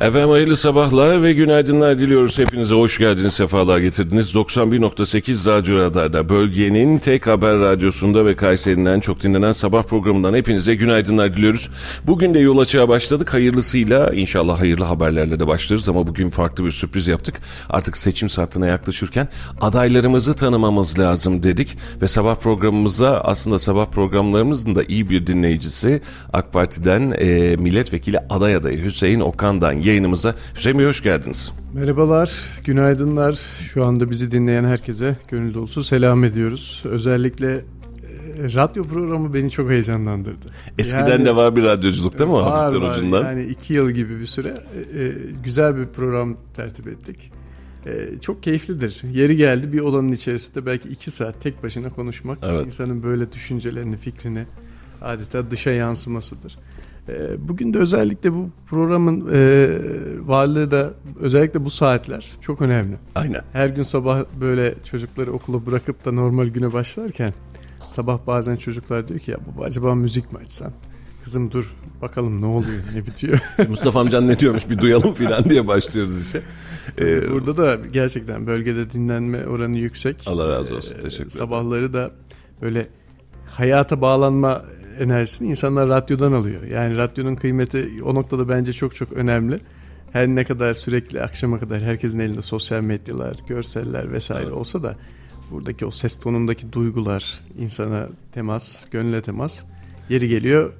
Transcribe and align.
Efendim 0.00 0.30
hayırlı 0.30 0.56
sabahlar 0.56 1.22
ve 1.22 1.32
günaydınlar 1.32 1.98
diliyoruz. 1.98 2.38
Hepinize 2.38 2.74
hoş 2.74 2.98
geldiniz, 2.98 3.34
sefalar 3.34 3.78
getirdiniz. 3.78 4.34
91.8 4.34 5.50
Radyo 5.50 5.78
Radar'da 5.78 6.28
bölgenin 6.28 6.98
tek 6.98 7.26
haber 7.26 7.60
radyosunda 7.60 8.26
ve 8.26 8.36
Kayseri'nden 8.36 9.00
çok 9.00 9.22
dinlenen 9.22 9.52
sabah 9.52 9.82
programından 9.82 10.34
hepinize 10.34 10.74
günaydınlar 10.74 11.36
diliyoruz. 11.36 11.70
Bugün 12.06 12.34
de 12.34 12.38
yol 12.38 12.58
açığa 12.58 12.88
başladık. 12.88 13.34
Hayırlısıyla 13.34 14.10
inşallah 14.14 14.60
hayırlı 14.60 14.84
haberlerle 14.84 15.40
de 15.40 15.46
başlarız 15.46 15.88
ama 15.88 16.06
bugün 16.06 16.30
farklı 16.30 16.64
bir 16.64 16.70
sürpriz 16.70 17.08
yaptık. 17.08 17.40
Artık 17.70 17.96
seçim 17.96 18.28
saatine 18.28 18.66
yaklaşırken 18.66 19.28
adaylarımızı 19.60 20.34
tanımamız 20.36 20.98
lazım 20.98 21.42
dedik 21.42 21.78
ve 22.02 22.08
sabah 22.08 22.34
programımıza 22.34 23.20
aslında 23.20 23.58
sabah 23.58 23.86
programlarımızın 23.86 24.74
da 24.74 24.82
iyi 24.82 25.10
bir 25.10 25.26
dinleyicisi 25.26 26.02
AK 26.32 26.52
Parti'den 26.52 27.14
e, 27.18 27.56
milletvekili 27.56 28.18
aday 28.30 28.54
adayı 28.54 28.84
Hüseyin 28.84 29.20
Okan'dan 29.20 29.89
yayınımıza. 29.90 30.34
Hüseyin 30.56 30.78
Bey 30.78 30.86
hoş 30.86 31.02
geldiniz. 31.02 31.52
Merhabalar, 31.74 32.32
günaydınlar. 32.64 33.32
Şu 33.72 33.84
anda 33.84 34.10
bizi 34.10 34.30
dinleyen 34.30 34.64
herkese 34.64 35.16
gönül 35.28 35.54
dolusu 35.54 35.84
selam 35.84 36.24
ediyoruz. 36.24 36.82
Özellikle 36.86 37.52
e, 37.54 37.62
radyo 38.54 38.84
programı 38.84 39.34
beni 39.34 39.50
çok 39.50 39.70
heyecanlandırdı. 39.70 40.46
Eskiden 40.78 41.08
Yani- 41.08 41.24
de 41.24 41.36
var 41.36 41.56
bir 41.56 41.62
radyoculuk 41.62 42.18
değil 42.18 42.30
mi 42.30 42.36
Var 42.36 42.74
var. 42.74 42.90
ucundan? 42.96 43.24
Yani 43.24 43.44
iki 43.44 43.74
yıl 43.74 43.90
gibi 43.90 44.20
bir 44.20 44.26
süre 44.26 44.48
e, 44.94 45.02
e, 45.02 45.12
güzel 45.44 45.76
bir 45.76 45.86
program 45.86 46.36
tertip 46.56 46.88
ettik. 46.88 47.32
E, 47.86 48.08
çok 48.20 48.42
keyiflidir. 48.42 49.02
Yeri 49.12 49.36
geldi 49.36 49.72
bir 49.72 49.80
odanın 49.80 50.12
içerisinde 50.12 50.66
belki 50.66 50.88
iki 50.88 51.10
saat 51.10 51.40
tek 51.42 51.62
başına 51.62 51.88
konuşmak 51.90 52.38
Evet. 52.42 52.66
insanın 52.66 53.02
böyle 53.02 53.32
düşüncelerini, 53.32 53.96
fikrini 53.96 54.44
adeta 55.02 55.50
dışa 55.50 55.70
yansımasıdır. 55.70 56.58
E, 57.08 57.48
bugün 57.48 57.74
de 57.74 57.78
özellikle 57.78 58.32
bu 58.32 58.50
programın 58.66 59.30
e, 59.34 59.68
varlığı 60.28 60.70
da 60.70 60.90
özellikle 61.20 61.64
bu 61.64 61.70
saatler 61.70 62.26
çok 62.40 62.62
önemli. 62.62 62.96
Aynen. 63.14 63.40
Her 63.52 63.68
gün 63.68 63.82
sabah 63.82 64.24
böyle 64.40 64.74
çocukları 64.84 65.32
okula 65.32 65.66
bırakıp 65.66 66.04
da 66.04 66.12
normal 66.12 66.46
güne 66.46 66.72
başlarken 66.72 67.34
sabah 67.88 68.18
bazen 68.26 68.56
çocuklar 68.56 69.08
diyor 69.08 69.20
ki 69.20 69.30
ya 69.30 69.38
baba 69.46 69.64
acaba 69.64 69.94
müzik 69.94 70.32
mi 70.32 70.38
açsan? 70.38 70.72
Kızım 71.24 71.50
dur 71.50 71.74
bakalım 72.02 72.40
ne 72.40 72.46
oluyor 72.46 72.82
ne 72.94 73.06
bitiyor. 73.06 73.38
Mustafa 73.68 74.00
amcan 74.00 74.28
ne 74.28 74.38
diyormuş 74.38 74.70
bir 74.70 74.78
duyalım 74.78 75.14
filan 75.14 75.44
diye 75.50 75.66
başlıyoruz 75.66 76.20
işe. 76.20 76.42
Ee, 76.98 77.30
Burada 77.32 77.56
da 77.56 77.78
gerçekten 77.92 78.46
bölgede 78.46 78.90
dinlenme 78.90 79.46
oranı 79.46 79.78
yüksek. 79.78 80.16
Allah 80.26 80.48
razı 80.48 80.76
olsun. 80.76 80.94
Ee, 80.94 81.00
Teşekkür 81.00 81.16
ederim. 81.24 81.30
Sabahları 81.30 81.92
da 81.92 82.10
böyle 82.62 82.86
hayata 83.46 84.00
bağlanma 84.00 84.62
enerjisini 85.00 85.48
insanlar 85.48 85.88
radyodan 85.88 86.32
alıyor. 86.32 86.62
Yani 86.62 86.96
radyonun 86.96 87.34
kıymeti 87.34 87.90
o 88.04 88.14
noktada 88.14 88.48
bence 88.48 88.72
çok 88.72 88.94
çok 88.94 89.12
önemli. 89.12 89.60
Her 90.12 90.28
ne 90.28 90.44
kadar 90.44 90.74
sürekli 90.74 91.22
akşama 91.22 91.58
kadar 91.58 91.82
herkesin 91.82 92.18
elinde 92.18 92.42
sosyal 92.42 92.80
medyalar, 92.80 93.36
görseller 93.48 94.12
vesaire 94.12 94.42
Evet. 94.42 94.52
olsa 94.52 94.82
da 94.82 94.96
buradaki 95.50 95.86
o 95.86 95.90
ses 95.90 96.20
tonundaki 96.20 96.72
duygular, 96.72 97.40
insana 97.58 98.08
temas, 98.32 98.90
gönüle 98.90 99.22
temas 99.22 99.64
yeri 100.08 100.28
geliyor 100.28 100.72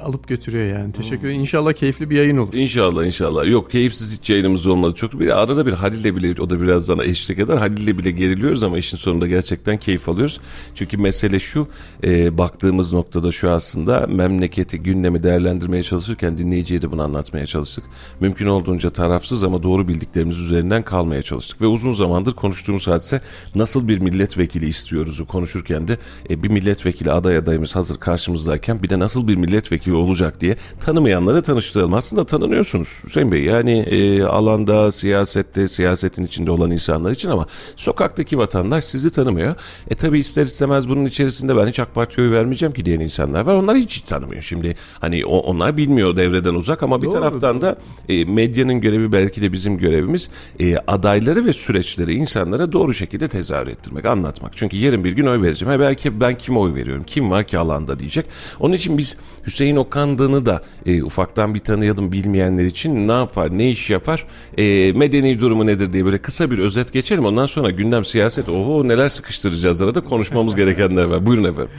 alıp 0.00 0.28
götürüyor 0.28 0.78
yani. 0.78 0.92
Teşekkür 0.92 1.26
ederim. 1.26 1.40
İnşallah 1.40 1.72
keyifli 1.72 2.10
bir 2.10 2.16
yayın 2.16 2.36
olur. 2.36 2.54
İnşallah 2.54 3.04
inşallah. 3.04 3.46
Yok 3.46 3.70
keyifsiz 3.70 4.18
hiç 4.18 4.30
yayınımız 4.30 4.66
olmadı. 4.66 4.94
Çok 4.94 5.20
bir 5.20 5.38
arada 5.38 5.66
bir 5.66 5.72
Halil'le 5.72 6.16
bile 6.16 6.42
o 6.42 6.50
da 6.50 6.60
birazdan 6.60 6.98
eşlik 6.98 7.38
eder. 7.38 7.56
Halil'le 7.56 7.98
bile 7.98 8.10
geriliyoruz 8.10 8.62
ama 8.62 8.78
işin 8.78 8.96
sonunda 8.96 9.26
gerçekten 9.26 9.78
keyif 9.78 10.08
alıyoruz. 10.08 10.40
Çünkü 10.74 10.96
mesele 10.96 11.40
şu 11.40 11.68
e, 12.04 12.38
baktığımız 12.38 12.92
noktada 12.92 13.30
şu 13.30 13.50
aslında 13.50 14.06
memleketi 14.06 14.78
gündemi 14.78 15.22
değerlendirmeye 15.22 15.82
çalışırken 15.82 16.38
dinleyiciye 16.38 16.82
de 16.82 16.92
bunu 16.92 17.02
anlatmaya 17.02 17.46
çalıştık. 17.46 17.84
Mümkün 18.20 18.46
olduğunca 18.46 18.90
tarafsız 18.90 19.44
ama 19.44 19.62
doğru 19.62 19.88
bildiklerimiz 19.88 20.40
üzerinden 20.40 20.82
kalmaya 20.82 21.22
çalıştık. 21.22 21.60
Ve 21.62 21.66
uzun 21.66 21.92
zamandır 21.92 22.32
konuştuğumuz 22.32 22.86
hadise 22.86 23.20
nasıl 23.54 23.88
bir 23.88 23.98
milletvekili 23.98 24.66
istiyoruzu 24.66 25.26
konuşurken 25.26 25.88
de 25.88 25.98
e, 26.30 26.42
bir 26.42 26.48
milletvekili 26.48 27.12
aday 27.12 27.36
adayımız 27.36 27.76
hazır 27.76 27.96
karşımızdayken 27.96 28.82
bir 28.82 28.90
de 28.90 28.98
nasıl 28.98 29.28
bir 29.28 29.45
milletvekili 29.50 29.94
olacak 29.94 30.40
diye 30.40 30.56
tanımayanlara 30.80 31.42
tanıştıralım. 31.42 31.94
Aslında 31.94 32.24
tanınıyorsunuz 32.26 32.88
Hüseyin 33.06 33.32
Bey. 33.32 33.42
Yani 33.44 33.78
e, 33.78 34.22
alanda, 34.22 34.92
siyasette, 34.92 35.68
siyasetin 35.68 36.24
içinde 36.26 36.50
olan 36.50 36.70
insanlar 36.70 37.10
için 37.10 37.30
ama 37.30 37.46
sokaktaki 37.76 38.38
vatandaş 38.38 38.84
sizi 38.84 39.10
tanımıyor. 39.12 39.54
E 39.90 39.94
tabi 39.94 40.18
ister 40.18 40.42
istemez 40.42 40.88
bunun 40.88 41.04
içerisinde 41.04 41.56
ben 41.56 41.66
hiç 41.66 41.80
AK 41.80 41.94
Parti'ye 41.94 42.28
oy 42.28 42.34
vermeyeceğim 42.34 42.72
ki 42.72 42.84
diyen 42.84 43.00
insanlar 43.00 43.40
var. 43.46 43.54
Onlar 43.54 43.76
hiç 43.76 44.00
tanımıyor. 44.00 44.42
Şimdi 44.42 44.76
hani 45.00 45.26
o- 45.26 45.38
onlar 45.38 45.76
bilmiyor 45.76 46.16
devreden 46.16 46.54
uzak 46.54 46.82
ama 46.82 47.02
bir 47.02 47.06
Doğru, 47.06 47.12
taraftan 47.14 47.60
da 47.60 47.76
e, 48.08 48.24
medyanın 48.24 48.80
görevi 48.80 49.12
belki 49.12 49.42
de 49.42 49.52
bizim 49.52 49.78
görevimiz 49.78 50.30
e, 50.60 50.76
adayları 50.76 51.44
ve 51.44 51.52
süreçleri 51.52 52.14
insanlara 52.14 52.72
doğru 52.72 52.94
şekilde 52.94 53.28
tezahür 53.28 53.66
ettirmek, 53.66 54.04
anlatmak. 54.06 54.52
Çünkü 54.56 54.76
yarın 54.76 55.04
bir 55.04 55.12
gün 55.12 55.26
oy 55.26 55.42
vereceğim. 55.42 55.72
Ha 55.72 55.80
belki 55.80 56.20
ben 56.20 56.38
kime 56.38 56.58
oy 56.58 56.74
veriyorum? 56.74 57.04
Kim 57.06 57.30
var 57.30 57.44
ki 57.44 57.58
alanda 57.58 57.98
diyecek. 57.98 58.26
Onun 58.60 58.74
için 58.74 58.98
biz 58.98 59.16
Hüseyin 59.46 59.76
Okan'dığını 59.76 60.46
da 60.46 60.62
e, 60.86 61.02
ufaktan 61.02 61.54
bir 61.54 61.60
tanıyalım 61.60 62.12
bilmeyenler 62.12 62.64
için 62.64 63.08
ne 63.08 63.12
yapar, 63.12 63.58
ne 63.58 63.70
iş 63.70 63.90
yapar, 63.90 64.26
e, 64.58 64.92
medeni 64.92 65.40
durumu 65.40 65.66
nedir 65.66 65.92
diye 65.92 66.04
böyle 66.04 66.18
kısa 66.18 66.50
bir 66.50 66.58
özet 66.58 66.92
geçelim. 66.92 67.24
Ondan 67.24 67.46
sonra 67.46 67.70
gündem 67.70 68.04
siyaset, 68.04 68.48
oho 68.48 68.88
neler 68.88 69.08
sıkıştıracağız 69.08 69.82
arada 69.82 70.00
konuşmamız 70.00 70.56
gerekenler 70.56 71.04
var. 71.04 71.26
Buyurun 71.26 71.44
efendim. 71.44 71.70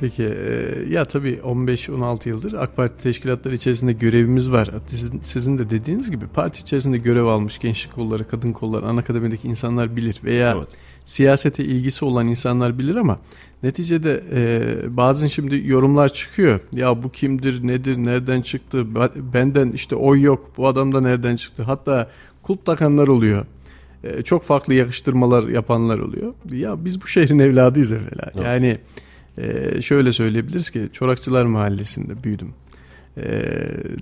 Peki 0.00 0.22
e, 0.22 0.84
ya 0.88 1.04
tabii 1.04 1.40
15-16 1.44 2.28
yıldır 2.28 2.52
AK 2.52 2.76
Parti 2.76 3.02
teşkilatları 3.02 3.54
içerisinde 3.54 3.92
görevimiz 3.92 4.50
var. 4.50 4.70
Sizin, 4.86 5.20
sizin 5.20 5.58
de 5.58 5.70
dediğiniz 5.70 6.10
gibi 6.10 6.26
parti 6.26 6.60
içerisinde 6.60 6.98
görev 6.98 7.24
almış 7.24 7.58
gençlik 7.58 7.94
kolları, 7.94 8.28
kadın 8.28 8.52
kolları, 8.52 8.86
ana 8.86 9.04
insanlar 9.44 9.96
bilir 9.96 10.20
veya 10.24 10.54
Evet. 10.56 10.68
siyasete 11.04 11.64
ilgisi 11.64 12.04
olan 12.04 12.28
insanlar 12.28 12.78
bilir 12.78 12.96
ama 12.96 13.18
neticede 13.62 14.22
e, 14.32 14.96
bazen 14.96 15.26
şimdi 15.26 15.62
yorumlar 15.66 16.12
çıkıyor. 16.12 16.60
Ya 16.72 17.02
bu 17.02 17.12
kimdir, 17.12 17.66
nedir, 17.66 17.96
nereden 17.96 18.42
çıktı, 18.42 18.94
Ben- 18.94 19.32
benden 19.34 19.72
işte 19.72 19.96
oy 19.96 20.22
yok, 20.22 20.52
bu 20.56 20.68
adam 20.68 20.92
da 20.92 21.00
nereden 21.00 21.36
çıktı. 21.36 21.62
Hatta 21.62 22.10
kulp 22.42 22.66
takanlar 22.66 23.08
oluyor. 23.08 23.46
E, 24.04 24.22
çok 24.22 24.42
farklı 24.42 24.74
yakıştırmalar 24.74 25.48
yapanlar 25.48 25.98
oluyor. 25.98 26.34
Ya 26.52 26.84
biz 26.84 27.02
bu 27.02 27.06
şehrin 27.06 27.38
evladıyız 27.38 27.92
evvela. 27.92 28.30
Evet. 28.34 28.46
Yani 28.46 28.78
ee, 29.38 29.82
şöyle 29.82 30.12
söyleyebiliriz 30.12 30.70
ki 30.70 30.88
Çorakçılar 30.92 31.44
Mahallesi'nde 31.44 32.24
büyüdüm. 32.24 32.54
Ee, 33.16 33.22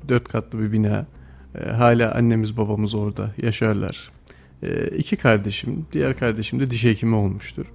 dört 0.08 0.28
katlı 0.28 0.60
bir 0.60 0.72
bina. 0.72 1.06
Ee, 1.54 1.70
hala 1.70 2.14
annemiz 2.14 2.56
babamız 2.56 2.94
orada 2.94 3.30
yaşarlar. 3.42 4.10
Ee, 4.62 4.86
iki 4.86 5.16
kardeşim, 5.16 5.86
diğer 5.92 6.18
kardeşim 6.18 6.60
de 6.60 6.70
diş 6.70 6.84
hekimi 6.84 7.14
olmuştur. 7.14 7.66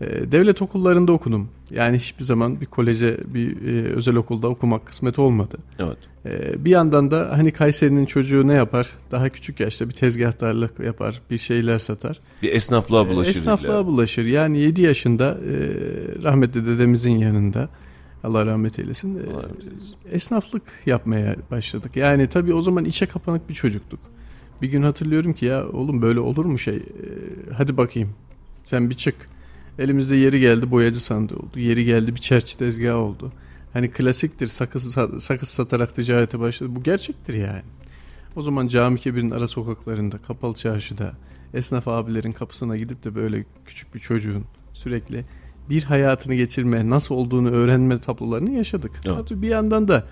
Ee, 0.00 0.32
devlet 0.32 0.62
okullarında 0.62 1.12
okudum. 1.12 1.48
Yani 1.70 1.98
hiçbir 1.98 2.24
zaman 2.24 2.60
bir 2.60 2.66
koleje, 2.66 3.18
bir 3.26 3.66
e, 3.66 3.94
özel 3.94 4.16
okulda 4.16 4.48
okumak 4.48 4.86
kısmet 4.86 5.18
olmadı. 5.18 5.58
Evet. 5.78 5.96
Ee, 6.26 6.64
bir 6.64 6.70
yandan 6.70 7.10
da 7.10 7.28
hani 7.32 7.52
Kayseri'nin 7.52 8.06
çocuğu 8.06 8.48
ne 8.48 8.54
yapar? 8.54 8.88
Daha 9.10 9.28
küçük 9.28 9.60
yaşta 9.60 9.88
bir 9.88 9.94
tezgahtarlık 9.94 10.80
yapar, 10.80 11.22
bir 11.30 11.38
şeyler 11.38 11.78
satar. 11.78 12.20
Bir 12.42 12.52
esnaflığa 12.52 13.08
bulaşır. 13.08 13.30
Esnaflığa 13.30 13.86
bulaşır. 13.86 14.24
Yani 14.24 14.58
7 14.58 14.82
yaşında 14.82 15.24
e, 15.30 15.54
rahmetli 16.22 16.66
dedemizin 16.66 17.16
yanında 17.18 17.68
Allah 18.24 18.46
rahmet 18.46 18.78
eylesin. 18.78 19.16
e, 19.16 19.20
Allah 19.32 19.42
rahmet 19.42 19.64
eylesin. 19.64 19.94
esnaflık 20.12 20.62
yapmaya 20.86 21.36
başladık. 21.50 21.96
Yani 21.96 22.26
tabii 22.26 22.54
o 22.54 22.62
zaman 22.62 22.84
içe 22.84 23.06
kapanık 23.06 23.48
bir 23.48 23.54
çocuktuk. 23.54 24.00
Bir 24.62 24.68
gün 24.68 24.82
hatırlıyorum 24.82 25.32
ki 25.32 25.46
ya 25.46 25.68
oğlum 25.68 26.02
böyle 26.02 26.20
olur 26.20 26.44
mu 26.44 26.58
şey? 26.58 26.76
E, 26.76 26.82
hadi 27.56 27.76
bakayım. 27.76 28.10
Sen 28.64 28.90
bir 28.90 28.94
çık. 28.94 29.14
Elimizde 29.80 30.16
yeri 30.16 30.40
geldi 30.40 30.70
boyacı 30.70 31.04
sandığı 31.04 31.36
oldu. 31.36 31.58
Yeri 31.58 31.84
geldi 31.84 32.14
bir 32.14 32.20
çerçi 32.20 32.58
tezgahı 32.58 32.96
oldu. 32.96 33.32
hani 33.72 33.90
klasiktir 33.90 34.46
sakız, 34.46 34.96
sakız 35.18 35.48
satarak 35.48 35.94
ticarete 35.94 36.40
başladı. 36.40 36.76
Bu 36.76 36.82
gerçektir 36.82 37.34
yani. 37.34 37.62
O 38.36 38.42
zaman 38.42 38.68
cami 38.68 38.98
kebirin 38.98 39.30
ara 39.30 39.46
sokaklarında, 39.46 40.18
kapalı 40.18 40.54
çarşıda, 40.54 41.12
esnaf 41.54 41.88
abilerin 41.88 42.32
kapısına 42.32 42.76
gidip 42.76 43.04
de 43.04 43.14
böyle 43.14 43.44
küçük 43.66 43.94
bir 43.94 44.00
çocuğun 44.00 44.44
sürekli 44.74 45.24
bir 45.70 45.82
hayatını 45.82 46.34
geçirme, 46.34 46.88
nasıl 46.90 47.14
olduğunu 47.14 47.50
öğrenme 47.50 47.98
tablolarını 47.98 48.50
yaşadık. 48.50 48.92
Evet. 49.06 49.28
Tabii 49.28 49.42
bir 49.42 49.48
yandan 49.48 49.88
da 49.88 50.04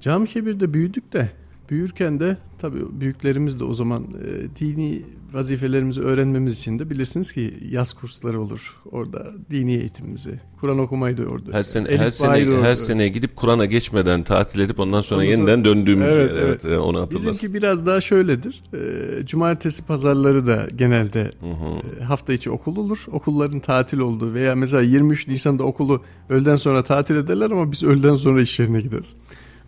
cami 0.00 0.26
kebirde 0.26 0.74
büyüdük 0.74 1.12
de 1.12 1.30
büyürken 1.70 2.20
de 2.20 2.36
tabii 2.58 3.00
büyüklerimiz 3.00 3.60
de 3.60 3.64
o 3.64 3.74
zaman 3.74 4.02
e, 4.02 4.56
dini 4.60 5.02
vazifelerimizi 5.32 6.00
öğrenmemiz 6.00 6.58
için 6.58 6.78
de 6.78 6.90
bilirsiniz 6.90 7.32
ki 7.32 7.54
yaz 7.70 7.92
kursları 7.92 8.40
olur 8.40 8.76
orada 8.90 9.26
dini 9.50 9.74
eğitimimizi. 9.74 10.40
Kur'an 10.60 10.78
okumayı 10.78 11.16
da 11.16 11.22
orada. 11.22 11.52
Her 11.52 11.62
sene 11.62 11.88
Elif 11.88 12.00
her 12.00 12.10
sene 12.10 12.62
her 12.62 12.74
sene 12.74 13.08
gidip 13.08 13.36
Kur'an'a 13.36 13.64
geçmeden 13.64 14.22
tatil 14.22 14.60
edip 14.60 14.80
ondan 14.80 15.00
sonra 15.00 15.20
ondan 15.20 15.30
yeniden 15.30 15.64
döndüğümüz 15.64 16.08
evet, 16.08 16.30
yer. 16.30 16.42
Evet, 16.42 16.64
evet. 16.64 16.78
onu 16.78 17.00
hatırlarsın. 17.00 17.32
Bizimki 17.32 17.54
biraz 17.54 17.86
daha 17.86 18.00
şöyledir. 18.00 18.62
E, 18.74 19.26
cumartesi 19.26 19.86
pazarları 19.86 20.46
da 20.46 20.68
genelde 20.76 21.32
hı 21.40 21.46
hı. 21.46 22.00
E, 22.00 22.04
hafta 22.04 22.32
içi 22.32 22.50
okul 22.50 22.76
olur. 22.76 23.06
Okulların 23.12 23.60
tatil 23.60 23.98
olduğu 23.98 24.34
veya 24.34 24.54
mesela 24.54 24.82
23 24.82 25.28
Nisan'da 25.28 25.64
okulu 25.64 26.02
öğleden 26.28 26.56
sonra 26.56 26.82
tatil 26.82 27.16
ederler 27.16 27.50
ama 27.50 27.72
biz 27.72 27.84
öğleden 27.84 28.14
sonra 28.14 28.40
iş 28.40 28.58
yerine 28.58 28.80
gideriz. 28.80 29.16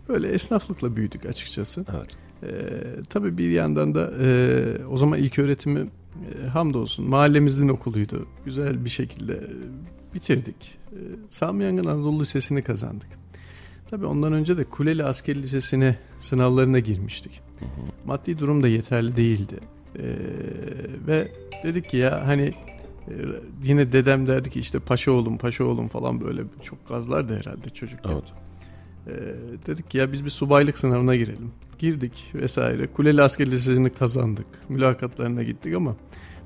Böyle 0.09 0.27
esnaflıkla 0.27 0.95
büyüdük 0.95 1.25
açıkçası. 1.25 1.85
Evet. 1.97 2.17
Ee, 2.43 3.03
tabii 3.09 3.37
bir 3.37 3.49
yandan 3.51 3.95
da 3.95 4.11
e, 4.21 4.85
o 4.85 4.97
zaman 4.97 5.19
ilk 5.19 5.39
öğretimi 5.39 5.79
e, 5.79 6.47
hamdolsun 6.47 7.09
mahallemizin 7.09 7.69
okuluydu. 7.69 8.27
Güzel 8.45 8.85
bir 8.85 8.89
şekilde 8.89 9.43
bitirdik. 10.13 10.77
E, 10.91 10.97
Sami 11.29 11.63
Yangın 11.63 11.85
Anadolu 11.85 12.19
Lisesi'ni 12.19 12.61
kazandık. 12.61 13.09
Tabii 13.89 14.05
ondan 14.05 14.33
önce 14.33 14.57
de 14.57 14.63
Kuleli 14.63 15.03
Askeri 15.03 15.41
Lisesi'ne 15.41 15.95
sınavlarına 16.19 16.79
girmiştik. 16.79 17.41
Hı 17.59 17.65
hı. 17.65 17.69
Maddi 18.05 18.39
durum 18.39 18.63
da 18.63 18.67
yeterli 18.67 19.15
değildi. 19.15 19.59
E, 19.95 20.05
ve 21.07 21.31
dedik 21.63 21.89
ki 21.89 21.97
ya 21.97 22.27
hani 22.27 22.53
e, 23.07 23.13
yine 23.63 23.91
dedem 23.91 24.27
derdi 24.27 24.49
ki 24.49 24.59
işte 24.59 24.79
paşa 24.79 25.11
oğlum 25.11 25.37
paşa 25.37 25.63
oğlum 25.63 25.87
falan 25.87 26.21
böyle 26.21 26.41
çok 26.61 26.87
gazlardı 26.87 27.37
herhalde 27.37 27.69
çocukken. 27.69 28.11
Evet. 28.11 28.33
E, 29.07 29.11
dedik 29.65 29.89
ki 29.89 29.97
ya 29.97 30.11
biz 30.11 30.25
bir 30.25 30.29
subaylık 30.29 30.77
sınavına 30.77 31.15
girelim 31.15 31.51
girdik 31.81 32.31
vesaire. 32.35 32.87
Kuleli 32.87 33.21
Asker 33.21 33.51
Lisesi'ni 33.51 33.89
kazandık. 33.89 34.45
Mülakatlarına 34.69 35.43
gittik 35.43 35.75
ama 35.75 35.95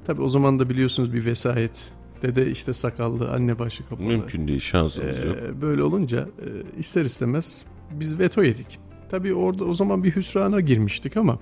tabi 0.06 0.22
o 0.22 0.30
zaman 0.30 0.60
da 0.60 0.70
biliyorsunuz 0.70 1.14
bir 1.14 1.26
vesayet. 1.26 1.92
Dede 2.22 2.52
işte 2.52 2.74
sakallı, 2.74 3.32
anne 3.32 3.60
başı 3.60 3.88
kapalı. 3.88 4.08
Mümkün 4.08 4.48
değil, 4.48 4.60
şansımız 4.60 5.20
ee, 5.24 5.28
yok. 5.28 5.38
Böyle 5.62 5.84
olunca 5.84 6.20
e, 6.20 6.80
ister 6.80 7.06
istemez 7.06 7.66
biz 7.92 8.20
veto 8.20 8.44
yedik. 8.44 8.80
Tabi 9.10 9.34
orada 9.34 9.66
o 9.66 9.74
zaman 9.74 10.04
bir 10.04 10.16
hüsrana 10.16 10.62
girmiştik 10.62 11.18
ama 11.18 11.40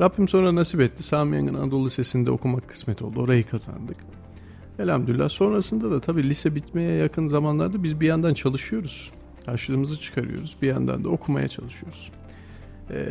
Rabbim 0.00 0.28
sonra 0.28 0.54
nasip 0.54 0.80
etti. 0.80 1.02
Sami 1.02 1.36
Yangın 1.36 1.54
Anadolu 1.54 1.86
Lisesi'nde 1.86 2.30
okumak 2.30 2.68
kısmet 2.68 3.02
oldu. 3.02 3.20
Orayı 3.20 3.46
kazandık. 3.46 3.96
Elhamdülillah. 4.78 5.28
Sonrasında 5.28 5.90
da 5.90 6.00
tabii 6.00 6.28
lise 6.28 6.54
bitmeye 6.54 6.92
yakın 6.92 7.26
zamanlarda 7.26 7.82
biz 7.82 8.00
bir 8.00 8.06
yandan 8.06 8.34
çalışıyoruz. 8.34 9.10
Karşılığımızı 9.46 10.00
çıkarıyoruz. 10.00 10.56
Bir 10.62 10.68
yandan 10.68 11.04
da 11.04 11.08
okumaya 11.08 11.48
çalışıyoruz. 11.48 12.12
Ee, 12.90 13.04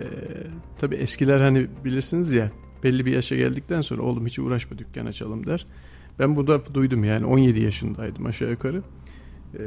tabii 0.78 0.96
eskiler 0.96 1.40
hani 1.40 1.68
bilirsiniz 1.86 2.32
ya 2.32 2.52
belli 2.84 3.06
bir 3.06 3.12
yaşa 3.12 3.36
geldikten 3.36 3.82
sonra 3.82 4.02
oğlum 4.02 4.26
hiç 4.26 4.40
uğraşma 4.40 4.78
dükkan 4.78 5.06
açalım 5.06 5.46
der. 5.46 5.66
Ben 6.20 6.36
burada 6.36 6.74
duydum 6.74 7.04
yani 7.04 7.26
17 7.26 7.62
yaşındaydım 7.62 8.26
aşağı 8.26 8.50
yukarı. 8.50 8.82
Ee, 9.54 9.60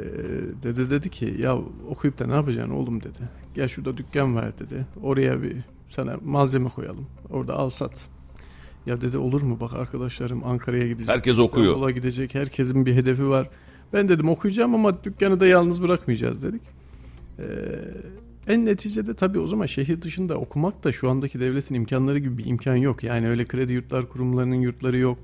dede 0.63 0.89
dedi 0.89 1.09
ki 1.09 1.35
ya 1.39 1.57
okuyup 1.89 2.19
da 2.19 2.27
ne 2.27 2.33
yapacaksın 2.33 2.73
oğlum 2.73 3.03
dedi. 3.03 3.19
Gel 3.55 3.67
şurada 3.67 3.97
dükkan 3.97 4.35
var 4.35 4.59
dedi. 4.59 4.85
Oraya 5.03 5.41
bir 5.41 5.55
sana 5.89 6.17
malzeme 6.25 6.69
koyalım. 6.69 7.07
Orada 7.29 7.53
al 7.53 7.69
sat. 7.69 8.07
Ya 8.85 9.01
dedi 9.01 9.17
olur 9.17 9.41
mu 9.41 9.57
bak 9.59 9.73
arkadaşlarım 9.73 10.43
Ankara'ya 10.43 10.87
gidecek. 10.87 11.09
Herkes 11.09 11.39
okuyor. 11.39 11.65
İstanbul'a 11.65 11.91
gidecek. 11.91 12.35
Herkesin 12.35 12.85
bir 12.85 12.95
hedefi 12.95 13.29
var. 13.29 13.49
Ben 13.95 14.09
dedim 14.09 14.29
okuyacağım 14.29 14.75
ama 14.75 15.03
dükkanı 15.03 15.39
da 15.39 15.47
yalnız 15.47 15.81
bırakmayacağız 15.81 16.43
dedik. 16.43 16.61
Ee, 17.39 17.43
en 18.47 18.65
neticede 18.65 19.13
tabii 19.13 19.39
o 19.39 19.47
zaman 19.47 19.65
şehir 19.65 20.01
dışında 20.01 20.37
okumak 20.37 20.83
da 20.83 20.91
şu 20.91 21.09
andaki 21.09 21.39
devletin 21.39 21.75
imkanları 21.75 22.19
gibi 22.19 22.37
bir 22.37 22.45
imkan 22.45 22.75
yok. 22.75 23.03
Yani 23.03 23.29
öyle 23.29 23.45
kredi 23.45 23.73
yurtlar 23.73 24.09
kurumlarının 24.09 24.55
yurtları 24.55 24.97
yok. 24.97 25.17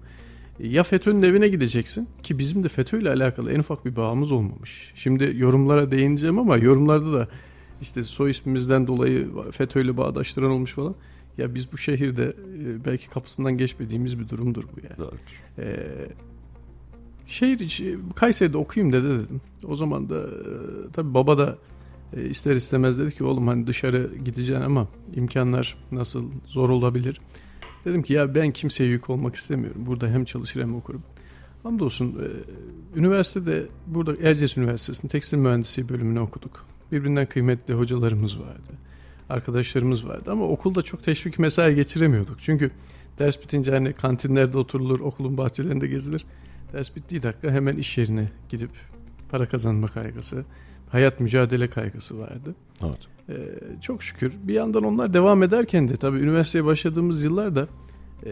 Ya 0.59 0.83
FETÖ'nün 0.83 1.21
evine 1.21 1.47
gideceksin 1.47 2.07
ki 2.23 2.37
bizim 2.37 2.63
de 2.63 2.69
FETÖ 2.69 3.01
ile 3.01 3.09
alakalı 3.09 3.51
en 3.51 3.59
ufak 3.59 3.85
bir 3.85 3.95
bağımız 3.95 4.31
olmamış. 4.31 4.91
Şimdi 4.95 5.33
yorumlara 5.37 5.91
değineceğim 5.91 6.39
ama 6.39 6.57
yorumlarda 6.57 7.13
da 7.13 7.27
işte 7.81 8.03
soy 8.03 8.31
ismimizden 8.31 8.87
dolayı 8.87 9.27
FETÖ 9.51 9.81
ile 9.81 9.97
bağdaştıran 9.97 10.51
olmuş 10.51 10.73
falan. 10.73 10.95
Ya 11.37 11.55
biz 11.55 11.71
bu 11.71 11.77
şehirde 11.77 12.23
e, 12.23 12.85
belki 12.85 13.09
kapısından 13.09 13.57
geçmediğimiz 13.57 14.19
bir 14.19 14.29
durumdur 14.29 14.63
bu 14.63 14.79
yani. 14.87 14.97
Doğru. 14.97 15.15
Ee, 15.59 15.75
şehir 17.31 17.59
içi 17.59 17.99
Kayseri'de 18.15 18.57
okuyayım 18.57 18.93
dedi 18.93 19.09
dedim. 19.09 19.41
O 19.67 19.75
zaman 19.75 20.09
da 20.09 20.19
e, 20.19 20.51
tabii 20.93 21.13
baba 21.13 21.37
da 21.37 21.57
e, 22.17 22.29
ister 22.29 22.55
istemez 22.55 22.99
dedi 22.99 23.15
ki 23.15 23.23
oğlum 23.23 23.47
hani 23.47 23.67
dışarı 23.67 24.11
gideceksin 24.25 24.61
ama 24.61 24.87
imkanlar 25.15 25.77
nasıl 25.91 26.25
zor 26.47 26.69
olabilir. 26.69 27.21
Dedim 27.85 28.03
ki 28.03 28.13
ya 28.13 28.35
ben 28.35 28.51
kimseye 28.51 28.89
yük 28.89 29.09
olmak 29.09 29.35
istemiyorum. 29.35 29.81
Burada 29.85 30.07
hem 30.07 30.25
çalışır 30.25 30.61
hem 30.61 30.75
okurum. 30.75 31.03
Hamdolsun 31.63 32.07
e, 32.07 32.27
üniversitede 32.99 33.65
burada 33.87 34.15
Erciyes 34.29 34.57
Üniversitesi'nin 34.57 35.09
tekstil 35.09 35.37
mühendisliği 35.37 35.89
bölümünü 35.89 36.19
okuduk. 36.19 36.65
Birbirinden 36.91 37.25
kıymetli 37.25 37.73
hocalarımız 37.73 38.39
vardı. 38.39 38.71
Arkadaşlarımız 39.29 40.07
vardı 40.07 40.31
ama 40.31 40.45
okulda 40.45 40.81
çok 40.81 41.03
teşvik 41.03 41.39
mesai 41.39 41.75
geçiremiyorduk. 41.75 42.37
Çünkü 42.41 42.71
ders 43.19 43.41
bitince 43.41 43.71
hani 43.71 43.93
kantinlerde 43.93 44.57
oturulur, 44.57 44.99
okulun 44.99 45.37
bahçelerinde 45.37 45.87
gezilir. 45.87 46.25
Ders 46.73 46.95
bittiği 46.95 47.23
dakika 47.23 47.51
hemen 47.51 47.77
iş 47.77 47.97
yerine 47.97 48.29
gidip 48.49 48.69
para 49.29 49.45
kazanma 49.45 49.87
kaygısı, 49.87 50.45
hayat 50.89 51.19
mücadele 51.19 51.69
kaygısı 51.69 52.19
vardı. 52.19 52.55
Evet. 52.83 52.97
Ee, 53.29 53.33
çok 53.81 54.03
şükür. 54.03 54.33
Bir 54.43 54.53
yandan 54.53 54.83
onlar 54.83 55.13
devam 55.13 55.43
ederken 55.43 55.89
de 55.89 55.97
tabii 55.97 56.17
üniversiteye 56.17 56.65
başladığımız 56.65 57.23
yıllarda 57.23 57.67
e, 58.25 58.31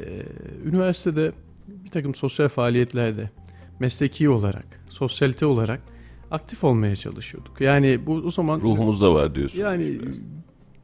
üniversitede 0.65 1.31
bir 1.67 1.89
takım 1.89 2.15
sosyal 2.15 2.49
faaliyetlerde 2.49 3.29
mesleki 3.79 4.29
olarak, 4.29 4.65
sosyalite 4.89 5.45
olarak 5.45 5.81
aktif 6.31 6.63
olmaya 6.63 6.95
çalışıyorduk. 6.95 7.61
Yani 7.61 7.99
bu 8.05 8.13
o 8.13 8.31
zaman 8.31 8.59
ruhumuzda 8.59 9.13
var 9.13 9.35
diyorsun. 9.35 9.61
Yani 9.61 9.97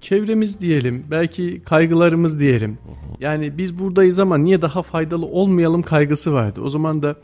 çevremiz 0.02 0.62
diyelim, 0.62 1.06
belki 1.12 1.62
kaygılarımız 1.66 2.40
diyelim. 2.40 2.72
Hı 2.72 2.92
hı. 2.92 2.96
Yani 3.20 3.58
biz 3.58 3.80
buradayız 3.80 4.20
ama 4.20 4.38
niye 4.38 4.62
daha 4.62 4.82
faydalı 4.82 5.26
olmayalım 5.26 5.82
kaygısı 5.82 6.34
vardı. 6.34 6.62
O 6.62 6.70
zaman 6.70 7.04
da 7.04 7.16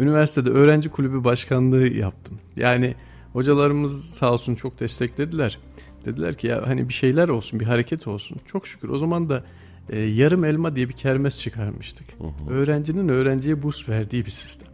üniversitede 0.00 0.50
öğrenci 0.50 0.88
kulübü 0.88 1.24
başkanlığı 1.24 1.88
yaptım. 1.88 2.38
Yani 2.56 2.94
Hocalarımız 3.32 4.04
sağ 4.04 4.32
olsun 4.32 4.54
çok 4.54 4.80
desteklediler. 4.80 5.58
Dediler 6.04 6.34
ki 6.34 6.46
ya 6.46 6.62
hani 6.66 6.88
bir 6.88 6.94
şeyler 6.94 7.28
olsun, 7.28 7.60
bir 7.60 7.64
hareket 7.64 8.06
olsun. 8.06 8.40
Çok 8.46 8.66
şükür 8.66 8.88
o 8.88 8.98
zaman 8.98 9.28
da 9.28 9.44
e, 9.88 10.00
yarım 10.00 10.44
elma 10.44 10.76
diye 10.76 10.88
bir 10.88 10.94
kermes 10.94 11.38
çıkarmıştık. 11.38 12.06
Hı 12.18 12.24
hı. 12.24 12.54
Öğrencinin 12.54 13.08
öğrenciye 13.08 13.62
burs 13.62 13.88
verdiği 13.88 14.26
bir 14.26 14.30
sistemdi. 14.30 14.70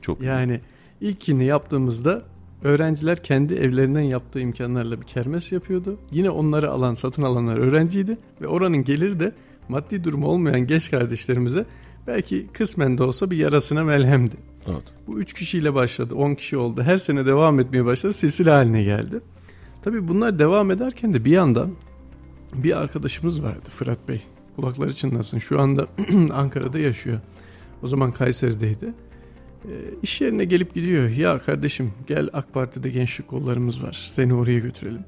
Çok 0.00 0.22
yani 0.22 0.60
iyi. 1.00 1.10
ilkini 1.10 1.44
yaptığımızda 1.44 2.22
öğrenciler 2.62 3.22
kendi 3.22 3.54
evlerinden 3.54 4.00
yaptığı 4.00 4.40
imkanlarla 4.40 5.00
bir 5.00 5.06
kermes 5.06 5.52
yapıyordu. 5.52 5.98
Yine 6.10 6.30
onları 6.30 6.70
alan, 6.70 6.94
satın 6.94 7.22
alanlar 7.22 7.56
öğrenciydi 7.56 8.18
ve 8.40 8.46
oranın 8.46 8.84
geliri 8.84 9.20
de 9.20 9.32
maddi 9.68 10.04
durumu 10.04 10.26
olmayan 10.26 10.66
genç 10.66 10.90
kardeşlerimize 10.90 11.66
belki 12.06 12.46
kısmen 12.52 12.98
de 12.98 13.02
olsa 13.02 13.30
bir 13.30 13.36
yarasına 13.36 13.84
melhemdi. 13.84 14.36
Evet. 14.66 14.82
Bu 15.06 15.20
üç 15.20 15.32
kişiyle 15.32 15.74
başladı. 15.74 16.14
on 16.14 16.34
kişi 16.34 16.56
oldu. 16.56 16.82
Her 16.82 16.96
sene 16.96 17.26
devam 17.26 17.60
etmeye 17.60 17.84
başladı. 17.84 18.12
Silsile 18.12 18.50
haline 18.50 18.82
geldi. 18.82 19.20
Tabii 19.82 20.08
bunlar 20.08 20.38
devam 20.38 20.70
ederken 20.70 21.14
de 21.14 21.24
bir 21.24 21.30
yandan 21.30 21.70
bir 22.54 22.80
arkadaşımız 22.80 23.42
vardı 23.42 23.68
Fırat 23.78 24.08
Bey. 24.08 24.22
Kulakları 24.56 24.94
çınlasın. 24.94 25.38
Şu 25.38 25.60
anda 25.60 25.86
Ankara'da 26.32 26.78
yaşıyor. 26.78 27.20
O 27.82 27.88
zaman 27.88 28.12
Kayseri'deydi. 28.12 28.94
E, 29.64 29.72
iş 30.02 30.20
yerine 30.20 30.44
gelip 30.44 30.74
gidiyor. 30.74 31.08
Ya 31.10 31.38
kardeşim 31.38 31.92
gel 32.06 32.28
AK 32.32 32.54
Parti'de 32.54 32.90
gençlik 32.90 33.28
kollarımız 33.28 33.82
var. 33.82 34.10
Seni 34.14 34.34
oraya 34.34 34.58
götürelim. 34.58 35.04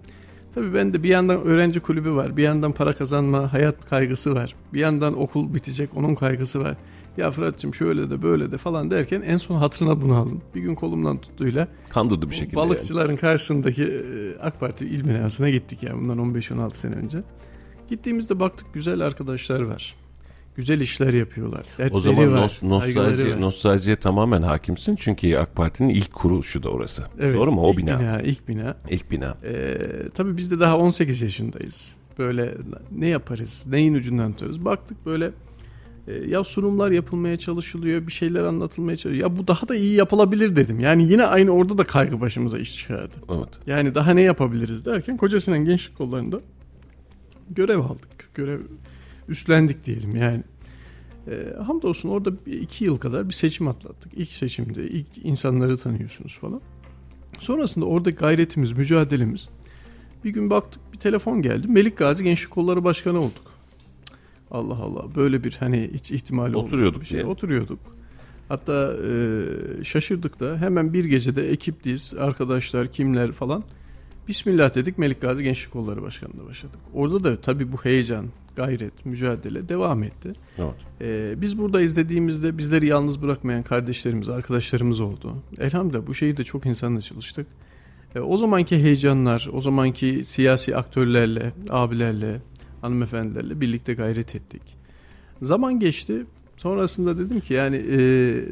Tabii 0.57 0.75
ben 0.75 0.95
de 0.95 1.03
bir 1.03 1.09
yandan 1.09 1.43
öğrenci 1.43 1.81
kulübü 1.81 2.11
var. 2.11 2.37
Bir 2.37 2.43
yandan 2.43 2.73
para 2.73 2.97
kazanma, 2.97 3.53
hayat 3.53 3.89
kaygısı 3.89 4.35
var. 4.35 4.55
Bir 4.73 4.81
yandan 4.81 5.21
okul 5.21 5.55
bitecek, 5.55 5.91
onun 5.97 6.15
kaygısı 6.15 6.61
var 6.61 6.77
ya 7.17 7.31
Fırat'cığım 7.31 7.75
şöyle 7.75 8.11
de 8.11 8.23
böyle 8.23 8.53
de 8.53 8.59
falan 8.59 8.91
derken 8.91 9.21
en 9.21 9.37
son 9.37 9.57
hatırına 9.57 10.03
bunu 10.03 10.15
aldım. 10.15 10.43
Bir 10.55 10.61
gün 10.61 10.75
kolumdan 10.75 11.19
tuttuğuyla 11.19 11.69
kandırdı 11.89 12.31
bir 12.31 12.35
şekilde. 12.35 12.57
Balıkçıların 12.57 13.09
yani. 13.09 13.21
karşısındaki 13.21 13.83
e, 13.83 14.39
AK 14.41 14.61
Parti 14.61 14.87
il 14.87 15.09
binasına 15.09 15.51
gittik 15.51 15.83
yani 15.83 16.01
bundan 16.01 16.19
15-16 16.19 16.75
sene 16.75 16.95
önce. 16.95 17.23
Gittiğimizde 17.91 18.41
baktık 18.41 18.75
güzel 18.75 19.01
arkadaşlar 19.01 19.61
var. 19.61 19.95
Güzel 20.57 20.81
işler 20.81 21.15
yapıyorlar. 21.15 21.65
O 21.75 21.79
Dertleri 21.79 22.01
zaman 22.01 22.33
var, 22.33 22.39
nos- 22.39 22.69
nostalji, 22.69 23.31
var. 23.35 23.41
nostaljiye 23.41 23.97
tamamen 23.97 24.43
hakimsin. 24.43 24.97
Çünkü 24.97 25.37
AK 25.37 25.57
Parti'nin 25.57 25.89
ilk 25.89 26.13
kuruluşu 26.13 26.63
da 26.63 26.69
orası. 26.71 27.05
Evet, 27.21 27.37
Doğru 27.37 27.53
mu? 27.53 27.61
O 27.63 27.71
ilk 27.71 27.79
bina. 27.79 28.01
bina. 28.01 28.21
ilk 28.23 28.49
bina. 28.49 28.77
İlk 28.91 29.11
bina. 29.11 29.37
Ee, 29.45 29.79
tabii 30.15 30.37
biz 30.37 30.51
de 30.51 30.61
daha 30.61 30.79
18 30.79 31.23
yaşındayız. 31.23 31.97
Böyle 32.19 32.55
ne 32.93 33.07
yaparız, 33.07 33.65
neyin 33.71 33.95
ucundan 33.95 34.33
tutarız. 34.33 34.65
Baktık 34.65 35.07
böyle 35.07 35.31
e, 36.09 36.13
ya 36.15 36.45
sunumlar 36.45 36.91
yapılmaya 36.91 37.37
çalışılıyor, 37.37 38.07
bir 38.07 38.13
şeyler 38.13 38.45
anlatılmaya 38.45 38.97
çalışılıyor. 38.97 39.31
Ya 39.31 39.39
bu 39.39 39.47
daha 39.49 39.69
da 39.69 39.77
iyi 39.77 39.95
yapılabilir 39.95 40.57
dedim. 40.57 40.81
Yani 40.81 41.11
yine 41.13 41.25
aynı 41.27 41.51
orada 41.51 41.79
da 41.79 41.85
kaygı 41.85 42.21
başımıza 42.21 42.59
iş 42.59 42.77
çıkardı. 42.77 43.15
Evet. 43.31 43.49
Yani 43.67 43.95
daha 43.95 44.15
ne 44.15 44.23
yapabiliriz 44.23 44.87
derken 44.87 45.17
Koca 45.17 45.41
Sinan 45.41 45.65
Gençlik 45.65 45.99
Kolları'nda 45.99 46.41
görev 47.51 47.79
aldık. 47.79 48.35
Görev 48.35 48.61
üstlendik 49.29 49.85
diyelim 49.85 50.17
yani. 50.17 50.43
E, 51.31 51.63
hamdolsun 51.63 52.09
orada 52.09 52.31
iki 52.47 52.85
yıl 52.85 52.99
kadar 52.99 53.29
bir 53.29 53.35
seçim 53.35 53.69
atlattık. 53.69 54.13
İlk 54.17 54.33
seçimde 54.33 54.89
ilk 54.89 55.07
insanları 55.23 55.77
tanıyorsunuz 55.77 56.39
falan. 56.39 56.61
Sonrasında 57.41 57.85
orada 57.85 58.11
gayretimiz, 58.11 58.73
mücadelemiz 58.73 59.49
bir 60.25 60.31
gün 60.31 60.51
baktık 60.51 60.83
bir 60.93 60.99
telefon 60.99 61.43
geldi. 61.43 61.69
Melik 61.69 61.97
Gazi 61.97 62.25
Gençlik 62.25 62.51
Kolları 62.51 62.85
Başkanı 62.85 63.19
olduk. 63.21 63.53
Allah 64.51 64.75
Allah 64.75 65.05
böyle 65.17 65.45
bir 65.45 65.57
hani 65.61 65.91
hiç 65.93 66.11
ihtimali 66.11 66.57
Oturuyorduk 66.57 67.01
bir 67.01 67.07
şey. 67.07 67.19
diye. 67.19 67.27
Oturuyorduk. 67.27 67.79
Hatta 68.49 68.97
e, 69.09 69.85
şaşırdık 69.85 70.41
da 70.41 70.57
hemen 70.59 70.93
bir 70.93 71.05
gecede 71.05 71.51
ekiptiyiz, 71.51 72.15
arkadaşlar 72.19 72.93
kimler 72.93 73.33
falan. 73.33 73.65
Bismillah 74.29 74.75
dedik 74.75 74.99
Melik 74.99 75.21
Gazi 75.21 75.45
Gençlik 75.45 75.73
Kolları 75.73 76.03
Başkanı'na 76.03 76.45
başladık. 76.45 76.79
Orada 76.95 77.25
da 77.25 77.41
tabii 77.41 77.73
bu 77.73 77.77
heyecan, 77.77 78.27
gayret, 78.57 79.07
mücadele 79.07 79.69
devam 79.69 80.03
etti. 80.03 80.33
Evet. 80.59 80.75
Ee, 81.01 81.35
biz 81.41 81.59
burada 81.59 81.81
izlediğimizde 81.81 82.59
bizleri 82.59 82.87
yalnız 82.87 83.23
bırakmayan 83.23 83.63
kardeşlerimiz, 83.63 84.29
arkadaşlarımız 84.29 85.01
oldu. 85.01 85.35
Elhamdülillah 85.59 86.07
bu 86.07 86.15
şehirde 86.15 86.45
çok 86.45 86.67
insanla 86.67 87.01
çalıştık. 87.01 87.47
Ee, 88.15 88.21
o 88.21 88.37
zamanki 88.39 88.83
heyecanlar, 88.83 89.49
o 89.53 89.61
zamanki 89.61 90.23
siyasi 90.25 90.77
aktörlerle, 90.77 91.53
abilerle, 91.71 92.41
hanımefendilerle 92.81 93.61
birlikte 93.61 93.95
gayret 93.95 94.35
ettik. 94.35 94.63
Zaman 95.43 95.81
geçti. 95.81 96.25
Sonrasında 96.57 97.19
dedim 97.19 97.41
ki 97.41 97.55
yani 97.55 97.77
e, 97.77 97.99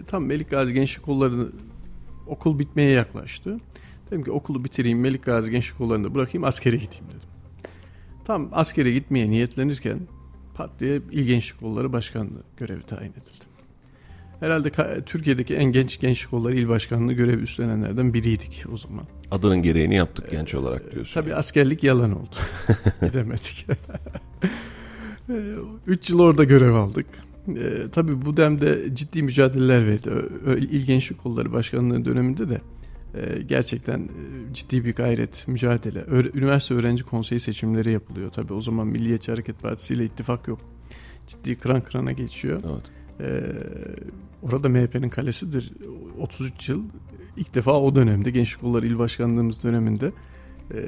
tam 0.07 0.25
Melik 0.25 0.51
Gazi 0.51 0.75
Gençlik 0.75 1.05
Kolları'nı 1.05 1.47
okul 2.27 2.59
bitmeye 2.59 2.91
yaklaştı. 2.91 3.61
Dedim 4.07 4.25
ki 4.25 4.31
okulu 4.31 4.65
bitireyim, 4.65 5.01
Melik 5.01 5.25
Gazi 5.25 5.51
Gençlik 5.51 5.79
Kolları'nda 5.79 6.15
bırakayım, 6.15 6.45
askere 6.45 6.77
gideyim 6.77 7.05
dedim. 7.09 7.34
Tam 8.25 8.49
askere 8.53 8.91
gitmeye 8.91 9.31
niyetlenirken 9.31 10.01
pat 10.55 10.71
diye 10.81 11.01
İl 11.13 11.27
Gençlik 11.27 11.61
Kolları 11.61 11.93
Başkanlığı 11.93 12.43
görevi 12.57 12.83
tayin 12.83 13.13
edildim. 13.13 13.49
Herhalde 14.41 14.71
Türkiye'deki 15.07 15.55
en 15.55 15.65
genç 15.65 16.01
gençlik 16.01 16.31
kolları 16.31 16.55
il 16.55 16.69
başkanlığı 16.69 17.13
görevi 17.13 17.43
üstlenenlerden 17.43 18.15
biriydik 18.15 18.65
o 18.73 18.77
zaman. 18.77 19.05
Adının 19.31 19.63
gereğini 19.63 19.95
yaptık 19.95 20.31
genç 20.31 20.55
olarak 20.55 20.93
diyorsun. 20.93 21.21
Tabii 21.21 21.35
askerlik 21.35 21.83
yalan 21.83 22.13
oldu. 22.13 22.37
Gidemedik. 23.01 23.67
Üç 25.87 26.11
yıl 26.11 26.21
orada 26.21 26.45
görev 26.45 26.75
aldık. 26.75 27.07
Ee, 27.49 27.91
tabii 27.93 28.27
bu 28.27 28.37
demde 28.37 28.95
ciddi 28.95 29.23
mücadeleler 29.23 29.87
verdi. 29.87 30.11
İl 30.71 30.87
Gençlik 30.87 31.23
Kolları 31.23 31.53
Başkanlığı 31.53 32.05
döneminde 32.05 32.49
de 32.49 32.61
gerçekten 33.47 34.01
e, 34.01 34.55
ciddi 34.55 34.85
bir 34.85 34.95
gayret, 34.95 35.49
mücadele. 35.49 36.05
Üniversite 36.35 36.75
Öğrenci 36.75 37.05
Konseyi 37.05 37.41
seçimleri 37.41 37.93
yapılıyor. 37.93 38.31
Tabii 38.31 38.53
o 38.53 38.61
zaman 38.61 38.87
Milliyetçi 38.87 39.31
Hareket 39.31 39.63
Partisi 39.63 39.95
ile 39.95 40.05
ittifak 40.05 40.49
yok. 40.49 40.61
Ciddi 41.27 41.55
kıran 41.55 41.81
kırana 41.81 42.13
geçiyor. 42.13 42.63
Evet. 42.67 42.91
Ee, 43.21 43.43
orada 44.43 44.69
MHP'nin 44.69 45.09
kalesidir. 45.09 45.73
33 46.19 46.69
yıl 46.69 46.85
ilk 47.37 47.55
defa 47.55 47.81
o 47.81 47.95
dönemde 47.95 48.31
Gençlik 48.31 48.61
Kolları 48.61 48.87
İl 48.87 48.99
Başkanlığımız 48.99 49.65
döneminde 49.65 50.13
e, 50.75 50.81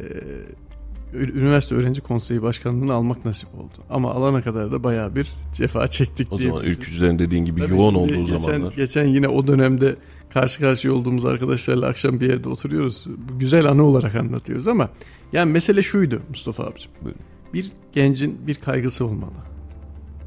Üniversite 1.17 1.75
Öğrenci 1.75 2.01
Konseyi 2.01 2.43
Başkanlığını 2.43 2.93
almak 2.93 3.25
nasip 3.25 3.49
oldu. 3.55 3.73
Ama 3.91 4.11
alana 4.13 4.43
kadar 4.43 4.73
da 4.73 4.85
bayağı 4.85 5.15
bir 5.15 5.33
cefa 5.55 5.89
çektik 5.89 6.33
O 6.33 6.37
zaman 6.37 6.53
diyebiliriz. 6.53 6.79
ülkücülerin 6.79 7.19
dediğin 7.19 7.45
gibi 7.45 7.61
Tabii 7.61 7.77
yoğun 7.77 7.95
olduğu 7.95 8.13
geçen, 8.15 8.37
zamanlar. 8.37 8.73
Geçen 8.73 9.05
yine 9.05 9.29
o 9.29 9.47
dönemde 9.47 9.97
karşı 10.31 10.61
karşıya 10.61 10.95
olduğumuz 10.95 11.25
arkadaşlarla 11.25 11.87
akşam 11.87 12.21
bir 12.21 12.29
yerde 12.29 12.49
oturuyoruz. 12.49 13.07
Güzel 13.39 13.67
anı 13.67 13.83
olarak 13.83 14.15
anlatıyoruz 14.15 14.69
ama 14.69 14.89
yani 15.33 15.53
mesele 15.53 15.83
şuydu 15.83 16.23
Mustafa 16.29 16.65
abicim. 16.65 16.91
Buyurun. 17.03 17.21
Bir 17.55 17.73
gencin 17.93 18.39
bir 18.47 18.55
kaygısı 18.55 19.05
olmalı. 19.07 19.33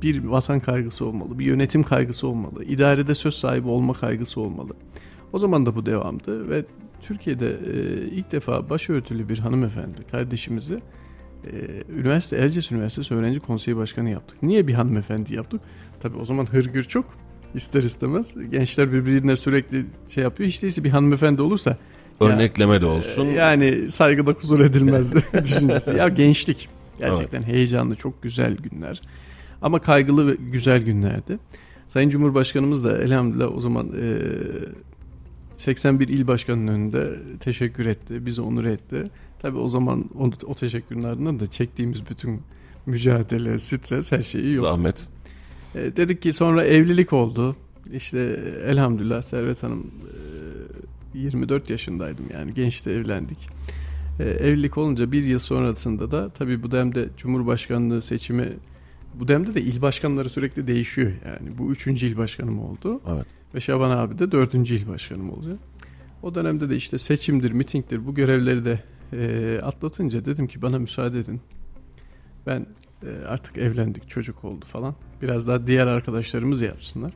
Bir 0.03 0.23
vatan 0.23 0.59
kaygısı 0.59 1.05
olmalı. 1.05 1.39
Bir 1.39 1.45
yönetim 1.45 1.83
kaygısı 1.83 2.27
olmalı. 2.27 2.63
İdarede 2.63 3.15
söz 3.15 3.33
sahibi 3.35 3.67
olma 3.67 3.93
kaygısı 3.93 4.41
olmalı. 4.41 4.73
O 5.33 5.39
zaman 5.39 5.65
da 5.65 5.75
bu 5.75 5.85
devamdı 5.85 6.49
ve 6.49 6.65
Türkiye'de 7.01 7.49
e, 7.49 8.01
ilk 8.07 8.31
defa 8.31 8.69
başörtülü 8.69 9.29
bir 9.29 9.39
hanımefendi 9.39 10.07
kardeşimizi 10.11 10.79
e, 11.45 11.51
üniversite 11.99 12.37
Erciyes 12.37 12.71
Üniversitesi 12.71 13.13
Öğrenci 13.13 13.39
Konseyi 13.39 13.77
Başkanı 13.77 14.09
yaptık. 14.09 14.43
Niye 14.43 14.67
bir 14.67 14.73
hanımefendi 14.73 15.35
yaptık? 15.35 15.61
Tabii 15.99 16.17
o 16.17 16.25
zaman 16.25 16.45
hırgür 16.45 16.83
çok 16.83 17.05
ister 17.53 17.83
istemez. 17.83 18.35
Gençler 18.51 18.93
birbirine 18.93 19.37
sürekli 19.37 19.85
şey 20.09 20.23
yapıyor. 20.23 20.49
Hiç 20.49 20.61
değilse 20.61 20.83
bir 20.83 20.89
hanımefendi 20.89 21.41
olursa 21.41 21.77
Örnekleme 22.19 22.81
de 22.81 22.85
olsun. 22.85 23.27
e, 23.27 23.31
yani 23.31 23.91
saygıda 23.91 24.33
kusur 24.33 24.59
edilmez 24.59 25.13
düşüncesi. 25.43 25.93
Ya 25.93 26.07
gençlik 26.07 26.69
gerçekten 26.99 27.43
heyecanlı 27.43 27.95
çok 27.95 28.23
güzel 28.23 28.57
günler. 28.57 29.01
Ama 29.61 29.79
kaygılı 29.81 30.27
ve 30.31 30.35
güzel 30.51 30.81
günlerdi. 30.81 31.39
Sayın 31.87 32.09
Cumhurbaşkanımız 32.09 32.83
da 32.85 33.01
elhamdülillah 33.01 33.57
o 33.57 33.61
zaman 33.61 33.87
e, 33.87 34.03
81 35.59 36.07
il 36.07 36.27
başkanının 36.27 36.67
önünde 36.67 37.15
teşekkür 37.39 37.85
etti. 37.85 38.25
Bizi 38.25 38.41
onur 38.41 38.65
etti. 38.65 39.03
Tabii 39.39 39.57
o 39.57 39.69
zaman 39.69 40.09
o, 40.19 40.31
o 40.45 40.55
teşekkürün 40.55 41.03
ardından 41.03 41.39
da 41.39 41.47
çektiğimiz 41.47 42.09
bütün 42.09 42.41
mücadele, 42.85 43.59
stres 43.59 44.11
her 44.11 44.23
şeyi 44.23 44.53
yok. 44.53 44.65
Zahmet. 44.65 45.07
E, 45.75 45.95
dedik 45.95 46.21
ki 46.21 46.33
sonra 46.33 46.63
evlilik 46.63 47.13
oldu. 47.13 47.55
İşte 47.93 48.39
elhamdülillah 48.65 49.21
Servet 49.21 49.63
Hanım 49.63 49.91
e, 51.15 51.19
24 51.19 51.69
yaşındaydım 51.69 52.25
yani 52.33 52.53
gençte 52.53 52.91
evlendik. 52.91 53.49
E, 54.19 54.23
evlilik 54.23 54.77
olunca 54.77 55.11
bir 55.11 55.23
yıl 55.23 55.39
sonrasında 55.39 56.11
da 56.11 56.29
tabii 56.29 56.63
bu 56.63 56.71
demde 56.71 57.09
Cumhurbaşkanlığı 57.17 58.01
seçimi 58.01 58.53
bu 59.13 59.27
demde 59.27 59.53
de 59.53 59.61
il 59.61 59.81
başkanları 59.81 60.29
sürekli 60.29 60.67
değişiyor 60.67 61.11
yani. 61.25 61.57
Bu 61.57 61.71
üçüncü 61.71 62.07
il 62.07 62.17
başkanım 62.17 62.59
oldu. 62.59 63.01
Evet. 63.07 63.25
Ve 63.55 63.61
Şaban 63.61 63.89
abi 63.89 64.19
de 64.19 64.31
dördüncü 64.31 64.75
il 64.75 64.87
başkanım 64.87 65.33
olacak. 65.33 65.59
O 66.23 66.35
dönemde 66.35 66.69
de 66.69 66.75
işte 66.75 66.97
seçimdir, 66.97 67.51
mitingdir 67.51 68.05
bu 68.05 68.15
görevleri 68.15 68.65
de 68.65 68.79
e, 69.13 69.61
atlatınca 69.63 70.25
dedim 70.25 70.47
ki 70.47 70.61
bana 70.61 70.79
müsaade 70.79 71.19
edin. 71.19 71.41
Ben 72.47 72.65
e, 73.03 73.25
artık 73.27 73.57
evlendik, 73.57 74.09
çocuk 74.09 74.43
oldu 74.43 74.65
falan. 74.65 74.95
Biraz 75.21 75.47
daha 75.47 75.67
diğer 75.67 75.87
arkadaşlarımız 75.87 76.61
yapsınlar. 76.61 77.13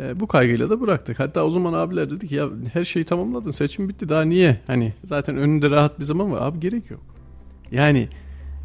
E, 0.00 0.20
bu 0.20 0.26
kaygıyla 0.26 0.70
da 0.70 0.80
bıraktık. 0.80 1.20
Hatta 1.20 1.44
o 1.44 1.50
zaman 1.50 1.72
abiler 1.72 2.10
dedi 2.10 2.28
ki 2.28 2.34
ya 2.34 2.48
her 2.72 2.84
şeyi 2.84 3.04
tamamladın, 3.04 3.50
seçim 3.50 3.88
bitti 3.88 4.08
daha 4.08 4.22
niye? 4.22 4.60
Hani 4.66 4.92
zaten 5.04 5.36
önünde 5.36 5.70
rahat 5.70 5.98
bir 5.98 6.04
zaman 6.04 6.32
var. 6.32 6.42
Abi 6.42 6.60
gerek 6.60 6.90
yok. 6.90 7.02
Yani 7.72 8.08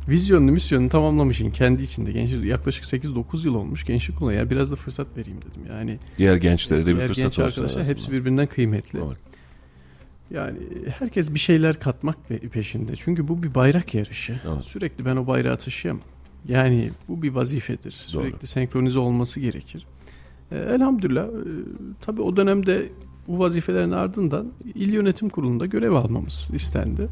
vizyonunu, 0.10 0.52
misyonunu 0.52 0.90
tamamlamışsın 0.90 1.50
kendi 1.52 1.84
içinde. 1.84 2.12
Gençlik 2.12 2.46
yaklaşık 2.46 2.86
8-9 2.86 3.46
yıl 3.46 3.56
olmuş 3.56 3.86
gençlik 3.86 4.22
olan 4.22 4.34
ya 4.34 4.50
biraz 4.50 4.72
da 4.72 4.76
fırsat 4.76 5.08
vereyim 5.18 5.38
dedim. 5.42 5.62
Yani 5.70 6.00
Diğer 6.18 6.36
gençlere 6.36 6.86
de 6.86 6.96
bir 6.96 7.00
fırsat 7.02 7.16
genç 7.16 7.26
olsun. 7.32 7.44
arkadaşlar 7.44 7.66
aslında. 7.82 7.86
hepsi 7.86 8.12
birbirinden 8.12 8.48
kıymetli. 8.48 9.00
Evet. 9.08 9.18
Yani 10.32 10.58
herkes 11.00 11.34
bir 11.34 11.40
şeyler 11.40 11.80
katmak 11.80 12.18
pe- 12.30 12.50
peşinde. 12.50 12.96
Çünkü 12.96 13.28
bu 13.28 13.44
bir 13.44 13.56
bayrak 13.56 13.94
yarışı. 13.96 14.40
Evet. 14.48 14.64
Sürekli 14.64 15.06
ben 15.06 15.16
o 15.16 15.28
bayrağı 15.28 15.58
taşıyamam. 15.58 16.04
Yani 16.48 16.92
bu 17.08 17.22
bir 17.22 17.32
vazifedir. 17.32 17.92
Sürekli 17.92 18.48
senkronize 18.48 19.00
olması 19.00 19.40
gerekir. 19.40 19.86
Ee, 20.52 20.58
elhamdülillah 20.58 21.26
e, 21.26 21.30
tabii 22.02 22.22
o 22.22 22.38
dönemde 22.38 22.86
bu 23.28 23.40
vazifelerin 23.40 23.92
ardından 23.92 24.48
il 24.76 24.94
yönetim 24.94 25.30
kurulunda 25.30 25.66
görev 25.66 25.92
almamız 25.92 26.52
istendi. 26.54 27.08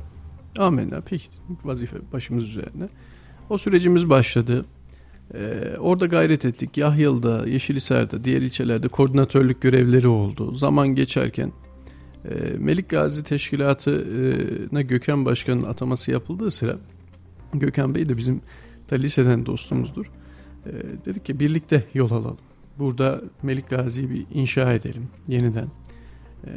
Amenna 0.60 1.02
peki 1.02 1.28
vazife 1.64 1.98
başımız 2.14 2.50
üzerine. 2.50 2.90
O 3.50 3.58
sürecimiz 3.58 4.10
başladı. 4.10 4.66
Ee, 5.34 5.76
orada 5.80 6.06
gayret 6.06 6.46
ettik. 6.46 6.78
Yahyalı'da, 6.78 7.48
Yeşilhisar'da, 7.48 8.24
diğer 8.24 8.42
ilçelerde 8.42 8.88
koordinatörlük 8.88 9.62
görevleri 9.62 10.08
oldu. 10.08 10.56
Zaman 10.56 10.88
geçerken 10.88 11.52
e, 12.26 12.34
Melik 12.58 12.90
Gazi 12.90 13.24
Teşkilatı'na 13.24 14.82
Gökhan 14.82 15.26
Başkan'ın 15.26 15.64
ataması 15.64 16.12
yapıldığı 16.12 16.52
sıra 16.52 16.78
Gökhan 17.54 17.96
Bey 17.96 18.10
de 18.10 18.18
bizim 18.18 18.42
da 18.92 18.96
liseden 18.96 19.46
dostumuzdur. 19.46 20.06
E, 20.66 20.72
dedik 21.06 21.26
ki 21.26 21.40
birlikte 21.40 21.84
yol 21.94 22.12
alalım. 22.12 22.38
Burada 22.80 23.22
Melik 23.44 23.70
Gazi'yi 23.70 24.10
bir 24.10 24.26
inşa 24.34 24.74
edelim 24.74 25.10
yeniden. 25.28 25.68
E, 26.46 26.52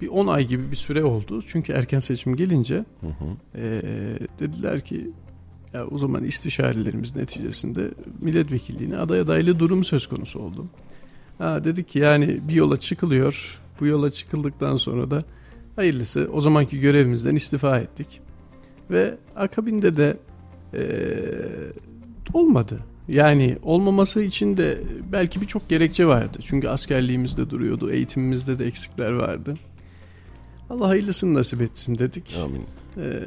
bir 0.00 0.08
10 0.08 0.26
ay 0.26 0.46
gibi 0.46 0.70
bir 0.70 0.76
süre 0.76 1.04
oldu. 1.04 1.42
Çünkü 1.46 1.72
erken 1.72 1.98
seçim 1.98 2.36
gelince 2.36 2.84
Hı 3.00 3.06
hı. 3.06 3.58
e, 3.58 3.82
dediler 4.40 4.80
ki 4.80 5.10
Ya 5.72 5.86
o 5.86 5.98
zaman 5.98 6.24
istişarelerimiz 6.24 7.16
neticesinde 7.16 7.90
milletvekilliğine 8.22 8.98
aday 8.98 9.20
adaylı 9.20 9.58
durum 9.58 9.84
söz 9.84 10.06
konusu 10.06 10.38
oldu. 10.40 10.66
Ha, 11.38 11.64
dedik 11.64 11.88
ki 11.88 11.98
yani 11.98 12.40
bir 12.48 12.54
yola 12.54 12.80
çıkılıyor. 12.80 13.60
Bu 13.80 13.86
yola 13.86 14.10
çıkıldıktan 14.10 14.76
sonra 14.76 15.10
da 15.10 15.24
hayırlısı 15.76 16.28
o 16.32 16.40
zamanki 16.40 16.80
görevimizden 16.80 17.34
istifa 17.34 17.78
ettik. 17.78 18.20
Ve 18.90 19.14
akabinde 19.36 19.96
de 19.96 20.16
e, 20.74 20.82
olmadı. 22.32 22.80
Yani 23.08 23.58
olmaması 23.62 24.22
için 24.22 24.56
de 24.56 24.80
belki 25.12 25.40
birçok 25.40 25.68
gerekçe 25.68 26.06
vardı. 26.06 26.38
Çünkü 26.42 26.68
askerliğimizde 26.68 27.50
duruyordu, 27.50 27.90
eğitimimizde 27.90 28.58
de 28.58 28.66
eksikler 28.66 29.12
vardı. 29.12 29.54
Allah 30.70 30.88
hayırlısını 30.88 31.34
nasip 31.34 31.60
etsin 31.60 31.98
dedik. 31.98 32.36
Amin. 32.44 32.64
Ee, 32.96 33.20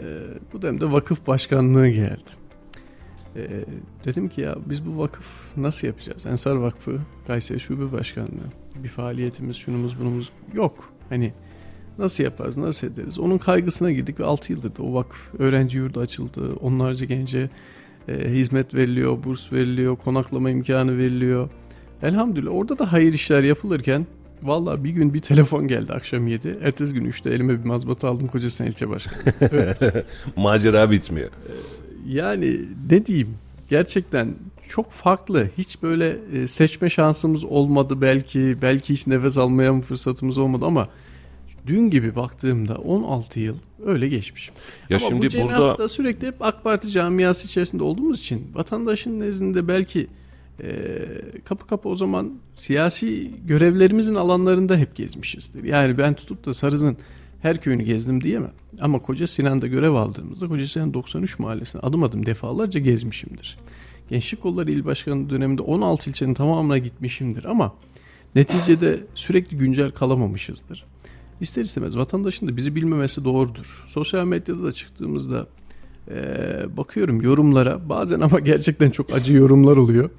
bu 0.53 0.62
dönemde 0.62 0.91
vakıf 0.91 1.27
başkanlığı 1.27 1.89
geldi. 1.89 2.29
Ee, 3.36 3.65
dedim 4.05 4.29
ki 4.29 4.41
ya 4.41 4.55
biz 4.65 4.86
bu 4.86 5.00
vakıf 5.00 5.58
nasıl 5.58 5.88
yapacağız? 5.88 6.25
Ensar 6.25 6.55
Vakfı 6.55 7.00
Kayseri 7.27 7.60
Şube 7.60 7.91
Başkanlığı. 7.91 8.50
Bir 8.84 8.88
faaliyetimiz, 8.88 9.55
şunumuz 9.55 10.00
bunumuz 10.00 10.29
yok. 10.53 10.93
Hani 11.10 11.34
nasıl 11.98 12.24
yaparız, 12.24 12.58
nasıl 12.58 12.88
ederiz? 12.88 13.19
Onun 13.19 13.38
kaygısına 13.38 13.91
girdik 13.91 14.19
ve 14.19 14.25
6 14.25 14.53
yıldır 14.53 14.75
da 14.75 14.84
o 14.84 14.93
vakıf 14.93 15.34
öğrenci 15.39 15.77
yurdu 15.77 16.00
açıldı. 16.00 16.53
Onlarca 16.53 17.05
gence 17.05 17.50
e, 18.08 18.29
hizmet 18.29 18.74
veriliyor, 18.74 19.24
burs 19.24 19.53
veriliyor, 19.53 19.96
konaklama 19.96 20.50
imkanı 20.50 20.98
veriliyor. 20.98 21.50
Elhamdülillah 22.01 22.51
orada 22.51 22.79
da 22.79 22.91
hayır 22.91 23.13
işler 23.13 23.43
yapılırken 23.43 24.08
Valla 24.43 24.84
bir 24.84 24.89
gün 24.89 25.13
bir 25.13 25.19
telefon 25.19 25.67
geldi 25.67 25.93
akşam 25.93 26.27
7. 26.27 26.58
Ertesi 26.62 26.93
gün 26.93 27.05
3'te 27.05 27.29
elime 27.29 27.60
bir 27.60 27.65
mazbata 27.65 28.08
aldım 28.08 28.27
Kocasinan 28.27 28.69
ilçe 28.69 28.89
başkanı. 28.89 29.24
Macera 30.36 30.91
bitmiyor. 30.91 31.29
yani 32.08 32.62
ne 32.91 33.05
diyeyim 33.05 33.38
gerçekten 33.69 34.36
çok 34.69 34.91
farklı. 34.91 35.50
Hiç 35.58 35.84
böyle 35.84 36.17
e, 36.34 36.48
seçme 36.48 36.89
şansımız 36.89 37.43
olmadı 37.43 38.01
belki. 38.01 38.58
Belki 38.62 38.93
hiç 38.93 39.08
nefes 39.08 39.38
almaya 39.38 39.74
mı 39.74 39.81
fırsatımız 39.81 40.38
olmadı 40.38 40.65
ama 40.65 40.89
dün 41.67 41.89
gibi 41.89 42.15
baktığımda 42.15 42.75
16 42.75 43.39
yıl 43.39 43.55
öyle 43.86 44.08
geçmiş. 44.08 44.51
Ya 44.89 44.98
ama 44.98 45.08
şimdi 45.08 45.27
bu 45.41 45.50
burada 45.50 45.88
sürekli 45.88 46.27
hep 46.27 46.36
AK 46.39 46.63
Parti 46.63 46.91
camiası 46.91 47.48
içerisinde 47.48 47.84
olduğumuz 47.84 48.19
için 48.19 48.48
vatandaşın 48.53 49.19
nezdinde 49.19 49.67
belki 49.67 50.08
e, 50.63 51.41
kapı 51.45 51.67
kapı 51.67 51.89
o 51.89 51.95
zaman 51.95 52.33
siyasi 52.55 53.31
görevlerimizin 53.47 54.15
alanlarında 54.15 54.77
hep 54.77 54.95
gezmişizdir. 54.95 55.63
Yani 55.63 55.97
ben 55.97 56.13
tutup 56.13 56.45
da 56.45 56.53
Sarız'ın 56.53 56.97
her 57.41 57.61
köyünü 57.61 57.83
gezdim 57.83 58.21
diyemem. 58.21 58.51
Ama 58.81 58.99
Koca 58.99 59.27
Sinan'da 59.27 59.67
görev 59.67 59.93
aldığımızda 59.93 60.47
Koca 60.47 60.67
Sinan 60.67 60.93
93 60.93 61.39
mahallesine 61.39 61.81
adım 61.81 62.03
adım 62.03 62.25
defalarca 62.25 62.79
gezmişimdir. 62.79 63.57
Gençlik 64.09 64.41
Kolları 64.41 64.71
İl 64.71 64.85
Başkanı 64.85 65.29
döneminde 65.29 65.61
16 65.61 66.09
ilçenin 66.09 66.33
tamamına 66.33 66.77
gitmişimdir 66.77 67.45
ama 67.45 67.73
neticede 68.35 68.99
sürekli 69.15 69.57
güncel 69.57 69.91
kalamamışızdır. 69.91 70.85
İster 71.41 71.63
istemez 71.63 71.97
vatandaşın 71.97 72.47
da 72.47 72.57
bizi 72.57 72.75
bilmemesi 72.75 73.25
doğrudur. 73.25 73.85
Sosyal 73.87 74.25
medyada 74.25 74.63
da 74.63 74.71
çıktığımızda 74.71 75.47
e, 76.11 76.17
bakıyorum 76.77 77.21
yorumlara 77.21 77.89
bazen 77.89 78.19
ama 78.19 78.39
gerçekten 78.39 78.89
çok 78.89 79.13
acı 79.13 79.33
yorumlar 79.33 79.77
oluyor. 79.77 80.09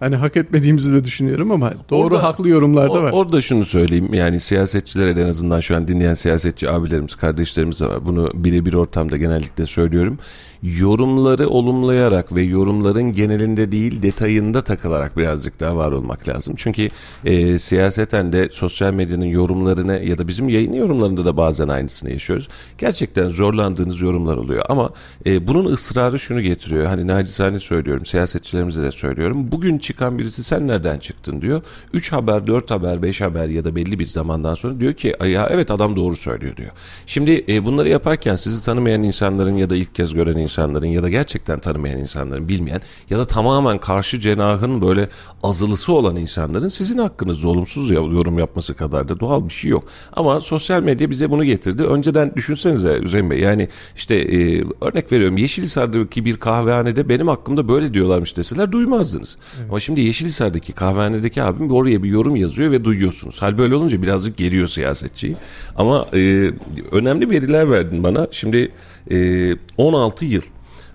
Hani 0.00 0.16
hak 0.16 0.36
etmediğimizi 0.36 0.92
de 0.94 1.04
düşünüyorum 1.04 1.50
ama 1.50 1.72
doğru 1.90 2.04
Orada- 2.14 2.22
haklı 2.22 2.48
yorumlar 2.48 2.94
da 2.94 3.02
var. 3.02 3.12
Orada 3.12 3.40
şunu 3.40 3.64
söyleyeyim 3.64 4.14
yani 4.14 4.40
siyasetçilere 4.40 5.20
en 5.20 5.26
azından 5.26 5.60
şu 5.60 5.76
an 5.76 5.88
dinleyen 5.88 6.14
siyasetçi 6.14 6.70
abilerimiz 6.70 7.14
kardeşlerimiz 7.14 7.80
de 7.80 7.86
var. 7.86 8.06
Bunu 8.06 8.30
birebir 8.34 8.74
ortamda 8.74 9.16
genellikle 9.16 9.66
söylüyorum. 9.66 10.18
Yorumları 10.62 11.48
olumlayarak 11.48 12.34
ve 12.34 12.42
yorumların 12.42 13.12
genelinde 13.12 13.72
değil 13.72 14.02
detayında 14.02 14.62
takılarak 14.62 15.16
birazcık 15.16 15.60
daha 15.60 15.76
var 15.76 15.92
olmak 15.92 16.28
lazım. 16.28 16.54
Çünkü 16.56 16.88
e, 17.24 17.58
siyaseten 17.58 18.32
de 18.32 18.48
sosyal 18.52 18.92
medyanın 18.92 19.24
yorumlarını 19.24 20.04
ya 20.04 20.18
da 20.18 20.28
bizim 20.28 20.48
yayın 20.48 20.72
yorumlarında 20.72 21.24
da 21.24 21.36
bazen 21.36 21.68
aynısını 21.68 22.10
yaşıyoruz. 22.10 22.48
Gerçekten 22.78 23.28
zorlandığınız 23.28 24.00
yorumlar 24.00 24.36
oluyor 24.36 24.64
ama 24.68 24.90
e, 25.26 25.48
bunun 25.48 25.72
ısrarı 25.72 26.18
şunu 26.18 26.40
getiriyor. 26.40 26.86
Hani 26.86 27.06
nacizane 27.06 27.60
söylüyorum 27.60 28.06
siyasetçilerimize 28.06 28.82
de 28.82 28.90
söylüyorum. 28.90 29.52
Bugün 29.52 29.78
çıkan 29.78 30.18
birisi 30.18 30.44
sen 30.44 30.68
nereden 30.68 30.98
çıktın 30.98 31.40
diyor. 31.40 31.62
3 31.92 32.12
haber, 32.12 32.46
4 32.46 32.70
haber, 32.70 33.02
5 33.02 33.20
haber 33.20 33.48
ya 33.48 33.64
da 33.64 33.76
belli 33.76 33.98
bir 33.98 34.06
zamandan 34.06 34.54
sonra 34.54 34.80
diyor 34.80 34.92
ki 34.92 35.14
ya 35.26 35.48
evet 35.50 35.70
adam 35.70 35.96
doğru 35.96 36.16
söylüyor 36.16 36.56
diyor. 36.56 36.70
Şimdi 37.06 37.44
e, 37.48 37.64
bunları 37.64 37.88
yaparken 37.88 38.36
sizi 38.36 38.64
tanımayan 38.64 39.02
insanların 39.02 39.56
ya 39.56 39.70
da 39.70 39.76
ilk 39.76 39.94
kez 39.94 40.14
gören 40.14 40.47
insanların 40.48 40.86
ya 40.86 41.02
da 41.02 41.08
gerçekten 41.08 41.60
tanımayan 41.60 42.00
insanların 42.00 42.48
bilmeyen 42.48 42.80
ya 43.10 43.18
da 43.18 43.24
tamamen 43.24 43.78
karşı 43.78 44.20
cenahın 44.20 44.82
böyle 44.82 45.08
azılısı 45.42 45.92
olan 45.92 46.16
insanların 46.16 46.68
sizin 46.68 46.98
hakkınızda 46.98 47.48
olumsuz 47.48 47.90
yorum 47.90 48.38
yapması 48.38 48.74
kadar 48.74 49.08
da 49.08 49.20
doğal 49.20 49.44
bir 49.44 49.52
şey 49.52 49.70
yok. 49.70 49.84
Ama 50.12 50.40
sosyal 50.40 50.82
medya 50.82 51.10
bize 51.10 51.30
bunu 51.30 51.44
getirdi. 51.44 51.82
Önceden 51.82 52.34
düşünsenize 52.36 53.00
Hüseyin 53.02 53.30
Bey 53.30 53.38
yani 53.38 53.68
işte 53.96 54.14
e, 54.14 54.64
örnek 54.80 55.12
veriyorum 55.12 55.36
Yeşilhisar'daki 55.36 56.24
bir 56.24 56.36
kahvehanede 56.36 57.08
benim 57.08 57.28
hakkımda 57.28 57.68
böyle 57.68 57.94
diyorlarmış 57.94 58.36
deseler 58.36 58.72
duymazdınız. 58.72 59.36
Ama 59.68 59.80
şimdi 59.80 60.00
Yeşilhisar'daki 60.00 60.72
kahvehanedeki 60.72 61.42
abim 61.42 61.70
oraya 61.70 62.02
bir 62.02 62.08
yorum 62.08 62.36
yazıyor 62.36 62.72
ve 62.72 62.84
duyuyorsunuz. 62.84 63.42
Hal 63.42 63.58
böyle 63.58 63.74
olunca 63.74 64.02
birazcık 64.02 64.36
geriyor 64.36 64.68
siyasetçiyi. 64.68 65.36
Ama 65.76 66.06
e, 66.14 66.50
önemli 66.92 67.30
veriler 67.30 67.70
verdin 67.70 68.04
bana. 68.04 68.28
Şimdi 68.30 68.70
e, 69.10 69.56
16 69.76 70.24
yıl 70.24 70.42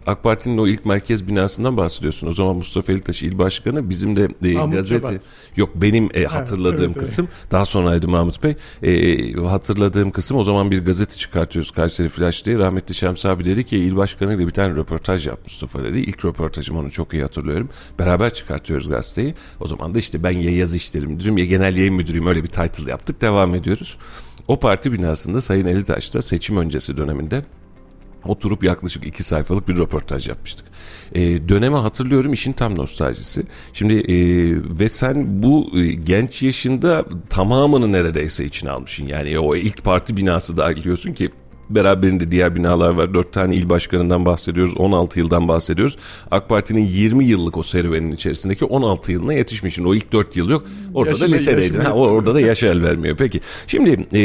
AK 0.07 0.23
Parti'nin 0.23 0.57
o 0.57 0.67
ilk 0.67 0.85
merkez 0.85 1.27
binasından 1.27 1.77
bahsediyorsun. 1.77 2.27
O 2.27 2.31
zaman 2.31 2.55
Mustafa 2.55 2.91
Elitaş 2.91 3.23
il 3.23 3.37
başkanı 3.37 3.89
bizim 3.89 4.15
de 4.15 4.27
e, 4.43 4.53
Mahmut 4.53 4.75
gazete 4.75 5.07
Şabat. 5.07 5.21
yok 5.55 5.69
benim 5.75 6.09
e, 6.13 6.23
hatırladığım 6.23 6.85
evet, 6.85 6.97
evet. 6.97 7.07
kısım 7.07 7.27
daha 7.51 7.65
sonraydı 7.65 8.07
Mahmut 8.07 8.43
Bey. 8.43 8.55
E, 8.83 9.33
hatırladığım 9.33 10.11
kısım 10.11 10.37
o 10.37 10.43
zaman 10.43 10.71
bir 10.71 10.85
gazete 10.85 11.15
çıkartıyoruz 11.15 11.71
Kayseri 11.71 12.09
Flash 12.09 12.45
diye. 12.45 12.57
Rahmetli 12.57 12.95
Şems 12.95 13.25
abi 13.25 13.45
dedi 13.45 13.63
ki 13.63 13.77
il 13.77 13.95
başkanıyla 13.95 14.47
bir 14.47 14.53
tane 14.53 14.75
röportaj 14.75 15.27
yap 15.27 15.39
Mustafa 15.43 15.83
dedi. 15.83 15.99
İlk 15.99 16.25
röportajım 16.25 16.77
onu 16.77 16.91
çok 16.91 17.13
iyi 17.13 17.21
hatırlıyorum. 17.21 17.69
Beraber 17.99 18.33
çıkartıyoruz 18.33 18.89
gazeteyi. 18.89 19.33
O 19.59 19.67
zaman 19.67 19.93
da 19.93 19.99
işte 19.99 20.23
ben 20.23 20.31
ya 20.31 20.51
yazı 20.51 20.77
işleri 20.77 21.07
müdürüyüm 21.07 21.37
ya 21.37 21.45
genel 21.45 21.77
yayın 21.77 21.95
müdürüyüm 21.95 22.27
öyle 22.27 22.43
bir 22.43 22.49
title 22.49 22.91
yaptık. 22.91 23.21
Devam 23.21 23.55
ediyoruz. 23.55 23.97
O 24.47 24.59
parti 24.59 24.91
binasında 24.91 25.41
Sayın 25.41 25.65
Elitaş 25.65 26.13
da 26.13 26.21
seçim 26.21 26.57
öncesi 26.57 26.97
döneminde 26.97 27.43
oturup 28.25 28.63
yaklaşık 28.63 29.07
iki 29.07 29.23
sayfalık 29.23 29.67
bir 29.67 29.77
röportaj 29.77 30.27
yapmıştık. 30.27 30.65
Ee, 31.15 31.49
dönemi 31.49 31.77
hatırlıyorum 31.77 32.33
işin 32.33 32.53
tam 32.53 32.77
nostaljisi. 32.77 33.43
Şimdi 33.73 33.93
e, 33.93 34.15
ve 34.79 34.89
sen 34.89 35.43
bu 35.43 35.71
e, 35.75 35.93
genç 35.93 36.43
yaşında 36.43 37.05
tamamını 37.29 37.91
neredeyse 37.91 38.45
içine 38.45 38.71
almışsın. 38.71 39.07
Yani 39.07 39.39
o 39.39 39.55
ilk 39.55 39.83
parti 39.83 40.17
binası 40.17 40.57
dahil 40.57 40.83
diyorsun 40.83 41.13
ki 41.13 41.31
Beraberinde 41.75 42.31
diğer 42.31 42.55
binalar 42.55 42.89
var. 42.89 43.13
Dört 43.13 43.33
tane 43.33 43.55
il 43.55 43.69
başkanından 43.69 44.25
bahsediyoruz. 44.25 44.73
16 44.77 45.19
yıldan 45.19 45.47
bahsediyoruz. 45.47 45.97
AK 46.31 46.49
Parti'nin 46.49 46.85
20 46.85 47.25
yıllık 47.25 47.57
o 47.57 47.63
serüvenin 47.63 48.11
içerisindeki 48.11 48.65
16 48.65 49.11
yılına 49.11 49.33
yetişmişsin. 49.33 49.83
O 49.83 49.95
ilk 49.95 50.13
4 50.13 50.35
yıl 50.37 50.49
yok. 50.49 50.63
Orada 50.93 51.09
Yaşına- 51.09 51.27
da 51.29 51.33
lisedeydin. 51.33 51.79
Ha, 51.79 51.91
orada 51.91 52.33
da 52.33 52.41
yaş 52.41 52.63
el 52.63 52.83
vermiyor. 52.83 53.17
Peki. 53.17 53.41
Şimdi 53.67 53.89
e, 54.13 54.21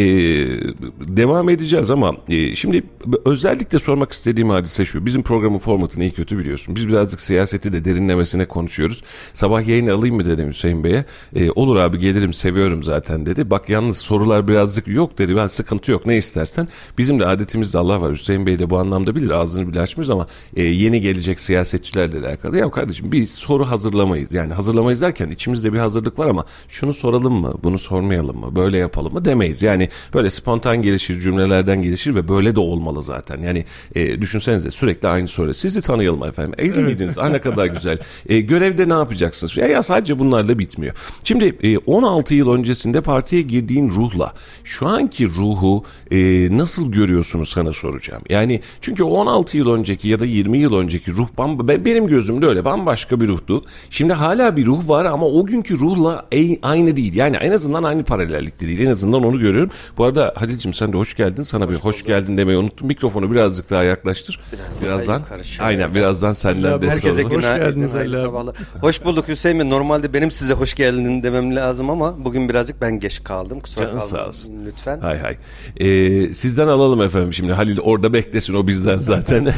devam 1.16 1.48
edeceğiz 1.48 1.90
ama 1.90 2.16
e, 2.28 2.54
şimdi 2.54 2.82
özellikle 3.24 3.78
sormak 3.78 4.12
istediğim 4.12 4.50
hadise 4.50 4.84
şu. 4.84 5.06
Bizim 5.06 5.22
programın 5.22 5.58
formatını 5.58 6.04
iyi 6.04 6.11
kötü 6.11 6.38
biliyorsun. 6.38 6.74
Biz 6.76 6.88
birazcık 6.88 7.20
siyaseti 7.20 7.72
de 7.72 7.84
derinlemesine 7.84 8.44
konuşuyoruz. 8.46 9.02
Sabah 9.34 9.68
yayını 9.68 9.92
alayım 9.92 10.16
mı 10.16 10.26
dedim 10.26 10.48
Hüseyin 10.48 10.84
Bey'e. 10.84 11.04
E, 11.37 11.50
olur 11.50 11.76
abi 11.76 11.98
gelirim 11.98 12.32
seviyorum 12.32 12.82
zaten 12.82 13.26
dedi. 13.26 13.50
Bak 13.50 13.68
yalnız 13.68 13.96
sorular 13.98 14.48
birazcık 14.48 14.88
yok 14.88 15.18
dedi. 15.18 15.37
Ben 15.37 15.46
sıkıntı 15.46 15.90
yok 15.90 16.06
ne 16.06 16.16
istersen. 16.16 16.68
Bizim 16.98 17.20
de 17.20 17.26
adetimizde 17.38 17.79
Allah 17.79 18.01
var. 18.01 18.12
Hüseyin 18.12 18.46
Bey 18.46 18.59
de 18.59 18.70
bu 18.70 18.79
anlamda 18.79 19.14
bilir. 19.14 19.31
Ağzını 19.31 19.68
bile 19.68 19.81
açmaz 19.81 20.11
ama 20.11 20.27
e, 20.57 20.62
yeni 20.62 21.01
gelecek 21.01 21.40
siyasetçilerle 21.40 22.27
alakalı. 22.27 22.57
Ya 22.57 22.70
kardeşim 22.70 23.12
bir 23.12 23.27
soru 23.27 23.64
hazırlamayız. 23.64 24.33
Yani 24.33 24.55
hazırlamayız 24.55 25.03
derken 25.03 25.31
içimizde 25.31 25.72
bir 25.72 25.79
hazırlık 25.79 26.18
var 26.18 26.27
ama 26.27 26.44
şunu 26.68 26.94
soralım 26.94 27.35
mı? 27.35 27.55
Bunu 27.62 27.79
sormayalım 27.79 28.38
mı? 28.38 28.57
Böyle 28.57 28.79
yapalım 28.79 29.12
mı? 29.12 29.24
Demeyiz. 29.24 29.62
Yani 29.62 29.88
böyle 30.14 30.31
spontan 30.31 30.83
gelişir 30.83 31.20
cümlelerden 31.20 31.83
gelişir 31.83 32.14
ve 32.14 32.29
böyle 32.29 32.57
de 32.57 32.61
olmalı 32.61 33.03
zaten. 33.03 33.42
Yani 33.42 33.64
e, 33.94 34.20
düşünsenize 34.20 34.70
sürekli 34.70 35.09
aynı 35.09 35.29
soru. 35.29 35.55
Sizi 35.55 35.83
tanıyalım 35.83 36.24
efendim. 36.24 36.55
Evli 36.59 36.81
miydiniz? 36.81 37.18
Ay 37.18 37.33
ne 37.33 37.40
kadar 37.40 37.66
güzel. 37.66 37.98
E, 38.29 38.40
görevde 38.40 38.88
ne 38.88 38.92
yapacaksınız? 38.94 39.57
Ya, 39.57 39.66
ya 39.66 39.83
sadece 39.83 40.18
bunlarla 40.18 40.59
bitmiyor. 40.59 40.94
Şimdi 41.24 41.57
e, 41.62 41.79
16 41.79 42.35
yıl 42.35 42.53
öncesinde 42.53 43.01
partiye 43.01 43.42
girdiğin 43.42 43.90
ruhla 43.90 44.33
şu 44.64 44.87
anki 44.87 45.27
ruhu 45.27 45.85
e, 46.11 46.48
nasıl 46.51 46.92
görüyorsun? 47.18 47.38
görüyorsunuz 47.38 47.48
sana 47.48 47.72
soracağım. 47.72 48.22
Yani 48.28 48.61
çünkü 48.81 49.04
16 49.04 49.57
yıl 49.57 49.70
önceki 49.74 50.09
ya 50.09 50.20
da 50.20 50.24
20 50.26 50.59
yıl 50.59 50.74
önceki 50.74 51.12
ruh 51.12 51.28
bam- 51.38 51.85
benim 51.85 52.07
gözümde 52.07 52.46
öyle 52.46 52.64
bambaşka 52.64 53.20
bir 53.20 53.28
ruhtu. 53.28 53.64
Şimdi 53.90 54.12
hala 54.12 54.57
bir 54.57 54.66
ruh 54.66 54.88
var 54.88 55.04
ama 55.04 55.26
o 55.26 55.46
günkü 55.46 55.78
ruhla 55.78 56.26
e- 56.33 56.61
aynı 56.62 56.96
değil. 56.96 57.16
Yani 57.16 57.37
en 57.37 57.52
azından 57.52 57.83
aynı 57.83 58.04
paralellikte 58.04 58.66
değil. 58.66 58.81
En 58.81 58.90
azından 58.90 59.24
onu 59.24 59.38
görüyorum. 59.38 59.70
Bu 59.98 60.04
arada 60.04 60.35
Halil'cim 60.37 60.72
sen 60.74 60.92
de 60.92 60.96
hoş 60.96 61.16
geldin. 61.16 61.42
Sana 61.42 61.70
bir 61.70 61.74
hoş 61.74 62.04
geldin 62.04 62.37
demeyi 62.37 62.59
unuttum. 62.59 62.87
Mikrofonu 62.88 63.31
birazcık 63.31 63.70
daha 63.70 63.83
yaklaştır. 63.83 64.40
Biraz 64.83 65.07
daha 65.09 65.18
birazdan. 65.18 65.42
şöyle. 65.42 65.68
Aynen 65.68 65.94
birazdan 65.94 66.33
senden 66.33 66.70
Halil 66.70 66.83
de 66.83 66.90
Herkese 66.90 67.22
Hoş 67.22 67.33
günaydın, 67.33 67.81
geldiniz 67.88 68.20
sabahlar. 68.20 68.57
Hoş 68.81 69.04
bulduk 69.04 69.28
Hüseyin 69.28 69.59
Bey. 69.59 69.70
Normalde 69.70 70.12
benim 70.12 70.31
size 70.31 70.54
hoş 70.54 70.74
geldin 70.74 71.22
demem 71.22 71.57
lazım 71.57 71.90
ama 71.90 72.24
bugün 72.24 72.48
birazcık 72.48 72.81
ben 72.81 73.00
geç 73.00 73.24
kaldım. 73.24 73.61
Kusura 73.61 73.87
Canın 73.87 73.98
sağ 73.98 74.07
kalmayın 74.09 74.28
olsun. 74.28 74.52
lütfen. 74.66 75.00
Hay 75.00 75.18
hay. 75.18 75.37
Ee, 75.76 76.35
sizden 76.35 76.68
alalım 76.68 77.02
efendim 77.02 77.08
şimdi. 77.33 77.53
Halil 77.53 77.79
orada 77.81 78.12
beklesin 78.12 78.55
o 78.55 78.66
bizden 78.66 78.99
zaten. 78.99 79.49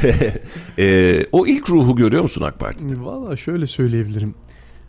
Ee, 0.78 1.26
o 1.32 1.46
ilk 1.46 1.70
ruhu 1.70 1.96
görüyor 1.96 2.22
musun 2.22 2.42
AK 2.42 2.58
Parti'de? 2.58 3.04
Valla 3.04 3.36
şöyle 3.36 3.66
söyleyebilirim. 3.66 4.34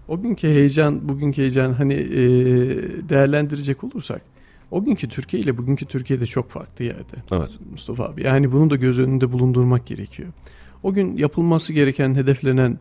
O 0.08 0.22
günkü 0.22 0.48
heyecan, 0.48 1.10
bugünkü 1.10 1.42
heyecan 1.42 1.74
hani 1.74 1.94
e, 1.94 2.20
değerlendirecek 3.10 3.84
olursak 3.84 4.22
o 4.72 4.84
günkü 4.84 5.10
Türkiye 5.10 5.44
ile 5.44 5.58
bugünkü 5.58 5.86
Türkiye'de 5.86 6.26
çok 6.26 6.50
farklı 6.50 6.86
yerde. 6.86 7.16
Evet. 7.32 7.50
Mustafa 7.72 8.06
abi. 8.06 8.24
Yani 8.24 8.52
bunu 8.52 8.70
da 8.70 8.76
göz 8.76 9.00
önünde 9.00 9.32
bulundurmak 9.32 9.86
gerekiyor. 9.86 10.30
O 10.84 10.94
gün 10.94 11.18
yapılması 11.18 11.74
gereken, 11.74 12.16
hedeflenen 12.16 12.80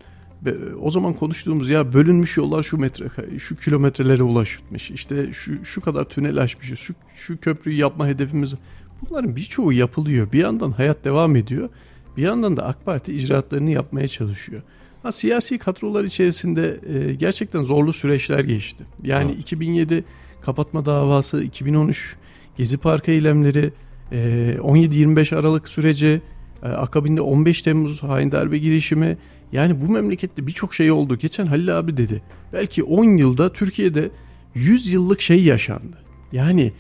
o 0.81 0.91
zaman 0.91 1.15
konuştuğumuz 1.15 1.71
ya 1.71 1.93
bölünmüş 1.93 2.37
yollar 2.37 2.63
şu 2.63 2.79
metre 2.79 3.09
şu 3.39 3.57
kilometrelere 3.57 4.23
ulaşmış. 4.23 4.91
İşte 4.91 5.33
şu 5.33 5.65
şu 5.65 5.81
kadar 5.81 6.05
tünel 6.05 6.39
açmışız. 6.39 6.79
Şu 6.79 6.95
şu 7.15 7.41
köprüyü 7.41 7.77
yapma 7.77 8.07
hedefimiz. 8.07 8.55
Bunların 9.03 9.37
birçoğu 9.37 9.73
yapılıyor. 9.73 10.33
Bir 10.33 10.39
yandan 10.39 10.71
hayat 10.71 11.05
devam 11.05 11.37
ediyor. 11.37 11.69
Bir 12.17 12.23
yandan 12.23 12.57
da 12.57 12.67
AK 12.67 12.85
Parti 12.85 13.17
icraatlarını 13.17 13.71
yapmaya 13.71 14.09
çalışıyor. 14.09 14.63
Ha, 15.03 15.13
siyasi 15.13 15.59
kadrolar 15.59 16.05
içerisinde 16.05 16.81
e, 16.87 17.15
gerçekten 17.15 17.63
zorlu 17.63 17.93
süreçler 17.93 18.41
geçti. 18.41 18.85
Yani 19.03 19.31
Evet. 19.31 19.41
2007 19.43 20.05
kapatma 20.41 20.87
davası, 20.87 21.43
2013 21.43 22.17
Gezi 22.57 22.79
Parkı 22.79 23.11
eylemleri, 23.11 23.73
e, 24.13 24.57
17-25 24.61 25.37
Aralık 25.37 25.69
süreci, 25.69 26.23
e, 26.63 26.67
akabinde 26.69 27.21
15 27.21 27.63
Temmuz 27.63 28.03
hain 28.03 28.33
darbe 28.33 28.59
girişimi. 28.59 29.17
Yani 29.53 29.81
bu 29.81 29.93
memlekette 29.93 30.47
birçok 30.47 30.75
şey 30.75 30.91
oldu. 30.91 31.17
Geçen 31.19 31.47
Halil 31.47 31.79
abi 31.79 31.97
dedi. 31.97 32.23
Belki 32.53 32.83
10 32.83 33.05
yılda 33.05 33.53
Türkiye'de 33.53 34.11
100 34.55 34.93
yıllık 34.93 35.21
şey 35.21 35.45
yaşandı. 35.45 35.97
Yani 36.33 36.73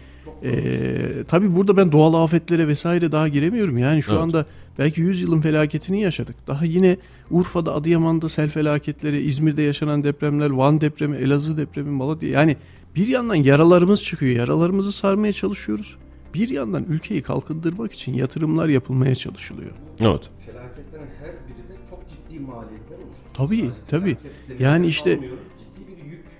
e, 0.44 1.24
tabii 1.28 1.56
burada 1.56 1.76
ben 1.76 1.92
doğal 1.92 2.24
afetlere 2.24 2.68
vesaire 2.68 3.12
daha 3.12 3.28
giremiyorum. 3.28 3.78
Yani 3.78 4.02
şu 4.02 4.12
Evet. 4.12 4.22
anda 4.22 4.46
belki 4.78 5.00
100 5.00 5.22
yılın 5.22 5.40
felaketini 5.40 6.02
yaşadık. 6.02 6.36
Daha 6.46 6.64
yine 6.64 6.96
Urfa'da, 7.30 7.74
Adıyaman'da 7.74 8.28
sel 8.28 8.50
felaketleri, 8.50 9.20
İzmir'de 9.20 9.62
yaşanan 9.62 10.04
depremler, 10.04 10.50
Van 10.50 10.80
depremi, 10.80 11.16
Elazığ 11.16 11.56
depremi, 11.56 11.90
Malatya. 11.90 12.28
Yani 12.30 12.56
bir 12.96 13.08
yandan 13.08 13.34
yaralarımız 13.34 14.02
çıkıyor. 14.04 14.36
Yaralarımızı 14.36 14.92
sarmaya 14.92 15.32
çalışıyoruz. 15.32 15.96
Bir 16.34 16.48
yandan 16.48 16.84
ülkeyi 16.88 17.22
kalkındırmak 17.22 17.92
için 17.92 18.14
yatırımlar 18.14 18.68
yapılmaya 18.68 19.14
çalışılıyor. 19.14 19.70
Evet. 20.00 20.20
Felaketlerin 20.46 21.06
her 21.20 21.28
biri 21.28 21.68
de 21.68 21.76
çok 21.90 22.00
ciddi 22.10 22.40
maliyetler 22.40 22.96
oluşturuyor. 22.96 23.34
Tabii 23.34 23.70
tabii. 23.88 24.16
Yani 24.58 24.86
işte 24.86 25.10
e, 25.10 25.20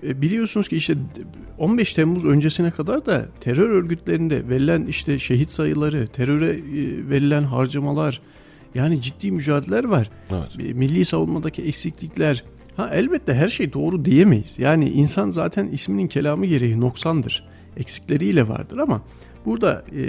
biliyorsunuz 0.02 0.68
ki 0.68 0.76
işte 0.76 0.94
15 1.58 1.94
Temmuz 1.94 2.24
öncesine 2.24 2.70
kadar 2.70 3.06
da 3.06 3.26
terör 3.40 3.70
örgütlerinde 3.70 4.48
verilen 4.48 4.86
işte 4.86 5.18
şehit 5.18 5.50
sayıları, 5.50 6.06
teröre 6.06 6.50
e, 6.50 7.08
verilen 7.08 7.42
harcamalar 7.42 8.20
yani 8.74 9.02
ciddi 9.02 9.32
mücadeleler 9.32 9.84
var. 9.84 10.10
Evet. 10.30 10.68
E, 10.68 10.72
Milli 10.72 11.04
savunmadaki 11.04 11.62
eksiklikler. 11.62 12.44
Ha 12.76 12.90
elbette 12.92 13.34
her 13.34 13.48
şey 13.48 13.72
doğru 13.72 14.04
diyemeyiz. 14.04 14.58
Yani 14.58 14.90
insan 14.90 15.30
zaten 15.30 15.66
isminin 15.68 16.08
kelamı 16.08 16.46
gereği 16.46 16.80
noksandır. 16.80 17.44
Eksikleriyle 17.76 18.48
vardır 18.48 18.78
ama 18.78 19.02
burada 19.44 19.84
e, 19.96 20.02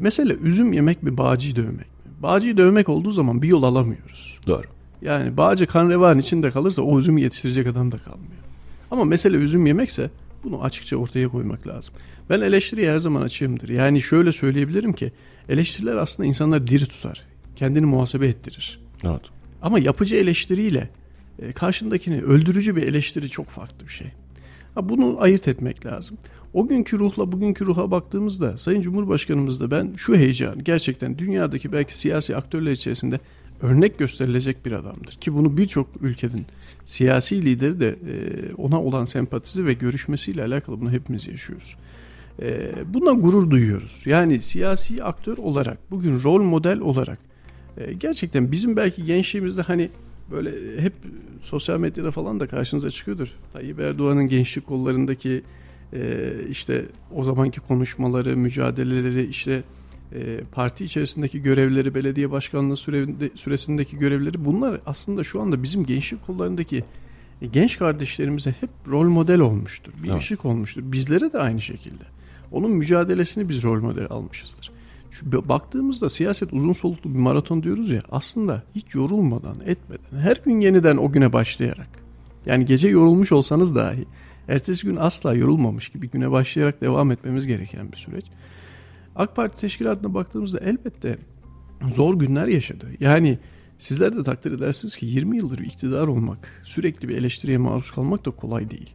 mesele 0.00 0.34
üzüm 0.34 0.72
yemek 0.72 1.02
mi, 1.02 1.16
bağcıyı 1.16 1.56
dövmek 1.56 1.76
mi? 1.76 2.22
Bağcıyı 2.22 2.56
dövmek 2.56 2.88
olduğu 2.88 3.12
zaman 3.12 3.42
bir 3.42 3.48
yol 3.48 3.62
alamıyoruz. 3.62 4.38
Doğru. 4.46 4.62
Yani 5.02 5.36
bağcı 5.36 5.66
kan 5.66 5.88
revan 5.88 6.18
içinde 6.18 6.50
kalırsa 6.50 6.82
o 6.82 6.98
üzümü 6.98 7.20
yetiştirecek 7.20 7.66
adam 7.66 7.90
da 7.90 7.98
kalmıyor. 7.98 8.35
Ama 8.90 9.04
mesele 9.04 9.36
üzüm 9.36 9.66
yemekse 9.66 10.10
bunu 10.44 10.62
açıkça 10.62 10.96
ortaya 10.96 11.28
koymak 11.28 11.66
lazım. 11.66 11.94
Ben 12.30 12.40
eleştiriye 12.40 12.92
her 12.92 12.98
zaman 12.98 13.22
açığımdır. 13.22 13.68
Yani 13.68 14.02
şöyle 14.02 14.32
söyleyebilirim 14.32 14.92
ki 14.92 15.12
eleştiriler 15.48 15.96
aslında 15.96 16.26
insanları 16.26 16.66
diri 16.66 16.86
tutar. 16.86 17.26
Kendini 17.56 17.86
muhasebe 17.86 18.26
ettirir. 18.26 18.80
Evet. 19.04 19.22
Ama 19.62 19.78
yapıcı 19.78 20.16
eleştiriyle 20.16 20.90
e, 21.38 21.52
karşındakini 21.52 22.22
öldürücü 22.22 22.76
bir 22.76 22.82
eleştiri 22.82 23.30
çok 23.30 23.46
farklı 23.46 23.86
bir 23.86 23.92
şey. 23.92 24.06
Ha, 24.74 24.88
bunu 24.88 25.16
ayırt 25.20 25.48
etmek 25.48 25.86
lazım. 25.86 26.18
O 26.54 26.68
günkü 26.68 26.98
ruhla 26.98 27.32
bugünkü 27.32 27.66
ruha 27.66 27.90
baktığımızda 27.90 28.58
Sayın 28.58 28.80
Cumhurbaşkanımız 28.80 29.60
da 29.60 29.70
ben 29.70 29.94
şu 29.96 30.16
heyecan 30.16 30.64
gerçekten 30.64 31.18
dünyadaki 31.18 31.72
belki 31.72 31.98
siyasi 31.98 32.36
aktörler 32.36 32.72
içerisinde 32.72 33.20
örnek 33.62 33.98
gösterilecek 33.98 34.66
bir 34.66 34.72
adamdır. 34.72 35.12
Ki 35.12 35.34
bunu 35.34 35.56
birçok 35.56 35.88
ülkenin 36.00 36.46
siyasi 36.84 37.44
lideri 37.44 37.80
de 37.80 37.88
e, 37.88 38.54
ona 38.54 38.82
olan 38.82 39.04
sempatisi 39.04 39.66
ve 39.66 39.72
görüşmesiyle 39.72 40.42
alakalı 40.42 40.80
bunu 40.80 40.90
hepimiz 40.90 41.26
yaşıyoruz. 41.26 41.76
E, 42.42 42.72
buna 42.94 43.12
gurur 43.12 43.50
duyuyoruz. 43.50 44.02
Yani 44.06 44.40
siyasi 44.40 45.04
aktör 45.04 45.38
olarak 45.38 45.78
bugün 45.90 46.22
rol 46.22 46.42
model 46.42 46.80
olarak 46.80 47.18
e, 47.78 47.92
gerçekten 47.92 48.52
bizim 48.52 48.76
belki 48.76 49.04
gençliğimizde 49.04 49.62
hani 49.62 49.90
böyle 50.30 50.82
hep 50.82 50.92
sosyal 51.42 51.78
medyada 51.78 52.10
falan 52.10 52.40
da 52.40 52.46
karşınıza 52.46 52.90
çıkıyordur. 52.90 53.28
Tayyip 53.52 53.80
Erdoğan'ın 53.80 54.28
gençlik 54.28 54.66
kollarındaki 54.66 55.42
e, 55.92 56.32
işte 56.50 56.84
o 57.14 57.24
zamanki 57.24 57.60
konuşmaları, 57.60 58.36
mücadeleleri, 58.36 59.26
işte 59.26 59.62
e, 60.14 60.40
parti 60.52 60.84
içerisindeki 60.84 61.42
görevleri, 61.42 61.94
belediye 61.94 62.30
başkanlığı 62.30 62.76
sürevinde, 62.76 63.30
süresindeki 63.34 63.98
görevleri 63.98 64.44
bunlar 64.44 64.80
aslında 64.86 65.24
şu 65.24 65.42
anda 65.42 65.62
bizim 65.62 65.86
gençlik 65.86 66.26
kollarındaki 66.26 66.84
e, 67.42 67.46
genç 67.46 67.78
kardeşlerimize 67.78 68.54
hep 68.60 68.70
rol 68.88 69.08
model 69.08 69.40
olmuştur. 69.40 69.92
Bir 70.02 70.08
Evet. 70.08 70.18
ışık 70.20 70.44
olmuştur. 70.44 70.82
Bizlere 70.84 71.32
de 71.32 71.38
aynı 71.38 71.60
şekilde. 71.60 72.04
Onun 72.52 72.70
mücadelesini 72.70 73.48
biz 73.48 73.62
rol 73.62 73.80
model 73.82 74.06
almışızdır. 74.10 74.70
B- 75.22 75.48
baktığımızda 75.48 76.08
siyaset 76.10 76.52
uzun 76.52 76.72
soluklu 76.72 77.14
bir 77.14 77.18
maraton 77.18 77.62
diyoruz 77.62 77.90
ya 77.90 78.02
aslında 78.10 78.62
hiç 78.74 78.94
yorulmadan 78.94 79.56
etmeden 79.66 80.18
her 80.18 80.40
gün 80.44 80.60
yeniden 80.60 80.96
o 80.96 81.12
güne 81.12 81.32
başlayarak 81.32 81.88
yani 82.46 82.64
gece 82.64 82.88
yorulmuş 82.88 83.32
olsanız 83.32 83.74
dahi 83.76 84.04
ertesi 84.48 84.86
gün 84.86 84.96
asla 84.96 85.34
yorulmamış 85.34 85.88
gibi 85.88 86.10
güne 86.10 86.30
başlayarak 86.30 86.80
devam 86.80 87.10
etmemiz 87.10 87.46
gereken 87.46 87.92
bir 87.92 87.96
süreç. 87.96 88.24
AK 89.16 89.36
Parti 89.36 89.60
teşkilatına 89.60 90.14
baktığımızda 90.14 90.60
elbette 90.60 91.18
zor 91.94 92.14
günler 92.14 92.46
yaşadı. 92.46 92.86
Yani 93.00 93.38
sizler 93.78 94.16
de 94.16 94.22
takdir 94.22 94.52
edersiniz 94.52 94.96
ki 94.96 95.06
20 95.06 95.36
yıldır 95.36 95.58
iktidar 95.58 96.08
olmak, 96.08 96.62
sürekli 96.64 97.08
bir 97.08 97.18
eleştiriye 97.18 97.58
maruz 97.58 97.90
kalmak 97.90 98.26
da 98.26 98.30
kolay 98.30 98.70
değil. 98.70 98.90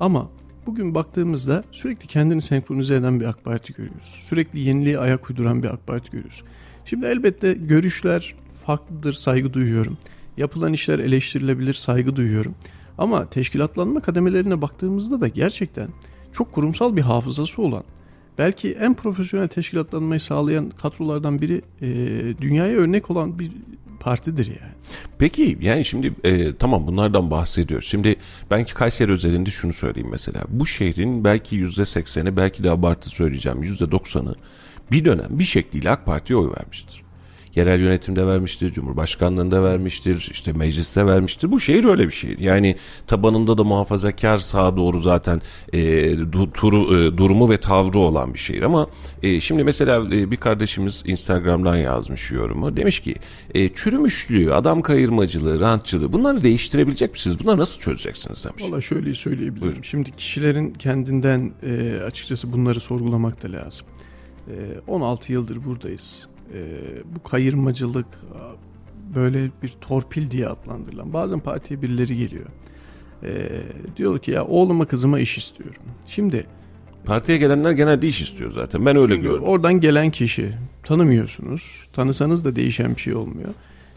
Ama 0.00 0.30
bugün 0.66 0.94
baktığımızda 0.94 1.64
sürekli 1.72 2.06
kendini 2.06 2.42
senkronize 2.42 2.94
eden 2.94 3.20
bir 3.20 3.24
AK 3.24 3.44
Parti 3.44 3.72
görüyoruz. 3.72 4.22
Sürekli 4.24 4.60
yeniliğe 4.60 4.98
ayak 4.98 5.30
uyduran 5.30 5.62
bir 5.62 5.68
AK 5.68 5.86
Parti 5.86 6.10
görüyoruz. 6.10 6.42
Şimdi 6.84 7.06
elbette 7.06 7.52
görüşler 7.52 8.34
farklıdır, 8.66 9.12
saygı 9.12 9.54
duyuyorum. 9.54 9.98
Yapılan 10.36 10.72
işler 10.72 10.98
eleştirilebilir, 10.98 11.74
saygı 11.74 12.16
duyuyorum. 12.16 12.54
Ama 12.98 13.30
teşkilatlanma 13.30 14.00
kademelerine 14.00 14.62
baktığımızda 14.62 15.20
da 15.20 15.28
gerçekten 15.28 15.88
çok 16.32 16.52
kurumsal 16.52 16.96
bir 16.96 17.02
hafızası 17.02 17.62
olan, 17.62 17.84
belki 18.38 18.72
en 18.72 18.94
profesyonel 18.94 19.48
teşkilatlanmayı 19.48 20.20
sağlayan 20.20 20.70
kadrolardan 20.70 21.40
biri 21.42 21.62
e, 21.82 21.88
dünyaya 22.40 22.76
örnek 22.76 23.10
olan 23.10 23.38
bir 23.38 23.50
partidir 24.00 24.46
yani. 24.46 24.72
Peki 25.18 25.58
yani 25.60 25.84
şimdi 25.84 26.12
e, 26.24 26.56
tamam 26.56 26.86
bunlardan 26.86 27.30
bahsediyoruz. 27.30 27.86
Şimdi 27.86 28.16
ben 28.50 28.64
ki 28.64 28.74
Kayseri 28.74 29.12
özelinde 29.12 29.50
şunu 29.50 29.72
söyleyeyim 29.72 30.08
mesela. 30.10 30.44
Bu 30.48 30.66
şehrin 30.66 31.24
belki 31.24 31.56
yüzde 31.56 31.84
sekseni 31.84 32.36
belki 32.36 32.64
de 32.64 32.70
abartı 32.70 33.08
söyleyeceğim 33.08 33.62
yüzde 33.62 33.90
doksanı 33.90 34.34
bir 34.92 35.04
dönem 35.04 35.28
bir 35.30 35.44
şekliyle 35.44 35.90
AK 35.90 36.06
Parti'ye 36.06 36.38
oy 36.38 36.50
vermiştir. 36.58 37.02
Yerel 37.56 37.80
yönetimde 37.80 38.26
vermiştir, 38.26 38.70
Cumhurbaşkanlığında 38.70 39.62
vermiştir, 39.62 40.28
işte 40.32 40.52
mecliste 40.52 41.06
vermiştir. 41.06 41.50
Bu 41.50 41.60
şehir 41.60 41.84
öyle 41.84 42.06
bir 42.06 42.12
şehir. 42.12 42.38
Yani 42.38 42.76
tabanında 43.06 43.58
da 43.58 43.64
muhafazakar 43.64 44.36
sağa 44.36 44.76
doğru 44.76 44.98
zaten 44.98 45.42
e, 45.72 45.78
du- 46.12 46.52
turu, 46.52 46.98
e, 46.98 47.18
durumu 47.18 47.50
ve 47.50 47.56
tavrı 47.56 47.98
olan 47.98 48.34
bir 48.34 48.38
şehir. 48.38 48.62
Ama 48.62 48.86
e, 49.22 49.40
şimdi 49.40 49.64
mesela 49.64 49.96
e, 50.16 50.30
bir 50.30 50.36
kardeşimiz 50.36 51.02
Instagram'dan 51.06 51.76
yazmış 51.76 52.32
yorumu. 52.32 52.76
Demiş 52.76 53.00
ki 53.00 53.14
e, 53.54 53.68
çürümüşlüğü, 53.68 54.54
adam 54.54 54.82
kayırmacılığı, 54.82 55.60
rantçılığı 55.60 56.12
bunları 56.12 56.42
değiştirebilecek 56.42 57.12
misiniz? 57.12 57.40
Bunları 57.40 57.58
nasıl 57.58 57.80
çözeceksiniz 57.80 58.44
demiş. 58.44 58.62
Valla 58.64 58.80
şöyle 58.80 59.14
söyleyebilirim. 59.14 59.60
Buyurun. 59.60 59.82
Şimdi 59.82 60.10
kişilerin 60.10 60.72
kendinden 60.72 61.52
e, 61.62 62.00
açıkçası 62.06 62.52
bunları 62.52 62.80
sorgulamak 62.80 63.42
da 63.42 63.52
lazım. 63.52 63.86
E, 64.48 64.54
16 64.86 65.32
yıldır 65.32 65.64
buradayız. 65.64 66.28
E, 66.54 66.62
bu 67.16 67.28
kayırmacılık 67.28 68.06
böyle 69.14 69.50
bir 69.62 69.68
torpil 69.68 70.30
diye 70.30 70.48
adlandırılan 70.48 71.12
bazen 71.12 71.40
partiye 71.40 71.82
birileri 71.82 72.16
geliyor. 72.16 72.46
E, 73.22 73.62
diyor 73.96 74.18
ki 74.18 74.30
ya 74.30 74.44
oğluma 74.44 74.84
kızıma 74.84 75.20
iş 75.20 75.38
istiyorum. 75.38 75.82
Şimdi 76.06 76.46
Partiye 77.04 77.38
gelenler 77.38 77.70
genelde 77.70 78.08
iş 78.08 78.22
istiyor 78.22 78.50
zaten. 78.50 78.86
Ben 78.86 78.96
öyle 78.96 79.16
gördüm. 79.16 79.42
Oradan 79.42 79.80
gelen 79.80 80.10
kişi 80.10 80.52
tanımıyorsunuz. 80.82 81.62
Tanısanız 81.92 82.44
da 82.44 82.56
değişen 82.56 82.96
bir 82.96 83.00
şey 83.00 83.14
olmuyor. 83.14 83.48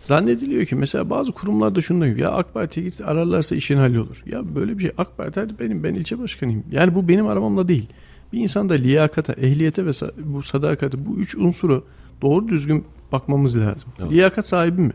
Zannediliyor 0.03 0.65
ki 0.65 0.75
mesela 0.75 1.09
bazı 1.09 1.31
kurumlarda 1.31 1.81
şunu 1.81 2.05
diyor. 2.05 2.17
Ya 2.17 2.31
AK 2.31 2.53
Parti'ye 2.53 2.87
git 2.87 3.01
ararlarsa 3.01 3.55
işin 3.55 3.77
hallolur. 3.77 4.23
Ya 4.25 4.55
böyle 4.55 4.77
bir 4.77 4.83
şey 4.83 4.91
AK 4.97 5.17
Parti 5.17 5.39
hadi 5.39 5.59
benim 5.59 5.83
ben 5.83 5.93
ilçe 5.93 6.19
başkanıyım. 6.19 6.63
Yani 6.71 6.95
bu 6.95 7.07
benim 7.07 7.27
aramamla 7.27 7.67
değil. 7.67 7.89
Bir 8.33 8.39
insanda 8.39 8.73
liyakata, 8.73 9.33
ehliyete 9.33 9.85
ve 9.85 9.91
bu 10.17 10.43
sadakati 10.43 11.05
bu 11.05 11.15
üç 11.15 11.35
unsuru 11.35 11.85
doğru 12.23 12.47
düzgün 12.47 12.85
bakmamız 13.11 13.57
lazım. 13.57 13.89
Evet. 13.99 14.11
Liyakat 14.11 14.47
sahibi 14.47 14.81
mi? 14.81 14.93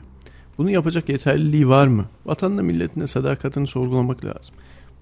Bunu 0.58 0.70
yapacak 0.70 1.08
yeterliliği 1.08 1.68
var 1.68 1.86
mı? 1.86 2.04
Vatanına 2.26 2.62
milletine 2.62 3.06
sadakatini 3.06 3.66
sorgulamak 3.66 4.24
lazım. 4.24 4.54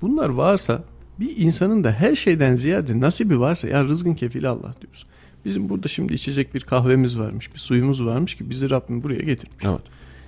Bunlar 0.03 0.29
varsa 0.29 0.85
bir 1.21 1.37
insanın 1.37 1.85
da 1.85 1.93
her 1.93 2.15
şeyden 2.15 2.55
ziyade 2.55 3.01
nasibi 3.01 3.41
varsa 3.41 3.69
ya 3.69 3.85
rızkın 3.85 4.15
kefili 4.15 4.49
Allah 4.49 4.75
diyoruz. 4.81 5.07
Bizim 5.45 5.69
burada 5.69 5.89
şimdi 5.89 6.15
içecek 6.15 6.55
bir 6.55 6.61
kahvemiz 6.61 7.19
varmış, 7.19 7.55
bir 7.55 7.59
suyumuz 7.59 8.07
varmış 8.07 8.35
ki 8.35 8.51
bizi 8.51 8.71
Rabbim 8.71 9.03
buraya 9.03 9.23
getirmiş. 9.23 9.65
Evet. 9.65 9.81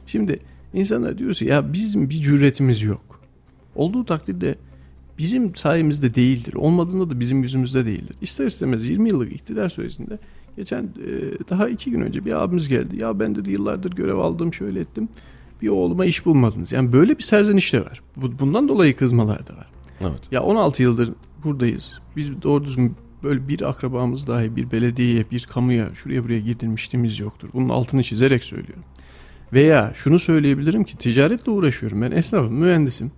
Şimdi 0.07 0.39
insanlar 0.75 1.19
diyorsa 1.19 1.45
ya 1.45 1.73
bizim 1.73 2.11
bir 2.11 2.15
cüretimiz 2.15 2.83
yok. 2.83 3.21
Olduğu 3.75 4.05
takdirde 4.05 4.55
bizim 5.19 5.55
sayemizde 5.55 6.15
değildir. 6.15 6.55
Olmadığında 6.55 7.11
da 7.11 7.21
bizim 7.21 7.43
yüzümüzde 7.43 7.87
değildir. 7.87 8.17
İster 8.21 8.47
istemez 8.47 8.87
20 8.87 9.09
yıllık 9.09 9.33
iktidar 9.33 9.69
sürecinde 9.69 10.19
geçen 10.59 10.83
e, 10.83 11.11
daha 11.51 11.69
iki 11.69 11.91
gün 11.91 12.01
önce 12.01 12.25
bir 12.25 12.33
abimiz 12.33 12.69
geldi. 12.69 12.97
Ya 13.03 13.21
ben 13.21 13.35
dedi 13.35 13.51
yıllardır 13.51 13.91
görev 13.91 14.17
aldım 14.17 14.55
şöyle 14.55 14.81
ettim. 14.81 15.09
Bir 15.63 15.69
oğluma 15.69 16.05
iş 16.05 16.27
bulmadınız. 16.27 16.73
Yani 16.73 16.93
böyle 16.93 17.19
bir 17.19 17.23
serzeniş 17.23 17.73
de 17.73 17.81
var. 17.81 18.03
Bundan 18.17 18.69
dolayı 18.69 18.97
kızmalar 18.97 19.47
da 19.47 19.57
var. 19.57 19.71
Evet. 20.01 20.21
Ya 20.31 20.43
16 20.43 20.83
yıldır 20.83 21.13
buradayız. 21.45 22.01
Biz 22.17 22.43
doğru 22.43 22.65
düzgün 22.65 22.97
böyle 23.23 23.49
bir 23.49 23.69
akrabamız 23.69 24.27
dahi 24.27 24.57
bir 24.57 24.71
belediyeye, 24.71 25.31
bir 25.31 25.47
kamuya, 25.51 25.95
şuraya 25.95 26.25
buraya 26.25 26.41
girdirmişliğimiz 26.41 27.21
yoktur. 27.21 27.49
Bunun 27.55 27.69
altını 27.69 28.03
çizerek 28.03 28.45
söylüyorum. 28.45 28.85
Veya 29.53 29.93
şunu 29.95 30.19
söyleyebilirim 30.19 30.85
ki 30.85 30.99
ticaretle 30.99 31.53
uğraşıyorum. 31.53 32.03
Ben 32.03 32.11
esnafım, 32.11 32.55
mühendisim. 32.55 33.13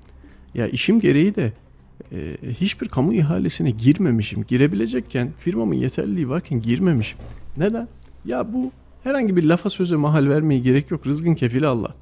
Ya 0.54 0.66
işim 0.68 1.00
gereği 1.00 1.34
de 1.34 1.52
e, 2.12 2.36
hiçbir 2.60 2.88
kamu 2.88 3.14
ihalesine 3.14 3.70
girmemişim. 3.70 4.44
Girebilecekken 4.48 5.30
firmamın 5.38 5.74
yeterliliği 5.74 6.28
varken 6.28 6.62
girmemişim. 6.62 7.18
Neden? 7.56 7.88
Ya 8.24 8.52
bu 8.52 8.70
herhangi 9.04 9.36
bir 9.36 9.44
lafa 9.44 9.70
söze 9.70 9.96
mahal 9.96 10.28
vermeye 10.28 10.60
gerek 10.60 10.90
yok. 10.90 11.06
Rızgın 11.06 11.34
kefili 11.34 11.66
Allah. 11.66 11.94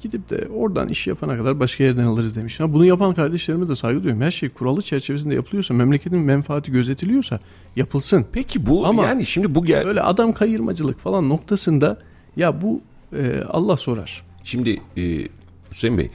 Gidip 0.00 0.30
de 0.30 0.48
oradan 0.54 0.88
iş 0.88 1.06
yapana 1.06 1.36
kadar 1.36 1.60
başka 1.60 1.84
yerden 1.84 2.04
alırız 2.04 2.36
demiş. 2.36 2.60
Ha, 2.60 2.72
bunu 2.72 2.84
yapan 2.84 3.14
kardeşlerime 3.14 3.68
de 3.68 3.76
saygı 3.76 4.02
duyuyorum. 4.02 4.22
Her 4.22 4.30
şey 4.30 4.48
kuralı 4.48 4.82
çerçevesinde 4.82 5.34
yapılıyorsa, 5.34 5.74
memleketin 5.74 6.18
menfaati 6.18 6.72
gözetiliyorsa 6.72 7.40
yapılsın. 7.76 8.26
Peki 8.32 8.66
bu 8.66 8.86
Ama 8.86 9.04
yani 9.04 9.26
şimdi 9.26 9.54
bu 9.54 9.64
gel 9.64 9.86
böyle 9.86 10.00
adam 10.00 10.32
kayırmacılık 10.32 10.98
falan 10.98 11.28
noktasında 11.28 11.98
ya 12.36 12.62
bu 12.62 12.80
e, 13.12 13.42
Allah 13.48 13.76
sorar. 13.76 14.24
Şimdi 14.42 14.80
e, 14.96 15.28
Hüseyin 15.70 15.98
Bey 15.98 16.10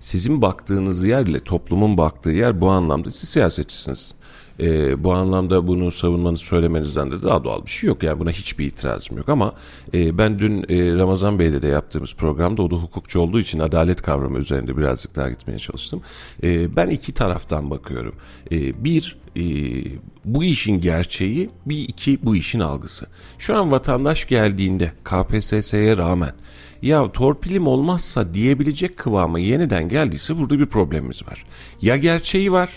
sizin 0.00 0.42
baktığınız 0.42 1.04
yerle 1.04 1.40
toplumun 1.40 1.96
baktığı 1.96 2.30
yer 2.30 2.60
bu 2.60 2.70
anlamda 2.70 3.10
siz 3.10 3.28
siyasetçisiniz. 3.28 4.14
E, 4.60 5.04
bu 5.04 5.12
anlamda 5.12 5.66
bunu 5.66 5.90
savunmanızı 5.90 6.44
söylemenizden 6.44 7.10
de 7.10 7.22
daha 7.22 7.44
doğal 7.44 7.64
bir 7.64 7.70
şey 7.70 7.88
yok. 7.88 8.02
Yani 8.02 8.20
buna 8.20 8.30
hiçbir 8.30 8.66
itirazım 8.66 9.16
yok 9.16 9.28
ama 9.28 9.52
e, 9.94 10.18
ben 10.18 10.38
dün 10.38 10.64
e, 10.68 10.94
Ramazan 10.94 11.38
Bey'le 11.38 11.62
de 11.62 11.68
yaptığımız 11.68 12.14
programda 12.14 12.62
o 12.62 12.70
da 12.70 12.76
hukukçu 12.76 13.20
olduğu 13.20 13.40
için 13.40 13.58
adalet 13.58 14.02
kavramı 14.02 14.38
üzerinde 14.38 14.76
birazcık 14.76 15.16
daha 15.16 15.30
gitmeye 15.30 15.58
çalıştım. 15.58 16.02
E, 16.42 16.76
ben 16.76 16.88
iki 16.88 17.14
taraftan 17.14 17.70
bakıyorum. 17.70 18.14
E, 18.50 18.84
bir, 18.84 19.16
e, 19.36 19.42
bu 20.24 20.44
işin 20.44 20.80
gerçeği, 20.80 21.50
bir 21.66 21.88
iki 21.88 22.18
bu 22.22 22.36
işin 22.36 22.60
algısı. 22.60 23.06
Şu 23.38 23.56
an 23.56 23.72
vatandaş 23.72 24.28
geldiğinde 24.28 24.92
KPSS'ye 25.04 25.96
rağmen 25.96 26.32
ya 26.82 27.12
torpilim 27.12 27.66
olmazsa 27.66 28.34
diyebilecek 28.34 28.96
kıvama 28.96 29.38
yeniden 29.38 29.88
geldiyse 29.88 30.38
burada 30.38 30.58
bir 30.58 30.66
problemimiz 30.66 31.26
var. 31.26 31.44
Ya 31.82 31.96
gerçeği 31.96 32.52
var 32.52 32.70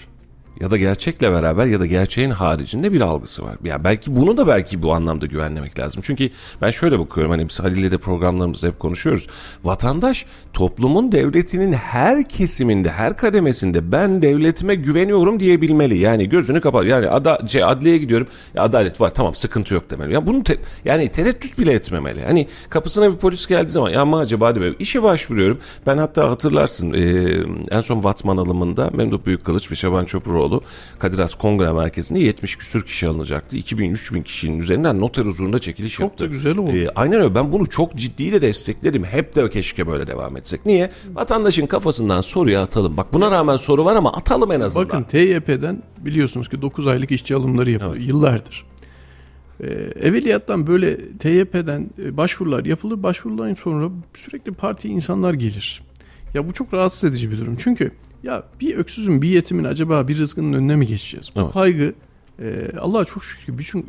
ya 0.59 0.71
da 0.71 0.77
gerçekle 0.77 1.31
beraber 1.31 1.65
ya 1.65 1.79
da 1.79 1.85
gerçeğin 1.85 2.29
haricinde 2.29 2.93
bir 2.93 3.01
algısı 3.01 3.43
var. 3.43 3.55
Yani 3.63 3.83
belki 3.83 4.15
bunu 4.15 4.37
da 4.37 4.47
belki 4.47 4.83
bu 4.83 4.93
anlamda 4.93 5.25
güvenlemek 5.25 5.79
lazım. 5.79 6.01
Çünkü 6.05 6.29
ben 6.61 6.69
şöyle 6.69 6.99
bakıyorum 6.99 7.31
hani 7.31 7.49
biz 7.49 7.59
Halil'le 7.59 7.91
de 7.91 7.97
programlarımızda 7.97 8.67
hep 8.67 8.79
konuşuyoruz. 8.79 9.27
Vatandaş 9.63 10.25
toplumun 10.53 11.11
devletinin 11.11 11.73
her 11.73 12.29
kesiminde, 12.29 12.89
her 12.89 13.17
kademesinde 13.17 13.91
ben 13.91 14.21
devletime 14.21 14.75
güveniyorum 14.75 15.39
diyebilmeli. 15.39 15.97
Yani 15.97 16.29
gözünü 16.29 16.61
kapat. 16.61 16.85
Yani 16.85 17.07
ada, 17.07 17.47
şey, 17.47 17.63
adliyeye 17.63 17.97
gidiyorum. 17.97 18.27
Ya 18.53 18.63
adalet 18.63 19.01
var 19.01 19.09
tamam 19.09 19.35
sıkıntı 19.35 19.73
yok 19.73 19.91
demeli. 19.91 20.13
Ya 20.13 20.27
bunu 20.27 20.43
te, 20.43 20.57
yani 20.85 21.09
tereddüt 21.09 21.59
bile 21.59 21.73
etmemeli. 21.73 22.25
Hani 22.25 22.47
kapısına 22.69 23.13
bir 23.13 23.17
polis 23.17 23.47
geldiği 23.47 23.69
zaman 23.71 23.89
ya 23.89 24.01
ama 24.01 24.19
acaba 24.19 24.55
demeli. 24.55 24.75
İşe 24.79 25.03
başvuruyorum. 25.03 25.59
Ben 25.87 25.97
hatta 25.97 26.29
hatırlarsın 26.29 26.93
e, 26.93 27.01
en 27.71 27.81
son 27.81 28.03
Vatman 28.03 28.37
alımında 28.37 28.89
Memduh 28.93 29.25
Büyükkılıç 29.25 29.71
ve 29.71 29.75
Şaban 29.75 30.05
Çopuroğlu 30.05 30.40
Kılıçdaroğlu 30.41 30.61
Kadir 30.99 31.19
Has 31.19 31.35
Kongre 31.35 31.73
Merkezi'nde 31.73 32.19
70 32.19 32.55
küsür 32.55 32.85
kişi 32.85 33.07
alınacaktı. 33.07 33.57
2000-3000 33.57 34.23
kişinin 34.23 34.59
üzerinden 34.59 34.99
noter 34.99 35.25
huzurunda 35.25 35.59
çekiliş 35.59 35.93
çok 35.93 36.03
yaptı. 36.03 36.23
Çok 36.23 36.29
da 36.29 36.33
güzel 36.33 36.57
oldu. 36.57 36.71
Ee, 36.71 36.89
aynen 36.95 37.21
öyle. 37.21 37.35
Ben 37.35 37.51
bunu 37.53 37.67
çok 37.69 37.95
ciddi 37.95 38.31
de 38.31 38.41
destekledim. 38.41 39.03
Hep 39.03 39.35
de 39.35 39.49
keşke 39.49 39.87
böyle 39.87 40.07
devam 40.07 40.37
etsek. 40.37 40.65
Niye? 40.65 40.91
Vatandaşın 41.13 41.65
kafasından 41.65 42.21
soruyu 42.21 42.57
atalım. 42.57 42.97
Bak 42.97 43.13
buna 43.13 43.31
rağmen 43.31 43.57
soru 43.57 43.85
var 43.85 43.95
ama 43.95 44.13
atalım 44.13 44.51
en 44.51 44.59
azından. 44.59 44.89
Bakın 44.89 45.03
TYP'den 45.03 45.83
biliyorsunuz 45.97 46.49
ki 46.49 46.61
9 46.61 46.87
aylık 46.87 47.11
işçi 47.11 47.35
alımları 47.35 47.71
yapılıyor. 47.71 47.95
Evet. 47.97 48.07
Yıllardır. 48.07 48.65
Ee, 49.63 49.67
evveliyattan 50.01 50.67
böyle 50.67 50.97
TYP'den 51.17 51.89
e, 52.03 52.17
başvurular 52.17 52.65
yapılır. 52.65 53.03
Başvuruların 53.03 53.55
sonra 53.55 53.89
sürekli 54.13 54.51
parti 54.51 54.89
insanlar 54.89 55.33
gelir. 55.33 55.81
Ya 56.33 56.47
bu 56.47 56.53
çok 56.53 56.73
rahatsız 56.73 57.09
edici 57.09 57.31
bir 57.31 57.37
durum. 57.37 57.55
Çünkü 57.59 57.91
ya 58.23 58.43
bir 58.61 58.75
öksüzün 58.75 59.21
bir 59.21 59.29
yetimin 59.29 59.63
acaba 59.63 60.07
bir 60.07 60.17
rızkının 60.17 60.53
önüne 60.53 60.75
mi 60.75 60.87
geçeceğiz? 60.87 61.29
Bu 61.35 61.39
evet. 61.41 61.53
kaygı 61.53 61.93
e, 62.39 62.71
Allah'a 62.79 63.05
çok 63.05 63.23
şükür 63.23 63.57
birçok 63.57 63.83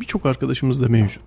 birçok 0.00 0.26
arkadaşımızda 0.26 0.88
mevcut. 0.88 1.22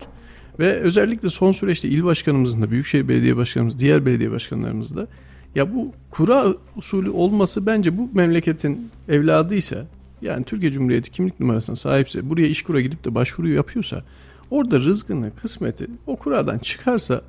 Ve 0.59 0.73
özellikle 0.73 1.29
son 1.29 1.51
süreçte 1.51 1.87
il 1.87 2.03
başkanımızın 2.03 2.61
da, 2.61 2.71
Büyükşehir 2.71 3.07
Belediye 3.07 3.37
Başkanımız, 3.37 3.79
diğer 3.79 4.05
belediye 4.05 4.31
başkanlarımız 4.31 4.95
da 4.95 5.07
ya 5.55 5.73
bu 5.73 5.91
kura 6.11 6.45
usulü 6.75 7.09
olması 7.09 7.65
bence 7.65 7.97
bu 7.97 8.09
memleketin 8.13 8.89
evladıysa 9.09 9.85
yani 10.21 10.43
Türkiye 10.43 10.71
Cumhuriyeti 10.71 11.11
kimlik 11.11 11.39
numarasına 11.39 11.75
sahipse 11.75 12.29
buraya 12.29 12.47
iş 12.47 12.61
kura 12.61 12.81
gidip 12.81 13.05
de 13.05 13.15
başvuru 13.15 13.49
yapıyorsa 13.49 14.03
orada 14.51 14.79
rızkını, 14.79 15.35
kısmeti 15.41 15.87
o 16.07 16.15
kuradan 16.15 16.59
çıkarsa 16.59 17.21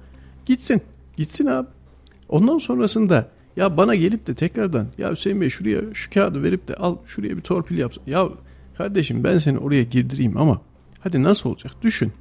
gitsin. 0.46 0.82
Gitsin 1.16 1.46
abi. 1.46 1.68
Ondan 2.28 2.58
sonrasında 2.58 3.28
ya 3.56 3.76
bana 3.76 3.94
gelip 3.94 4.26
de 4.26 4.34
tekrardan 4.34 4.86
ya 4.98 5.10
Hüseyin 5.10 5.40
Bey 5.40 5.50
şuraya 5.50 5.80
şu 5.94 6.10
kağıdı 6.10 6.42
verip 6.42 6.68
de 6.68 6.74
al 6.74 6.96
şuraya 7.06 7.36
bir 7.36 7.42
torpil 7.42 7.78
yapsın. 7.78 8.02
Ya 8.06 8.28
kardeşim 8.78 9.24
ben 9.24 9.38
seni 9.38 9.58
oraya 9.58 9.82
girdireyim 9.82 10.36
ama 10.36 10.60
hadi 11.00 11.22
nasıl 11.22 11.50
olacak 11.50 11.72
düşün. 11.82 12.12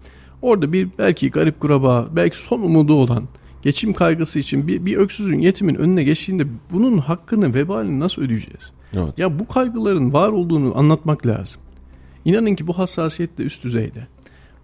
Orada 0.41 0.73
bir 0.73 0.89
belki 0.97 1.29
garip 1.29 1.59
kuraba 1.59 2.09
belki 2.15 2.37
son 2.37 2.59
umudu 2.59 2.93
olan 2.93 3.27
geçim 3.61 3.93
kaygısı 3.93 4.39
için 4.39 4.67
bir, 4.67 4.85
bir 4.85 4.97
öksüzün 4.97 5.39
yetimin 5.39 5.75
önüne 5.75 6.03
geçtiğinde 6.03 6.43
bunun 6.71 6.97
hakkını 6.97 7.53
vebalini 7.53 7.99
nasıl 7.99 8.21
ödeyeceğiz? 8.21 8.73
Evet. 8.93 9.17
Ya 9.17 9.39
bu 9.39 9.47
kaygıların 9.47 10.13
var 10.13 10.29
olduğunu 10.29 10.77
anlatmak 10.77 11.27
lazım. 11.27 11.61
İnanın 12.25 12.55
ki 12.55 12.67
bu 12.67 12.77
hassasiyet 12.77 13.37
de 13.37 13.43
üst 13.43 13.63
düzeyde. 13.63 14.07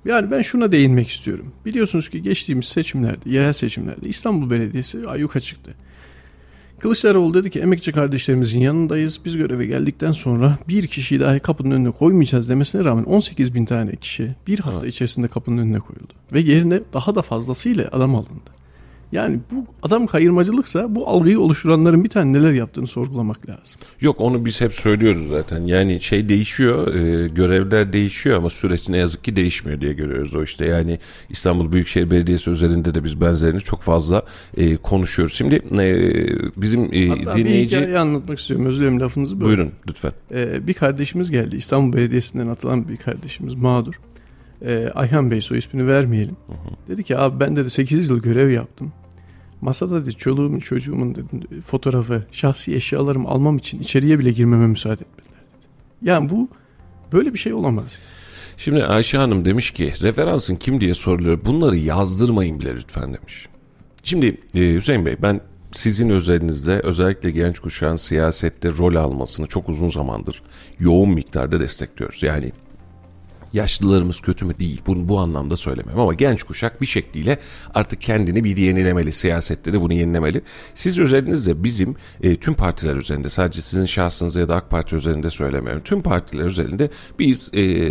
Yani 0.05 0.31
ben 0.31 0.41
şuna 0.41 0.71
değinmek 0.71 1.07
istiyorum. 1.07 1.51
Biliyorsunuz 1.65 2.09
ki 2.09 2.23
geçtiğimiz 2.23 2.65
seçimlerde, 2.65 3.29
yerel 3.29 3.53
seçimlerde 3.53 4.09
İstanbul 4.09 4.49
Belediyesi 4.49 5.07
ayyuka 5.07 5.39
çıktı. 5.39 5.75
Kılıçdaroğlu 6.79 7.33
dedi 7.33 7.49
ki 7.49 7.59
emekçi 7.59 7.91
kardeşlerimizin 7.91 8.59
yanındayız. 8.59 9.19
Biz 9.25 9.37
göreve 9.37 9.65
geldikten 9.65 10.11
sonra 10.11 10.57
bir 10.67 10.87
kişiyi 10.87 11.19
dahi 11.19 11.39
kapının 11.39 11.71
önüne 11.71 11.91
koymayacağız 11.91 12.49
demesine 12.49 12.83
rağmen 12.83 13.03
18 13.03 13.53
bin 13.53 13.65
tane 13.65 13.95
kişi 13.95 14.35
bir 14.47 14.59
hafta 14.59 14.81
evet. 14.81 14.93
içerisinde 14.93 15.27
kapının 15.27 15.57
önüne 15.57 15.79
koyuldu. 15.79 16.13
Ve 16.33 16.39
yerine 16.39 16.81
daha 16.93 17.15
da 17.15 17.21
fazlasıyla 17.21 17.89
adam 17.91 18.15
alındı. 18.15 18.57
Yani 19.11 19.39
bu 19.51 19.65
adam 19.81 20.07
kayırmacılıksa 20.07 20.95
bu 20.95 21.07
algıyı 21.07 21.39
oluşturanların 21.39 22.03
bir 22.03 22.09
tane 22.09 22.33
neler 22.33 22.51
yaptığını 22.51 22.87
sorgulamak 22.87 23.49
lazım. 23.49 23.81
Yok 24.01 24.21
onu 24.21 24.45
biz 24.45 24.61
hep 24.61 24.73
söylüyoruz 24.73 25.27
zaten. 25.29 25.65
Yani 25.65 26.01
şey 26.01 26.29
değişiyor, 26.29 26.95
e, 26.95 27.27
görevler 27.27 27.93
değişiyor 27.93 28.37
ama 28.37 28.49
süreç 28.49 28.89
ne 28.89 28.97
yazık 28.97 29.23
ki 29.23 29.35
değişmiyor 29.35 29.81
diye 29.81 29.93
görüyoruz 29.93 30.35
o 30.35 30.43
işte. 30.43 30.65
Yani 30.65 30.99
İstanbul 31.29 31.71
Büyükşehir 31.71 32.11
Belediyesi 32.11 32.49
özelinde 32.49 32.95
de 32.95 33.03
biz 33.03 33.21
benzerini 33.21 33.61
çok 33.61 33.81
fazla 33.81 34.23
e, 34.57 34.77
konuşuyoruz. 34.77 35.33
Şimdi 35.33 35.55
e, 35.55 36.61
bizim 36.61 36.93
e, 36.93 37.07
Hatta 37.07 37.37
dinleyici... 37.37 37.77
hikaye 37.77 37.99
anlatmak 37.99 38.39
istiyorum. 38.39 38.65
Özür 38.65 38.79
dilerim 38.79 38.99
lafınızı 38.99 39.39
bölüm. 39.39 39.47
Buyurun 39.47 39.71
lütfen. 39.87 40.11
E, 40.31 40.67
bir 40.67 40.73
kardeşimiz 40.73 41.31
geldi. 41.31 41.55
İstanbul 41.55 41.97
Belediyesi'nden 41.97 42.47
atılan 42.47 42.87
bir 42.87 42.97
kardeşimiz 42.97 43.55
mağdur. 43.55 43.99
E, 44.65 44.89
Ayhan 44.95 45.31
Bey 45.31 45.41
soy 45.41 45.57
ismini 45.57 45.87
vermeyelim. 45.87 46.37
Dedi 46.87 47.03
ki 47.03 47.17
abi 47.17 47.39
ben 47.39 47.55
de 47.55 47.69
8 47.69 48.09
yıl 48.09 48.19
görev 48.19 48.49
yaptım. 48.49 48.91
Masada 49.61 50.05
dedi 50.05 50.15
çoluğumun 50.15 50.59
çocuğumun 50.59 51.15
dedi, 51.15 51.61
fotoğrafı, 51.61 52.23
şahsi 52.31 52.75
eşyalarımı 52.75 53.29
almam 53.29 53.57
için 53.57 53.79
içeriye 53.79 54.19
bile 54.19 54.31
girmeme 54.31 54.67
müsaade 54.67 55.03
etmediler. 55.03 55.39
Dedi. 55.39 56.09
Yani 56.09 56.29
bu 56.29 56.49
böyle 57.13 57.33
bir 57.33 57.39
şey 57.39 57.53
olamaz. 57.53 57.99
Şimdi 58.57 58.83
Ayşe 58.83 59.17
Hanım 59.17 59.45
demiş 59.45 59.71
ki 59.71 59.93
referansın 60.01 60.55
kim 60.55 60.81
diye 60.81 60.93
soruluyor. 60.93 61.45
Bunları 61.45 61.77
yazdırmayın 61.77 62.59
bile 62.59 62.75
lütfen 62.75 63.13
demiş. 63.13 63.47
Şimdi 64.03 64.37
e, 64.55 64.73
Hüseyin 64.73 65.05
Bey 65.05 65.15
ben 65.21 65.41
sizin 65.71 66.09
özelinizde 66.09 66.79
özellikle 66.79 67.31
genç 67.31 67.59
kuşağın 67.59 67.95
siyasette 67.95 68.69
rol 68.69 68.95
almasını 68.95 69.47
çok 69.47 69.69
uzun 69.69 69.89
zamandır 69.89 70.41
yoğun 70.79 71.09
miktarda 71.09 71.59
destekliyoruz. 71.59 72.23
Yani 72.23 72.51
yaşlılarımız 73.53 74.21
kötü 74.21 74.45
mü 74.45 74.59
değil 74.59 74.81
bunu 74.87 75.09
bu 75.09 75.19
anlamda 75.19 75.55
söylemem 75.55 75.99
ama 75.99 76.13
genç 76.13 76.43
kuşak 76.43 76.81
bir 76.81 76.85
şekliyle 76.85 77.39
artık 77.73 78.01
kendini 78.01 78.43
bir 78.43 78.57
yenilemeli 78.57 79.11
siyasette 79.11 79.73
de 79.73 79.81
bunu 79.81 79.93
yenilemeli. 79.93 80.41
Siz 80.75 80.99
özelinizde 80.99 81.63
bizim 81.63 81.95
e, 82.21 82.35
tüm 82.35 82.53
partiler 82.53 82.95
üzerinde 82.95 83.29
sadece 83.29 83.61
sizin 83.61 83.85
şahsınıza 83.85 84.39
ya 84.39 84.49
da 84.49 84.55
AK 84.55 84.69
Parti 84.69 84.95
üzerinde 84.95 85.29
söylemiyorum. 85.29 85.81
Tüm 85.85 86.01
partiler 86.01 86.45
üzerinde 86.45 86.89
biz 87.19 87.49
e, 87.53 87.87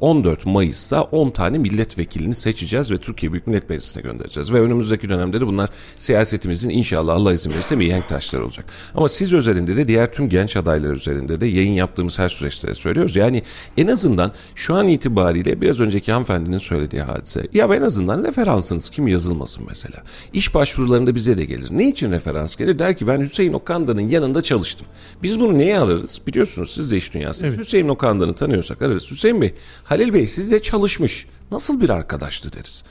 14 0.00 0.46
Mayıs'ta 0.46 1.02
10 1.02 1.30
tane 1.30 1.58
milletvekilini 1.58 2.34
seçeceğiz 2.34 2.90
ve 2.90 2.96
Türkiye 2.96 3.32
Büyük 3.32 3.46
Millet 3.46 3.70
Meclisi'ne 3.70 4.02
göndereceğiz. 4.02 4.52
Ve 4.52 4.60
önümüzdeki 4.60 5.08
dönemde 5.08 5.40
de 5.40 5.46
bunlar 5.46 5.70
siyasetimizin 5.98 6.70
inşallah 6.70 7.14
Allah 7.14 7.32
izin 7.32 7.50
verirse 7.50 7.76
mihenk 7.76 8.08
taşları 8.08 8.44
olacak. 8.44 8.66
Ama 8.94 9.08
siz 9.08 9.32
üzerinde 9.32 9.76
de 9.76 9.88
diğer 9.88 10.12
tüm 10.12 10.28
genç 10.28 10.56
adaylar 10.56 10.90
üzerinde 10.90 11.40
de 11.40 11.46
yayın 11.46 11.72
yaptığımız 11.72 12.18
her 12.18 12.28
süreçte 12.28 12.74
söylüyoruz. 12.74 13.16
Yani 13.16 13.42
en 13.76 13.86
azından 13.86 14.32
şu 14.54 14.74
an 14.74 14.88
itibariyle 14.92 15.60
biraz 15.60 15.80
önceki 15.80 16.12
hanımefendinin 16.12 16.58
söylediği 16.58 17.02
hadise. 17.02 17.48
Ya 17.52 17.66
en 17.66 17.82
azından 17.82 18.24
referansınız 18.24 18.90
kim 18.90 19.08
yazılmasın 19.08 19.64
mesela. 19.68 20.02
İş 20.32 20.54
başvurularında 20.54 21.14
bize 21.14 21.38
de 21.38 21.44
gelir. 21.44 21.68
Ne 21.70 21.88
için 21.88 22.12
referans 22.12 22.56
gelir? 22.56 22.78
Der 22.78 22.96
ki 22.96 23.06
ben 23.06 23.20
Hüseyin 23.20 23.52
Okanda'nın 23.52 24.08
yanında 24.08 24.42
çalıştım. 24.42 24.86
Biz 25.22 25.40
bunu 25.40 25.58
neye 25.58 25.78
ararız? 25.78 26.20
Biliyorsunuz 26.26 26.70
siz 26.74 26.92
de 26.92 26.96
iş 26.96 27.14
dünyasınız. 27.14 27.54
Evet. 27.54 27.66
Hüseyin 27.66 27.88
Okanda'nı 27.88 28.34
tanıyorsak 28.34 28.82
ararız. 28.82 29.10
Hüseyin 29.10 29.40
Bey, 29.40 29.54
Halil 29.84 30.14
Bey 30.14 30.26
sizle 30.26 30.62
çalışmış. 30.62 31.26
Nasıl 31.50 31.80
bir 31.80 31.90
arkadaştı 31.90 32.52
deriz. 32.52 32.84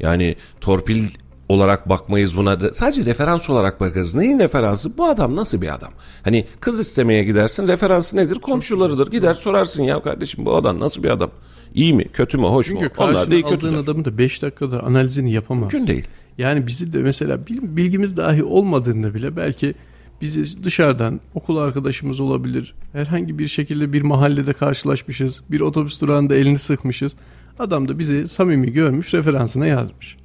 Yani 0.00 0.36
torpil 0.60 1.04
olarak 1.48 1.88
bakmayız 1.88 2.36
buna. 2.36 2.72
Sadece 2.72 3.04
referans 3.04 3.50
olarak 3.50 3.80
bakarız. 3.80 4.14
Neyin 4.14 4.38
referansı? 4.38 4.98
Bu 4.98 5.04
adam 5.04 5.36
nasıl 5.36 5.62
bir 5.62 5.74
adam? 5.74 5.90
Hani 6.22 6.46
kız 6.60 6.80
istemeye 6.80 7.24
gidersin. 7.24 7.68
Referansı 7.68 8.16
nedir? 8.16 8.34
Komşularıdır. 8.34 9.10
Gider 9.10 9.34
sorarsın 9.34 9.82
ya 9.82 10.02
kardeşim 10.02 10.46
bu 10.46 10.56
adam 10.56 10.80
nasıl 10.80 11.02
bir 11.02 11.08
adam? 11.08 11.30
İyi 11.74 11.94
mi? 11.94 12.04
Kötü 12.12 12.38
mü? 12.38 12.46
Hoş 12.46 12.66
Çünkü 12.66 12.84
mu? 12.84 12.90
Onlar 12.98 13.30
değil 13.30 13.44
kötü. 13.44 13.76
adamın 13.76 14.04
da 14.04 14.18
5 14.18 14.42
dakikada 14.42 14.82
analizini 14.82 15.32
yapamaz. 15.32 15.72
Mümkün 15.72 15.86
değil. 15.94 16.06
Yani 16.38 16.66
bizi 16.66 16.92
de 16.92 16.98
mesela 16.98 17.38
bilgimiz 17.48 18.16
dahi 18.16 18.44
olmadığında 18.44 19.14
bile 19.14 19.36
belki 19.36 19.74
bizi 20.20 20.64
dışarıdan 20.64 21.20
okul 21.34 21.56
arkadaşımız 21.56 22.20
olabilir. 22.20 22.74
Herhangi 22.92 23.38
bir 23.38 23.48
şekilde 23.48 23.92
bir 23.92 24.02
mahallede 24.02 24.52
karşılaşmışız. 24.52 25.42
Bir 25.50 25.60
otobüs 25.60 26.00
durağında 26.00 26.34
elini 26.34 26.58
sıkmışız. 26.58 27.16
Adam 27.58 27.88
da 27.88 27.98
bizi 27.98 28.28
samimi 28.28 28.72
görmüş, 28.72 29.14
referansına 29.14 29.66
yazmış. 29.66 30.16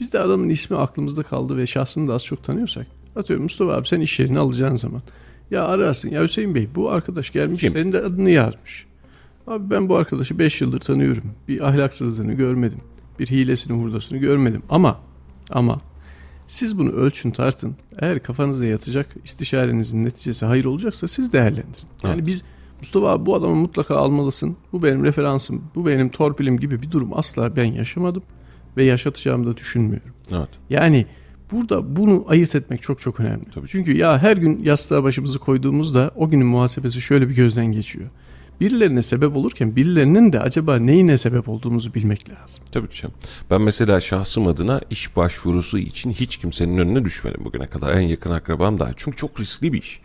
Biz 0.00 0.12
de 0.12 0.20
adamın 0.20 0.48
ismi 0.48 0.76
aklımızda 0.76 1.22
kaldı 1.22 1.56
ve 1.56 1.66
şahsını 1.66 2.08
da 2.08 2.14
az 2.14 2.24
çok 2.24 2.44
tanıyorsak. 2.44 2.86
Atıyorum 3.16 3.42
Mustafa 3.42 3.72
abi 3.72 3.88
sen 3.88 4.00
iş 4.00 4.18
yerini 4.20 4.38
alacağın 4.38 4.76
zaman. 4.76 5.02
Ya 5.50 5.64
ararsın 5.64 6.08
ya 6.10 6.22
Hüseyin 6.22 6.54
Bey 6.54 6.68
bu 6.74 6.90
arkadaş 6.90 7.30
gelmiş 7.30 7.60
Kim? 7.60 7.72
senin 7.72 7.92
de 7.92 7.98
adını 7.98 8.30
yazmış. 8.30 8.86
Abi 9.46 9.70
ben 9.70 9.88
bu 9.88 9.96
arkadaşı 9.96 10.38
5 10.38 10.60
yıldır 10.60 10.80
tanıyorum. 10.80 11.24
Bir 11.48 11.68
ahlaksızlığını 11.68 12.32
görmedim. 12.32 12.78
Bir 13.18 13.26
hilesini 13.26 13.82
hurdasını 13.82 14.18
görmedim. 14.18 14.62
Ama 14.68 15.00
ama 15.50 15.80
siz 16.46 16.78
bunu 16.78 16.90
ölçün 16.90 17.30
tartın. 17.30 17.76
Eğer 17.98 18.22
kafanıza 18.22 18.66
yatacak 18.66 19.06
istişarenizin 19.24 20.04
neticesi 20.04 20.46
hayır 20.46 20.64
olacaksa 20.64 21.08
siz 21.08 21.32
değerlendirin. 21.32 21.88
Yani 22.02 22.14
evet. 22.14 22.26
biz 22.26 22.42
Mustafa 22.78 23.08
abi 23.08 23.26
bu 23.26 23.34
adamı 23.34 23.54
mutlaka 23.54 23.96
almalısın. 23.96 24.56
Bu 24.72 24.82
benim 24.82 25.04
referansım, 25.04 25.64
bu 25.74 25.86
benim 25.86 26.08
torpilim 26.08 26.60
gibi 26.60 26.82
bir 26.82 26.90
durum 26.90 27.18
asla 27.18 27.56
ben 27.56 27.64
yaşamadım 27.64 28.22
ve 28.76 28.84
yaşatacağımı 28.84 29.46
da 29.46 29.56
düşünmüyorum. 29.56 30.14
Evet. 30.32 30.48
Yani 30.70 31.06
burada 31.52 31.96
bunu 31.96 32.24
ayırt 32.28 32.54
etmek 32.54 32.82
çok 32.82 33.00
çok 33.00 33.20
önemli. 33.20 33.44
Tabii. 33.54 33.68
Çünkü 33.68 33.96
ya 33.96 34.18
her 34.18 34.36
gün 34.36 34.64
yastığa 34.64 35.02
başımızı 35.04 35.38
koyduğumuzda 35.38 36.10
o 36.16 36.30
günün 36.30 36.46
muhasebesi 36.46 37.00
şöyle 37.00 37.28
bir 37.28 37.34
gözden 37.34 37.66
geçiyor 37.66 38.06
birilerine 38.60 39.02
sebep 39.02 39.36
olurken 39.36 39.76
birilerinin 39.76 40.32
de 40.32 40.40
acaba 40.40 40.76
neyine 40.76 41.18
sebep 41.18 41.48
olduğumuzu 41.48 41.94
bilmek 41.94 42.30
lazım. 42.30 42.64
Tabii 42.72 42.88
ki 42.88 43.00
canım. 43.00 43.14
Ben 43.50 43.62
mesela 43.62 44.00
şahsım 44.00 44.46
adına 44.46 44.80
iş 44.90 45.16
başvurusu 45.16 45.78
için 45.78 46.10
hiç 46.10 46.36
kimsenin 46.36 46.78
önüne 46.78 47.04
düşmedim 47.04 47.44
bugüne 47.44 47.66
kadar. 47.66 47.92
En 47.92 48.00
yakın 48.00 48.30
akrabam 48.30 48.78
daha. 48.78 48.90
Çünkü 48.96 49.16
çok 49.16 49.40
riskli 49.40 49.72
bir 49.72 49.82
iş. 49.82 50.00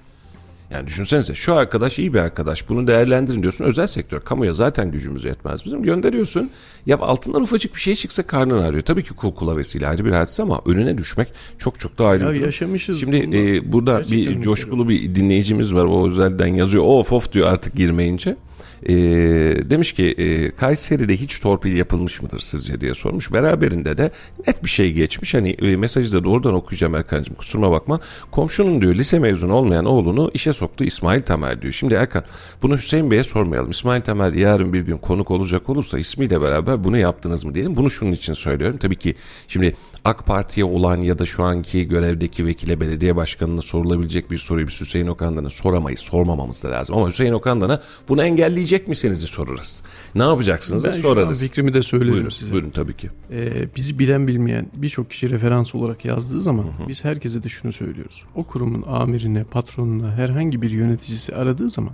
Yani 0.71 0.87
düşünsenize 0.87 1.35
şu 1.35 1.53
arkadaş 1.53 1.99
iyi 1.99 2.13
bir 2.13 2.19
arkadaş 2.19 2.69
bunu 2.69 2.87
değerlendirin 2.87 3.41
diyorsun. 3.41 3.65
Özel 3.65 3.87
sektör 3.87 4.19
kamuya 4.19 4.53
zaten 4.53 4.91
gücümüz 4.91 5.25
yetmez 5.25 5.65
bizim. 5.65 5.83
Gönderiyorsun. 5.83 6.51
Ya 6.85 6.97
altından 6.97 7.41
ufacık 7.41 7.75
bir 7.75 7.79
şey 7.79 7.95
çıksa 7.95 8.23
karnın 8.23 8.63
ağrıyor. 8.63 8.83
Tabii 8.83 9.03
ki 9.03 9.13
kul 9.13 9.35
kula 9.35 9.57
vesile 9.57 9.87
ayrı 9.87 10.05
bir 10.05 10.11
hadise 10.11 10.43
ama 10.43 10.61
önüne 10.65 10.97
düşmek 10.97 11.27
çok 11.57 11.79
çok 11.79 11.97
daha 11.97 12.09
ayrı 12.09 12.37
ya 12.37 12.45
yaşamışız 12.45 12.99
şimdi 12.99 13.37
e, 13.37 13.71
burada 13.71 14.01
bir 14.11 14.41
coşkulu 14.41 14.89
bir 14.89 15.15
dinleyicimiz 15.15 15.75
var. 15.75 15.85
O 15.85 16.07
özelden 16.07 16.47
yazıyor. 16.47 16.83
Of 16.83 17.13
of 17.13 17.31
diyor 17.31 17.47
artık 17.47 17.75
girmeyince 17.75 18.35
e, 18.83 18.95
demiş 19.69 19.93
ki 19.93 20.15
e, 20.17 20.51
Kayseri'de 20.51 21.17
hiç 21.17 21.39
torpil 21.39 21.75
yapılmış 21.75 22.21
mıdır 22.21 22.39
sizce 22.39 22.81
diye 22.81 22.93
sormuş. 22.93 23.33
Beraberinde 23.33 23.97
de 23.97 24.11
net 24.47 24.63
bir 24.63 24.69
şey 24.69 24.93
geçmiş. 24.93 25.33
Hani 25.33 25.49
e, 25.49 25.75
mesajı 25.75 26.13
da 26.13 26.23
doğrudan 26.23 26.53
okuyacağım 26.53 26.95
Erkan'cığım 26.95 27.35
kusuruma 27.35 27.71
bakma. 27.71 27.99
Komşunun 28.31 28.81
diyor 28.81 28.95
lise 28.95 29.19
mezunu 29.19 29.53
olmayan 29.53 29.85
oğlunu 29.85 30.31
işe 30.33 30.53
soktu 30.53 30.83
İsmail 30.83 31.21
Tamer 31.21 31.61
diyor. 31.61 31.73
Şimdi 31.73 31.93
Erkan 31.93 32.23
bunu 32.61 32.75
Hüseyin 32.75 33.11
Bey'e 33.11 33.23
sormayalım. 33.23 33.71
İsmail 33.71 34.01
Tamer 34.01 34.33
yarın 34.33 34.73
bir 34.73 34.81
gün 34.81 34.97
konuk 34.97 35.31
olacak 35.31 35.69
olursa 35.69 35.99
ismiyle 35.99 36.41
beraber 36.41 36.83
bunu 36.83 36.97
yaptınız 36.97 37.45
mı 37.45 37.55
diyelim. 37.55 37.75
Bunu 37.75 37.89
şunun 37.89 38.11
için 38.11 38.33
söylüyorum. 38.33 38.77
Tabii 38.77 38.95
ki 38.95 39.15
şimdi 39.47 39.75
AK 40.05 40.25
Parti'ye 40.25 40.65
olan 40.65 41.01
ya 41.01 41.19
da 41.19 41.25
şu 41.25 41.43
anki 41.43 41.87
görevdeki 41.87 42.45
vekile 42.45 42.79
belediye 42.79 43.15
başkanına 43.15 43.61
sorulabilecek 43.61 44.31
bir 44.31 44.37
soruyu 44.37 44.67
biz 44.67 44.81
Hüseyin 44.81 45.07
Okan'dan 45.07 45.47
soramayız. 45.47 45.99
Sormamamız 45.99 46.63
da 46.63 46.71
lazım. 46.71 46.97
Ama 46.97 47.07
Hüseyin 47.07 47.33
Okan'dan 47.33 47.79
bunu 48.09 48.21
engelleyecek 48.55 48.87
misiniz 48.87 49.21
sorarız. 49.21 49.83
Ne 50.15 50.23
yapacaksınız 50.23 50.83
ben 50.83 50.91
sorarız. 50.91 51.41
Ben 51.41 51.47
fikrimi 51.47 51.73
de 51.73 51.81
söylerim 51.81 52.13
buyurun, 52.13 52.29
size. 52.29 52.51
Buyurun 52.51 52.69
tabii 52.69 52.97
ki. 52.97 53.09
Ee, 53.31 53.75
bizi 53.75 53.99
bilen 53.99 54.27
bilmeyen 54.27 54.67
birçok 54.75 55.09
kişi 55.09 55.29
referans 55.29 55.75
olarak 55.75 56.05
yazdığı 56.05 56.41
zaman 56.41 56.63
hı 56.63 56.67
hı. 56.67 56.87
biz 56.87 57.03
herkese 57.03 57.43
de 57.43 57.49
şunu 57.49 57.71
söylüyoruz. 57.71 58.23
O 58.35 58.43
kurumun 58.43 58.83
amirine, 58.87 59.43
patronuna, 59.43 60.11
herhangi 60.11 60.61
bir 60.61 60.69
yöneticisi 60.69 61.35
aradığı 61.35 61.69
zaman 61.69 61.93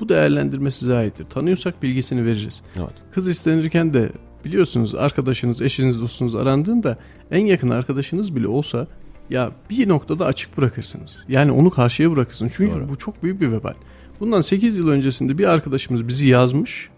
bu 0.00 0.08
değerlendirme 0.08 0.70
size 0.70 0.94
aittir. 0.94 1.24
Tanıyorsak 1.24 1.82
bilgisini 1.82 2.24
veririz. 2.24 2.62
Evet. 2.76 2.94
Kız 3.12 3.28
istenirken 3.28 3.94
de 3.94 4.12
biliyorsunuz 4.44 4.94
arkadaşınız, 4.94 5.62
eşiniz, 5.62 6.00
dostunuz 6.00 6.34
arandığında 6.34 6.98
en 7.30 7.46
yakın 7.46 7.70
arkadaşınız 7.70 8.36
bile 8.36 8.48
olsa 8.48 8.86
ya 9.30 9.52
bir 9.70 9.88
noktada 9.88 10.26
açık 10.26 10.58
bırakırsınız. 10.58 11.24
Yani 11.28 11.52
onu 11.52 11.70
karşıya 11.70 12.10
bırakırsınız. 12.12 12.52
Çünkü 12.56 12.74
Doğru. 12.74 12.88
bu 12.88 12.96
çok 12.96 13.22
büyük 13.22 13.40
bir 13.40 13.52
vebal. 13.52 13.74
Bundan 14.20 14.40
8 14.40 14.78
yıl 14.78 14.88
öncesinde 14.88 15.38
bir 15.38 15.44
arkadaşımız 15.44 16.08
bizi 16.08 16.26
yazmış. 16.28 16.88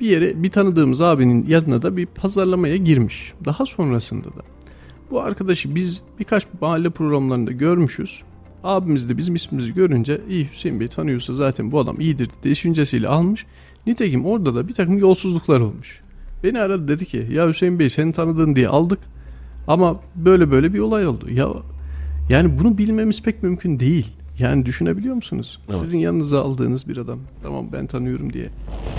Bir 0.00 0.06
yere 0.06 0.42
bir 0.42 0.50
tanıdığımız 0.50 1.00
abinin 1.00 1.46
yanına 1.46 1.82
da 1.82 1.96
bir 1.96 2.06
pazarlamaya 2.06 2.76
girmiş. 2.76 3.32
Daha 3.44 3.66
sonrasında 3.66 4.28
da 4.28 4.42
bu 5.10 5.20
arkadaşı 5.20 5.74
biz 5.74 6.00
birkaç 6.18 6.46
mahalle 6.60 6.90
programlarında 6.90 7.52
görmüşüz. 7.52 8.22
Abimiz 8.64 9.08
de 9.08 9.16
bizim 9.16 9.34
ismimizi 9.34 9.74
görünce 9.74 10.20
iyi 10.28 10.48
Hüseyin 10.52 10.80
Bey 10.80 10.88
tanıyorsa 10.88 11.34
zaten 11.34 11.72
bu 11.72 11.80
adam 11.80 12.00
iyidir 12.00 12.28
düşüncesiyle 12.42 13.08
almış. 13.08 13.46
Nitekim 13.86 14.26
orada 14.26 14.54
da 14.54 14.68
bir 14.68 14.74
takım 14.74 14.98
yolsuzluklar 14.98 15.60
olmuş. 15.60 16.00
Beni 16.44 16.60
aradı 16.60 16.88
dedi 16.88 17.06
ki 17.06 17.26
ya 17.32 17.48
Hüseyin 17.48 17.78
Bey 17.78 17.90
seni 17.90 18.12
tanıdığın 18.12 18.56
diye 18.56 18.68
aldık 18.68 18.98
ama 19.68 20.00
böyle 20.16 20.50
böyle 20.50 20.74
bir 20.74 20.78
olay 20.78 21.06
oldu. 21.06 21.30
Ya 21.30 21.48
yani 22.30 22.58
bunu 22.58 22.78
bilmemiz 22.78 23.22
pek 23.22 23.42
mümkün 23.42 23.80
değil. 23.80 24.12
Yani 24.38 24.66
düşünebiliyor 24.66 25.14
musunuz? 25.14 25.60
Evet. 25.68 25.78
Sizin 25.80 25.98
yanınıza 25.98 26.42
aldığınız 26.42 26.88
bir 26.88 26.96
adam 26.96 27.18
tamam 27.42 27.66
ben 27.72 27.86
tanıyorum 27.86 28.32
diye 28.32 28.48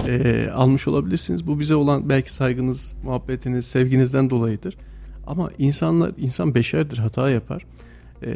e, 0.08 0.50
almış 0.54 0.88
olabilirsiniz. 0.88 1.48
Bu 1.48 1.60
bize 1.60 1.76
olan 1.76 2.10
belki 2.10 2.34
saygınız, 2.34 2.96
muhabbetiniz, 3.04 3.65
sevginizden 3.65 4.30
dolayıdır. 4.30 4.78
Ama 5.28 5.50
insanlar, 5.58 6.12
insan 6.17 6.56
beşerdir, 6.56 6.98
hata 6.98 7.30
yapar. 7.30 7.65
E, 8.26 8.30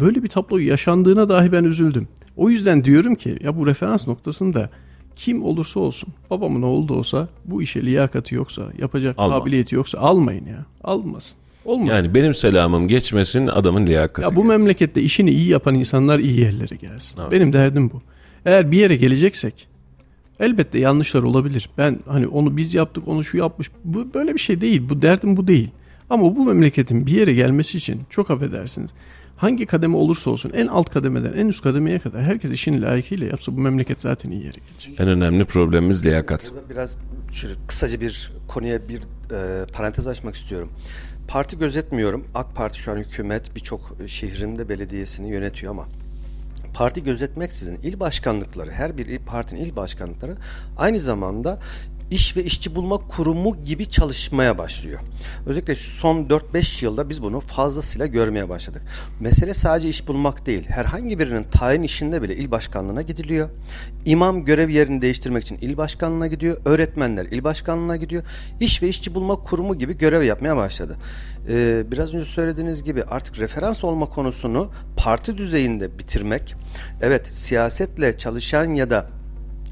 böyle 0.00 0.22
bir 0.22 0.28
tablo 0.28 0.58
yaşandığına 0.58 1.28
dahi 1.28 1.52
ben 1.52 1.64
üzüldüm. 1.64 2.08
O 2.36 2.50
yüzden 2.50 2.84
diyorum 2.84 3.14
ki 3.14 3.38
ya 3.42 3.56
bu 3.56 3.66
referans 3.66 4.06
noktasında 4.08 4.70
kim 5.16 5.44
olursa 5.44 5.80
olsun 5.80 6.08
babamın 6.30 6.62
oğlu 6.62 6.88
da 6.88 6.94
olsa 6.94 7.28
bu 7.44 7.62
işe 7.62 7.82
liyakati 7.82 8.34
yoksa 8.34 8.62
yapacak 8.78 9.14
Alma. 9.18 9.38
kabiliyeti 9.38 9.74
yoksa 9.74 9.98
almayın 9.98 10.46
ya 10.46 10.66
almasın. 10.84 11.38
Olmaz. 11.64 11.96
Yani 11.96 12.14
benim 12.14 12.34
selamım 12.34 12.88
geçmesin 12.88 13.46
adamın 13.46 13.86
liyakati. 13.86 14.22
Ya 14.22 14.30
bu 14.30 14.34
gelsin. 14.34 14.48
memlekette 14.48 15.02
işini 15.02 15.30
iyi 15.30 15.48
yapan 15.48 15.74
insanlar 15.74 16.18
iyi 16.18 16.40
yerlere 16.40 16.74
gelsin. 16.74 17.20
Evet. 17.20 17.32
Benim 17.32 17.52
derdim 17.52 17.90
bu. 17.90 18.02
Eğer 18.44 18.72
bir 18.72 18.78
yere 18.78 18.96
geleceksek 18.96 19.68
Elbette 20.40 20.78
yanlışlar 20.78 21.22
olabilir. 21.22 21.70
Ben 21.78 21.98
hani 22.06 22.26
onu 22.26 22.56
biz 22.56 22.74
yaptık, 22.74 23.08
onu 23.08 23.24
şu 23.24 23.36
yapmış. 23.36 23.70
Bu 23.84 24.14
böyle 24.14 24.34
bir 24.34 24.38
şey 24.38 24.60
değil. 24.60 24.88
Bu 24.88 25.02
derdim 25.02 25.36
bu 25.36 25.48
değil. 25.48 25.70
Ama 26.10 26.36
bu 26.36 26.44
memleketin 26.44 27.06
bir 27.06 27.12
yere 27.12 27.34
gelmesi 27.34 27.78
için 27.78 28.02
çok 28.10 28.30
affedersiniz. 28.30 28.90
Hangi 29.36 29.66
kademe 29.66 29.96
olursa 29.96 30.30
olsun 30.30 30.52
en 30.54 30.66
alt 30.66 30.90
kademeden 30.90 31.32
en 31.32 31.46
üst 31.46 31.62
kademeye 31.62 31.98
kadar 31.98 32.22
herkes 32.22 32.50
işini 32.50 32.82
layıkıyla 32.82 33.26
yapsa 33.26 33.56
bu 33.56 33.60
memleket 33.60 34.00
zaten 34.00 34.30
iyi 34.30 34.44
yere 34.44 34.58
gelecek. 34.68 35.00
En 35.00 35.08
önemli 35.08 35.44
problemimiz 35.44 36.04
liyakat. 36.04 36.50
Burada 36.54 36.70
biraz 36.70 36.96
şöyle 37.32 37.54
kısaca 37.66 38.00
bir 38.00 38.32
konuya 38.48 38.88
bir 38.88 38.98
e, 38.98 39.66
parantez 39.72 40.08
açmak 40.08 40.34
istiyorum. 40.34 40.70
Parti 41.28 41.58
gözetmiyorum. 41.58 42.28
AK 42.34 42.54
Parti 42.54 42.78
şu 42.78 42.92
an 42.92 42.96
hükümet 42.96 43.56
birçok 43.56 43.96
şehrin 44.06 44.68
belediyesini 44.68 45.30
yönetiyor 45.30 45.72
ama 45.72 45.86
parti 46.74 47.04
gözetmeksizin 47.04 47.78
il 47.82 48.00
başkanlıkları, 48.00 48.70
her 48.70 48.98
bir 48.98 49.18
partinin 49.18 49.60
il 49.60 49.76
başkanlıkları 49.76 50.36
aynı 50.76 51.00
zamanda 51.00 51.58
iş 52.10 52.36
ve 52.36 52.44
işçi 52.44 52.74
bulma 52.74 52.96
kurumu 52.96 53.64
gibi 53.64 53.86
çalışmaya 53.86 54.58
başlıyor. 54.58 55.00
Özellikle 55.46 55.74
şu 55.74 55.90
son 55.90 56.16
4-5 56.16 56.84
yılda 56.84 57.08
biz 57.08 57.22
bunu 57.22 57.40
fazlasıyla 57.40 58.06
görmeye 58.06 58.48
başladık. 58.48 58.82
Mesele 59.20 59.54
sadece 59.54 59.88
iş 59.88 60.08
bulmak 60.08 60.46
değil. 60.46 60.64
Herhangi 60.68 61.18
birinin 61.18 61.42
tayin 61.42 61.82
işinde 61.82 62.22
bile 62.22 62.36
il 62.36 62.50
başkanlığına 62.50 63.02
gidiliyor. 63.02 63.48
İmam 64.04 64.44
görev 64.44 64.68
yerini 64.68 65.02
değiştirmek 65.02 65.42
için 65.42 65.58
il 65.60 65.76
başkanlığına 65.76 66.26
gidiyor. 66.26 66.60
Öğretmenler 66.64 67.26
il 67.26 67.44
başkanlığına 67.44 67.96
gidiyor. 67.96 68.22
İş 68.60 68.82
ve 68.82 68.88
işçi 68.88 69.14
bulma 69.14 69.34
kurumu 69.34 69.78
gibi 69.78 69.98
görev 69.98 70.22
yapmaya 70.22 70.56
başladı. 70.56 70.96
Ee, 71.48 71.84
biraz 71.92 72.14
önce 72.14 72.24
söylediğiniz 72.24 72.84
gibi 72.84 73.04
artık 73.04 73.40
referans 73.40 73.84
olma 73.84 74.06
konusunu 74.06 74.70
parti 74.96 75.38
düzeyinde 75.38 75.98
bitirmek, 75.98 76.54
evet 77.02 77.26
siyasetle 77.26 78.18
çalışan 78.18 78.74
ya 78.74 78.90
da 78.90 79.10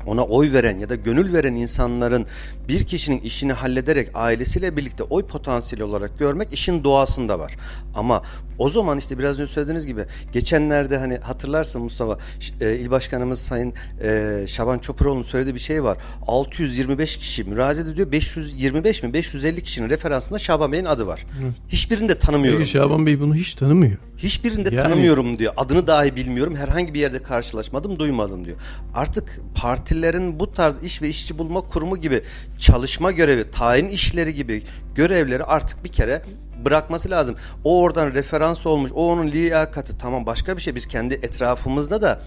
ona 0.06 0.22
oy 0.24 0.52
veren 0.52 0.78
ya 0.78 0.88
da 0.88 0.94
gönül 0.94 1.32
veren 1.32 1.54
insanların 1.54 2.26
bir 2.72 2.84
kişinin 2.84 3.20
işini 3.20 3.52
hallederek 3.52 4.08
ailesiyle 4.14 4.76
birlikte 4.76 5.02
oy 5.02 5.26
potansiyeli 5.26 5.84
olarak 5.84 6.18
görmek 6.18 6.52
işin 6.52 6.84
doğasında 6.84 7.38
var. 7.38 7.56
Ama 7.94 8.22
o 8.58 8.68
zaman 8.68 8.98
işte 8.98 9.18
biraz 9.18 9.40
önce 9.40 9.52
söylediğiniz 9.52 9.86
gibi 9.86 10.04
geçenlerde 10.32 10.98
hani 10.98 11.16
hatırlarsın 11.16 11.82
Mustafa 11.82 12.18
e, 12.60 12.76
İl 12.76 12.90
Başkanımız 12.90 13.38
Sayın 13.40 13.74
e, 14.04 14.44
Şaban 14.46 14.78
Çopuroğlu'nun 14.78 15.22
söylediği 15.22 15.54
bir 15.54 15.60
şey 15.60 15.84
var. 15.84 15.98
625 16.26 17.16
kişi 17.16 17.44
müracaat 17.44 17.86
ediyor. 17.86 18.12
525 18.12 19.02
mi 19.02 19.12
550 19.12 19.62
kişinin 19.62 19.90
referansında 19.90 20.38
Şaban 20.38 20.72
Bey'in 20.72 20.84
adı 20.84 21.06
var. 21.06 21.20
Hı. 21.20 21.46
Hiçbirini 21.68 22.08
de 22.08 22.18
tanımıyorum. 22.18 22.58
Peki 22.58 22.70
Şaban 22.70 23.06
Bey 23.06 23.20
bunu 23.20 23.34
hiç 23.34 23.54
tanımıyor. 23.54 23.96
Hiçbirini 24.18 24.64
de 24.64 24.74
yani... 24.74 24.82
tanımıyorum 24.82 25.38
diyor. 25.38 25.52
Adını 25.56 25.86
dahi 25.86 26.16
bilmiyorum. 26.16 26.56
Herhangi 26.56 26.94
bir 26.94 27.00
yerde 27.00 27.22
karşılaşmadım, 27.22 27.98
duymadım 27.98 28.44
diyor. 28.44 28.56
Artık 28.94 29.40
partilerin 29.54 30.40
bu 30.40 30.52
tarz 30.52 30.84
iş 30.84 31.02
ve 31.02 31.08
işçi 31.08 31.38
bulma 31.38 31.60
kurumu 31.60 31.96
gibi 31.96 32.22
çalışma 32.62 33.10
görevi, 33.10 33.50
tayin 33.50 33.88
işleri 33.88 34.34
gibi 34.34 34.62
görevleri 34.94 35.44
artık 35.44 35.84
bir 35.84 35.92
kere 35.92 36.22
bırakması 36.64 37.10
lazım. 37.10 37.36
O 37.64 37.80
oradan 37.80 38.14
referans 38.14 38.66
olmuş. 38.66 38.90
O 38.94 39.12
onun 39.12 39.28
liyakati 39.28 39.98
tamam 39.98 40.26
başka 40.26 40.56
bir 40.56 40.62
şey. 40.62 40.74
Biz 40.74 40.86
kendi 40.86 41.14
etrafımızda 41.14 42.02
da 42.02 42.20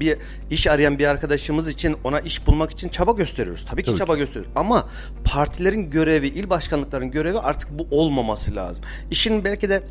bir 0.00 0.18
iş 0.50 0.66
arayan 0.66 0.98
bir 0.98 1.06
arkadaşımız 1.06 1.68
için 1.68 1.96
ona 2.04 2.20
iş 2.20 2.46
bulmak 2.46 2.70
için 2.70 2.88
çaba 2.88 3.12
gösteriyoruz. 3.12 3.64
Tabii 3.70 3.82
ki 3.82 3.90
Tabii 3.90 3.98
çaba 3.98 4.12
ki. 4.12 4.18
gösteriyoruz. 4.18 4.52
Ama 4.56 4.88
partilerin 5.24 5.90
görevi, 5.90 6.26
il 6.26 6.50
başkanlıklarının 6.50 7.10
görevi 7.10 7.38
artık 7.38 7.78
bu 7.78 7.86
olmaması 7.90 8.56
lazım. 8.56 8.84
İşin 9.10 9.44
belki 9.44 9.68
de 9.68 9.82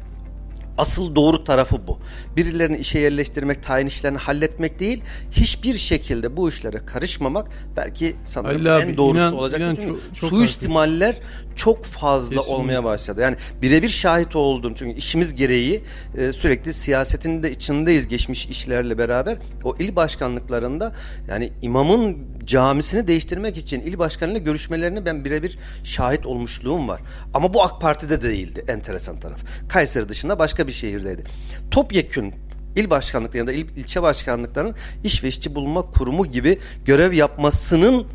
Asıl 0.77 1.15
doğru 1.15 1.43
tarafı 1.43 1.87
bu. 1.87 1.99
Birilerini 2.35 2.77
işe 2.77 2.99
yerleştirmek, 2.99 3.63
tayin 3.63 3.87
işlerini 3.87 4.17
halletmek 4.17 4.79
değil, 4.79 5.03
hiçbir 5.31 5.75
şekilde 5.75 6.37
bu 6.37 6.49
işlere 6.49 6.77
karışmamak 6.85 7.47
belki 7.77 8.15
sanırım 8.23 8.65
Halil 8.65 8.83
en 8.83 8.87
abi, 8.87 8.97
doğrusu 8.97 9.19
inan, 9.19 9.33
olacak. 9.35 9.59
Inan, 9.59 9.75
çünkü 9.75 9.87
çok, 9.87 10.15
çok 10.15 10.29
suistimaller 10.29 11.13
haklı. 11.13 11.55
çok 11.55 11.85
fazla 11.85 12.35
Kesinlikle. 12.35 12.53
olmaya 12.55 12.83
başladı. 12.83 13.21
Yani 13.21 13.35
birebir 13.61 13.89
şahit 13.89 14.35
oldum 14.35 14.73
çünkü 14.75 14.97
işimiz 14.97 15.35
gereği 15.35 15.83
e, 16.17 16.31
sürekli 16.31 16.73
siyasetin 16.73 17.43
de 17.43 17.51
içindeyiz 17.51 18.07
geçmiş 18.07 18.45
işlerle 18.45 18.97
beraber. 18.97 19.37
O 19.63 19.75
il 19.79 19.95
başkanlıklarında 19.95 20.95
yani 21.29 21.51
imamın 21.61 22.17
camisini 22.45 23.07
değiştirmek 23.07 23.57
için 23.57 23.81
il 23.81 23.99
başkanıyla 23.99 24.39
görüşmelerine 24.39 25.05
ben 25.05 25.25
birebir 25.25 25.57
şahit 25.83 26.25
olmuşluğum 26.25 26.87
var. 26.87 27.01
Ama 27.33 27.53
bu 27.53 27.63
AK 27.63 27.81
Parti'de 27.81 28.21
de 28.21 28.29
değildi 28.29 28.65
enteresan 28.67 29.19
taraf. 29.19 29.39
Kayseri 29.69 30.09
dışında 30.09 30.39
başka 30.39 30.64
bir 30.67 30.71
şehirdeydi. 30.71 31.23
Topyekün 31.71 32.33
il 32.75 32.89
başkanlıkları 32.89 33.37
ya 33.37 33.47
da 33.47 33.53
il, 33.53 33.65
ilçe 33.77 34.01
başkanlıklarının 34.01 34.75
iş 35.03 35.23
ve 35.23 35.27
işçi 35.27 35.55
bulma 35.55 35.81
kurumu 35.81 36.25
gibi 36.25 36.59
görev 36.85 37.13
yapmasının 37.13 38.05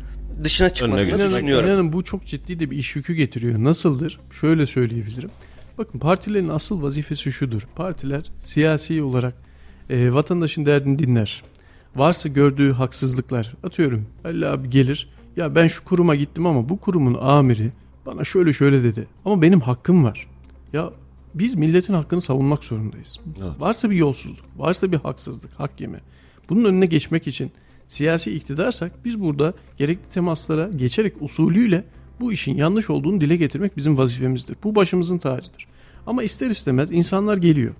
dışına 0.43 0.69
çıkmasını 0.69 1.09
inanın, 1.09 1.31
düşünüyorum. 1.31 1.69
İnanın 1.69 1.93
bu 1.93 2.03
çok 2.03 2.25
ciddi 2.25 2.59
de 2.59 2.71
bir 2.71 2.77
iş 2.77 2.95
yükü 2.95 3.13
getiriyor. 3.13 3.63
Nasıldır? 3.63 4.19
Şöyle 4.31 4.65
söyleyebilirim. 4.65 5.29
Bakın 5.77 5.99
partilerin 5.99 6.49
asıl 6.49 6.81
vazifesi 6.81 7.31
şudur. 7.31 7.67
Partiler 7.75 8.23
siyasi 8.39 9.03
olarak 9.03 9.33
e, 9.89 10.13
vatandaşın 10.13 10.65
derdini 10.65 10.99
dinler. 10.99 11.43
Varsa 11.95 12.29
gördüğü 12.29 12.73
haksızlıklar 12.73 13.53
atıyorum 13.63 14.05
Allah 14.25 14.51
abi 14.51 14.69
gelir 14.69 15.09
ya 15.37 15.55
ben 15.55 15.67
şu 15.67 15.85
kuruma 15.85 16.15
gittim 16.15 16.45
ama 16.45 16.69
bu 16.69 16.79
kurumun 16.79 17.13
amiri 17.21 17.71
bana 18.05 18.23
şöyle 18.23 18.53
şöyle 18.53 18.83
dedi 18.83 19.07
ama 19.25 19.41
benim 19.41 19.61
hakkım 19.61 20.03
var. 20.03 20.27
Ya 20.73 20.89
biz 21.33 21.55
milletin 21.55 21.93
hakkını 21.93 22.21
savunmak 22.21 22.63
zorundayız. 22.63 23.19
Evet. 23.41 23.51
Varsa 23.59 23.89
bir 23.89 23.95
yolsuzluk, 23.95 24.45
varsa 24.57 24.91
bir 24.91 24.97
haksızlık, 24.97 25.51
hak 25.53 25.81
yeme. 25.81 25.99
Bunun 26.49 26.65
önüne 26.65 26.85
geçmek 26.85 27.27
için 27.27 27.51
siyasi 27.87 28.31
iktidarsak 28.31 29.05
biz 29.05 29.21
burada 29.21 29.53
gerekli 29.77 30.09
temaslara 30.09 30.69
geçerek 30.75 31.13
usulüyle 31.21 31.83
bu 32.19 32.33
işin 32.33 32.55
yanlış 32.55 32.89
olduğunu 32.89 33.21
dile 33.21 33.35
getirmek 33.35 33.77
bizim 33.77 33.97
vazifemizdir. 33.97 34.57
Bu 34.63 34.75
başımızın 34.75 35.17
tacıdır. 35.17 35.67
Ama 36.07 36.23
ister 36.23 36.47
istemez 36.47 36.91
insanlar 36.91 37.37
geliyor. 37.37 37.73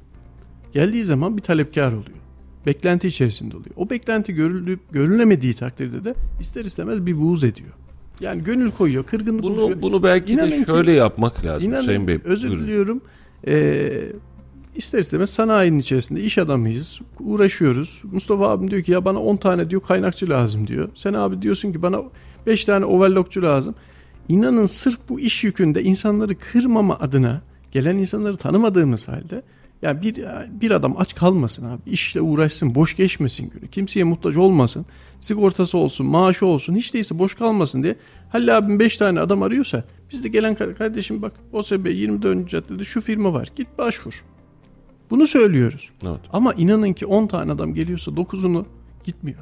Geldiği 0.74 1.04
zaman 1.04 1.38
bir 1.38 1.42
talepkar 1.42 1.88
oluyor. 1.88 2.18
Beklenti 2.66 3.08
içerisinde 3.08 3.58
oluyor. 3.58 3.76
O 3.76 3.90
beklenti 3.90 4.34
görülüp 4.34 4.80
görülemediği 4.92 5.54
takdirde 5.54 6.04
de 6.04 6.16
ister 6.40 6.66
istemez 6.66 7.06
bir 7.06 7.14
vuuz 7.14 7.44
ediyor. 7.44 7.70
Yani 8.20 8.44
gönül 8.44 8.72
koyuyor, 8.72 9.04
kırgınlık 9.04 9.44
bunu, 9.44 9.54
oluşuyor. 9.54 9.82
Bunu 9.82 10.04
belki 10.04 10.34
inanın 10.34 10.52
de 10.52 10.66
şöyle 10.66 10.92
ki, 10.92 10.98
yapmak 10.98 11.46
lazım 11.46 11.70
inanın, 11.70 11.82
Hüseyin 11.82 12.08
Bey. 12.08 12.20
Özür 12.24 12.68
buyurun. 12.68 13.02
Ee, 13.48 14.04
ister 14.76 15.00
istemez 15.00 15.30
sanayinin 15.30 15.80
içerisinde 15.80 16.22
iş 16.22 16.38
adamıyız. 16.38 17.00
Uğraşıyoruz. 17.20 18.02
Mustafa 18.12 18.50
abim 18.50 18.72
diyor 18.72 18.84
ki 18.84 18.92
ya 18.92 19.06
bana 19.06 19.20
10 19.20 19.36
tane 19.36 19.70
diyor 19.70 19.82
kaynakçı 19.82 20.30
lazım 20.30 20.68
diyor. 20.68 20.90
Sen 20.96 21.14
abi 21.14 21.42
diyorsun 21.42 21.72
ki 21.72 21.82
bana 21.82 22.02
5 22.48 22.66
tane 22.66 22.86
overlockçu 22.86 23.42
lazım. 23.42 23.76
İnanın 24.30 24.66
sırf 24.66 25.00
bu 25.10 25.20
iş 25.20 25.44
yükünde 25.44 25.84
insanları 25.84 26.36
kırmama 26.36 27.00
adına 27.00 27.42
gelen 27.72 27.98
insanları 27.98 28.38
tanımadığımız 28.38 29.08
halde 29.08 29.44
yani 29.82 30.02
bir 30.02 30.26
bir 30.62 30.72
adam 30.72 30.96
aç 30.98 31.16
kalmasın 31.16 31.66
abi. 31.66 31.82
İşle 31.86 32.22
uğraşsın, 32.22 32.76
boş 32.76 32.96
geçmesin 32.96 33.50
günü. 33.50 33.68
Kimseye 33.68 34.04
muhtaç 34.04 34.38
olmasın. 34.38 34.86
Sigortası 35.20 35.78
olsun, 35.78 36.08
maaşı 36.08 36.46
olsun, 36.46 36.76
hiç 36.76 36.94
değilse 36.94 37.20
boş 37.20 37.36
kalmasın 37.36 37.84
diye. 37.84 37.96
Halil 38.32 38.58
abim 38.58 38.80
5 38.80 38.98
tane 38.98 39.20
adam 39.20 39.44
arıyorsa 39.44 39.84
biz 40.12 40.24
de 40.24 40.30
gelen 40.30 40.56
kardeşim 40.56 41.22
bak 41.22 41.34
OSB 41.54 41.88
24. 41.88 42.50
caddede 42.50 42.84
şu 42.84 43.02
firma 43.02 43.34
var. 43.34 43.52
Git 43.56 43.68
başvur. 43.78 44.26
Bunu 45.10 45.26
söylüyoruz. 45.28 45.90
Evet. 46.04 46.20
Ama 46.34 46.54
inanın 46.54 46.94
ki 46.94 47.06
10 47.06 47.28
tane 47.28 47.52
adam 47.52 47.74
geliyorsa 47.74 48.12
9'unu 48.12 48.66
gitmiyor. 49.04 49.40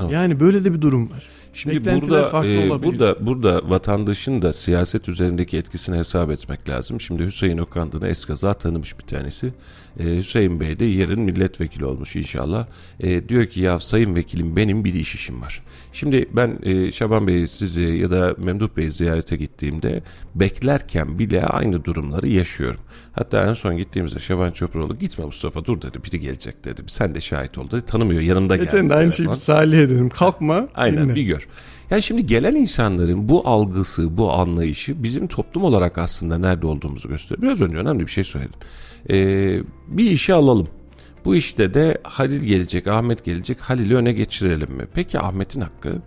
Evet. 0.00 0.12
Yani 0.12 0.40
böyle 0.40 0.64
de 0.64 0.74
bir 0.74 0.80
durum 0.80 1.10
var. 1.10 1.28
Şimdi 1.52 1.84
burada 1.84 2.46
e, 2.46 2.82
burada 2.82 3.26
burada 3.26 3.70
vatandaşın 3.70 4.42
da 4.42 4.52
siyaset 4.52 5.08
üzerindeki 5.08 5.56
etkisini 5.56 5.96
hesap 5.96 6.30
etmek 6.30 6.68
lazım. 6.68 7.00
Şimdi 7.00 7.24
Hüseyin 7.24 7.58
Okandığı'na 7.58 8.08
eskaza 8.08 8.54
tanımış 8.54 8.98
bir 8.98 9.04
tanesi. 9.04 9.52
E, 9.98 10.16
Hüseyin 10.16 10.60
Bey 10.60 10.78
de 10.78 10.84
yarın 10.84 11.20
milletvekili 11.20 11.84
olmuş 11.84 12.16
inşallah. 12.16 12.66
E, 13.00 13.28
diyor 13.28 13.46
ki 13.46 13.60
ya 13.60 13.80
sayın 13.80 14.14
vekilim 14.14 14.56
benim 14.56 14.84
bir 14.84 14.94
iş 14.94 15.14
işim 15.14 15.42
var. 15.42 15.62
Şimdi 15.94 16.28
ben 16.32 16.58
e, 16.62 16.92
Şaban 16.92 17.26
Bey 17.26 17.46
sizi 17.46 17.84
ya 17.84 18.10
da 18.10 18.34
Memduh 18.38 18.68
Bey'i 18.76 18.90
ziyarete 18.90 19.36
gittiğimde 19.36 20.02
beklerken 20.34 21.18
bile 21.18 21.46
aynı 21.46 21.84
durumları 21.84 22.28
yaşıyorum. 22.28 22.80
Hatta 23.12 23.46
en 23.48 23.52
son 23.52 23.76
gittiğimizde 23.76 24.18
Şaban 24.18 24.50
Çopuroğlu 24.50 24.98
gitme 24.98 25.24
Mustafa 25.24 25.64
dur 25.64 25.82
dedi 25.82 25.98
biri 26.04 26.20
gelecek 26.20 26.64
dedi. 26.64 26.82
Sen 26.86 27.14
de 27.14 27.20
şahit 27.20 27.58
ol 27.58 27.70
dedi. 27.70 27.80
Tanımıyor 27.80 28.20
yanında 28.20 28.56
geldi. 28.56 28.66
Geçen 28.66 28.88
de 28.88 28.94
aynı 28.94 29.12
şeyi 29.12 29.36
Salih 29.36 29.78
ederim. 29.78 30.08
Kalkma. 30.08 30.68
Aynen 30.74 31.04
dinle. 31.04 31.14
bir 31.14 31.22
gör. 31.22 31.48
Yani 31.90 32.02
şimdi 32.02 32.26
gelen 32.26 32.54
insanların 32.54 33.28
bu 33.28 33.48
algısı, 33.48 34.16
bu 34.16 34.32
anlayışı 34.32 35.02
bizim 35.02 35.26
toplum 35.26 35.64
olarak 35.64 35.98
aslında 35.98 36.38
nerede 36.38 36.66
olduğumuzu 36.66 37.08
gösteriyor. 37.08 37.42
Biraz 37.42 37.60
önce 37.60 37.78
önemli 37.78 38.06
bir 38.06 38.10
şey 38.12 38.24
söyledim. 38.24 38.60
Ee, 39.10 39.60
bir 39.88 40.10
işi 40.10 40.34
alalım. 40.34 40.68
Bu 41.24 41.36
işte 41.36 41.74
de 41.74 41.98
Halil 42.02 42.42
gelecek, 42.42 42.86
Ahmet 42.86 43.24
gelecek. 43.24 43.60
Halil'i 43.60 43.96
öne 43.96 44.12
geçirelim 44.12 44.70
mi? 44.70 44.86
Peki 44.94 45.20
Ahmet'in 45.20 45.60
hakkı? 45.60 46.02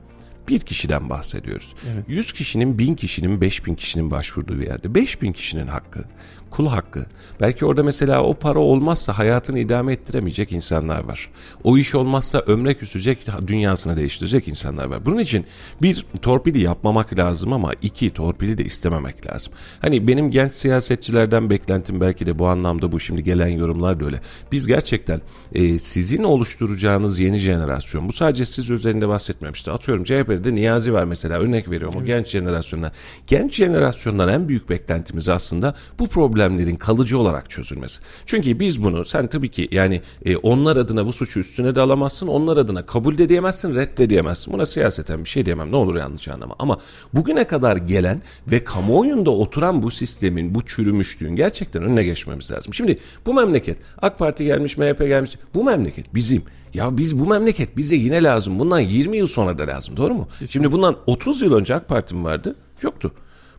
Bir 0.48 0.60
kişiden 0.60 1.10
bahsediyoruz. 1.10 1.76
Evet. 1.94 2.04
100 2.08 2.34
kişinin, 2.34 2.80
1000 2.80 2.96
kişinin, 2.96 3.42
5000 3.42 3.76
kişinin 3.76 4.12
başvurduğu 4.12 4.60
bir 4.60 4.66
yerde 4.66 4.96
5000 4.96 5.34
kişinin 5.34 5.68
hakkı, 5.68 6.04
kul 6.50 6.68
hakkı. 6.68 7.06
Belki 7.42 7.66
orada 7.66 7.84
mesela 7.84 8.24
o 8.24 8.34
para 8.34 8.60
olmazsa 8.60 9.18
hayatını 9.18 9.60
idame 9.60 9.94
ettiremeyecek 9.94 10.52
insanlar 10.52 11.04
var. 11.04 11.30
O 11.64 11.78
iş 11.78 11.96
olmazsa 11.96 12.40
ömre 12.40 12.74
küsecek, 12.74 13.26
dünyasını 13.48 13.98
değiştirecek 13.98 14.48
insanlar 14.48 14.86
var. 14.86 15.06
Bunun 15.06 15.20
için 15.20 15.46
bir 15.82 16.06
torpili 16.22 16.64
yapmamak 16.64 17.18
lazım 17.20 17.54
ama 17.54 17.72
iki 17.82 18.10
torpili 18.10 18.58
de 18.58 18.66
istememek 18.66 19.26
lazım. 19.26 19.54
Hani 19.82 20.08
benim 20.08 20.32
genç 20.32 20.54
siyasetçilerden 20.54 21.50
beklentim 21.50 22.02
belki 22.02 22.26
de 22.26 22.40
bu 22.40 22.48
anlamda 22.48 22.92
bu 22.92 23.00
şimdi 23.00 23.24
gelen 23.24 23.48
yorumlar 23.48 24.00
da 24.00 24.06
öyle. 24.06 24.22
Biz 24.52 24.68
gerçekten 24.68 25.22
e, 25.54 25.80
sizin 25.80 26.24
oluşturacağınız 26.24 27.20
yeni 27.20 27.38
jenerasyon 27.38 28.08
bu 28.08 28.12
sadece 28.12 28.46
siz 28.46 28.70
üzerinde 28.70 29.08
bahsetmiyorum 29.08 29.54
işte 29.54 29.72
atıyorum 29.72 30.04
CHP'de 30.38 30.56
Niyazi 30.56 30.94
var 30.94 31.04
mesela 31.04 31.40
örnek 31.40 31.70
veriyorum 31.70 32.00
o 32.02 32.06
genç 32.06 32.28
jenerasyondan. 32.28 32.92
Genç 33.28 33.56
jenerasyondan 33.56 34.30
en 34.30 34.48
büyük 34.48 34.70
beklentimiz 34.70 35.30
aslında 35.30 35.76
bu 36.00 36.08
problemlerin 36.08 36.76
kalıcı 36.76 37.20
olarak 37.20 37.50
çözülmesi. 37.50 38.02
Çünkü 38.26 38.60
biz 38.60 38.84
bunu 38.84 39.06
sen 39.06 39.28
tabii 39.28 39.52
ki 39.52 39.68
yani 39.72 40.02
e, 40.26 40.38
onlar 40.38 40.78
adına 40.78 41.06
bu 41.06 41.14
suçu 41.14 41.40
üstüne 41.40 41.76
de 41.76 41.82
alamazsın 41.82 42.28
onlar 42.28 42.58
adına 42.58 42.86
kabul 42.86 43.18
de 43.18 43.30
diyemezsin 43.30 43.76
red 43.76 43.98
de 43.98 44.10
diyemezsin. 44.10 44.54
Buna 44.54 44.66
siyaseten 44.66 45.24
bir 45.24 45.30
şey 45.30 45.46
diyemem 45.46 45.72
ne 45.72 45.76
olur 45.76 45.96
yanlış 45.96 46.28
anlama 46.28 46.56
ama 46.60 46.78
bugüne 47.14 47.44
kadar 47.44 47.78
gelen 47.78 48.22
ve 48.48 48.64
kamuoyunda 48.64 49.32
oturan 49.32 49.84
bu 49.84 49.92
sistemin 49.92 50.56
bu 50.56 50.66
çürümüşlüğün 50.66 51.36
gerçekten 51.36 51.84
önüne 51.84 52.04
geçmemiz 52.04 52.52
lazım. 52.52 52.74
Şimdi 52.74 53.00
bu 53.26 53.34
memleket 53.34 53.78
AK 54.02 54.20
Parti 54.20 54.46
gelmiş 54.46 54.78
MHP 54.78 55.00
gelmiş 55.00 55.38
bu 55.54 55.64
memleket 55.64 56.16
bizim. 56.16 56.44
Ya 56.78 56.98
biz 56.98 57.20
bu 57.20 57.26
memleket 57.26 57.78
bize 57.78 57.96
yine 57.96 58.24
lazım. 58.24 58.60
Bundan 58.60 58.80
20 58.80 59.18
yıl 59.18 59.28
sonra 59.28 59.58
da 59.58 59.68
lazım. 59.68 59.98
Doğru 59.98 60.14
mu? 60.14 60.28
Şimdi 60.48 60.72
bundan 60.72 60.98
30 61.06 61.42
yıl 61.42 61.54
önce 61.54 61.76
AK 61.76 61.88
Parti 61.88 62.16
mi 62.16 62.24
vardı? 62.24 62.56
Yoktu. 62.82 63.12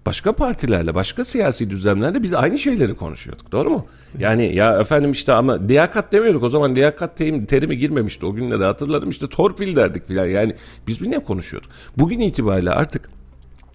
Başka 0.06 0.32
partilerle, 0.32 0.94
başka 0.94 1.24
siyasi 1.24 1.70
düzlemlerle 1.70 2.22
biz 2.22 2.34
aynı 2.34 2.58
şeyleri 2.58 2.94
konuşuyorduk. 2.94 3.52
Doğru 3.52 3.70
mu? 3.70 3.86
Yani 4.18 4.54
ya 4.54 4.80
efendim 4.80 5.10
işte 5.10 5.32
ama 5.32 5.58
liyakat 5.58 6.12
demiyorduk. 6.12 6.42
O 6.42 6.48
zaman 6.48 6.74
liyakat 6.74 7.16
terimi, 7.16 7.46
terimi 7.46 7.78
girmemişti. 7.78 8.26
O 8.26 8.34
günleri 8.34 8.64
hatırlarım 8.64 9.10
işte 9.10 9.26
torpil 9.26 9.76
derdik 9.76 10.06
filan. 10.08 10.26
Yani 10.26 10.54
biz 10.86 11.00
bir 11.00 11.10
ne 11.10 11.18
konuşuyorduk? 11.18 11.70
Bugün 11.96 12.20
itibariyle 12.20 12.70
artık 12.70 13.10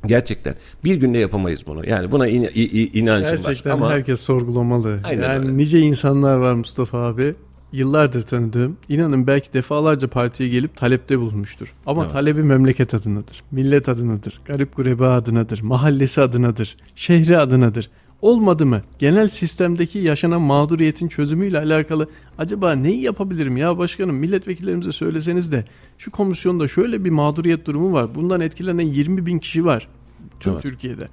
Gerçekten 0.05 0.55
bir 0.83 0.95
günde 0.95 1.17
yapamayız 1.17 1.67
bunu. 1.67 1.89
Yani 1.89 2.11
buna 2.11 2.27
in, 2.27 2.43
in, 2.43 2.89
inancım 2.93 3.37
Gerçekten 3.37 3.71
var. 3.71 3.77
Ama 3.77 3.91
herkes 3.91 4.21
sorgulamalı. 4.21 4.99
Aynen 5.03 5.21
yani 5.21 5.45
öyle. 5.45 5.57
nice 5.57 5.79
insanlar 5.79 6.37
var 6.37 6.53
Mustafa 6.53 6.97
abi. 6.97 7.35
Yıllardır 7.73 8.21
tanıdığım. 8.21 8.77
İnanın 8.89 9.27
belki 9.27 9.53
defalarca 9.53 10.07
partiye 10.07 10.49
gelip 10.49 10.77
talepte 10.77 11.19
bulunmuştur. 11.19 11.73
Ama 11.85 12.01
Evet. 12.03 12.13
talebi 12.13 12.43
memleket 12.43 12.93
adınadır. 12.93 13.43
Millet 13.51 13.89
adınadır. 13.89 14.41
Garip 14.45 14.75
gureba 14.75 15.13
adınadır. 15.13 15.61
Mahallesi 15.61 16.21
adınadır. 16.21 16.77
Şehri 16.95 17.37
adınadır. 17.37 17.89
Olmadı 18.21 18.65
mı? 18.65 18.81
Genel 18.99 19.27
sistemdeki 19.27 19.99
yaşanan 19.99 20.41
mağduriyetin 20.41 21.07
çözümüyle 21.07 21.57
alakalı 21.59 22.07
acaba 22.37 22.71
neyi 22.75 23.01
yapabilirim 23.01 23.57
ya 23.57 23.77
başkanım 23.77 24.15
milletvekillerimize 24.15 24.91
söyleseniz 24.91 25.51
de 25.51 25.65
şu 25.97 26.11
komisyonda 26.11 26.67
şöyle 26.67 27.05
bir 27.05 27.09
mağduriyet 27.09 27.65
durumu 27.67 27.93
var. 27.93 28.15
Bundan 28.15 28.41
etkilenen 28.41 28.83
20 28.87 29.25
bin 29.25 29.39
kişi 29.39 29.65
var 29.65 29.87
tüm 30.39 30.53
Evet. 30.53 30.63
Türkiye'de. 30.63 31.07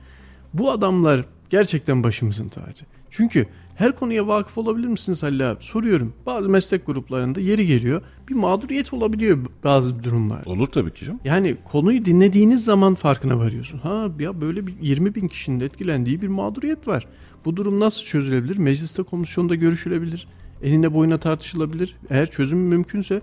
Bu 0.54 0.70
adamlar 0.70 1.24
gerçekten 1.50 2.02
başımızın 2.02 2.48
tacı. 2.48 2.84
Çünkü 3.10 3.46
her 3.80 3.96
konuya 3.96 4.26
vakıf 4.26 4.58
olabilir 4.58 4.86
misiniz 4.88 5.22
Halil 5.22 5.50
abi? 5.50 5.64
Soruyorum. 5.64 6.12
Bazı 6.26 6.48
meslek 6.48 6.86
gruplarında 6.86 7.40
yeri 7.40 7.66
geliyor. 7.66 8.02
Bir 8.28 8.34
mağduriyet 8.34 8.92
olabiliyor 8.92 9.38
bazı 9.64 10.02
durumlarda. 10.02 10.50
olur 10.50 10.66
tabii 10.66 10.94
ki 10.94 11.04
canım. 11.04 11.20
Yani 11.24 11.56
konuyu 11.64 12.04
dinlediğiniz 12.04 12.64
zaman 12.64 12.94
farkına 12.94 13.38
varıyorsun. 13.38 13.78
Ha 13.78 14.08
ya 14.18 14.40
böyle 14.40 14.66
bir 14.66 14.74
20 14.80 15.14
bin 15.14 15.28
kişinin 15.28 15.60
etkilendiği 15.60 16.22
bir 16.22 16.28
mağduriyet 16.28 16.88
var. 16.88 17.06
Bu 17.44 17.56
durum 17.56 17.80
nasıl 17.80 18.04
çözülebilir? 18.04 18.58
Mecliste 18.58 19.02
komisyonda 19.02 19.54
görüşülebilir. 19.54 20.28
Eline 20.62 20.94
boyuna 20.94 21.18
tartışılabilir. 21.18 21.96
Eğer 22.10 22.30
çözüm 22.30 22.58
mümkünse 22.58 23.22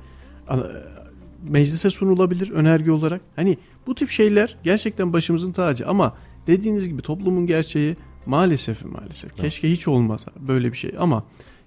meclise 1.49 1.89
sunulabilir 1.89 2.51
önerge 2.51 2.91
olarak. 2.91 3.21
Hani 3.35 3.57
bu 3.87 3.95
tip 3.95 4.09
şeyler 4.09 4.57
gerçekten 4.63 5.13
başımızın 5.13 5.51
tacı 5.51 5.87
ama 5.87 6.13
dediğiniz 6.47 6.89
gibi 6.89 7.01
toplumun 7.01 7.45
gerçeği 7.45 7.95
maalesef 8.27 8.85
maalesef. 8.85 9.35
Keşke 9.35 9.71
hiç 9.71 9.87
olmasa 9.87 10.31
böyle 10.39 10.71
bir 10.71 10.77
şey 10.77 10.91
ama 10.99 11.23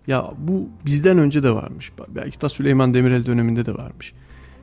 ya 0.06 0.30
bu 0.38 0.68
bizden 0.86 1.18
önce 1.18 1.42
de 1.42 1.50
varmış. 1.50 1.92
Belki 2.08 2.40
de 2.40 2.48
Süleyman 2.48 2.94
Demirel 2.94 3.26
döneminde 3.26 3.66
de 3.66 3.74
varmış. 3.74 4.12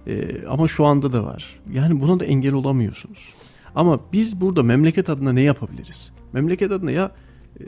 Ee, 0.07 0.45
ama 0.47 0.67
şu 0.67 0.85
anda 0.85 1.13
da 1.13 1.23
var. 1.23 1.59
Yani 1.73 2.01
buna 2.01 2.19
da 2.19 2.25
engel 2.25 2.53
olamıyorsunuz. 2.53 3.33
Ama 3.75 3.99
biz 4.13 4.41
burada 4.41 4.63
memleket 4.63 5.09
adına 5.09 5.33
ne 5.33 5.41
yapabiliriz? 5.41 6.13
Memleket 6.33 6.71
adına 6.71 6.91
ya 6.91 7.11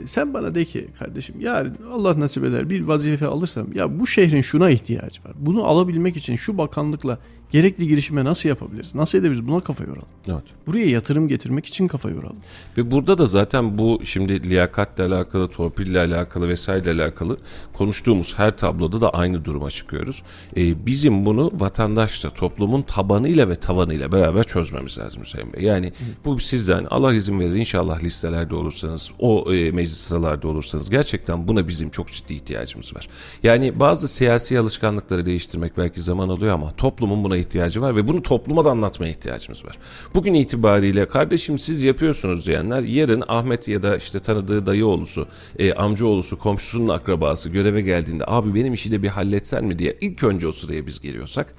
sen 0.04 0.34
bana 0.34 0.54
de 0.54 0.64
ki 0.64 0.88
kardeşim 0.98 1.40
yarın 1.40 1.76
Allah 1.92 2.20
nasip 2.20 2.44
eder 2.44 2.70
bir 2.70 2.80
vazife 2.80 3.26
alırsam 3.26 3.72
ya 3.74 4.00
bu 4.00 4.06
şehrin 4.06 4.40
şuna 4.40 4.70
ihtiyacı 4.70 5.24
var. 5.24 5.32
Bunu 5.38 5.64
alabilmek 5.64 6.16
için 6.16 6.36
şu 6.36 6.58
bakanlıkla 6.58 7.18
gerekli 7.52 7.88
girişime 7.88 8.24
nasıl 8.24 8.48
yapabiliriz? 8.48 8.94
Nasıl 8.94 9.18
edebiliriz? 9.18 9.48
Buna 9.48 9.60
kafa 9.60 9.84
yoralım. 9.84 10.08
Evet. 10.28 10.42
Buraya 10.66 10.86
yatırım 10.86 11.28
getirmek 11.28 11.66
için 11.66 11.88
kafa 11.88 12.10
yoralım. 12.10 12.36
Ve 12.76 12.90
burada 12.90 13.18
da 13.18 13.26
zaten 13.26 13.78
bu 13.78 14.00
şimdi 14.04 14.48
liyakatle 14.48 15.04
alakalı, 15.04 15.48
torpille 15.48 15.98
alakalı 15.98 16.48
vesaireyle 16.48 17.02
alakalı 17.02 17.36
konuştuğumuz 17.72 18.38
her 18.38 18.56
tabloda 18.56 19.00
da 19.00 19.10
aynı 19.10 19.44
duruma 19.44 19.70
çıkıyoruz. 19.70 20.22
Ee, 20.56 20.86
bizim 20.86 21.26
bunu 21.26 21.52
vatandaşla, 21.54 22.30
toplumun 22.30 22.82
tabanıyla 22.82 23.48
ve 23.48 23.54
tavanıyla 23.54 24.12
beraber 24.12 24.44
çözmemiz 24.44 24.98
lazım 24.98 25.22
Hüseyin 25.22 25.52
Bey. 25.52 25.62
Yani 25.62 25.92
bu 26.24 26.38
sizden 26.38 26.86
Allah 26.90 27.14
izin 27.14 27.40
verir 27.40 27.54
inşallah 27.54 28.02
listelerde 28.02 28.54
olursanız, 28.54 29.10
o 29.18 29.54
e, 29.54 29.70
meclis 29.80 29.98
sıralarda 29.98 30.48
olursanız 30.48 30.90
gerçekten 30.90 31.48
buna 31.48 31.68
bizim 31.68 31.90
çok 31.90 32.08
ciddi 32.12 32.34
ihtiyacımız 32.34 32.96
var. 32.96 33.08
Yani 33.42 33.80
bazı 33.80 34.08
siyasi 34.08 34.58
alışkanlıkları 34.58 35.26
değiştirmek 35.26 35.78
belki 35.78 36.00
zaman 36.00 36.28
alıyor 36.28 36.54
ama 36.54 36.76
toplumun 36.76 37.24
buna 37.24 37.36
ihtiyacı 37.36 37.80
var 37.80 37.96
ve 37.96 38.08
bunu 38.08 38.22
topluma 38.22 38.64
da 38.64 38.70
anlatmaya 38.70 39.10
ihtiyacımız 39.10 39.64
var. 39.64 39.78
Bugün 40.14 40.34
itibariyle 40.34 41.08
kardeşim 41.08 41.58
siz 41.58 41.84
yapıyorsunuz 41.84 42.46
diyenler 42.46 42.82
yarın 42.82 43.24
Ahmet 43.28 43.68
ya 43.68 43.82
da 43.82 43.96
işte 43.96 44.20
tanıdığı 44.20 44.66
dayı 44.66 44.86
oğlusu, 44.86 45.26
e, 45.58 45.72
amca 45.72 46.06
oğlusu, 46.06 46.38
komşusunun 46.38 46.88
akrabası 46.88 47.48
göreve 47.48 47.80
geldiğinde 47.80 48.24
abi 48.26 48.54
benim 48.54 48.74
işi 48.74 48.92
de 48.92 49.02
bir 49.02 49.08
halletsen 49.08 49.64
mi 49.64 49.78
diye 49.78 49.96
ilk 50.00 50.24
önce 50.24 50.48
o 50.48 50.52
sıraya 50.52 50.86
biz 50.86 51.00
geliyorsak 51.00 51.54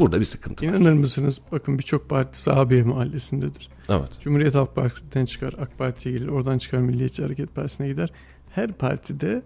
burada 0.00 0.20
bir 0.20 0.24
sıkıntı 0.24 0.66
var. 0.66 0.70
İnanır 0.72 0.92
mısınız? 0.92 1.40
Bakın 1.52 1.78
birçok 1.78 2.08
parti 2.08 2.42
Sahabiye 2.42 2.82
mahallesindedir. 2.82 3.68
Evet. 3.88 4.08
Cumhuriyet 4.20 4.54
Halk 4.54 4.74
Partisi'nden 4.76 5.24
çıkar, 5.24 5.54
AK 5.60 5.78
Parti'ye 5.78 6.14
gelir, 6.14 6.28
oradan 6.28 6.58
çıkar 6.58 6.78
Milliyetçi 6.78 7.22
Hareket 7.22 7.54
Partisi'ne 7.54 7.88
gider. 7.88 8.10
Her 8.54 8.72
partide 8.72 9.42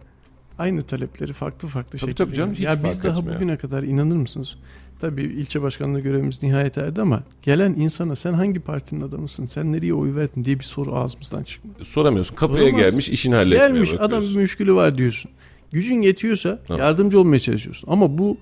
aynı 0.58 0.82
talepleri 0.82 1.32
farklı 1.32 1.68
farklı 1.68 1.90
Tabii 1.90 2.00
şekilde. 2.00 2.24
tabii 2.24 2.34
canım, 2.34 2.52
hiç 2.54 2.60
ya 2.60 2.84
biz 2.84 3.04
daha 3.04 3.12
etmiyor. 3.12 3.36
bugüne 3.36 3.56
kadar 3.56 3.82
inanır 3.82 4.16
mısınız? 4.16 4.56
Tabii 5.00 5.22
ilçe 5.22 5.62
başkanlığı 5.62 6.00
görevimiz 6.00 6.42
nihayet 6.42 6.78
erdi 6.78 7.00
ama 7.00 7.22
gelen 7.42 7.72
insana 7.74 8.16
sen 8.16 8.32
hangi 8.32 8.60
partinin 8.60 9.00
adamısın, 9.00 9.44
sen 9.44 9.72
nereye 9.72 9.94
oy 9.94 10.14
verdin 10.14 10.44
diye 10.44 10.58
bir 10.58 10.64
soru 10.64 10.96
ağzımızdan 10.96 11.42
çıkmıyor. 11.42 11.80
Soramıyorsun. 11.80 12.34
Kapıya 12.36 12.64
Soramaz. 12.70 12.80
gelmiş 12.90 13.08
işini 13.08 13.34
halletmeye 13.34 13.68
Gelmiş 13.68 13.92
adam 13.98 14.22
bir 14.22 14.36
müşkülü 14.36 14.74
var 14.74 14.98
diyorsun. 14.98 15.30
Gücün 15.72 16.02
yetiyorsa 16.02 16.58
Evet. 16.70 16.80
yardımcı 16.80 17.20
olmaya 17.20 17.38
çalışıyorsun. 17.40 17.88
Ama 17.92 18.18
bu 18.18 18.36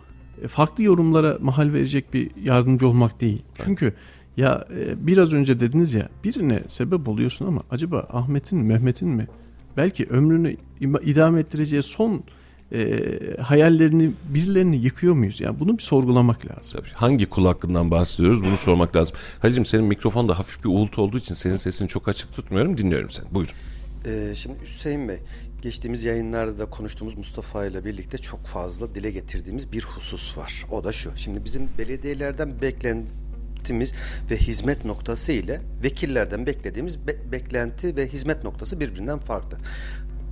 farklı 0.49 0.83
yorumlara 0.83 1.39
mahal 1.41 1.73
verecek 1.73 2.15
bir 2.15 2.31
yardımcı 2.45 2.89
olmak 2.89 3.21
değil. 3.21 3.43
Çünkü 3.65 3.95
ya 4.37 4.67
e, 4.77 5.07
biraz 5.07 5.35
önce 5.35 5.61
dediniz 5.61 5.95
ya 5.95 6.09
birine 6.25 6.63
sebep 6.69 7.09
oluyorsun 7.09 7.47
ama 7.47 7.63
acaba 7.71 8.07
Ahmet'in 8.13 8.59
mi 8.59 8.65
Mehmet'in 8.65 9.09
mi 9.09 9.27
belki 9.77 10.07
ömrünü 10.07 10.57
idame 10.81 11.41
ettireceği 11.41 11.83
son 11.83 12.25
e, 12.73 12.99
hayallerini 13.41 14.11
birilerini 14.29 14.77
yıkıyor 14.77 15.15
muyuz? 15.15 15.41
Yani 15.41 15.61
bunu 15.61 15.79
bir 15.79 15.83
sorgulamak 15.83 16.47
lazım. 16.47 16.81
Tabii. 16.81 16.95
Hangi 16.95 17.27
kul 17.27 17.47
hakkından 17.47 17.91
bahsediyoruz 17.91 18.45
bunu 18.45 18.57
sormak 18.57 18.97
lazım. 18.97 19.17
Halicim 19.41 19.67
senin 19.67 19.85
mikrofonda 19.85 20.39
hafif 20.39 20.65
bir 20.65 20.69
uğultu 20.69 21.03
olduğu 21.03 21.19
için 21.19 21.35
senin 21.35 21.57
sesini 21.57 21.89
çok 21.89 22.09
açık 22.09 22.33
tutmuyorum. 22.33 22.79
Dinliyorum 22.79 23.11
seni. 23.11 23.35
Buyur. 23.35 23.55
Ee, 24.07 24.35
şimdi 24.35 24.57
Hüseyin 24.63 25.09
Bey, 25.09 25.19
geçtiğimiz 25.63 26.05
yayınlarda 26.05 26.59
da 26.59 26.67
konuştuğumuz 26.67 27.19
Mustafa 27.19 27.67
ile 27.67 27.85
birlikte 27.85 28.19
çok 28.19 28.47
fazla 28.47 28.95
dile 28.95 29.11
getirdiğimiz 29.11 29.73
bir 29.73 29.83
husus 29.83 30.39
var. 30.39 30.67
O 30.71 30.85
da 30.85 30.93
şu. 30.93 31.11
Şimdi 31.17 31.45
bizim 31.45 31.69
belediyelerden 31.79 32.63
beklentimiz 32.63 33.95
ve 34.31 34.37
hizmet 34.37 34.85
noktası 34.85 35.33
ile 35.33 35.61
vekillerden 35.83 36.47
beklediğimiz 36.47 37.07
be- 37.07 37.33
beklenti 37.33 37.97
ve 37.97 38.07
hizmet 38.07 38.45
noktası 38.45 38.81
birbirinden 38.81 39.19
farklı. 39.19 39.59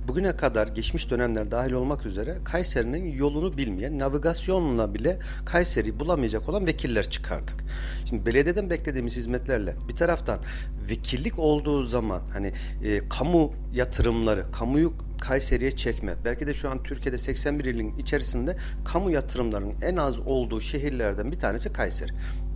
Bugüne 0.07 0.37
kadar 0.37 0.67
geçmiş 0.67 1.11
dönemler 1.11 1.51
dahil 1.51 1.71
olmak 1.71 2.05
üzere 2.05 2.37
Kayseri'nin 2.43 3.17
yolunu 3.17 3.57
bilmeyen, 3.57 3.99
navigasyonla 3.99 4.93
bile 4.93 5.19
Kayseri'yi 5.45 5.99
bulamayacak 5.99 6.49
olan 6.49 6.67
vekiller 6.67 7.09
çıkardık. 7.09 7.63
Şimdi 8.09 8.25
belediyeden 8.25 8.69
beklediğimiz 8.69 9.15
hizmetlerle 9.15 9.75
bir 9.89 9.95
taraftan 9.95 10.39
vekillik 10.89 11.39
olduğu 11.39 11.83
zaman 11.83 12.21
hani 12.33 12.53
e, 12.83 13.09
kamu 13.09 13.53
yatırımları, 13.73 14.51
kamuyu 14.51 14.93
Kayseri'ye 15.21 15.71
çekme. 15.71 16.15
Belki 16.25 16.47
de 16.47 16.53
şu 16.53 16.69
an 16.69 16.83
Türkiye'de 16.83 17.17
81 17.17 17.65
ilin 17.65 17.97
içerisinde 17.97 18.57
kamu 18.85 19.11
yatırımlarının 19.11 19.73
en 19.81 19.95
az 19.95 20.19
olduğu 20.19 20.61
şehirlerden 20.61 21.31
bir 21.31 21.39
tanesi 21.39 21.73
Kayseri. 21.73 22.11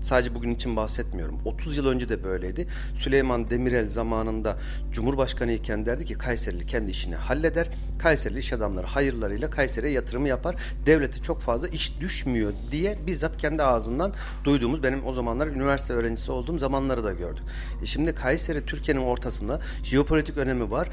Sadece 0.05 0.35
bugün 0.35 0.53
için 0.53 0.75
bahsetmiyorum. 0.75 1.39
30 1.45 1.77
yıl 1.77 1.87
önce 1.87 2.09
de 2.09 2.23
böyleydi. 2.23 2.67
Süleyman 2.95 3.49
Demirel 3.49 3.89
zamanında 3.89 4.57
Cumhurbaşkanı 4.91 5.51
iken 5.51 5.85
derdi 5.85 6.05
ki 6.05 6.13
Kayserili 6.13 6.65
kendi 6.65 6.91
işini 6.91 7.15
halleder. 7.15 7.67
Kayserili 7.99 8.39
iş 8.39 8.53
adamları 8.53 8.87
hayırlarıyla 8.87 9.49
Kayseri'ye 9.49 9.93
yatırımı 9.93 10.27
yapar. 10.27 10.55
Devlete 10.85 11.21
çok 11.21 11.41
fazla 11.41 11.67
iş 11.67 11.99
düşmüyor 11.99 12.53
diye 12.71 12.97
bizzat 13.07 13.37
kendi 13.37 13.63
ağzından 13.63 14.13
duyduğumuz 14.43 14.83
benim 14.83 15.05
o 15.05 15.13
zamanlar 15.13 15.47
üniversite 15.47 15.93
öğrencisi 15.93 16.31
olduğum 16.31 16.57
zamanları 16.57 17.03
da 17.03 17.13
gördük. 17.13 17.43
E 17.83 17.85
şimdi 17.85 18.15
Kayseri 18.15 18.65
Türkiye'nin 18.65 19.01
ortasında 19.01 19.59
jeopolitik 19.83 20.37
önemi 20.37 20.71
var. 20.71 20.89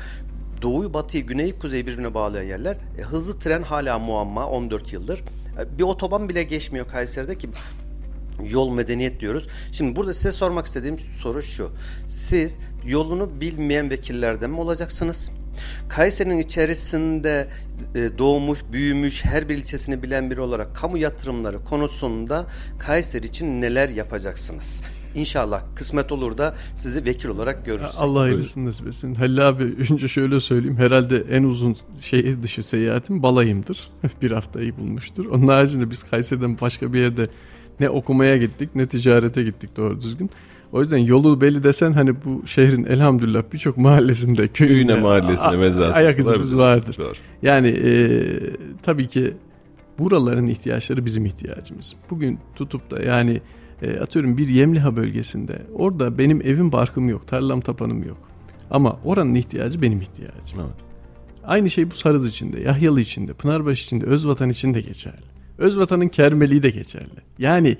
Doğuyu, 0.62 0.94
batıyı, 0.94 1.26
güneyi, 1.26 1.58
kuzeyi 1.58 1.86
birbirine 1.86 2.14
bağlayan 2.14 2.44
yerler. 2.44 2.76
E, 2.98 3.02
hızlı 3.02 3.38
tren 3.38 3.62
hala 3.62 3.98
muamma 3.98 4.48
14 4.48 4.92
yıldır. 4.92 5.18
E, 5.18 5.78
bir 5.78 5.82
otoban 5.82 6.28
bile 6.28 6.42
geçmiyor 6.42 6.88
Kayseri'de 6.88 7.38
ki 7.38 7.48
yol 8.48 8.70
medeniyet 8.70 9.20
diyoruz. 9.20 9.46
Şimdi 9.72 9.96
burada 9.96 10.14
size 10.14 10.32
sormak 10.32 10.66
istediğim 10.66 10.98
soru 10.98 11.42
şu. 11.42 11.70
Siz 12.06 12.58
yolunu 12.86 13.40
bilmeyen 13.40 13.90
vekillerden 13.90 14.50
mi 14.50 14.60
olacaksınız? 14.60 15.30
Kayseri'nin 15.88 16.38
içerisinde 16.38 17.48
e, 17.94 18.18
doğmuş, 18.18 18.60
büyümüş, 18.72 19.24
her 19.24 19.48
bir 19.48 19.56
ilçesini 19.56 20.02
bilen 20.02 20.30
biri 20.30 20.40
olarak 20.40 20.76
kamu 20.76 20.98
yatırımları 20.98 21.64
konusunda 21.64 22.46
Kayseri 22.78 23.26
için 23.26 23.62
neler 23.62 23.88
yapacaksınız? 23.88 24.82
İnşallah 25.14 25.62
kısmet 25.74 26.12
olur 26.12 26.38
da 26.38 26.54
sizi 26.74 27.06
vekil 27.06 27.28
olarak 27.28 27.66
görürsek. 27.66 27.94
Allah 28.00 28.20
hayırlısını 28.20 28.66
nasip 28.66 28.86
etsin. 28.86 29.14
Halil 29.14 29.48
abi 29.48 29.64
önce 29.90 30.08
şöyle 30.08 30.40
söyleyeyim. 30.40 30.76
Herhalde 30.76 31.24
en 31.30 31.42
uzun 31.42 31.76
şehir 32.00 32.42
dışı 32.42 32.62
seyahatim 32.62 33.22
balayımdır. 33.22 33.90
bir 34.22 34.30
haftayı 34.30 34.76
bulmuştur. 34.76 35.26
Onun 35.26 35.48
haricinde 35.48 35.90
biz 35.90 36.02
Kayseri'den 36.02 36.60
başka 36.60 36.92
bir 36.92 37.00
yerde 37.00 37.26
ne 37.80 37.90
okumaya 37.90 38.36
gittik 38.36 38.70
ne 38.74 38.86
ticarete 38.86 39.42
gittik 39.42 39.76
doğru 39.76 40.00
düzgün. 40.00 40.30
O 40.72 40.80
yüzden 40.82 40.98
yolu 40.98 41.40
belli 41.40 41.64
desen 41.64 41.92
hani 41.92 42.14
bu 42.24 42.46
şehrin 42.46 42.84
elhamdülillah 42.84 43.42
birçok 43.52 43.76
mahallesinde, 43.76 44.48
köyünde, 44.48 44.86
Köyüne, 44.86 45.02
mahallesine, 45.02 45.56
mezrasına. 45.56 45.96
ayak 45.96 46.18
izimiz 46.18 46.56
vardır. 46.56 46.96
Doğru. 46.98 47.12
Yani 47.42 47.68
e, 47.68 47.92
tabii 48.82 49.08
ki 49.08 49.34
buraların 49.98 50.48
ihtiyaçları 50.48 51.06
bizim 51.06 51.26
ihtiyacımız. 51.26 51.96
Bugün 52.10 52.38
tutup 52.56 52.90
da 52.90 53.02
yani 53.02 53.40
e, 53.82 54.00
atıyorum 54.00 54.38
bir 54.38 54.48
Yemliha 54.48 54.96
bölgesinde 54.96 55.62
orada 55.74 56.18
benim 56.18 56.42
evim 56.42 56.72
barkım 56.72 57.08
yok, 57.08 57.28
tarlam 57.28 57.60
tapanım 57.60 58.02
yok. 58.08 58.18
Ama 58.70 58.98
oranın 59.04 59.34
ihtiyacı 59.34 59.82
benim 59.82 60.00
ihtiyacım. 60.00 60.60
Evet. 60.60 60.74
Aynı 61.44 61.70
şey 61.70 61.90
bu 61.90 61.94
Sarız 61.94 62.26
içinde, 62.26 62.60
Yahyalı 62.60 63.00
içinde, 63.00 63.32
Pınarbaşı 63.32 63.84
içinde, 63.84 64.06
Özvatan 64.06 64.48
içinde 64.48 64.80
geçerli. 64.80 65.32
Özvatan'ın 65.58 66.08
kermeliği 66.08 66.62
de 66.62 66.70
geçerli. 66.70 67.20
Yani 67.38 67.76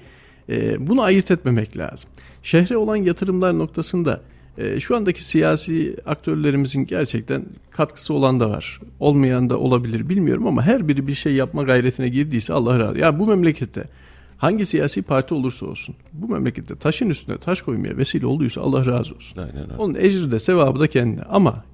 e, 0.49 0.87
bunu 0.87 1.03
ayırt 1.03 1.31
etmemek 1.31 1.77
lazım. 1.77 2.11
Şehre 2.43 2.77
olan 2.77 2.97
yatırımlar 2.97 3.59
noktasında 3.59 4.21
e, 4.59 4.81
şu 4.81 4.97
andaki 4.97 5.25
siyasi 5.25 5.97
aktörlerimizin 6.07 6.87
gerçekten 6.87 7.45
katkısı 7.71 8.15
olan 8.15 8.41
da 8.41 8.51
var. 8.51 8.81
Olmayan 9.01 9.51
da 9.51 9.59
olabilir 9.59 10.09
bilmiyorum 10.09 10.47
ama 10.47 10.63
her 10.63 10.89
biri 10.89 11.07
bir 11.07 11.15
şey 11.15 11.35
yapma 11.35 11.63
gayretine 11.63 12.09
girdiyse 12.09 12.53
Allah 12.53 12.79
razı 12.79 12.91
olsun. 12.91 13.01
Yani 13.01 13.19
bu 13.19 13.27
memlekette 13.27 13.85
hangi 14.43 14.67
siyasi 14.67 15.03
parti 15.03 15.35
olursa 15.35 15.67
olsun 15.67 15.95
bu 16.13 16.29
memlekette 16.29 16.77
taşın 16.77 17.11
üstüne 17.11 17.37
taş 17.37 17.63
koymaya 17.63 17.97
vesile 17.97 18.27
olduysa 18.27 18.61
Allah 18.61 18.87
razı 18.87 19.15
olsun. 19.15 19.43
Aynen 19.43 19.63
öyle. 19.63 19.75
Onun 19.79 19.95
ecri 19.95 20.33
de 20.33 20.39
sevabı 20.39 20.81
da 20.81 20.87
kendine. 20.87 21.23
Ama 21.23 21.65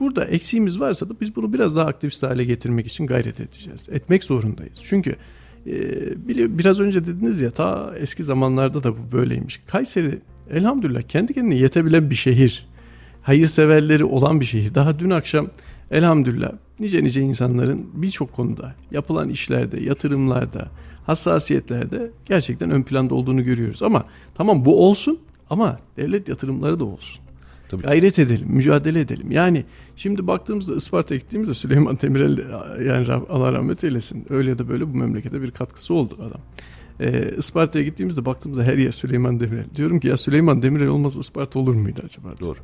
burada 0.00 0.24
eksiğimiz 0.24 0.80
varsa 0.80 1.08
da 1.08 1.14
biz 1.20 1.36
bunu 1.36 1.52
biraz 1.52 1.76
daha 1.76 1.86
aktivist 1.86 2.22
hale 2.22 2.44
getirmek 2.44 2.86
için 2.86 3.06
gayret 3.06 3.40
edeceğiz. 3.40 3.88
Etmek 3.92 4.24
zorundayız. 4.24 4.80
Çünkü 4.84 5.16
e, 5.66 6.58
biraz 6.58 6.80
önce 6.80 7.06
dediniz 7.06 7.40
ya 7.40 7.50
ta 7.50 7.94
eski 7.98 8.24
zamanlarda 8.24 8.82
da 8.82 8.92
bu 8.92 9.12
böyleymiş. 9.12 9.60
Kayseri 9.66 10.18
elhamdülillah 10.50 11.02
kendi 11.02 11.34
kendine 11.34 11.54
yetebilen 11.54 12.10
bir 12.10 12.14
şehir. 12.14 12.66
Hayırseverleri 13.22 14.04
olan 14.04 14.40
bir 14.40 14.44
şehir. 14.44 14.74
Daha 14.74 14.98
dün 14.98 15.10
akşam 15.10 15.48
elhamdülillah 15.90 16.52
nice 16.80 17.04
nice 17.04 17.20
insanların 17.20 17.86
birçok 17.94 18.32
konuda 18.32 18.74
yapılan 18.90 19.28
işlerde, 19.28 19.84
yatırımlarda, 19.84 20.68
hassasiyetlerde 21.06 22.10
gerçekten 22.24 22.70
ön 22.70 22.82
planda 22.82 23.14
olduğunu 23.14 23.44
görüyoruz. 23.44 23.82
Ama 23.82 24.04
tamam 24.34 24.64
bu 24.64 24.88
olsun 24.88 25.18
ama 25.50 25.78
devlet 25.96 26.28
yatırımları 26.28 26.80
da 26.80 26.84
olsun. 26.84 27.24
Tabii. 27.68 27.82
Gayret 27.82 28.18
edelim, 28.18 28.48
mücadele 28.48 29.00
edelim. 29.00 29.30
Yani 29.30 29.64
şimdi 29.96 30.26
baktığımızda 30.26 30.76
Isparta'ya 30.76 31.18
gittiğimizde 31.18 31.54
Süleyman 31.54 31.98
Demirel 32.02 32.38
yani 32.86 33.12
Allah 33.30 33.52
rahmet 33.52 33.84
eylesin. 33.84 34.26
Öyle 34.30 34.50
ya 34.50 34.58
da 34.58 34.68
böyle 34.68 34.94
bu 34.94 34.96
memlekete 34.96 35.42
bir 35.42 35.50
katkısı 35.50 35.94
oldu 35.94 36.18
adam. 36.20 36.40
Ee, 37.00 37.34
Isparta'ya 37.38 37.84
gittiğimizde 37.84 38.24
baktığımızda 38.24 38.62
her 38.62 38.78
yer 38.78 38.92
Süleyman 38.92 39.40
Demirel. 39.40 39.64
Diyorum 39.76 40.00
ki 40.00 40.08
ya 40.08 40.16
Süleyman 40.16 40.62
Demirel 40.62 40.88
olmasa 40.88 41.20
Isparta 41.20 41.58
olur 41.58 41.74
muydu 41.74 42.00
acaba? 42.04 42.28
Doğru. 42.40 42.58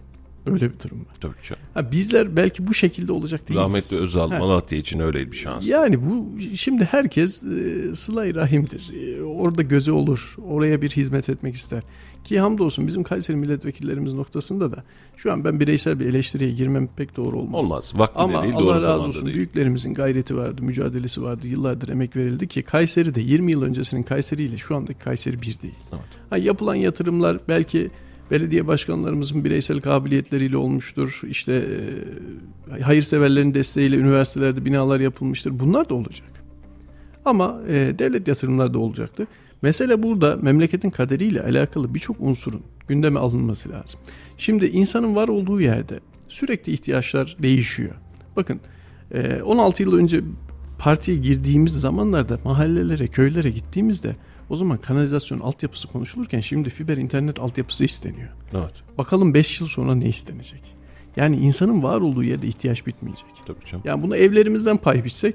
Öyle 0.47 0.73
bir 0.73 0.79
durum 0.85 1.01
var. 1.01 1.15
Tabii 1.21 1.43
ki. 1.43 1.55
Ha, 1.75 1.93
bizler 1.93 2.37
belki 2.37 2.67
bu 2.67 2.75
şekilde 2.75 3.13
olacak 3.13 3.49
değiliz. 3.49 3.63
Rahmetli 3.65 3.97
Özal 3.97 4.31
Ha. 4.31 4.39
Malatya 4.39 4.79
için 4.79 5.01
öyle 5.01 5.33
bir 5.33 5.37
şans. 5.37 5.69
Yani 5.69 5.99
bu 6.11 6.29
şimdi 6.57 6.85
herkes 6.85 7.43
e, 7.43 7.95
sıla-i 7.95 8.35
rahimdir. 8.35 8.91
E, 9.19 9.23
orada 9.23 9.63
gözü 9.63 9.93
olur. 9.93 10.37
Oraya 10.49 10.83
bir 10.83 10.91
hizmet 10.91 11.29
etmek 11.29 11.55
ister. 11.55 11.83
Ki 12.25 12.41
hamdolsun 12.41 12.87
bizim 12.87 13.03
Kayseri 13.03 13.37
milletvekillerimiz 13.37 14.13
noktasında 14.13 14.73
da 14.73 14.85
şu 15.17 15.33
an 15.33 15.45
ben 15.45 15.61
bireysel 15.61 16.01
bir 16.01 16.07
eleştiriye 16.07 16.51
girmem 16.51 16.89
pek 16.97 17.17
doğru 17.17 17.39
olmaz. 17.39 17.67
Olmaz. 17.67 17.93
Vakti 17.97 18.19
Ama 18.19 18.39
de 18.39 18.43
değil, 18.43 18.55
Allah 18.55 18.63
doğru 18.63 18.75
razı 18.75 18.85
zamanda 18.85 19.09
olsun 19.09 19.27
değil. 19.27 19.37
büyüklerimizin 19.37 19.95
gayreti 19.95 20.37
vardı, 20.37 20.63
mücadelesi 20.63 21.23
vardı. 21.23 21.49
Yıllardır 21.49 21.89
emek 21.89 22.17
verildi 22.17 22.49
ki 22.49 22.63
Kayseri'de 22.63 23.21
20 23.21 23.53
yıl 23.53 23.63
öncesinin 23.63 24.03
Kayseri 24.03 24.43
ile 24.43 24.57
şu 24.59 24.77
andaki 24.77 24.99
Kayseri 24.99 25.43
bir 25.43 25.59
değil. 25.63 25.75
Evet. 25.93 26.03
Ha, 26.31 26.39
yapılan 26.39 26.75
yatırımlar 26.75 27.39
belki 27.49 27.91
belediye 28.31 28.67
başkanlarımızın 28.67 29.45
bireysel 29.45 29.81
kabiliyetleriyle 29.81 30.57
olmuştur. 30.57 31.21
İşte 31.29 31.65
e, 32.79 32.83
hayırseverlerin 32.83 33.55
desteğiyle 33.55 33.97
üniversitelerde 33.97 34.65
binalar 34.65 35.01
yapılmıştır. 35.01 35.59
Bunlar 35.59 35.89
da 35.89 35.95
olacak. 35.95 36.29
Ama 37.25 37.61
e, 37.69 37.95
devlet 37.99 38.29
yatırımları 38.29 38.75
da 38.75 38.79
olacaktır. 38.79 39.27
Mesele 39.63 40.03
burada 40.03 40.37
memleketin 40.37 40.91
kaderiyle 40.91 41.43
alakalı 41.43 41.95
birçok 41.95 42.17
unsurun 42.21 42.63
gündeme 42.89 43.21
alınması 43.21 43.69
lazım. 43.69 44.01
Şimdi 44.37 44.67
insanın 44.67 45.17
var 45.17 45.29
olduğu 45.29 45.61
yerde 45.61 46.01
sürekli 46.29 46.73
ihtiyaçlar 46.73 47.37
değişiyor. 47.43 47.95
Bakın 48.37 48.61
e, 49.15 49.43
16 49.43 49.83
yıl 49.83 49.97
önce 49.97 50.21
partiye 50.79 51.17
girdiğimiz 51.17 51.81
zamanlarda 51.81 52.39
mahallelere, 52.45 53.07
köylere 53.07 53.51
gittiğimizde 53.51 54.17
o 54.51 54.57
zaman 54.57 54.79
kanalizasyon 54.79 55.41
altyapısı 55.41 55.89
konuşulurken 55.89 56.41
şimdi 56.41 56.71
fiber 56.71 56.97
internet 56.97 57.41
altyapısı 57.41 57.85
isteniyor. 57.85 58.29
Evet. 58.55 58.73
Bakalım 58.99 59.35
5 59.35 59.61
yıl 59.61 59.69
sonra 59.69 59.95
ne 59.95 60.09
istenecek? 60.09 60.63
Yani 61.17 61.37
insanın 61.37 61.83
var 61.83 62.01
olduğu 62.01 62.25
yerde 62.25 62.47
ihtiyaç 62.47 62.87
bitmeyecek. 62.87 63.27
Tabii 63.47 63.65
canım. 63.67 63.85
Yani 63.87 64.03
bunu 64.03 64.17
evlerimizden 64.17 64.77
pay 64.77 65.05
biçsek 65.05 65.35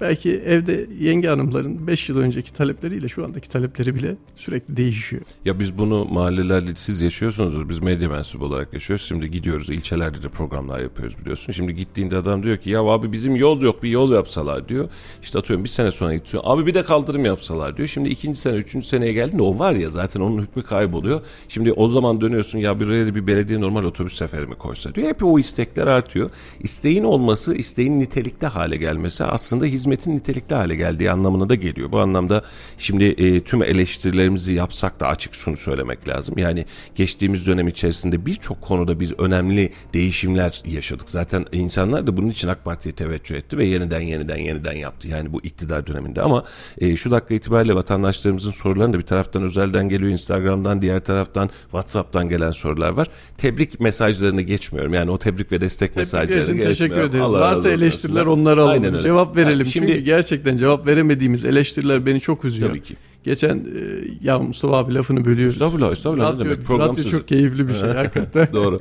belki 0.00 0.30
evde 0.30 0.86
yenge 1.00 1.28
hanımların 1.28 1.86
5 1.86 2.08
yıl 2.08 2.18
önceki 2.18 2.52
talepleriyle 2.52 3.08
şu 3.08 3.24
andaki 3.24 3.48
talepleri 3.48 3.94
bile 3.94 4.16
sürekli 4.34 4.76
değişiyor. 4.76 5.22
Ya 5.44 5.58
biz 5.58 5.78
bunu 5.78 6.04
mahallelerde 6.04 6.70
siz 6.74 7.02
yaşıyorsunuzdur. 7.02 7.68
Biz 7.68 7.78
medya 7.78 8.08
mensubu 8.08 8.44
olarak 8.44 8.72
yaşıyoruz. 8.72 9.06
Şimdi 9.06 9.30
gidiyoruz 9.30 9.70
ilçelerde 9.70 10.22
de 10.22 10.28
programlar 10.28 10.80
yapıyoruz 10.80 11.18
biliyorsun. 11.18 11.52
Şimdi 11.52 11.74
gittiğinde 11.74 12.16
adam 12.16 12.42
diyor 12.42 12.56
ki 12.56 12.70
ya 12.70 12.80
abi 12.80 13.12
bizim 13.12 13.36
yol 13.36 13.60
yok 13.60 13.82
bir 13.82 13.90
yol 13.90 14.12
yapsalar 14.12 14.68
diyor. 14.68 14.88
İşte 15.22 15.38
atıyorum 15.38 15.64
bir 15.64 15.70
sene 15.70 15.90
sonra 15.90 16.14
gidiyor. 16.14 16.42
Abi 16.46 16.66
bir 16.66 16.74
de 16.74 16.82
kaldırım 16.82 17.24
yapsalar 17.24 17.76
diyor. 17.76 17.88
Şimdi 17.88 18.08
ikinci 18.08 18.40
sene 18.40 18.56
üçüncü 18.56 18.86
seneye 18.86 19.12
geldiğinde 19.12 19.42
o 19.42 19.58
var 19.58 19.72
ya 19.72 19.90
zaten 19.90 20.20
onun 20.20 20.42
hükmü 20.42 20.62
kayboluyor. 20.62 21.20
Şimdi 21.48 21.72
o 21.72 21.88
zaman 21.88 22.20
dönüyorsun 22.20 22.58
ya 22.58 22.80
bir 22.80 23.14
bir 23.14 23.26
belediye 23.26 23.60
normal 23.60 23.84
otobüs 23.84 24.16
seferi 24.16 24.46
mi 24.46 24.54
koysa 24.54 24.94
diyor. 24.94 25.08
Hep 25.08 25.24
o 25.24 25.38
istekler 25.38 25.86
artıyor. 25.86 26.30
İsteğin 26.60 27.04
olması 27.04 27.54
isteğin 27.54 28.00
nitelikli 28.00 28.46
hale 28.46 28.76
gelmesi 28.76 29.24
aslında 29.24 29.66
hizmetin 29.84 30.16
nitelikli 30.16 30.54
hale 30.54 30.76
geldiği 30.76 31.10
anlamına 31.10 31.48
da 31.48 31.54
geliyor. 31.54 31.92
Bu 31.92 32.00
anlamda 32.00 32.42
şimdi 32.78 33.04
e, 33.04 33.40
tüm 33.40 33.62
eleştirilerimizi 33.62 34.52
yapsak 34.54 35.00
da 35.00 35.08
açık 35.08 35.34
şunu 35.34 35.56
söylemek 35.56 36.08
lazım. 36.08 36.38
Yani 36.38 36.64
geçtiğimiz 36.94 37.46
dönem 37.46 37.68
içerisinde 37.68 38.26
birçok 38.26 38.60
konuda 38.60 39.00
biz 39.00 39.12
önemli 39.18 39.72
değişimler 39.94 40.62
yaşadık. 40.64 41.10
Zaten 41.10 41.46
insanlar 41.52 42.06
da 42.06 42.16
bunun 42.16 42.28
için 42.28 42.48
AK 42.48 42.64
Parti'ye 42.64 42.94
teveccüh 42.94 43.36
etti 43.36 43.58
ve 43.58 43.64
yeniden 43.64 44.00
yeniden 44.00 44.36
yeniden 44.36 44.72
yaptı. 44.72 45.08
Yani 45.08 45.32
bu 45.32 45.40
iktidar 45.42 45.86
döneminde 45.86 46.22
ama 46.22 46.44
e, 46.78 46.96
şu 46.96 47.10
dakika 47.10 47.34
itibariyle 47.34 47.74
vatandaşlarımızın 47.74 48.50
sorularını 48.50 48.92
da 48.92 48.98
bir 48.98 49.06
taraftan 49.06 49.42
özelden 49.42 49.88
geliyor 49.88 50.10
Instagram'dan 50.10 50.82
diğer 50.82 51.00
taraftan 51.00 51.50
WhatsApp'tan 51.62 52.28
gelen 52.28 52.50
sorular 52.50 52.90
var. 52.90 53.08
Tebrik 53.38 53.80
mesajlarını 53.80 54.42
geçmiyorum. 54.42 54.94
Yani 54.94 55.10
o 55.10 55.18
tebrik 55.18 55.52
ve 55.52 55.60
destek 55.60 55.96
mesajlarını 55.96 56.42
için 56.42 56.54
geçmiyorum. 56.54 56.72
teşekkür 56.72 57.00
ederiz. 57.00 57.24
Allah 57.24 57.40
Varsa 57.40 57.70
eleştiriler 57.70 58.26
onları 58.26 58.62
alalım. 58.62 59.00
Cevap 59.00 59.36
verelim. 59.36 59.58
Yani 59.58 59.68
Şimdi 59.74 59.92
Şimdi 59.92 60.04
gerçekten 60.04 60.56
cevap 60.56 60.86
veremediğimiz 60.86 61.44
eleştiriler 61.44 62.06
beni 62.06 62.20
çok 62.20 62.44
üzüyor. 62.44 62.68
Tabii 62.68 62.82
ki. 62.82 62.96
Geçen 63.24 63.56
e, 63.58 64.04
ya 64.22 64.38
Mustafa 64.38 64.76
abi 64.76 64.94
lafını 64.94 65.24
bölüyoruz. 65.24 65.54
Estağfurullah, 65.54 65.92
estağfurullah. 65.92 66.32
Ne 66.32 66.34
Radyo, 66.34 66.44
demek? 66.44 66.66
Program 66.66 66.96
radyo 66.96 67.10
çok 67.10 67.28
keyifli 67.28 67.68
bir 67.68 67.74
şey 67.74 67.88
hakikaten. 67.88 68.48
doğru. 68.52 68.80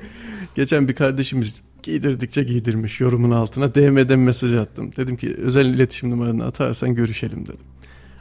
Geçen 0.56 0.88
bir 0.88 0.94
kardeşimiz 0.96 1.62
Giydirdikçe 1.84 2.44
giydirmiş 2.44 3.00
yorumun 3.00 3.32
altına. 3.32 3.76
DM'den 3.76 4.20
mesaj 4.20 4.54
attım. 4.56 4.92
Dedim 4.98 5.18
ki 5.18 5.36
özel 5.38 5.66
iletişim 5.66 6.10
numaranı 6.10 6.46
atarsan 6.46 6.96
görüşelim 6.96 7.44
dedim. 7.44 7.66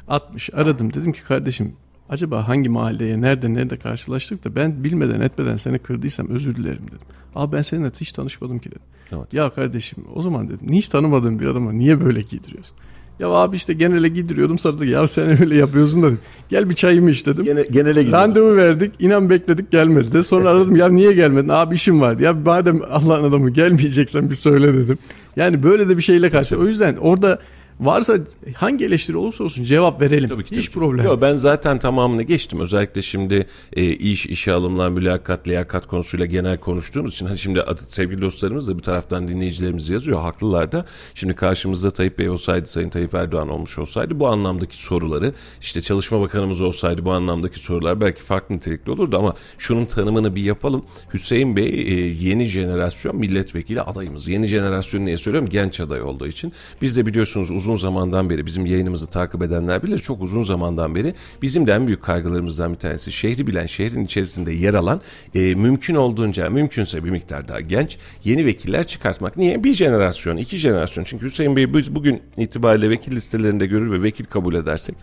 Atmış 0.09 0.51
aradım 0.53 0.93
dedim 0.95 1.13
ki 1.13 1.23
kardeşim 1.23 1.73
acaba 2.09 2.49
hangi 2.49 2.69
mahalleye 2.69 3.21
nerede 3.21 3.55
nerede 3.55 3.77
karşılaştık 3.77 4.45
da 4.45 4.57
ben 4.57 4.85
bilmeden 4.85 5.21
etmeden 5.21 5.57
seni 5.57 5.79
kırdıysam 5.79 6.29
özür 6.31 6.55
dilerim 6.55 6.87
dedim. 6.87 7.07
Abi 7.35 7.57
ben 7.57 7.63
seninle 7.63 7.91
hiç 8.01 8.13
tanışmadım 8.13 8.59
ki 8.59 8.71
dedim. 8.71 8.83
Evet. 9.13 9.33
Ya 9.33 9.51
kardeşim 9.51 10.05
o 10.15 10.23
zaman 10.23 10.49
dedim 10.49 10.73
hiç 10.73 10.89
tanımadığım 10.89 11.39
bir 11.41 11.47
adama 11.47 11.73
niye 11.73 12.05
böyle 12.05 12.23
giydiriyorsun? 12.23 12.77
Ya 13.21 13.29
abi 13.29 13.57
işte 13.57 13.73
genele 13.73 14.09
giydiriyordum 14.09 14.57
da 14.59 14.85
ya 14.85 15.09
sen 15.09 15.41
öyle 15.41 15.57
yapıyorsun 15.57 16.03
da 16.03 16.07
dedim. 16.07 16.19
gel 16.49 16.71
bir 16.71 16.75
çayımı 16.75 17.11
iç 17.11 17.27
dedim. 17.27 17.45
Gene, 17.45 17.63
genele 17.63 18.03
gidiyor. 18.03 18.19
Randevu 18.19 18.57
verdik. 18.57 18.93
inan 18.99 19.31
bekledik 19.31 19.71
gelmedi 19.71 20.13
de. 20.13 20.23
Sonra 20.23 20.49
aradım 20.51 20.77
ya 20.77 20.89
niye 20.89 21.13
gelmedin? 21.13 21.49
Abi 21.49 21.75
işim 21.75 22.01
vardı. 22.01 22.23
Ya 22.23 22.33
madem 22.33 22.81
Allah'ın 22.91 23.25
adamı 23.25 23.51
gelmeyeceksen 23.51 24.31
bir 24.31 24.35
söyle 24.35 24.75
dedim. 24.75 24.99
Yani 25.37 25.63
böyle 25.63 25.89
de 25.89 25.97
bir 25.97 26.03
şeyle 26.03 26.31
karşı. 26.31 26.59
O 26.59 26.67
yüzden 26.67 26.97
orada 26.97 27.39
varsa 27.83 28.19
hangi 28.55 28.85
eleştiri 28.85 29.17
olursa 29.17 29.45
olsun 29.45 29.65
cevap 29.65 30.01
verelim. 30.01 30.29
Tabii 30.29 30.45
ki, 30.45 30.57
Hiç 30.57 30.65
tabii 30.67 30.75
ki. 30.75 30.79
problem. 30.79 31.05
Yo, 31.05 31.21
ben 31.21 31.35
zaten 31.35 31.79
tamamını 31.79 32.23
geçtim. 32.23 32.61
Özellikle 32.61 33.03
şimdi 33.03 33.47
e, 33.77 33.85
iş, 33.85 34.27
işe 34.27 34.53
alımlar, 34.53 34.89
mülakat, 34.89 35.49
liyakat 35.49 35.87
konusuyla 35.87 36.27
genel 36.27 36.59
konuştuğumuz 36.61 37.13
için 37.13 37.27
hani 37.27 37.39
şimdi 37.39 37.65
sevgili 37.87 38.23
dostlarımız 38.23 38.69
da 38.69 38.79
bir 38.79 38.83
taraftan 38.83 39.29
dinleyicilerimiz 39.29 39.89
yazıyor. 39.91 40.21
Haklılar 40.21 40.73
da. 40.73 40.87
Şimdi 41.15 41.35
karşımızda 41.35 41.91
Tayyip 41.91 42.19
Bey 42.19 42.29
olsaydı, 42.29 42.67
Sayın 42.67 42.89
Tayyip 42.89 43.15
Erdoğan 43.15 43.49
olmuş 43.49 43.79
olsaydı 43.79 44.21
bu 44.21 44.29
anlamdaki 44.29 44.83
soruları 44.83 45.33
işte 45.61 45.81
Çalışma 45.83 46.21
Bakanımız 46.21 46.61
olsaydı 46.61 47.05
bu 47.05 47.13
anlamdaki 47.13 47.61
sorular 47.61 48.01
belki 48.01 48.23
farklı 48.23 48.55
nitelikli 48.55 48.91
olurdu 48.91 49.19
ama 49.19 49.35
şunun 49.59 49.85
tanımını 49.85 50.35
bir 50.37 50.43
yapalım. 50.43 50.85
Hüseyin 51.15 51.57
Bey 51.57 51.67
e, 51.67 51.95
yeni 52.21 52.45
jenerasyon 52.45 53.17
milletvekili 53.17 53.81
adayımız. 53.83 54.29
Yeni 54.29 54.47
jenerasyon 54.47 55.05
niye 55.07 55.17
söylüyorum? 55.17 55.49
Genç 55.51 55.81
aday 55.81 56.03
olduğu 56.03 56.27
için. 56.27 56.53
Biz 56.83 56.97
de 56.97 57.07
biliyorsunuz 57.07 57.51
uzun 57.51 57.72
zamandan 57.77 58.31
beri 58.31 58.47
bizim 58.47 58.67
yayınımızı 58.67 59.07
takip 59.07 59.43
edenler 59.43 59.83
bilir. 59.83 59.99
Çok 59.99 60.23
uzun 60.23 60.43
zamandan 60.43 60.95
beri 60.95 61.15
bizim 61.43 61.67
de 61.67 61.73
en 61.73 61.87
büyük 61.87 62.03
kaygılarımızdan 62.03 62.73
bir 62.73 62.79
tanesi 62.79 63.13
şehri 63.13 63.47
bilen, 63.47 63.67
şehrin 63.67 64.05
içerisinde 64.05 64.53
yer 64.53 64.75
alan 64.75 65.01
e, 65.35 65.55
mümkün 65.55 65.95
olduğunca, 65.95 66.51
mümkünse 66.51 67.05
bir 67.05 67.11
miktar 67.11 67.49
daha 67.49 67.61
genç 67.61 67.99
yeni 68.25 68.47
vekiller 68.47 68.87
çıkartmak. 68.87 69.37
Niye? 69.37 69.65
Bir 69.65 69.75
jenerasyon, 69.75 70.37
iki 70.37 70.59
jenerasyon. 70.59 71.05
Çünkü 71.05 71.27
Hüseyin 71.27 71.57
Bey 71.57 71.75
biz 71.75 71.95
bugün 71.95 72.23
itibariyle 72.37 72.91
vekil 72.91 73.13
listelerinde 73.13 73.67
görür 73.67 73.93
ve 73.93 74.03
vekil 74.03 74.25
kabul 74.25 74.55
edersek 74.55 74.97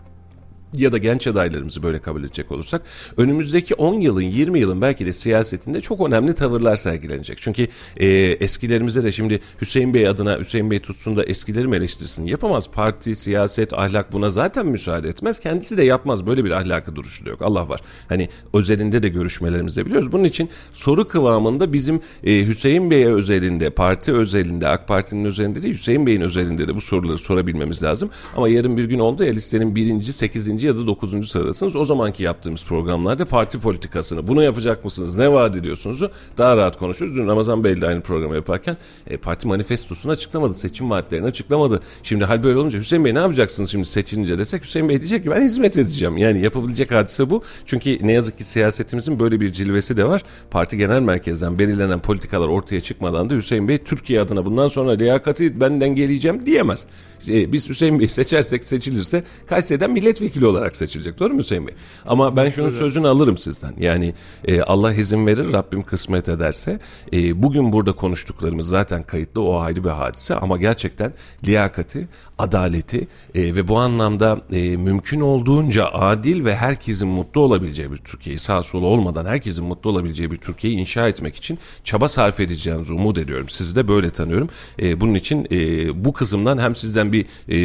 ya 0.74 0.92
da 0.92 0.98
genç 0.98 1.26
adaylarımızı 1.26 1.82
böyle 1.82 1.98
kabul 1.98 2.24
edecek 2.24 2.52
olursak 2.52 2.82
önümüzdeki 3.16 3.74
10 3.74 4.00
yılın 4.00 4.20
20 4.20 4.60
yılın 4.60 4.82
belki 4.82 5.06
de 5.06 5.12
siyasetinde 5.12 5.80
çok 5.80 6.08
önemli 6.08 6.34
tavırlar 6.34 6.76
sergilenecek. 6.76 7.38
Çünkü 7.40 7.68
e, 7.96 8.06
eskilerimize 8.40 9.04
de 9.04 9.12
şimdi 9.12 9.40
Hüseyin 9.60 9.94
Bey 9.94 10.08
adına 10.08 10.38
Hüseyin 10.38 10.70
Bey 10.70 10.78
tutsun 10.78 11.16
da 11.16 11.24
eskileri 11.24 11.66
mi 11.66 11.76
eleştirsin 11.76 12.26
yapamaz. 12.26 12.70
Parti, 12.70 13.14
siyaset, 13.14 13.72
ahlak 13.72 14.12
buna 14.12 14.30
zaten 14.30 14.66
müsaade 14.66 15.08
etmez. 15.08 15.40
Kendisi 15.40 15.76
de 15.76 15.82
yapmaz. 15.82 16.26
Böyle 16.26 16.44
bir 16.44 16.50
ahlakı 16.50 16.96
duruşu 16.96 17.26
da 17.26 17.30
yok. 17.30 17.42
Allah 17.42 17.68
var. 17.68 17.80
Hani 18.08 18.28
özelinde 18.54 19.02
de 19.02 19.08
görüşmelerimizde 19.08 19.86
biliyoruz. 19.86 20.12
Bunun 20.12 20.24
için 20.24 20.48
soru 20.72 21.08
kıvamında 21.08 21.72
bizim 21.72 22.00
e, 22.24 22.46
Hüseyin 22.46 22.90
Bey'e 22.90 23.06
özelinde, 23.06 23.70
parti 23.70 24.12
özelinde, 24.12 24.68
AK 24.68 24.88
Parti'nin 24.88 25.24
özelinde 25.24 25.62
de 25.62 25.68
Hüseyin 25.68 26.06
Bey'in 26.06 26.20
özelinde 26.20 26.68
de 26.68 26.74
bu 26.74 26.80
soruları 26.80 27.18
sorabilmemiz 27.18 27.82
lazım. 27.82 28.10
Ama 28.36 28.48
yarın 28.48 28.76
bir 28.76 28.84
gün 28.84 28.98
oldu 28.98 29.24
ya 29.24 29.32
listenin 29.32 29.76
birinci, 29.76 30.12
sekizinci 30.12 30.59
ya 30.66 30.76
da 30.76 30.86
dokuzuncu 30.86 31.26
sıradasınız. 31.26 31.76
O 31.76 31.84
zamanki 31.84 32.22
yaptığımız 32.22 32.64
programlarda 32.64 33.24
parti 33.24 33.60
politikasını 33.60 34.26
bunu 34.26 34.42
yapacak 34.42 34.84
mısınız, 34.84 35.16
ne 35.16 35.32
vaat 35.32 35.56
ediyorsunuz 35.56 36.02
daha 36.38 36.56
rahat 36.56 36.78
konuşuruz. 36.78 37.16
Dün 37.16 37.26
Ramazan 37.26 37.64
Bey 37.64 37.80
de 37.80 37.86
aynı 37.86 38.00
programı 38.00 38.34
yaparken 38.34 38.76
e, 39.06 39.16
parti 39.16 39.48
manifestosunu 39.48 40.12
açıklamadı, 40.12 40.54
seçim 40.54 40.90
vaatlerini 40.90 41.26
açıklamadı. 41.26 41.80
Şimdi 42.02 42.24
hal 42.24 42.42
böyle 42.42 42.58
olunca 42.58 42.78
Hüseyin 42.78 43.04
Bey 43.04 43.14
ne 43.14 43.18
yapacaksınız 43.18 43.70
şimdi 43.70 43.84
seçilince 43.84 44.38
desek 44.38 44.64
Hüseyin 44.64 44.88
Bey 44.88 44.98
diyecek 44.98 45.24
ki 45.24 45.30
ben 45.30 45.42
hizmet 45.42 45.78
edeceğim. 45.78 46.16
Yani 46.16 46.42
yapabilecek 46.42 46.90
hadise 46.90 47.30
bu. 47.30 47.42
Çünkü 47.66 47.98
ne 48.06 48.12
yazık 48.12 48.38
ki 48.38 48.44
siyasetimizin 48.44 49.20
böyle 49.20 49.40
bir 49.40 49.52
cilvesi 49.52 49.96
de 49.96 50.04
var. 50.04 50.22
Parti 50.50 50.76
genel 50.76 51.00
merkezden 51.00 51.58
belirlenen 51.58 52.00
politikalar 52.02 52.48
ortaya 52.48 52.80
çıkmadan 52.80 53.30
da 53.30 53.34
Hüseyin 53.34 53.68
Bey 53.68 53.78
Türkiye 53.78 54.20
adına 54.20 54.44
bundan 54.44 54.68
sonra 54.68 54.90
liyakati 54.90 55.60
benden 55.60 55.94
geleceğim 55.94 56.46
diyemez. 56.46 56.86
E, 57.28 57.52
biz 57.52 57.68
Hüseyin 57.68 57.98
Bey'i 57.98 58.08
seçersek 58.08 58.64
seçilirse 58.64 59.24
Kayseri'den 59.46 59.90
milletvekili 59.90 60.46
olarak 60.50 60.76
seçilecek. 60.76 61.18
Doğru 61.18 61.32
mu 61.32 61.38
Hüseyin 61.38 61.66
Bey? 61.66 61.74
Ama 62.06 62.36
ben 62.36 62.48
şunun 62.48 62.68
sözünü 62.68 63.08
alırım 63.08 63.38
sizden. 63.38 63.74
Yani 63.78 64.14
e, 64.44 64.62
Allah 64.62 64.94
izin 64.94 65.26
verir 65.26 65.52
Rabbim 65.52 65.82
kısmet 65.82 66.28
ederse 66.28 66.78
e, 67.12 67.42
bugün 67.42 67.72
burada 67.72 67.92
konuştuklarımız 67.92 68.68
zaten 68.68 69.02
kayıtlı 69.02 69.42
o 69.42 69.60
ayrı 69.60 69.84
bir 69.84 69.90
hadise 69.90 70.34
ama 70.34 70.56
gerçekten 70.56 71.12
liyakati, 71.46 72.08
adaleti 72.40 73.08
e, 73.34 73.54
ve 73.56 73.68
bu 73.68 73.78
anlamda 73.78 74.40
e, 74.52 74.76
mümkün 74.76 75.20
olduğunca 75.20 75.86
adil 75.86 76.44
ve 76.44 76.56
herkesin 76.56 77.08
mutlu 77.08 77.40
olabileceği 77.40 77.92
bir 77.92 77.96
Türkiye'yi 77.96 78.38
sağ 78.38 78.62
solu 78.62 78.86
olmadan 78.86 79.26
herkesin 79.26 79.64
mutlu 79.64 79.90
olabileceği 79.90 80.30
bir 80.30 80.36
Türkiye'yi 80.36 80.78
inşa 80.78 81.08
etmek 81.08 81.36
için 81.36 81.58
çaba 81.84 82.08
sarf 82.08 82.40
edeceğinizi 82.40 82.92
umut 82.92 83.18
ediyorum. 83.18 83.48
Sizi 83.48 83.76
de 83.76 83.88
böyle 83.88 84.10
tanıyorum. 84.10 84.48
E, 84.82 85.00
bunun 85.00 85.14
için 85.14 85.46
e, 85.50 86.04
bu 86.04 86.12
kısımdan 86.12 86.58
hem 86.58 86.76
sizden 86.76 87.12
bir 87.12 87.26
e, 87.48 87.58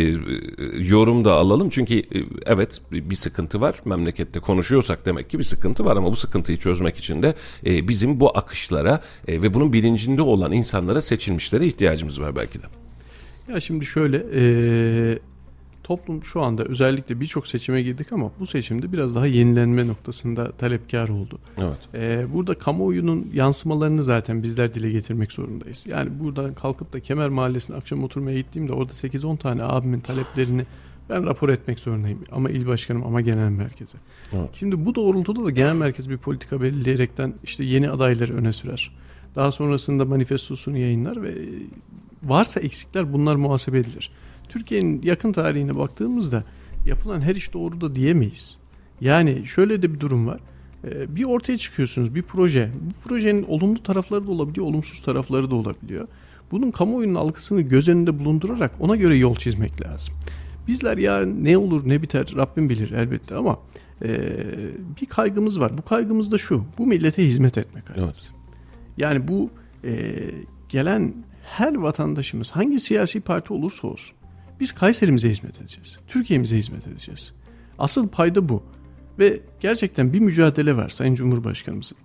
yorum 0.89 1.25
da 1.25 1.33
alalım. 1.33 1.69
Çünkü 1.69 1.99
e, 1.99 2.03
evet 2.45 2.81
bir 2.91 3.15
sıkıntı 3.15 3.61
var. 3.61 3.75
Memlekette 3.85 4.39
konuşuyorsak 4.39 5.05
demek 5.05 5.29
ki 5.29 5.39
bir 5.39 5.43
sıkıntı 5.43 5.85
var 5.85 5.97
ama 5.97 6.11
bu 6.11 6.15
sıkıntıyı 6.15 6.57
çözmek 6.57 6.97
için 6.97 7.23
de 7.23 7.35
e, 7.65 7.87
bizim 7.87 8.19
bu 8.19 8.37
akışlara 8.37 9.01
e, 9.27 9.41
ve 9.41 9.53
bunun 9.53 9.73
bilincinde 9.73 10.21
olan 10.21 10.51
insanlara 10.51 11.01
seçilmişlere 11.01 11.67
ihtiyacımız 11.67 12.21
var 12.21 12.35
belki 12.35 12.61
de. 12.61 12.84
Ya 13.47 13.59
şimdi 13.59 13.85
şöyle 13.85 14.17
eee, 14.33 15.19
toplum 15.83 16.23
şu 16.23 16.41
anda 16.41 16.63
özellikle 16.63 17.19
birçok 17.19 17.47
seçime 17.47 17.81
girdik 17.81 18.11
ama 18.11 18.31
bu 18.39 18.45
seçimde 18.45 18.91
biraz 18.91 19.15
daha 19.15 19.27
yenilenme 19.27 19.87
noktasında 19.87 20.51
talepkar 20.51 21.09
oldu. 21.09 21.39
Evet. 21.57 21.77
Ee, 21.93 22.25
burada 22.33 22.57
kamuoyunun 22.57 23.27
yansımalarını 23.33 24.03
zaten 24.03 24.43
bizler 24.43 24.73
dile 24.73 24.91
getirmek 24.91 25.31
zorundayız. 25.31 25.85
Yani 25.89 26.09
buradan 26.19 26.53
kalkıp 26.53 26.93
da 26.93 26.99
Kemer 26.99 27.29
Mahallesi'ne 27.29 27.75
akşam 27.75 28.03
oturmaya 28.03 28.37
gittiğimde 28.37 28.73
orada 28.73 28.93
8-10 28.93 29.37
tane 29.37 29.63
abimin 29.63 29.99
taleplerini 29.99 30.65
ben 31.09 31.25
rapor 31.25 31.49
etmek 31.49 31.79
zorundayım. 31.79 32.19
Ama 32.31 32.49
il 32.49 32.67
başkanım 32.67 33.03
ama 33.05 33.21
genel 33.21 33.49
merkeze. 33.49 33.97
Evet. 34.33 34.49
Şimdi 34.53 34.85
bu 34.85 34.95
doğrultuda 34.95 35.43
da 35.43 35.49
genel 35.49 35.75
merkez 35.75 36.09
bir 36.09 36.17
politika 36.17 36.61
belirleyerekten 36.61 37.33
işte 37.43 37.63
yeni 37.63 37.89
adayları 37.89 38.33
öne 38.35 38.53
sürer. 38.53 38.91
Daha 39.35 39.51
sonrasında 39.51 40.05
manifestosunu 40.05 40.77
yayınlar 40.77 41.23
ve 41.23 41.33
varsa 42.23 42.59
eksikler 42.59 43.13
bunlar 43.13 43.35
muhasebe 43.35 43.79
edilir. 43.79 44.11
Türkiye'nin 44.49 45.01
yakın 45.01 45.31
tarihine 45.31 45.77
baktığımızda 45.77 46.43
yapılan 46.85 47.21
her 47.21 47.35
iş 47.35 47.53
doğru 47.53 47.81
da 47.81 47.95
diyemeyiz. 47.95 48.59
Yani 49.01 49.47
şöyle 49.47 49.81
de 49.81 49.93
bir 49.93 49.99
durum 49.99 50.27
var. 50.27 50.39
Ee, 50.83 51.15
Bir 51.15 51.23
ortaya 51.23 51.57
çıkıyorsunuz 51.57 52.15
bir 52.15 52.21
proje. 52.21 52.71
Bu 52.81 53.09
projenin 53.09 53.43
olumlu 53.43 53.83
tarafları 53.83 54.27
da 54.27 54.31
olabiliyor, 54.31 54.67
olumsuz 54.67 55.01
tarafları 55.01 55.51
da 55.51 55.55
olabiliyor. 55.55 56.07
Bunun 56.51 56.71
kamuoyunun 56.71 57.15
algısını 57.15 57.61
göz 57.61 57.87
önünde 57.87 58.19
bulundurarak 58.19 58.71
ona 58.79 58.95
göre 58.95 59.17
yol 59.17 59.35
çizmek 59.35 59.81
lazım. 59.81 60.13
Bizler 60.67 60.97
yarın 60.97 61.43
ne 61.43 61.57
olur 61.57 61.89
ne 61.89 62.01
biter 62.01 62.33
Rabbim 62.35 62.69
bilir 62.69 62.91
elbette 62.91 63.35
ama 63.35 63.59
e, 64.03 64.07
bir 65.01 65.05
kaygımız 65.05 65.59
var. 65.59 65.77
Bu 65.77 65.81
kaygımız 65.81 66.31
da 66.31 66.37
şu. 66.37 66.63
Bu 66.77 66.85
millete 66.87 67.25
hizmet 67.25 67.57
etmek 67.57 67.85
kaygısı. 67.85 68.33
Yani 68.97 69.27
bu 69.27 69.49
e, 69.83 70.15
gelen 70.69 71.13
her 71.45 71.75
vatandaşımız 71.75 72.51
hangi 72.51 72.79
siyasi 72.79 73.21
parti 73.21 73.53
olursa 73.53 73.87
olsun 73.87 74.15
biz 74.59 74.71
Kayserimize 74.71 75.29
hizmet 75.29 75.61
edeceğiz. 75.61 75.99
Türkiye'mize 76.07 76.57
hizmet 76.57 76.87
edeceğiz. 76.87 77.33
Asıl 77.77 78.07
payda 78.07 78.49
bu. 78.49 78.63
Ve 79.19 79.39
gerçekten 79.59 80.13
bir 80.13 80.19
mücadele 80.19 80.77
var 80.77 80.89
Sayın 80.89 81.15
Cumhurbaşkanımızın. 81.15 81.97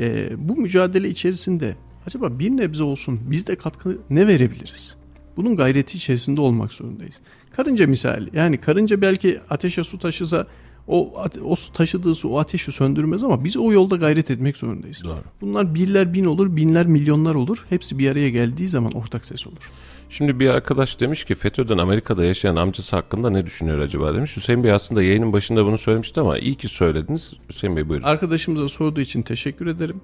E, 0.00 0.28
bu 0.48 0.56
mücadele 0.56 1.08
içerisinde 1.08 1.76
acaba 2.06 2.38
bir 2.38 2.50
nebze 2.50 2.82
olsun 2.82 3.20
biz 3.22 3.46
de 3.46 3.56
katkı 3.56 3.98
ne 4.10 4.26
verebiliriz? 4.26 4.96
Bunun 5.36 5.56
gayreti 5.56 5.96
içerisinde 5.96 6.40
olmak 6.40 6.72
zorundayız. 6.72 7.20
Karınca 7.56 7.86
misali 7.86 8.30
yani 8.32 8.58
karınca 8.58 9.00
belki 9.00 9.40
ateşe 9.50 9.84
su 9.84 9.98
taşısa 9.98 10.46
o, 10.88 11.12
o 11.44 11.54
taşıdığı 11.74 12.14
su 12.14 12.28
o 12.28 12.38
ateşi 12.38 12.72
söndürmez 12.72 13.22
ama 13.22 13.44
biz 13.44 13.56
o 13.56 13.72
yolda 13.72 13.96
gayret 13.96 14.30
etmek 14.30 14.56
zorundayız. 14.56 15.04
Doğru. 15.04 15.22
Bunlar 15.40 15.74
birler 15.74 16.14
bin 16.14 16.24
olur, 16.24 16.56
binler 16.56 16.86
milyonlar 16.86 17.34
olur. 17.34 17.66
Hepsi 17.68 17.98
bir 17.98 18.10
araya 18.10 18.30
geldiği 18.30 18.68
zaman 18.68 18.92
ortak 18.92 19.26
ses 19.26 19.46
olur. 19.46 19.70
Şimdi 20.10 20.40
bir 20.40 20.48
arkadaş 20.48 21.00
demiş 21.00 21.24
ki 21.24 21.34
FETÖ'den 21.34 21.78
Amerika'da 21.78 22.24
yaşayan 22.24 22.56
amcası 22.56 22.96
hakkında 22.96 23.30
ne 23.30 23.46
düşünüyor 23.46 23.78
acaba 23.78 24.14
demiş. 24.14 24.36
Hüseyin 24.36 24.64
Bey 24.64 24.72
aslında 24.72 25.02
yayının 25.02 25.32
başında 25.32 25.64
bunu 25.64 25.78
söylemişti 25.78 26.20
ama 26.20 26.38
iyi 26.38 26.54
ki 26.54 26.68
söylediniz. 26.68 27.34
Hüseyin 27.48 27.76
Bey 27.76 27.88
buyurun. 27.88 28.04
Arkadaşımıza 28.04 28.68
sorduğu 28.68 29.00
için 29.00 29.22
teşekkür 29.22 29.66
ederim. 29.66 30.00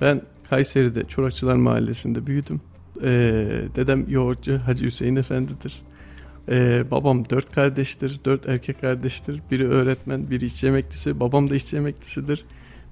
Ben 0.00 0.22
Kayseri'de 0.50 1.04
Çorakçılar 1.08 1.56
Mahallesi'nde 1.56 2.26
büyüdüm. 2.26 2.60
Ee, 3.02 3.08
dedem 3.76 4.04
yoğurtçu 4.08 4.58
Hacı 4.66 4.84
Hüseyin 4.84 5.16
Efendi'dir. 5.16 5.82
Ee, 6.50 6.82
babam 6.90 7.30
dört 7.30 7.52
kardeştir, 7.54 8.20
dört 8.24 8.48
erkek 8.48 8.80
kardeştir. 8.80 9.40
Biri 9.50 9.68
öğretmen, 9.68 10.30
biri 10.30 10.44
işçi 10.44 10.66
emeklisi. 10.66 11.20
Babam 11.20 11.50
da 11.50 11.56
işçi 11.56 11.76
emeklisidir. 11.76 12.44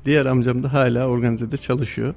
Diğer 0.04 0.26
amcam 0.26 0.62
da 0.62 0.72
hala 0.72 1.06
organizede 1.08 1.56
çalışıyor. 1.56 2.14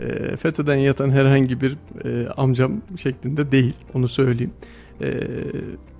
e, 0.00 0.36
FETÖ'den 0.36 0.76
yatan 0.76 1.10
herhangi 1.10 1.60
bir 1.60 1.76
e, 2.04 2.28
amcam 2.28 2.72
şeklinde 3.02 3.52
değil. 3.52 3.74
Onu 3.94 4.08
söyleyeyim. 4.08 4.52
E, 5.00 5.10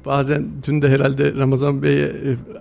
bazen 0.06 0.46
dün 0.66 0.82
de 0.82 0.88
herhalde 0.88 1.34
Ramazan 1.34 1.82
Bey'e 1.82 2.04
e, 2.06 2.12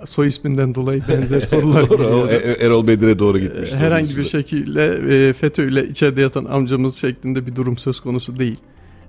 soy 0.05 0.27
isminden 0.27 0.75
dolayı 0.75 1.01
benzer 1.09 1.39
sorular 1.53 1.89
Doğru, 1.89 1.97
geliyordu. 2.03 2.29
E- 2.31 2.65
Erol 2.65 2.87
Bedir'e 2.87 3.19
doğru 3.19 3.39
gitmiş. 3.39 3.73
E, 3.73 3.75
herhangi 3.75 4.17
bir 4.17 4.23
şekilde 4.23 4.85
e, 5.29 5.33
FETÖ 5.33 5.69
ile 5.69 5.87
içeride 5.87 6.21
yatan 6.21 6.45
amcamız 6.45 6.95
şeklinde 6.95 7.45
bir 7.45 7.55
durum 7.55 7.77
söz 7.77 7.99
konusu 7.99 8.35
değil. 8.35 8.57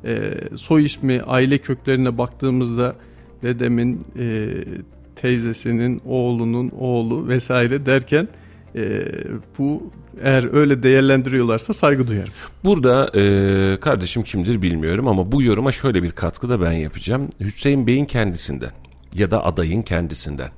E, 0.04 0.32
soy 0.56 0.84
ismi, 0.84 1.22
aile 1.22 1.58
köklerine 1.58 2.18
baktığımızda 2.18 2.94
dedemin 3.42 4.04
e, 4.18 4.48
teyzesinin, 5.16 6.00
oğlunun 6.04 6.70
oğlu 6.78 7.28
vesaire 7.28 7.86
derken 7.86 8.28
e, 8.76 9.02
bu 9.58 9.92
eğer 10.22 10.54
öyle 10.54 10.82
değerlendiriyorlarsa 10.82 11.72
saygı 11.72 12.08
duyarım. 12.08 12.32
Burada 12.64 13.18
e, 13.18 13.80
kardeşim 13.80 14.22
kimdir 14.22 14.62
bilmiyorum 14.62 15.08
ama 15.08 15.32
bu 15.32 15.42
yoruma 15.42 15.72
şöyle 15.72 16.02
bir 16.02 16.10
katkı 16.10 16.48
da 16.48 16.60
ben 16.60 16.72
yapacağım. 16.72 17.28
Hüseyin 17.40 17.86
Bey'in 17.86 18.04
kendisinden 18.04 18.70
ya 19.14 19.30
da 19.30 19.44
adayın 19.44 19.82
kendisinden 19.82 20.50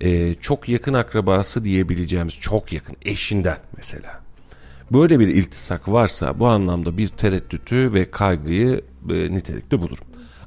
e, 0.00 0.34
çok 0.34 0.68
yakın 0.68 0.94
akrabası 0.94 1.64
diyebileceğimiz 1.64 2.34
çok 2.34 2.72
yakın 2.72 2.96
eşinden 3.02 3.58
mesela. 3.76 4.27
Böyle 4.92 5.20
bir 5.20 5.28
iltisak 5.28 5.88
varsa 5.88 6.40
bu 6.40 6.46
anlamda 6.46 6.98
bir 6.98 7.08
tereddütü 7.08 7.94
ve 7.94 8.10
kaygıyı 8.10 8.80
e, 9.10 9.14
nitelikte 9.14 9.80
bulurum. 9.80 10.04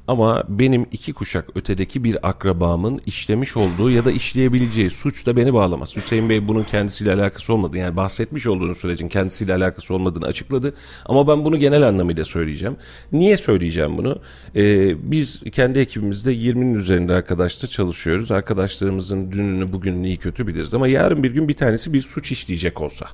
Ama 0.08 0.44
benim 0.48 0.86
iki 0.92 1.12
kuşak 1.12 1.48
ötedeki 1.54 2.04
bir 2.04 2.28
akrabamın 2.28 3.00
işlemiş 3.06 3.56
olduğu 3.56 3.90
ya 3.90 4.04
da 4.04 4.10
işleyebileceği 4.10 4.90
suç 4.90 5.26
da 5.26 5.36
beni 5.36 5.54
bağlamaz. 5.54 5.96
Hüseyin 5.96 6.28
Bey 6.28 6.48
bunun 6.48 6.64
kendisiyle 6.64 7.12
alakası 7.12 7.54
olmadı. 7.54 7.78
Yani 7.78 7.96
bahsetmiş 7.96 8.46
olduğunuz 8.46 8.78
sürecin 8.78 9.08
kendisiyle 9.08 9.54
alakası 9.54 9.94
olmadığını 9.94 10.26
açıkladı. 10.26 10.74
Ama 11.06 11.28
ben 11.28 11.44
bunu 11.44 11.58
genel 11.58 11.88
anlamıyla 11.88 12.24
söyleyeceğim. 12.24 12.76
Niye 13.12 13.36
söyleyeceğim 13.36 13.98
bunu? 13.98 14.18
Ee, 14.56 15.10
biz 15.10 15.42
kendi 15.52 15.78
ekibimizde 15.78 16.34
20'nin 16.34 16.74
üzerinde 16.74 17.14
arkadaşla 17.14 17.68
çalışıyoruz. 17.68 18.30
Arkadaşlarımızın 18.30 19.32
dününü 19.32 19.72
bugününü 19.72 20.06
iyi 20.06 20.16
kötü 20.16 20.46
biliriz. 20.46 20.74
Ama 20.74 20.88
yarın 20.88 21.22
bir 21.22 21.30
gün 21.30 21.48
bir 21.48 21.56
tanesi 21.56 21.92
bir 21.92 22.02
suç 22.02 22.32
işleyecek 22.32 22.80
olsa. 22.80 23.06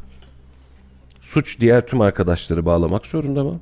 Suç 1.28 1.60
diğer 1.60 1.86
tüm 1.86 2.00
arkadaşları 2.00 2.66
bağlamak 2.66 3.06
zorunda 3.06 3.44
mı? 3.44 3.60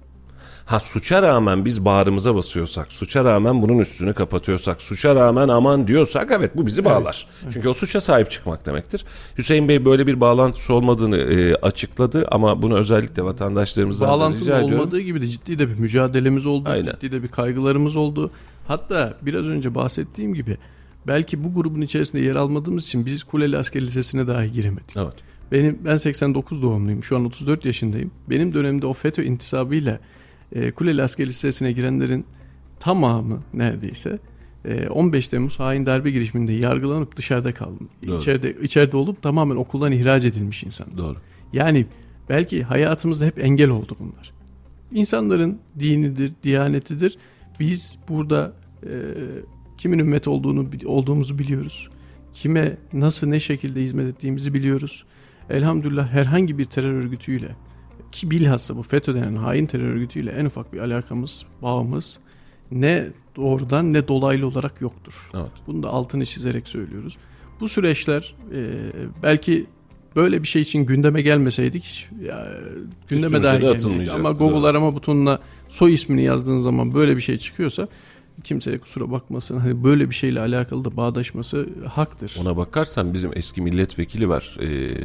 Ha 0.67 0.81
suça 0.81 1.23
rağmen 1.23 1.65
biz 1.65 1.85
bağrımıza 1.85 2.35
basıyorsak, 2.35 2.93
suça 2.93 3.25
rağmen 3.25 3.63
bunun 3.63 3.79
üstünü 3.79 4.15
kapatıyorsak, 4.15 4.83
suça 4.83 5.15
rağmen 5.15 5.49
aman 5.49 5.89
diyorsak 5.89 6.31
evet 6.31 6.57
bu 6.57 6.67
bizi 6.67 6.85
bağlar. 6.85 7.27
Çünkü 7.51 7.69
o 7.69 7.75
suça 7.75 8.01
sahip 8.01 8.31
çıkmak 8.31 8.67
demektir. 8.67 9.05
Hüseyin 9.39 9.69
Bey 9.69 9.85
böyle 9.85 10.07
bir 10.07 10.21
bağlantısı 10.21 10.75
olmadığını 10.75 11.17
e, 11.17 11.55
açıkladı 11.55 12.27
ama 12.31 12.63
bunu 12.63 12.77
özellikle 12.79 13.25
vatandaşlarımızdan 13.25 14.09
da 14.09 14.13
Bağlantının 14.13 14.45
rica 14.45 14.59
ediyorum. 14.59 14.81
olmadığı 14.81 15.01
gibi 15.01 15.21
de 15.21 15.27
ciddi 15.27 15.59
de 15.59 15.69
bir 15.69 15.79
mücadelemiz 15.79 16.47
oldu. 16.47 16.69
Aynen. 16.69 16.93
Ciddi 16.93 17.13
de 17.13 17.23
bir 17.23 17.29
kaygılarımız 17.29 17.97
oldu. 17.97 18.31
Hatta 18.69 19.15
biraz 19.23 19.47
önce 19.47 19.75
bahsettiğim 19.75 20.35
gibi 20.35 20.57
belki 21.07 21.45
bu 21.45 21.55
grubun 21.55 21.81
içerisinde 21.81 22.23
yer 22.23 22.37
almadığımız 22.37 22.83
için 22.83 23.07
biz 23.07 23.25
Kuleli 23.25 23.59
Asker 23.59 23.83
Lisesi'ne 23.83 24.27
dahi 24.27 24.53
giremedik. 24.53 24.97
Evet. 24.97 25.15
Benim 25.53 25.79
ben 25.85 25.97
89 25.97 26.63
doğumluyum. 26.63 27.05
Şu 27.05 27.17
an 27.17 27.25
34 27.25 27.65
yaşındayım. 27.65 28.11
Benim 28.31 28.55
dönemde 28.55 28.87
o 28.87 28.93
FETÖ 28.93 29.23
intisabıyla 29.23 30.01
e, 30.53 30.71
Kuleli 30.71 31.03
Asker 31.03 31.27
Lisesi'ne 31.27 31.73
girenlerin 31.73 32.25
tamamı 32.81 33.43
neredeyse 33.55 34.19
e, 34.65 34.89
15 34.89 35.29
Temmuz 35.29 35.61
hain 35.61 35.87
darbe 35.87 36.11
girişiminde 36.11 36.53
yargılanıp 36.53 37.17
dışarıda 37.17 37.55
kaldım. 37.55 37.89
Doğru. 38.07 38.19
İçeride 38.19 38.57
içeride 38.63 38.97
olup 38.97 39.23
tamamen 39.23 39.57
okuldan 39.57 39.93
ihraç 39.93 40.25
edilmiş 40.25 40.65
insan. 40.65 40.87
Doğru. 40.99 41.17
Yani 41.53 41.87
belki 42.29 42.63
hayatımızda 42.63 43.25
hep 43.25 43.45
engel 43.45 43.71
oldu 43.71 43.97
bunlar. 44.01 44.33
İnsanların 44.93 45.59
dinidir, 45.79 46.33
diyanetidir. 46.43 47.19
Biz 47.61 47.99
burada 48.09 48.53
e, 48.83 48.91
kimin 49.79 49.99
ümmet 49.99 50.29
olduğunu 50.29 50.67
olduğumuzu 50.85 51.39
biliyoruz. 51.39 51.89
Kime 52.35 52.77
nasıl 52.93 53.27
ne 53.27 53.41
şekilde 53.41 53.83
hizmet 53.83 54.07
ettiğimizi 54.07 54.55
biliyoruz. 54.55 55.05
Elhamdülillah 55.51 56.09
herhangi 56.09 56.59
bir 56.59 56.65
terör 56.65 56.93
örgütüyle 56.93 57.57
ki 58.13 58.31
bilhassa 58.31 58.77
bu 58.77 58.83
FETÖ 58.83 59.15
denen 59.15 59.37
hain 59.37 59.67
terör 59.67 59.89
örgütüyle 59.89 60.31
en 60.31 60.45
ufak 60.45 60.73
bir 60.73 60.79
alakamız, 60.79 61.47
bağımız 61.63 62.21
ne 62.71 63.09
doğrudan 63.37 63.93
ne 63.93 64.09
dolaylı 64.09 64.47
olarak 64.47 64.81
yoktur. 64.81 65.31
Evet. 65.35 65.51
Bunu 65.67 65.83
da 65.83 65.89
altını 65.89 66.27
çizerek 66.27 66.69
söylüyoruz. 66.69 67.17
Bu 67.61 67.69
süreçler 67.69 68.35
e, 68.55 68.61
belki 69.23 69.67
böyle 70.17 70.43
bir 70.43 70.49
şey 70.49 70.63
için 70.63 70.87
gündeme 70.87 71.23
gelmeseydik 71.23 72.09
ya, 72.25 72.49
gündeme 73.09 73.39
gelmeyecekti. 73.39 73.77
atılmayacaktı, 73.77 74.19
Ama 74.21 74.33
Google 74.33 74.67
arama 74.67 74.95
butonuna 74.95 75.39
soy 75.69 75.95
ismini 75.95 76.23
yazdığın 76.23 76.59
zaman 76.59 76.95
böyle 76.95 77.17
bir 77.17 77.21
şey 77.21 77.39
çıkıyorsa 77.39 77.89
kimseye 78.45 78.79
kusura 78.79 79.11
bakmasın. 79.11 79.59
Hani 79.59 79.85
böyle 79.85 80.11
bir 80.11 80.15
şeyle 80.15 80.41
alakalı 80.41 80.85
da 80.85 80.97
bağdaşması 80.97 81.67
haktır. 81.89 82.37
Ona 82.41 82.57
bakarsan 82.57 83.15
bizim 83.15 83.31
eski 83.35 83.63
milletvekili 83.63 84.29
var. 84.29 84.57
Ee, 84.63 84.97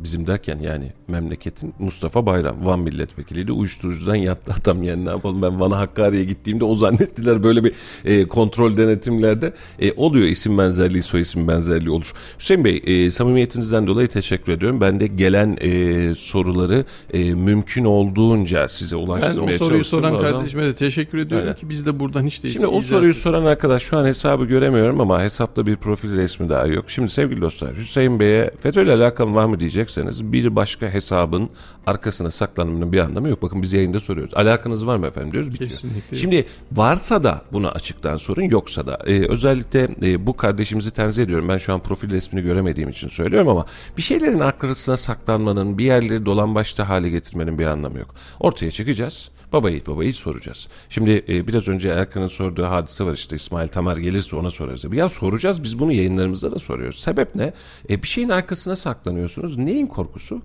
bizim 0.00 0.26
derken 0.26 0.58
yani 0.58 0.92
memleketin 1.08 1.74
Mustafa 1.78 2.26
Bayram. 2.26 2.66
Van 2.66 2.80
milletvekiliydi. 2.80 3.52
Uyuşturucudan 3.52 4.14
yattı 4.14 4.54
adam 4.60 4.82
yani 4.82 5.04
ne 5.04 5.10
yapalım 5.10 5.42
ben 5.42 5.60
Van'a 5.60 5.78
Hakkari'ye 5.78 6.24
gittiğimde 6.24 6.64
o 6.64 6.74
zannettiler 6.74 7.42
böyle 7.42 7.64
bir 7.64 7.72
e, 8.04 8.28
kontrol 8.28 8.76
denetimlerde 8.76 9.52
e, 9.80 9.92
oluyor 9.92 10.26
isim 10.28 10.58
benzerliği 10.58 11.02
soy 11.02 11.20
isim 11.20 11.48
benzerliği 11.48 11.90
olur. 11.90 12.12
Hüseyin 12.38 12.64
Bey 12.64 12.82
e, 12.86 13.10
samimiyetinizden 13.10 13.86
dolayı 13.86 14.08
teşekkür 14.08 14.52
ediyorum. 14.52 14.80
Ben 14.80 15.00
de 15.00 15.06
gelen 15.06 15.58
e, 15.60 16.14
soruları 16.14 16.84
e, 17.12 17.34
mümkün 17.34 17.84
olduğunca 17.84 18.68
size 18.68 18.96
Ben 18.96 19.02
ulaştırmaya 19.02 19.54
o 19.54 19.58
soruyu 19.58 19.58
çalıştım. 19.58 20.00
soran 20.02 20.20
kardeşime 20.20 20.64
de 20.64 20.74
teşekkür 20.74 21.18
ediyorum 21.18 21.46
Aynen. 21.46 21.60
ki 21.60 21.68
biz 21.68 21.86
de 21.86 22.00
buradan 22.00 22.26
hiç 22.26 22.42
değilse 22.44 22.58
Şimdi 22.58 22.66
o 22.66 22.80
soruyu 22.80 23.10
ettik. 23.10 23.22
soran 23.22 23.44
arkadaş 23.44 23.82
şu 23.82 23.96
an 23.96 24.04
hesabı 24.04 24.44
göremiyorum 24.44 25.00
ama 25.00 25.22
hesapta 25.22 25.66
bir 25.66 25.76
profil 25.76 26.16
resmi 26.16 26.48
daha 26.48 26.66
yok. 26.66 26.84
Şimdi 26.90 27.08
sevgili 27.08 27.42
dostlar 27.42 27.76
Hüseyin 27.76 28.20
Bey'e 28.20 28.50
FETÖ 28.60 28.82
ile 28.82 28.92
alakalı 28.92 29.34
var 29.34 29.44
mı 29.44 29.60
diyecekseniz 29.60 30.32
bir 30.32 30.56
başka 30.56 30.86
hesabın 30.86 31.50
arkasına 31.86 32.30
saklanmanın 32.30 32.92
bir 32.92 32.98
anlamı 32.98 33.28
yok. 33.28 33.42
Bakın 33.42 33.62
biz 33.62 33.72
yayında 33.72 34.00
soruyoruz. 34.00 34.34
Alakanız 34.34 34.86
var 34.86 34.96
mı 34.96 35.06
efendim 35.06 35.32
diyoruz 35.32 35.52
bitiyor. 35.52 35.70
Kesinlikle. 35.70 36.16
Şimdi 36.16 36.46
varsa 36.72 37.24
da 37.24 37.42
buna 37.52 37.70
açıktan 37.70 38.16
sorun 38.16 38.42
yoksa 38.42 38.86
da 38.86 38.98
e, 39.06 39.28
özellikle 39.28 39.88
e, 40.02 40.26
bu 40.26 40.36
kardeşimizi 40.36 40.90
tenzih 40.90 41.22
ediyorum. 41.22 41.48
Ben 41.48 41.56
şu 41.56 41.72
an 41.74 41.80
profil 41.80 42.10
resmini 42.10 42.44
göremediğim 42.44 42.88
için 42.90 43.08
söylüyorum 43.08 43.48
ama 43.48 43.66
bir 43.96 44.02
şeylerin 44.02 44.40
arkasına 44.40 44.96
saklanmanın 44.96 45.78
bir 45.78 45.84
yerleri 45.84 46.26
dolambaçta 46.26 46.88
hale 46.88 47.08
getirmenin 47.10 47.58
bir 47.58 47.66
anlamı 47.66 47.98
yok. 47.98 48.14
Ortaya 48.40 48.70
çıkacağız. 48.70 49.30
Baba 49.54 49.70
yiğit 49.70 49.86
baba 49.86 50.02
yiğit 50.04 50.16
soracağız. 50.16 50.68
Şimdi 50.88 51.24
e, 51.28 51.48
biraz 51.48 51.68
önce 51.68 51.88
Erkan'ın 51.88 52.26
sorduğu 52.26 52.64
hadise 52.64 53.04
var 53.04 53.12
işte 53.12 53.36
İsmail 53.36 53.68
Tamer 53.68 53.96
gelirse 53.96 54.36
ona 54.36 54.50
sorarız. 54.50 54.84
Ya 54.92 55.08
soracağız 55.08 55.62
biz 55.62 55.78
bunu 55.78 55.92
yayınlarımızda 55.92 56.52
da 56.52 56.58
soruyoruz. 56.58 56.98
Sebep 56.98 57.34
ne? 57.34 57.52
E, 57.90 58.02
bir 58.02 58.08
şeyin 58.08 58.28
arkasına 58.28 58.76
saklanıyorsunuz. 58.76 59.56
Neyin 59.56 59.86
korkusu? 59.86 60.42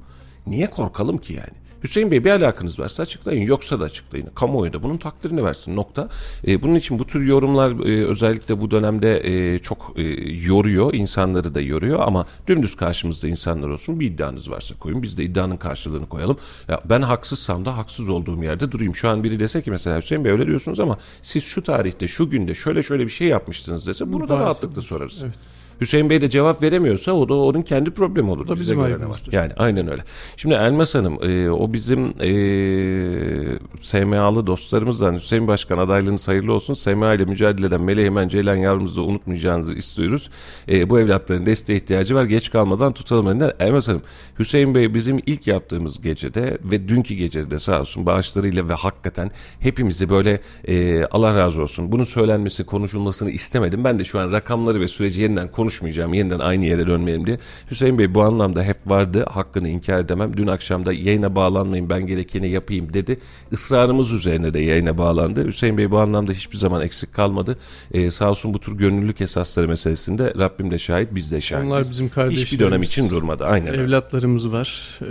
Niye 0.48 0.70
korkalım 0.70 1.18
ki 1.18 1.34
yani? 1.34 1.69
Hüseyin 1.84 2.12
Bey 2.12 2.24
bir 2.24 2.32
alakanız 2.32 2.80
varsa 2.80 3.04
açıklayın. 3.04 3.42
Yoksa 3.42 3.80
da 3.80 3.84
açıklayın. 3.84 4.28
Kamuoyu 4.36 4.74
da 4.74 4.84
bunun 4.84 4.98
takdirini 4.98 5.44
versin. 5.46 5.76
Nokta. 5.76 6.10
E, 6.48 6.62
bunun 6.62 6.76
için 6.76 7.00
bu 7.00 7.08
tür 7.08 7.26
yorumlar 7.28 7.72
e, 7.86 8.06
özellikle 8.06 8.62
bu 8.62 8.72
dönemde 8.72 9.22
e, 9.24 9.60
çok 9.60 9.94
e, 9.96 10.02
yoruyor. 10.48 10.94
insanları 10.94 11.56
da 11.56 11.62
yoruyor 11.62 12.00
ama 12.00 12.26
dümdüz 12.48 12.76
karşımızda 12.76 13.28
insanlar 13.28 13.70
olsun. 13.70 14.00
Bir 14.00 14.08
iddianız 14.08 14.52
varsa 14.52 14.76
koyun. 14.80 15.04
Biz 15.04 15.18
de 15.18 15.24
iddianın 15.24 15.58
karşılığını 15.58 16.10
koyalım. 16.10 16.38
Ya 16.68 16.82
ben 16.86 17.02
haksızsam 17.02 17.66
da 17.66 17.78
haksız 17.78 18.10
olduğum 18.10 18.44
yerde 18.44 18.72
durayım. 18.72 18.96
Şu 18.96 19.10
an 19.10 19.24
biri 19.24 19.40
dese 19.40 19.62
ki 19.62 19.72
mesela 19.72 20.02
Hüseyin 20.02 20.26
Bey 20.26 20.32
öyle 20.32 20.48
diyorsunuz 20.48 20.80
ama 20.80 20.98
siz 21.22 21.44
şu 21.44 21.64
tarihte 21.64 22.08
şu 22.08 22.30
günde 22.30 22.56
şöyle 22.56 22.84
şöyle 22.84 23.06
bir 23.06 23.12
şey 23.12 23.28
yapmıştınız 23.28 23.88
dese 23.88 24.14
bunu 24.14 24.30
da 24.30 24.34
Varsa- 24.34 24.40
rahatlıkla 24.40 24.82
sorarız. 24.82 25.24
Hüseyin 25.82 26.10
Bey 26.10 26.22
de 26.22 26.30
cevap 26.30 26.64
veremiyorsa 26.64 27.12
o 27.12 27.30
da 27.30 27.34
onun 27.34 27.62
kendi 27.62 27.92
problemi 27.92 28.32
olur. 28.32 28.48
da 28.48 28.56
Bize 28.56 28.62
bizim 28.62 28.82
aybımızdır. 28.82 29.34
Yani 29.34 29.52
aynen 29.58 29.92
öyle. 29.92 30.02
Şimdi 30.38 30.56
Elmas 30.56 30.96
Hanım 30.96 31.24
e, 31.24 31.50
o 31.50 31.74
bizim 31.74 32.06
e, 32.22 32.32
SMA'lı 33.82 34.48
dostlarımızdan 34.48 35.16
Hüseyin 35.16 35.48
Başkan 35.48 35.78
adaylığınız 35.78 36.28
hayırlı 36.28 36.54
olsun. 36.54 36.74
SMA 36.74 37.14
ile 37.14 37.26
mücadele 37.26 37.68
eden 37.68 37.82
Melih 37.82 38.06
Emen 38.06 38.28
Ceylan 38.28 38.56
yavrumuzu 38.56 39.02
da 39.02 39.06
unutmayacağınızı 39.06 39.74
istiyoruz. 39.74 40.30
E, 40.70 40.90
bu 40.90 41.00
evlatların 41.00 41.46
desteğe 41.46 41.76
ihtiyacı 41.76 42.16
var. 42.16 42.24
Geç 42.24 42.52
kalmadan 42.52 42.94
tutalım 42.94 43.28
elinden. 43.28 43.52
Elmas 43.60 43.88
Hanım 43.88 44.02
Hüseyin 44.40 44.76
Bey 44.76 44.94
bizim 44.94 45.20
ilk 45.26 45.48
yaptığımız 45.48 46.02
gecede 46.02 46.58
ve 46.64 46.88
dünkü 46.88 47.14
gecede 47.14 47.60
sağ 47.60 47.82
olsun 47.82 48.06
bağışlarıyla 48.06 48.70
ve 48.70 48.74
hakikaten 48.74 49.32
hepimizi 49.60 50.10
böyle 50.10 50.42
e, 50.68 51.06
Allah 51.06 51.36
razı 51.36 51.62
olsun 51.62 51.92
bunun 51.92 52.04
söylenmesi 52.04 52.66
konuşulmasını 52.66 53.32
istemedim. 53.32 53.84
Ben 53.84 54.00
de 54.00 54.04
şu 54.04 54.20
an 54.20 54.32
rakamları 54.32 54.80
ve 54.80 54.88
süreci 54.88 55.22
yeniden 55.22 55.52
konuşuyorum 55.52 55.69
konuşmayacağım. 55.70 56.14
Yeniden 56.14 56.40
aynı 56.40 56.66
yere 56.66 56.88
dönmeyelim 56.88 57.26
diye. 57.26 57.40
Hüseyin 57.72 58.00
Bey 58.00 58.16
bu 58.16 58.22
anlamda 58.22 58.64
hep 58.64 58.78
vardı. 58.86 59.26
Hakkını 59.30 59.70
inkar 59.70 60.00
edemem. 60.00 60.38
Dün 60.38 60.48
akşam 60.48 60.86
da 60.86 60.94
yayına 60.94 61.36
bağlanmayın 61.36 61.90
ben 61.90 62.08
gerekeni 62.08 62.50
yapayım 62.50 62.94
dedi. 62.94 63.20
Israrımız 63.52 64.12
üzerine 64.12 64.54
de 64.54 64.60
yayına 64.60 64.98
bağlandı. 64.98 65.48
Hüseyin 65.48 65.78
Bey 65.78 65.92
bu 65.92 66.00
anlamda 66.00 66.32
hiçbir 66.32 66.58
zaman 66.58 66.82
eksik 66.82 67.14
kalmadı. 67.14 67.58
Ee, 67.94 68.12
sağ 68.12 68.30
olsun 68.30 68.54
bu 68.54 68.60
tür 68.60 68.78
gönüllülük 68.78 69.22
esasları 69.22 69.68
meselesinde 69.68 70.34
Rabbim 70.40 70.72
de 70.72 70.78
şahit 70.78 71.16
biz 71.16 71.32
de 71.32 71.42
şahidiz. 71.42 71.68
Onlar 71.68 71.82
bizim 71.82 72.10
kardeşlerimiz. 72.10 72.46
Hiçbir 72.46 72.60
dönem 72.60 72.84
için 72.84 73.10
durmadı. 73.10 73.46
Aynen. 73.46 73.74
Evlatlarımız 73.74 74.52
var. 74.52 75.00
Ee, 75.02 75.06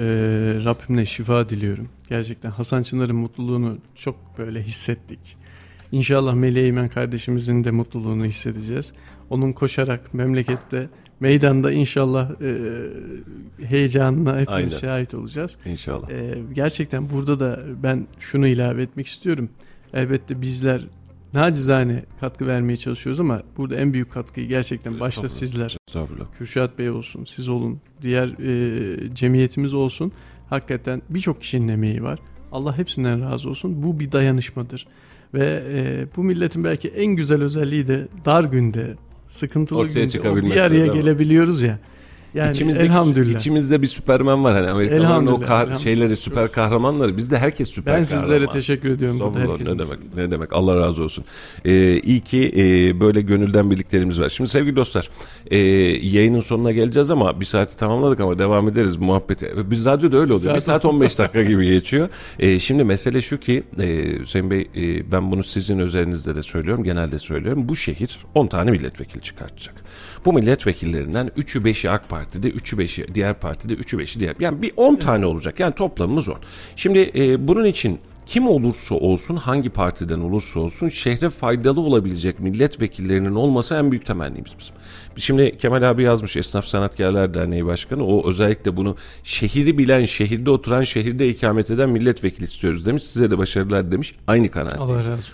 Rabbimle 0.65 1.07
şifa 1.07 1.49
diliyorum. 1.49 1.89
Gerçekten 2.09 2.51
Hasan 2.51 2.83
Çınar'ın 2.83 3.17
mutluluğunu 3.17 3.79
çok 3.95 4.17
böyle 4.39 4.63
hissettik. 4.63 5.39
İnşallah 5.93 6.35
Melih 6.35 6.63
Eymen 6.63 6.89
kardeşimizin 6.89 7.65
de 7.65 7.71
mutluluğunu 7.71 8.25
hissedeceğiz. 8.25 8.93
Onun 9.31 9.53
koşarak 9.53 10.15
memlekette 10.15 10.89
meydanda 11.21 11.73
inşallah 11.73 12.31
e, 12.43 12.57
heyecanına 13.67 14.31
hepimiz 14.41 14.49
Aynen. 14.49 14.69
şahit 14.69 15.15
olacağız. 15.15 15.59
İnşallah. 15.65 16.11
Ee, 16.11 16.39
gerçekten 16.53 17.11
burada 17.11 17.41
da 17.41 17.61
ben 17.83 18.07
şunu 18.19 18.47
ilave 18.47 18.83
etmek 18.83 19.07
istiyorum. 19.07 19.51
Elbette 19.95 20.41
bizler 20.41 20.83
nacizane 21.35 22.05
katkı 22.21 22.47
vermeye 22.47 22.77
çalışıyoruz 22.77 23.21
ama 23.21 23.43
burada 23.57 23.77
en 23.77 23.93
büyük 23.93 24.13
katkıyı 24.13 24.49
gerçekten 24.49 25.01
başta 25.01 25.29
sizler. 25.29 25.77
Kürşat 26.39 26.79
Bey 26.79 26.91
olsun, 26.91 27.25
siz 27.25 27.49
olun, 27.49 27.81
diğer 28.03 28.29
e, 28.29 29.15
cemiyetimiz 29.15 29.75
olsun. 29.75 30.13
Hakikaten 30.51 31.03
birçok 31.11 31.41
kişinin 31.41 31.69
emeği 31.69 32.03
var. 32.03 32.19
Allah 32.53 32.79
hepsinden 32.79 33.31
razı 33.31 33.49
olsun. 33.49 33.83
Bu 33.83 34.01
bir 34.01 34.13
dayanışmadır. 34.13 34.87
Ve 35.35 35.63
e, 35.69 36.07
bu 36.17 36.25
milletin 36.25 36.65
belki 36.65 36.89
en 36.89 37.07
güzel 37.07 37.43
özelliği 37.43 37.89
de 37.89 38.09
dar 38.25 38.45
günde, 38.45 38.95
sıkıntılı 39.29 39.79
Ortaya 39.79 40.07
bir 40.07 40.61
araya 40.61 40.87
gelebiliyoruz 40.87 41.63
ya. 41.63 41.79
Yani 42.39 42.51
İçimizdeki, 42.51 42.87
elhamdülillah. 42.87 43.39
içimizde 43.41 43.83
bir 43.83 43.87
Süpermen 43.87 44.45
var 44.45 44.55
hani 44.55 44.71
Amerikalıların 44.71 45.27
o 45.27 45.41
kah- 45.41 45.79
şeyleri 45.83 46.17
süper 46.17 46.53
kahramanları 46.53 47.17
bizde 47.17 47.39
herkes 47.39 47.69
süper 47.69 47.95
ben 47.97 48.03
kahraman. 48.03 48.23
sizlere 48.23 48.47
teşekkür 48.47 48.91
ediyorum 48.91 49.21
burada 49.21 49.39
herkesin. 49.53 49.75
ne 49.75 49.79
demek 49.79 49.99
ne 50.17 50.31
demek 50.31 50.53
Allah 50.53 50.77
razı 50.77 51.03
olsun. 51.03 51.25
Ee, 51.65 52.01
iyi 52.05 52.21
ki 52.21 52.53
e, 52.57 53.01
böyle 53.01 53.21
gönülden 53.21 53.71
birliklerimiz 53.71 54.21
var. 54.21 54.29
Şimdi 54.29 54.51
sevgili 54.51 54.77
dostlar 54.77 55.11
e, 55.51 55.57
yayının 56.07 56.41
sonuna 56.41 56.73
geleceğiz 56.73 57.11
ama 57.11 57.41
bir 57.41 57.45
saati 57.45 57.77
tamamladık 57.77 58.21
ama 58.21 58.39
devam 58.39 58.69
ederiz 58.69 58.97
muhabbeti. 58.97 59.53
Biz 59.71 59.85
radyoda 59.87 60.17
öyle 60.17 60.33
oluyor. 60.33 60.55
Bir 60.55 60.61
Saat- 60.61 60.83
saat 60.83 60.85
15 60.85 61.19
dakika 61.19 61.43
gibi 61.43 61.69
geçiyor. 61.69 62.09
E, 62.39 62.59
şimdi 62.59 62.85
mesele 62.85 63.21
şu 63.23 63.41
ki 63.41 63.63
e, 63.81 64.19
Hüseyin 64.21 64.51
Bey 64.51 64.69
e, 64.77 65.13
ben 65.13 65.33
bunu 65.33 65.43
sizin 65.43 65.79
özelinizde 65.79 66.35
de 66.35 66.43
söylüyorum 66.43 66.85
genelde 66.85 67.19
söylüyorum. 67.19 67.69
Bu 67.69 67.77
şehir 67.77 68.19
10 68.35 68.47
tane 68.47 68.71
milletvekili 68.71 69.23
çıkartacak. 69.23 69.75
Bu 70.29 70.33
milletvekillerinden 70.33 71.31
3'ü 71.39 71.63
5'i 71.63 71.91
AK 71.91 72.09
Parti'de, 72.09 72.49
3'ü 72.49 72.77
5'i 72.77 73.15
diğer 73.15 73.35
partide, 73.35 73.75
3'ü 73.75 74.03
5'i 74.03 74.21
diğer. 74.21 74.37
Yani 74.41 74.63
bir 74.63 74.73
10 74.77 74.97
tane 74.97 75.27
olacak. 75.27 75.61
Yani 75.61 75.75
toplamımız 75.75 76.29
10. 76.29 76.37
Şimdi 76.77 77.11
e, 77.15 77.49
bunun 77.49 77.65
için 77.65 77.99
kim 78.29 78.49
olursa 78.49 78.95
olsun, 78.95 79.37
hangi 79.37 79.71
partiden 79.71 80.21
olursa 80.21 80.61
olsun 80.61 80.89
şehre 80.89 81.29
faydalı 81.29 81.81
olabilecek 81.81 82.41
milletvekillerinin 82.41 83.35
olması 83.35 83.75
en 83.75 83.91
büyük 83.91 84.07
temennimiz 84.07 84.53
bizim. 84.59 84.75
Şimdi 85.17 85.59
Kemal 85.59 85.83
abi 85.83 86.03
yazmış 86.03 86.37
Esnaf 86.37 86.65
Sanatkarlar 86.65 87.35
Derneği 87.35 87.67
Başkanı. 87.67 88.07
O 88.07 88.29
özellikle 88.29 88.77
bunu 88.77 88.97
şehri 89.25 89.79
bilen, 89.79 90.05
şehirde 90.05 90.51
oturan, 90.51 90.83
şehirde 90.83 91.29
ikamet 91.29 91.71
eden 91.71 91.91
milletvekili 91.91 92.45
istiyoruz 92.45 92.87
demiş. 92.87 93.05
Size 93.05 93.31
de 93.31 93.39
başarılar 93.39 93.93
demiş. 93.93 94.15
Aynı 94.27 94.51
kanaatteyiz. 94.51 94.85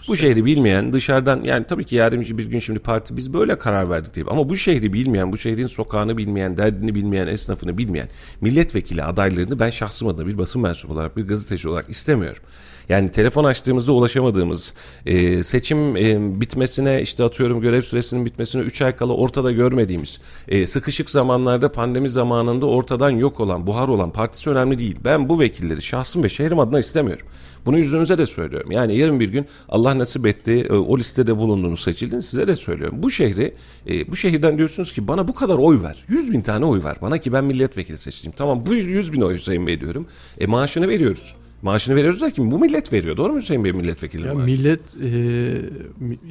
Bu 0.08 0.16
şehri 0.16 0.44
bilmeyen 0.44 0.92
dışarıdan 0.92 1.44
yani 1.44 1.66
tabii 1.66 1.84
ki 1.84 1.96
yarın 1.96 2.20
bir 2.20 2.46
gün 2.46 2.58
şimdi 2.58 2.78
parti 2.78 3.16
biz 3.16 3.34
böyle 3.34 3.58
karar 3.58 3.90
verdik 3.90 4.14
diye. 4.14 4.26
Ama 4.28 4.48
bu 4.48 4.56
şehri 4.56 4.92
bilmeyen, 4.92 5.32
bu 5.32 5.38
şehrin 5.38 5.66
sokağını 5.66 6.16
bilmeyen, 6.16 6.56
derdini 6.56 6.94
bilmeyen, 6.94 7.26
esnafını 7.26 7.78
bilmeyen 7.78 8.08
milletvekili 8.40 9.04
adaylarını 9.04 9.58
ben 9.58 9.70
şahsım 9.70 10.08
adına 10.08 10.26
bir 10.26 10.38
basın 10.38 10.62
mensubu 10.62 10.92
olarak, 10.92 11.16
bir 11.16 11.28
gazeteci 11.28 11.68
olarak 11.68 11.90
istemiyorum. 11.90 12.42
Yani 12.88 13.08
telefon 13.08 13.44
açtığımızda 13.44 13.92
ulaşamadığımız, 13.92 14.74
e, 15.06 15.42
seçim 15.42 15.96
e, 15.96 16.40
bitmesine 16.40 17.02
işte 17.02 17.24
atıyorum 17.24 17.60
görev 17.60 17.82
süresinin 17.82 18.24
bitmesine 18.24 18.62
3 18.62 18.82
ay 18.82 18.96
kala 18.96 19.12
ortada 19.12 19.52
görmediğimiz, 19.52 20.20
e, 20.48 20.66
sıkışık 20.66 21.10
zamanlarda 21.10 21.72
pandemi 21.72 22.10
zamanında 22.10 22.66
ortadan 22.66 23.10
yok 23.10 23.40
olan, 23.40 23.66
buhar 23.66 23.88
olan 23.88 24.10
partisi 24.10 24.50
önemli 24.50 24.78
değil. 24.78 24.96
Ben 25.04 25.28
bu 25.28 25.40
vekilleri 25.40 25.82
şahsım 25.82 26.22
ve 26.22 26.28
şehrim 26.28 26.58
adına 26.58 26.78
istemiyorum. 26.78 27.26
Bunu 27.66 27.78
yüzünüze 27.78 28.18
de 28.18 28.26
söylüyorum. 28.26 28.72
Yani 28.72 28.96
yarın 28.96 29.20
bir 29.20 29.28
gün 29.28 29.46
Allah 29.68 29.98
nasip 29.98 30.26
etti, 30.26 30.66
e, 30.70 30.72
o 30.72 30.98
listede 30.98 31.36
bulunduğunuz 31.36 31.80
seçildiniz 31.80 32.26
size 32.26 32.48
de 32.48 32.56
söylüyorum. 32.56 32.98
Bu 33.02 33.10
şehri, 33.10 33.54
e, 33.88 34.10
bu 34.10 34.16
şehirden 34.16 34.58
diyorsunuz 34.58 34.92
ki 34.92 35.08
bana 35.08 35.28
bu 35.28 35.34
kadar 35.34 35.58
oy 35.58 35.82
ver. 35.82 36.04
100 36.08 36.32
bin 36.32 36.40
tane 36.40 36.64
oy 36.64 36.84
ver 36.84 36.96
bana 37.02 37.18
ki 37.18 37.32
ben 37.32 37.44
milletvekili 37.44 37.98
seçeyim. 37.98 38.34
Tamam 38.36 38.66
bu 38.66 38.74
100 38.74 39.12
bin 39.12 39.20
oy 39.20 39.34
Hüseyin 39.34 39.66
Bey 39.66 39.80
diyorum. 39.80 40.06
E 40.40 40.46
maaşını 40.46 40.88
veriyoruz. 40.88 41.34
Maaşını 41.64 41.96
veriyoruz 41.96 42.20
da 42.20 42.30
kim? 42.30 42.50
Bu 42.50 42.58
millet 42.58 42.92
veriyor. 42.92 43.16
Doğru 43.16 43.32
mu 43.32 43.38
Hüseyin 43.38 43.64
Bey 43.64 43.72
milletvekili 43.72 44.26
Ya 44.26 44.34
maaşı? 44.34 44.46
millet 44.46 44.80
e, 45.04 45.08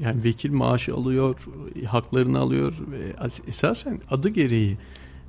yani 0.02 0.24
vekil 0.24 0.52
maaşı 0.52 0.94
alıyor, 0.94 1.36
e, 1.82 1.86
haklarını 1.86 2.40
alıyor 2.40 2.74
ve 2.92 3.18
as- 3.20 3.42
esasen 3.48 4.00
adı 4.12 4.30
gereği 4.30 4.78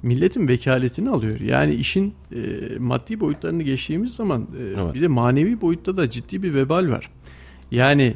milletin 0.03 0.49
vekaletini 0.49 1.11
alıyor. 1.11 1.41
Yani 1.41 1.75
işin 1.75 2.15
e, 2.33 2.39
maddi 2.79 3.21
boyutlarını 3.21 3.63
geçtiğimiz 3.63 4.15
zaman 4.15 4.43
e, 4.43 4.83
Evet. 4.83 4.95
bir 4.95 5.01
de 5.01 5.09
manevi 5.09 5.61
boyutta 5.61 5.97
da 5.97 6.11
ciddi 6.11 6.43
bir 6.43 6.55
vebal 6.55 6.89
var. 6.89 7.11
Yani 7.71 8.15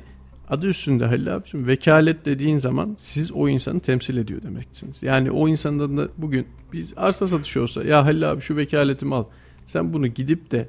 adı 0.48 0.66
üstünde 0.68 1.04
Halil 1.04 1.34
abiciğim 1.34 1.66
vekalet 1.66 2.24
dediğin 2.26 2.58
zaman 2.58 2.94
siz 2.98 3.32
o 3.32 3.48
insanı 3.48 3.80
temsil 3.80 4.16
ediyor 4.16 4.42
demeksiniz. 4.42 5.02
Yani 5.02 5.30
o 5.30 5.48
insandan 5.48 5.96
da 5.96 6.08
bugün 6.18 6.46
biz 6.72 6.94
arsa 6.96 7.26
satışı 7.26 7.62
olsa 7.62 7.84
ya 7.84 8.04
Halil 8.04 8.30
abi 8.32 8.40
şu 8.40 8.56
vekaletimi 8.56 9.14
al. 9.14 9.24
Sen 9.66 9.92
bunu 9.92 10.06
gidip 10.06 10.50
de 10.50 10.68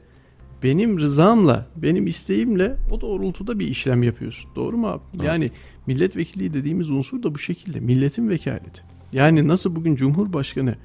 benim 0.63 0.99
rızamla, 0.99 1.67
benim 1.75 2.07
isteğimle 2.07 2.77
o 2.91 3.01
doğrultuda 3.01 3.59
bir 3.59 3.67
işlem 3.67 4.03
yapıyorsun. 4.03 4.51
Doğru 4.55 4.77
mu 4.77 4.87
abi? 4.87 5.01
Yani 5.23 5.51
milletvekili 5.87 6.53
dediğimiz 6.53 6.89
unsur 6.89 7.23
da 7.23 7.35
bu 7.35 7.39
şekilde. 7.39 7.79
Milletin 7.79 8.29
vekaleti. 8.29 8.81
Yani 9.13 9.47
nasıl 9.47 9.75
bugün 9.75 9.95
Cumhurbaşkanı 9.95 10.75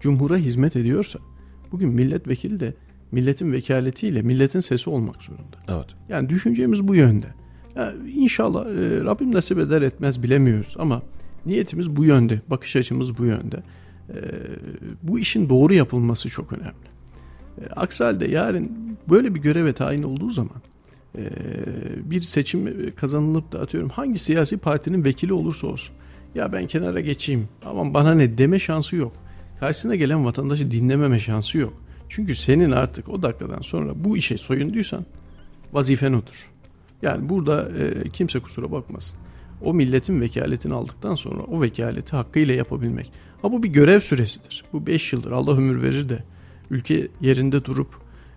Cumhur'a 0.00 0.36
hizmet 0.36 0.76
ediyorsa 0.76 1.18
bugün 1.72 1.88
milletvekili 1.88 2.60
de 2.60 2.74
milletin 3.12 3.52
vekaletiyle 3.52 4.22
milletin 4.22 4.60
sesi 4.60 4.90
olmak 4.90 5.22
zorunda. 5.22 5.56
Evet. 5.68 5.96
Yani 6.08 6.28
düşüncemiz 6.28 6.88
bu 6.88 6.94
yönde. 6.94 7.26
Ya 7.76 7.92
inşallah 8.14 8.66
e, 8.66 9.04
Rabbim 9.04 9.32
nasip 9.32 9.58
eder 9.58 9.82
etmez 9.82 10.22
bilemiyoruz 10.22 10.74
ama 10.78 11.02
niyetimiz 11.46 11.96
bu 11.96 12.04
yönde, 12.04 12.40
bakış 12.50 12.76
açımız 12.76 13.18
bu 13.18 13.24
yönde. 13.24 13.62
E, 14.08 14.16
bu 15.02 15.18
işin 15.18 15.48
doğru 15.48 15.74
yapılması 15.74 16.28
çok 16.28 16.52
önemli. 16.52 16.93
E, 17.60 17.66
aksi 17.66 18.04
halde 18.04 18.28
yarın 18.28 18.72
böyle 19.10 19.34
bir 19.34 19.40
göreve 19.40 19.72
tayin 19.72 20.02
olduğu 20.02 20.30
zaman 20.30 20.62
e, 21.18 21.30
bir 22.10 22.22
seçim 22.22 22.92
kazanılıp 22.96 23.52
da 23.52 23.60
atıyorum 23.60 23.88
hangi 23.88 24.18
siyasi 24.18 24.56
partinin 24.56 25.04
vekili 25.04 25.32
olursa 25.32 25.66
olsun 25.66 25.94
ya 26.34 26.52
ben 26.52 26.66
kenara 26.66 27.00
geçeyim 27.00 27.48
aman 27.64 27.94
bana 27.94 28.14
ne 28.14 28.38
deme 28.38 28.58
şansı 28.58 28.96
yok. 28.96 29.12
Karşısına 29.60 29.94
gelen 29.94 30.24
vatandaşı 30.24 30.70
dinlememe 30.70 31.18
şansı 31.18 31.58
yok. 31.58 31.72
Çünkü 32.08 32.34
senin 32.34 32.70
artık 32.70 33.08
o 33.08 33.22
dakikadan 33.22 33.60
sonra 33.60 33.92
bu 34.04 34.16
işe 34.16 34.38
soyunduysan 34.38 35.06
vazifen 35.72 36.12
odur. 36.12 36.50
Yani 37.02 37.28
burada 37.28 37.68
e, 37.78 38.08
kimse 38.08 38.40
kusura 38.40 38.72
bakmasın. 38.72 39.18
O 39.62 39.74
milletin 39.74 40.20
vekaletini 40.20 40.74
aldıktan 40.74 41.14
sonra 41.14 41.42
o 41.42 41.62
vekaleti 41.62 42.16
hakkıyla 42.16 42.54
yapabilmek. 42.54 43.12
Ha 43.42 43.52
bu 43.52 43.62
bir 43.62 43.68
görev 43.68 44.00
süresidir. 44.00 44.64
Bu 44.72 44.86
5 44.86 45.12
yıldır 45.12 45.30
Allah 45.30 45.56
ömür 45.56 45.82
verir 45.82 46.08
de 46.08 46.24
ülke 46.70 47.08
yerinde 47.20 47.64
durup 47.64 47.88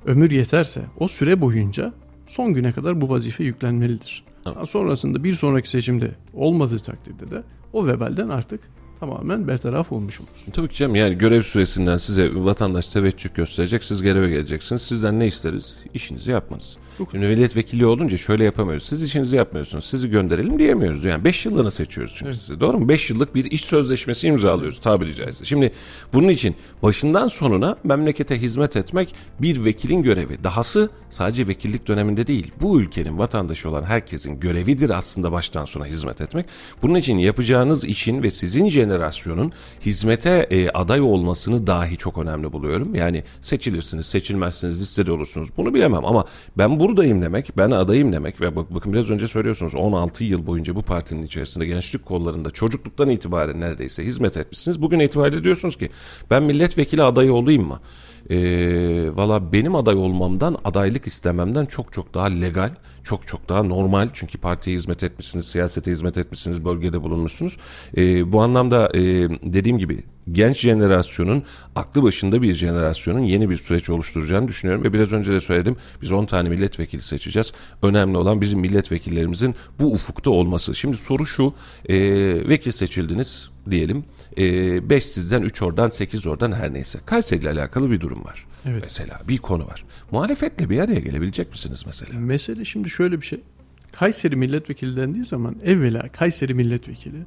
ömür 0.05 0.31
yeterse 0.31 0.81
o 0.99 1.07
süre 1.07 1.41
boyunca 1.41 1.93
son 2.25 2.53
güne 2.53 2.71
kadar 2.71 3.01
bu 3.01 3.09
vazife 3.09 3.43
yüklenmelidir. 3.43 4.23
Evet. 4.45 4.69
Sonrasında 4.69 5.23
bir 5.23 5.33
sonraki 5.33 5.69
seçimde 5.69 6.11
olmadığı 6.33 6.79
takdirde 6.79 7.31
de 7.31 7.43
o 7.73 7.87
vebalden 7.87 8.29
artık 8.29 8.59
tamamen 8.99 9.47
bertaraf 9.47 9.91
olmuş 9.91 10.19
olur. 10.19 10.29
Tabii 10.53 10.67
ki 10.67 10.75
canım 10.75 10.95
yani 10.95 11.17
görev 11.17 11.41
süresinden 11.41 11.97
size 11.97 12.29
vatandaş 12.35 12.87
teveccüh 12.87 13.33
gösterecek. 13.35 13.83
Siz 13.83 14.01
göreve 14.01 14.29
geleceksiniz. 14.29 14.81
Sizden 14.81 15.19
ne 15.19 15.27
isteriz? 15.27 15.75
İşinizi 15.93 16.31
yapmanız. 16.31 16.77
Şimdi 17.11 17.25
milletvekili 17.25 17.85
olunca 17.85 18.17
şöyle 18.17 18.43
yapamıyoruz. 18.43 18.83
Siz 18.83 19.03
işinizi 19.03 19.35
yapmıyorsunuz. 19.35 19.85
Sizi 19.85 20.09
gönderelim 20.09 20.59
diyemiyoruz. 20.59 21.03
Yani 21.03 21.25
5 21.25 21.45
yıllığına 21.45 21.71
seçiyoruz 21.71 22.13
çünkü 22.17 22.29
Evet. 22.29 22.39
sizi. 22.41 22.59
Doğru 22.59 22.79
mu? 22.79 22.89
5 22.89 23.09
yıllık 23.09 23.35
bir 23.35 23.51
iş 23.51 23.65
sözleşmesi 23.65 24.27
imzalıyoruz 24.27 24.79
tabiri 24.79 25.15
caizse. 25.15 25.45
Şimdi 25.45 25.71
bunun 26.13 26.27
için 26.27 26.55
başından 26.83 27.27
sonuna 27.27 27.75
memlekete 27.83 28.41
hizmet 28.41 28.75
etmek 28.75 29.15
bir 29.41 29.65
vekilin 29.65 30.03
görevi. 30.03 30.43
Dahası 30.43 30.89
sadece 31.09 31.47
vekillik 31.47 31.87
döneminde 31.87 32.27
değil. 32.27 32.51
Bu 32.61 32.81
ülkenin 32.81 33.17
vatandaşı 33.19 33.69
olan 33.69 33.83
herkesin 33.83 34.39
görevidir 34.39 34.89
aslında 34.89 35.31
baştan 35.31 35.65
sona 35.65 35.85
hizmet 35.85 36.21
etmek. 36.21 36.45
Bunun 36.81 36.95
için 36.95 37.17
yapacağınız 37.17 37.83
işin 37.83 38.23
ve 38.23 38.31
sizin 38.31 38.65
jenerasyonun 38.87 39.51
hizmete 39.85 40.47
e, 40.49 40.69
aday 40.69 41.01
olmasını 41.01 41.67
dahi 41.67 41.97
çok 41.97 42.17
önemli 42.17 42.51
buluyorum. 42.51 42.95
Yani 42.95 43.23
seçilirsiniz, 43.41 44.05
seçilmezsiniz, 44.05 44.81
listede 44.81 45.11
olursunuz. 45.11 45.49
Bunu 45.57 45.73
bilemem 45.73 46.05
ama 46.05 46.25
ben 46.57 46.79
buradayım 46.79 47.21
demek, 47.21 47.57
ben 47.57 47.71
adayım 47.71 48.13
demek 48.13 48.41
ve 48.41 48.55
bak, 48.55 48.73
bakın 48.73 48.93
biraz 48.93 49.09
önce 49.09 49.27
söylüyorsunuz 49.27 49.75
16 49.75 50.23
yıl 50.23 50.47
boyunca 50.47 50.75
bu 50.75 50.81
partinin 50.81 51.23
içerisinde 51.23 51.65
gençlik 51.65 52.05
kollarında 52.05 52.51
çocukluktan 52.51 53.09
itibaren 53.09 53.61
neredeyse 53.61 54.05
hizmet 54.05 54.37
etmişsiniz. 54.37 54.81
Bugün 54.81 54.99
itibariyle 54.99 55.43
diyorsunuz 55.43 55.77
ki 55.77 55.89
ben 56.29 56.43
milletvekili 56.43 57.03
adayı 57.03 57.33
olayım 57.33 57.67
mı? 57.67 57.79
E, 58.29 58.37
valla 59.15 59.53
benim 59.53 59.75
aday 59.75 59.95
olmamdan 59.95 60.57
adaylık 60.65 61.07
istememden 61.07 61.65
çok 61.65 61.93
çok 61.93 62.13
daha 62.13 62.25
legal 62.25 62.71
çok 63.07 63.27
çok 63.27 63.49
daha 63.49 63.63
normal. 63.63 64.09
Çünkü 64.13 64.37
partiye 64.37 64.75
hizmet 64.75 65.03
etmişsiniz 65.03 65.45
siyasete 65.45 65.91
hizmet 65.91 66.17
etmişsiniz 66.17 66.65
bölgede 66.65 67.01
bulunmuşsunuz. 67.01 67.57
E, 67.97 68.31
bu 68.31 68.41
anlamda 68.41 68.89
e, 68.93 69.01
dediğim 69.53 69.77
gibi 69.77 70.03
genç 70.31 70.59
jenerasyonun 70.59 71.43
aklı 71.75 72.03
başında 72.03 72.41
bir 72.41 72.53
jenerasyonun 72.53 73.19
yeni 73.19 73.49
bir 73.49 73.57
süreç 73.57 73.89
oluşturacağını 73.89 74.47
düşünüyorum. 74.47 74.83
Ve 74.83 74.93
biraz 74.93 75.13
önce 75.13 75.33
de 75.33 75.39
söyledim 75.39 75.77
biz 76.01 76.11
10 76.11 76.25
tane 76.25 76.49
milletvekili 76.49 77.01
seçeceğiz. 77.01 77.53
Önemli 77.81 78.17
olan 78.17 78.41
bizim 78.41 78.59
milletvekillerimizin 78.59 79.55
bu 79.79 79.91
ufukta 79.91 80.29
olması. 80.29 80.75
Şimdi 80.75 80.97
soru 80.97 81.25
şu 81.25 81.53
e, 81.89 81.97
vekil 82.49 82.71
seçildiniz 82.71 83.49
diyelim 83.71 84.03
5 84.37 85.03
e, 85.03 85.07
sizden 85.07 85.41
3 85.41 85.61
oradan 85.61 85.89
8 85.89 86.27
oradan 86.27 86.51
her 86.51 86.73
neyse. 86.73 86.99
Kayseri 87.05 87.41
ile 87.41 87.49
alakalı 87.49 87.91
bir 87.91 87.99
durum 87.99 88.25
var. 88.25 88.45
Evet. 88.65 88.81
Mesela 88.83 89.21
bir 89.27 89.37
konu 89.37 89.67
var. 89.67 89.85
Muhalefetle 90.11 90.69
bir 90.69 90.79
araya 90.79 90.99
gelebilecek 90.99 91.51
misiniz 91.51 91.83
mesela? 91.85 92.19
Mesele 92.19 92.65
şimdi 92.65 92.89
şöyle 92.89 93.21
bir 93.21 93.25
şey. 93.25 93.39
Kayseri 93.91 94.35
milletvekili 94.35 94.95
dendiği 94.95 95.25
zaman 95.25 95.55
evvela 95.63 96.09
Kayseri 96.09 96.53
milletvekili 96.53 97.17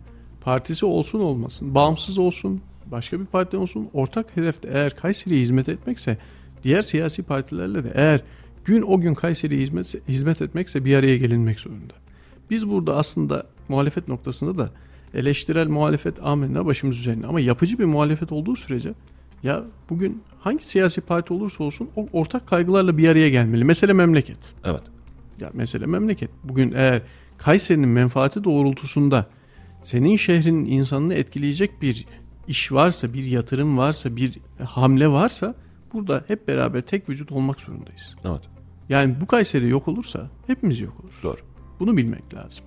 partisi 0.40 0.86
olsun 0.86 1.20
olmasın, 1.20 1.74
bağımsız 1.74 2.18
olsun, 2.18 2.60
başka 2.86 3.20
bir 3.20 3.26
parti 3.26 3.56
olsun 3.56 3.88
ortak 3.92 4.36
hedefte 4.36 4.68
eğer 4.72 4.96
Kayseri'ye 4.96 5.40
hizmet 5.40 5.68
etmekse 5.68 6.18
diğer 6.64 6.82
siyasi 6.82 7.22
partilerle 7.22 7.84
de 7.84 7.92
eğer 7.94 8.20
gün 8.64 8.82
o 8.82 9.00
gün 9.00 9.14
Kayseri'ye 9.14 9.60
hizmet, 9.60 10.08
hizmet 10.08 10.42
etmekse 10.42 10.84
bir 10.84 10.96
araya 10.96 11.16
gelinmek 11.16 11.60
zorunda. 11.60 11.94
Biz 12.50 12.68
burada 12.68 12.96
aslında 12.96 13.46
muhalefet 13.68 14.08
noktasında 14.08 14.58
da 14.58 14.70
eleştirel 15.14 15.68
muhalefet 15.68 16.26
amenna 16.26 16.66
başımız 16.66 16.98
üzerine. 16.98 17.26
Ama 17.26 17.40
yapıcı 17.40 17.78
bir 17.78 17.84
muhalefet 17.84 18.32
olduğu 18.32 18.56
sürece 18.56 18.94
ya 19.42 19.64
bugün 19.90 20.22
hangi 20.40 20.66
siyasi 20.66 21.00
parti 21.00 21.32
olursa 21.32 21.64
olsun 21.64 21.88
o 21.96 22.06
ortak 22.12 22.46
kaygılarla 22.46 22.98
bir 22.98 23.08
araya 23.08 23.28
gelmeli. 23.28 23.64
Mesele 23.64 23.92
memleket. 23.92 24.54
Evet. 24.64 24.82
Ya 25.40 25.50
mesele 25.54 25.86
memleket. 25.86 26.30
Bugün 26.44 26.72
eğer 26.72 27.02
Kayseri'nin 27.38 27.88
menfaati 27.88 28.44
doğrultusunda 28.44 29.26
senin 29.82 30.16
şehrinin 30.16 30.64
insanını 30.64 31.14
etkileyecek 31.14 31.82
bir 31.82 32.06
iş 32.48 32.72
varsa, 32.72 33.12
bir 33.12 33.24
yatırım 33.24 33.78
varsa, 33.78 34.16
bir 34.16 34.38
hamle 34.64 35.08
varsa 35.08 35.54
burada 35.92 36.24
hep 36.26 36.48
beraber 36.48 36.80
tek 36.80 37.08
vücut 37.08 37.32
olmak 37.32 37.60
zorundayız. 37.60 38.16
Evet. 38.24 38.42
Yani 38.88 39.20
bu 39.20 39.26
Kayseri 39.26 39.68
yok 39.68 39.88
olursa 39.88 40.30
hepimiz 40.46 40.80
yok 40.80 41.00
oluruz. 41.00 41.20
Doğru. 41.22 41.36
Bunu 41.80 41.96
bilmek 41.96 42.34
lazım. 42.34 42.64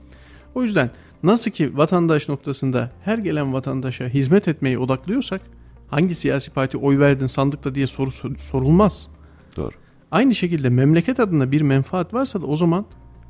O 0.56 0.64
yüzden 0.64 0.92
Nasıl 1.24 1.52
ki 1.52 1.78
vatandaş 1.78 2.30
noktasında 2.30 2.92
her 3.04 3.18
gelen 3.18 3.54
vatandaşa 3.54 4.08
hizmet 4.08 4.48
etmeyi 4.48 4.78
odaklıyorsak 4.78 5.42
hangi 5.88 6.16
siyasi 6.16 6.52
parti 6.52 6.78
oy 6.78 7.00
verdin 7.00 7.26
sandıkta 7.26 7.76
diye 7.76 7.88
soru 7.88 8.12
sorulmaz. 8.38 9.10
Doğru. 9.58 9.72
Aynı 10.12 10.36
şekilde 10.36 10.70
memleket 10.70 11.20
adına 11.20 11.52
bir 11.52 11.62
menfaat 11.62 12.14
varsa 12.14 12.42
da 12.42 12.46
o 12.46 12.58
zaman 12.58 12.86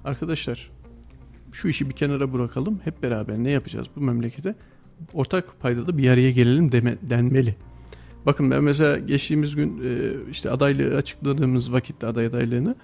arkadaşlar 0.06 0.72
şu 1.52 1.68
işi 1.68 1.90
bir 1.90 1.96
kenara 1.96 2.34
bırakalım. 2.34 2.80
Hep 2.84 3.04
beraber 3.04 3.38
ne 3.38 3.52
yapacağız 3.52 3.88
bu 3.96 4.02
memlekete? 4.02 4.56
Ortak 5.14 5.60
paydada 5.60 5.98
bir 5.98 6.10
araya 6.10 6.32
gelelim 6.32 6.72
deme, 6.72 6.98
denmeli. 7.02 7.56
Bakın 8.26 8.52
ben 8.52 8.64
mesela 8.64 8.98
geçtiğimiz 8.98 9.56
gün 9.56 9.82
işte 10.32 10.52
adaylığı 10.52 10.96
açıkladığımız 10.96 11.74
vakitte 11.74 12.08
aday 12.08 12.26
adaylığını 12.26 12.76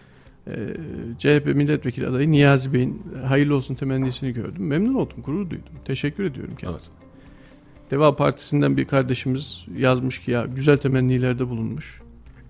ee, 0.47 0.75
CHP 1.17 1.45
milletvekili 1.45 2.07
adayı 2.07 2.31
Niyazi 2.31 2.73
Bey'in 2.73 3.03
hayırlı 3.27 3.55
olsun 3.55 3.75
temennisini 3.75 4.33
gördüm. 4.33 4.67
Memnun 4.67 4.93
oldum, 4.93 5.17
gurur 5.25 5.49
duydum. 5.49 5.73
Teşekkür 5.85 6.23
ediyorum 6.23 6.55
kendisine. 6.57 6.95
Evet. 6.99 7.91
Deva 7.91 8.15
Partisi'nden 8.15 8.77
bir 8.77 8.85
kardeşimiz 8.85 9.65
yazmış 9.77 10.19
ki 10.19 10.31
ya 10.31 10.45
güzel 10.45 10.77
temennilerde 10.77 11.49
bulunmuş. 11.49 12.01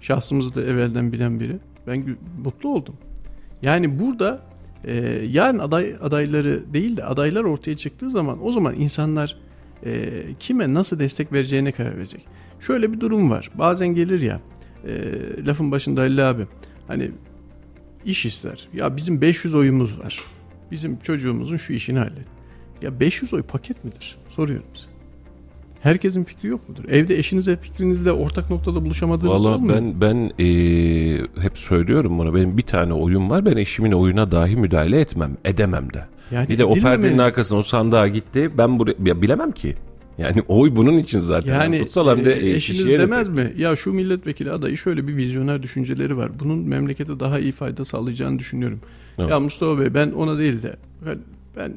Şahsımızı 0.01 0.55
da 0.55 0.61
evvelden 0.61 1.11
bilen 1.11 1.39
biri. 1.39 1.57
Ben 1.87 2.17
mutlu 2.43 2.69
oldum. 2.69 2.95
Yani 3.63 3.99
burada 3.99 4.41
e, 4.83 4.95
yarın 5.29 5.59
aday 5.59 5.95
adayları 6.01 6.73
değil 6.73 6.97
de 6.97 7.03
adaylar 7.03 7.43
ortaya 7.43 7.77
çıktığı 7.77 8.09
zaman 8.09 8.45
o 8.45 8.51
zaman 8.51 8.75
insanlar 8.75 9.37
e, 9.85 10.11
kime 10.39 10.73
nasıl 10.73 10.99
destek 10.99 11.33
vereceğine 11.33 11.71
karar 11.71 11.97
verecek. 11.97 12.27
Şöyle 12.59 12.93
bir 12.93 12.99
durum 12.99 13.29
var. 13.29 13.51
Bazen 13.55 13.87
gelir 13.87 14.21
ya 14.21 14.41
e, 14.87 14.91
lafın 15.45 15.71
başında 15.71 16.01
Halil 16.01 16.29
abi 16.29 16.47
hani 16.87 17.11
iş 18.05 18.25
ister. 18.25 18.67
Ya 18.73 18.97
bizim 18.97 19.21
500 19.21 19.55
oyumuz 19.55 19.99
var. 19.99 20.19
Bizim 20.71 20.99
çocuğumuzun 20.99 21.57
şu 21.57 21.73
işini 21.73 21.99
hallet. 21.99 22.25
Ya 22.81 22.99
500 22.99 23.33
oy 23.33 23.43
paket 23.43 23.83
midir? 23.85 24.17
Soruyorum 24.29 24.67
size. 24.73 24.89
Herkesin 25.81 26.23
fikri 26.23 26.47
yok 26.47 26.69
mudur? 26.69 26.83
Evde 26.89 27.17
eşinize 27.17 27.57
fikrinizle 27.57 28.11
ortak 28.11 28.49
noktada 28.49 28.85
buluşamadığınız 28.85 29.33
Vallahi 29.33 29.53
olmuyor 29.53 29.75
ben 29.75 30.01
ben 30.01 30.31
ee, 30.39 31.41
hep 31.41 31.57
söylüyorum 31.57 32.19
bunu. 32.19 32.35
Benim 32.35 32.57
bir 32.57 32.61
tane 32.61 32.93
oyun 32.93 33.29
var. 33.29 33.45
Ben 33.45 33.57
eşimin 33.57 33.91
oyuna 33.91 34.31
dahi 34.31 34.55
müdahale 34.55 34.99
etmem, 34.99 35.37
edemem 35.45 35.93
de. 35.93 36.05
Yani 36.31 36.49
bir 36.49 36.57
de 36.57 36.65
o 36.65 36.73
perdenin 36.73 37.17
arkasına 37.17 37.59
o 37.59 37.61
sandığa 37.61 38.07
gitti. 38.07 38.51
Ben 38.57 38.79
buraya 38.79 39.21
bilemem 39.21 39.51
ki. 39.51 39.75
Yani 40.19 40.41
oy 40.47 40.75
bunun 40.75 40.97
için 40.97 41.19
zaten. 41.19 41.53
Yani 41.53 41.79
Kutsal 41.79 42.17
hem 42.17 42.25
de 42.25 42.33
e, 42.33 42.55
eşiniz 42.55 42.89
demez 42.89 43.29
mi? 43.29 43.53
Ya 43.57 43.75
şu 43.75 43.93
milletvekili 43.93 44.51
adayı 44.51 44.77
şöyle 44.77 45.07
bir 45.07 45.17
vizyoner 45.17 45.63
düşünceleri 45.63 46.17
var. 46.17 46.39
Bunun 46.39 46.59
memlekete 46.59 47.19
daha 47.19 47.39
iyi 47.39 47.51
fayda 47.51 47.85
sağlayacağını 47.85 48.39
düşünüyorum. 48.39 48.79
Evet. 49.17 49.29
Ya 49.29 49.39
Mustafa 49.39 49.79
Bey 49.79 49.93
ben 49.93 50.11
ona 50.11 50.37
değil 50.37 50.61
de 50.63 50.75
ben 51.57 51.73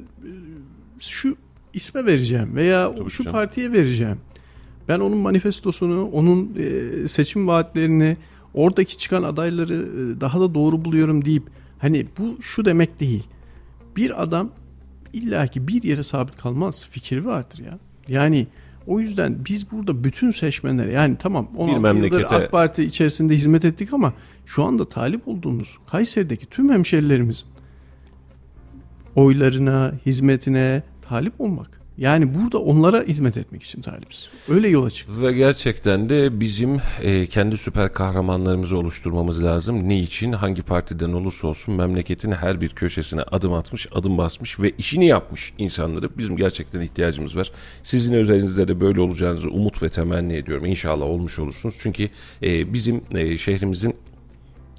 şu 0.99 1.37
isme 1.75 2.07
vereceğim 2.07 2.57
veya 2.57 2.95
Tabii 2.95 3.11
şu 3.11 3.25
canım. 3.25 3.33
partiye 3.33 3.73
vereceğim. 3.73 4.19
Ben 4.89 5.01
onun 5.01 5.19
manifestosunu, 5.19 6.11
onun 6.13 6.57
e, 6.59 7.09
seçim 7.09 7.47
vaatlerini, 7.47 8.17
oradaki 8.55 8.99
çıkan 8.99 9.23
adayları 9.23 9.75
e, 9.75 10.21
daha 10.21 10.41
da 10.41 10.55
doğru 10.55 10.85
buluyorum 10.85 11.25
deyip 11.25 11.43
hani 11.79 12.07
bu 12.19 12.43
şu 12.43 12.65
demek 12.65 13.01
değil. 13.01 13.25
Bir 13.97 14.23
adam 14.23 14.51
illaki 15.13 15.69
bir 15.69 15.83
yere 15.83 16.03
sabit 16.03 16.37
kalmaz. 16.37 16.87
Fikri 16.91 17.25
vardır 17.25 17.59
ya. 17.59 17.79
Yani 18.09 18.47
o 18.87 19.01
yüzden 19.01 19.37
biz 19.49 19.71
burada 19.73 20.05
bütün 20.05 20.31
seçmenlere 20.31 20.93
yani 20.93 21.17
tamam 21.19 21.49
16 21.57 21.77
bir 21.77 21.83
memlekete... 21.83 22.23
yıldır 22.23 22.35
AK 22.35 22.51
Parti 22.51 22.85
içerisinde 22.85 23.35
hizmet 23.35 23.65
ettik 23.65 23.93
ama 23.93 24.13
şu 24.47 24.65
anda 24.65 24.89
talip 24.89 25.29
olduğumuz 25.29 25.79
Kayseri'deki 25.87 26.47
tüm 26.47 26.73
hemşerilerimizin 26.73 27.47
oylarına, 29.17 29.93
hizmetine 30.07 30.83
talip 31.03 31.41
olmak 31.41 31.82
yani 31.99 32.35
burada 32.35 32.59
onlara 32.59 33.03
hizmet 33.03 33.37
etmek 33.37 33.63
için 33.63 33.81
talibiz. 33.81 34.29
Öyle 34.49 34.69
yola 34.69 34.91
çıktık. 34.91 35.23
Ve 35.23 35.33
gerçekten 35.33 36.09
de 36.09 36.41
bizim 36.41 36.81
e, 37.03 37.27
kendi 37.27 37.59
süper 37.59 37.93
kahramanlarımızı 37.93 38.79
oluşturmamız 38.79 39.45
lazım. 39.45 39.89
Ne 39.89 39.99
için? 39.99 40.33
Hangi 40.33 40.63
partiden 40.63 41.13
olursa 41.13 41.49
olsun 41.49 41.75
memleketin 41.75 42.33
her 42.33 42.61
bir 42.61 42.69
köşesine 42.69 43.23
adım 43.23 43.53
atmış, 43.53 43.87
adım 43.93 44.19
basmış 44.19 44.61
ve 44.61 44.73
işini 44.79 45.07
yapmış 45.07 45.53
insanları 45.59 46.19
bizim 46.19 46.37
gerçekten 46.37 46.81
ihtiyacımız 46.81 47.37
var. 47.37 47.51
Sizin 47.83 48.15
özelinizde 48.15 48.69
de 48.69 48.81
böyle 48.81 49.01
olacağınızı 49.01 49.51
umut 49.51 49.83
ve 49.83 49.89
temenni 49.89 50.37
ediyorum. 50.37 50.67
İnşallah 50.67 51.07
olmuş 51.07 51.39
olursunuz. 51.39 51.77
Çünkü 51.81 52.09
e, 52.43 52.73
bizim 52.73 53.01
e, 53.15 53.37
şehrimizin 53.39 53.95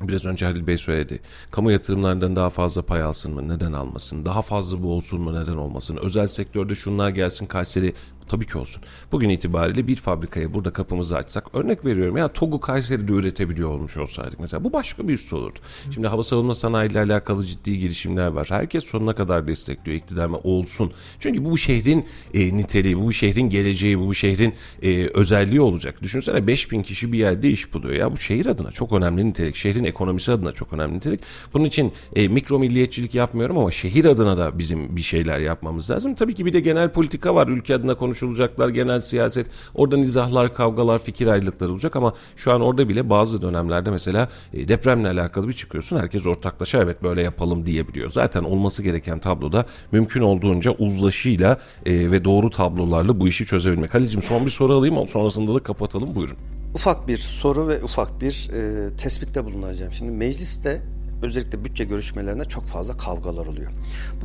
Biraz 0.07 0.25
önce 0.25 0.45
Halil 0.45 0.67
Bey 0.67 0.77
söyledi. 0.77 1.19
Kamu 1.51 1.71
yatırımlarından 1.71 2.35
daha 2.35 2.49
fazla 2.49 2.81
pay 2.81 3.01
alsın 3.01 3.33
mı? 3.33 3.47
Neden 3.49 3.73
almasın? 3.73 4.25
Daha 4.25 4.41
fazla 4.41 4.83
bu 4.83 4.93
olsun 4.93 5.21
mu? 5.21 5.41
Neden 5.41 5.53
olmasın? 5.53 5.97
Özel 6.01 6.27
sektörde 6.27 6.75
şunlar 6.75 7.09
gelsin 7.09 7.45
Kayseri 7.45 7.93
Tabii 8.27 8.47
ki 8.47 8.57
olsun. 8.57 8.83
Bugün 9.11 9.29
itibariyle 9.29 9.87
bir 9.87 9.95
fabrikaya 9.95 10.53
burada 10.53 10.73
kapımızı 10.73 11.17
açsak 11.17 11.55
örnek 11.55 11.85
veriyorum 11.85 12.17
ya 12.17 12.27
TOG'u 12.27 12.59
Kayseri'de 12.59 13.13
üretebiliyor 13.13 13.69
olmuş 13.69 13.97
olsaydık 13.97 14.39
mesela 14.39 14.63
bu 14.63 14.73
başka 14.73 15.07
bir 15.07 15.13
iş 15.13 15.33
olurdu. 15.33 15.59
Şimdi 15.93 16.07
hava 16.07 16.23
savunma 16.23 16.55
sanayi 16.55 16.91
ile 16.91 16.99
alakalı 16.99 17.45
ciddi 17.45 17.79
girişimler 17.79 18.27
var. 18.27 18.47
Herkes 18.49 18.83
sonuna 18.83 19.15
kadar 19.15 19.47
destekliyor 19.47 19.97
iktidar 19.97 20.27
mı 20.27 20.37
olsun. 20.37 20.91
Çünkü 21.19 21.45
bu 21.45 21.57
şehrin 21.57 22.05
e, 22.33 22.57
niteliği, 22.57 23.01
bu 23.01 23.13
şehrin 23.13 23.49
geleceği, 23.49 23.99
bu 23.99 24.13
şehrin 24.13 24.53
e, 24.81 25.07
özelliği 25.07 25.61
olacak. 25.61 26.01
Düşünsene 26.01 26.47
5000 26.47 26.83
kişi 26.83 27.11
bir 27.11 27.17
yerde 27.17 27.49
iş 27.49 27.73
buluyor. 27.73 27.93
Ya 27.93 28.11
bu 28.11 28.17
şehir 28.17 28.45
adına 28.45 28.71
çok 28.71 28.93
önemli 28.93 29.25
nitelik. 29.25 29.55
Şehrin 29.55 29.83
ekonomisi 29.83 30.31
adına 30.31 30.51
çok 30.51 30.73
önemli 30.73 30.95
nitelik. 30.95 31.19
Bunun 31.53 31.65
için 31.65 31.91
e, 32.15 32.27
mikro 32.27 32.59
milliyetçilik 32.59 33.15
yapmıyorum 33.15 33.57
ama 33.57 33.71
şehir 33.71 34.05
adına 34.05 34.37
da 34.37 34.59
bizim 34.59 34.95
bir 34.95 35.01
şeyler 35.01 35.39
yapmamız 35.39 35.91
lazım. 35.91 36.15
Tabii 36.15 36.35
ki 36.35 36.45
bir 36.45 36.53
de 36.53 36.59
genel 36.59 36.91
politika 36.91 37.35
var. 37.35 37.47
Ülke 37.47 37.75
adına 37.75 37.95
konuş 37.95 38.12
konuşulacaklar 38.13 38.69
genel 38.69 39.01
siyaset. 39.01 39.47
Orada 39.75 39.97
nizahlar, 39.97 40.53
kavgalar, 40.53 40.99
fikir 40.99 41.27
ayrılıkları 41.27 41.71
olacak 41.71 41.95
ama 41.95 42.13
şu 42.35 42.51
an 42.53 42.61
orada 42.61 42.89
bile 42.89 43.09
bazı 43.09 43.41
dönemlerde 43.41 43.91
mesela 43.91 44.29
e, 44.53 44.67
depremle 44.67 45.09
alakalı 45.09 45.47
bir 45.47 45.53
çıkıyorsun. 45.53 45.97
Herkes 45.97 46.27
ortaklaşa 46.27 46.77
evet 46.77 47.03
böyle 47.03 47.21
yapalım 47.21 47.65
diyebiliyor. 47.65 48.09
Zaten 48.09 48.43
olması 48.43 48.83
gereken 48.83 49.19
tabloda 49.19 49.65
mümkün 49.91 50.21
olduğunca 50.21 50.71
uzlaşıyla 50.71 51.57
e, 51.85 52.11
ve 52.11 52.23
doğru 52.23 52.49
tablolarla 52.49 53.19
bu 53.19 53.27
işi 53.27 53.45
çözebilmek. 53.45 53.93
Halil'cim 53.93 54.21
son 54.21 54.45
bir 54.45 54.51
soru 54.51 54.73
alayım 54.73 55.07
sonrasında 55.07 55.53
da 55.53 55.59
kapatalım 55.59 56.15
buyurun. 56.15 56.37
Ufak 56.73 57.07
bir 57.07 57.17
soru 57.17 57.67
ve 57.67 57.83
ufak 57.83 58.21
bir 58.21 58.49
e, 58.53 58.95
tespitte 58.95 59.45
bulunacağım. 59.45 59.91
Şimdi 59.91 60.11
mecliste 60.11 60.81
özellikle 61.23 61.65
bütçe 61.65 61.83
görüşmelerinde 61.83 62.45
çok 62.45 62.65
fazla 62.65 62.97
kavgalar 62.97 63.45
oluyor. 63.45 63.71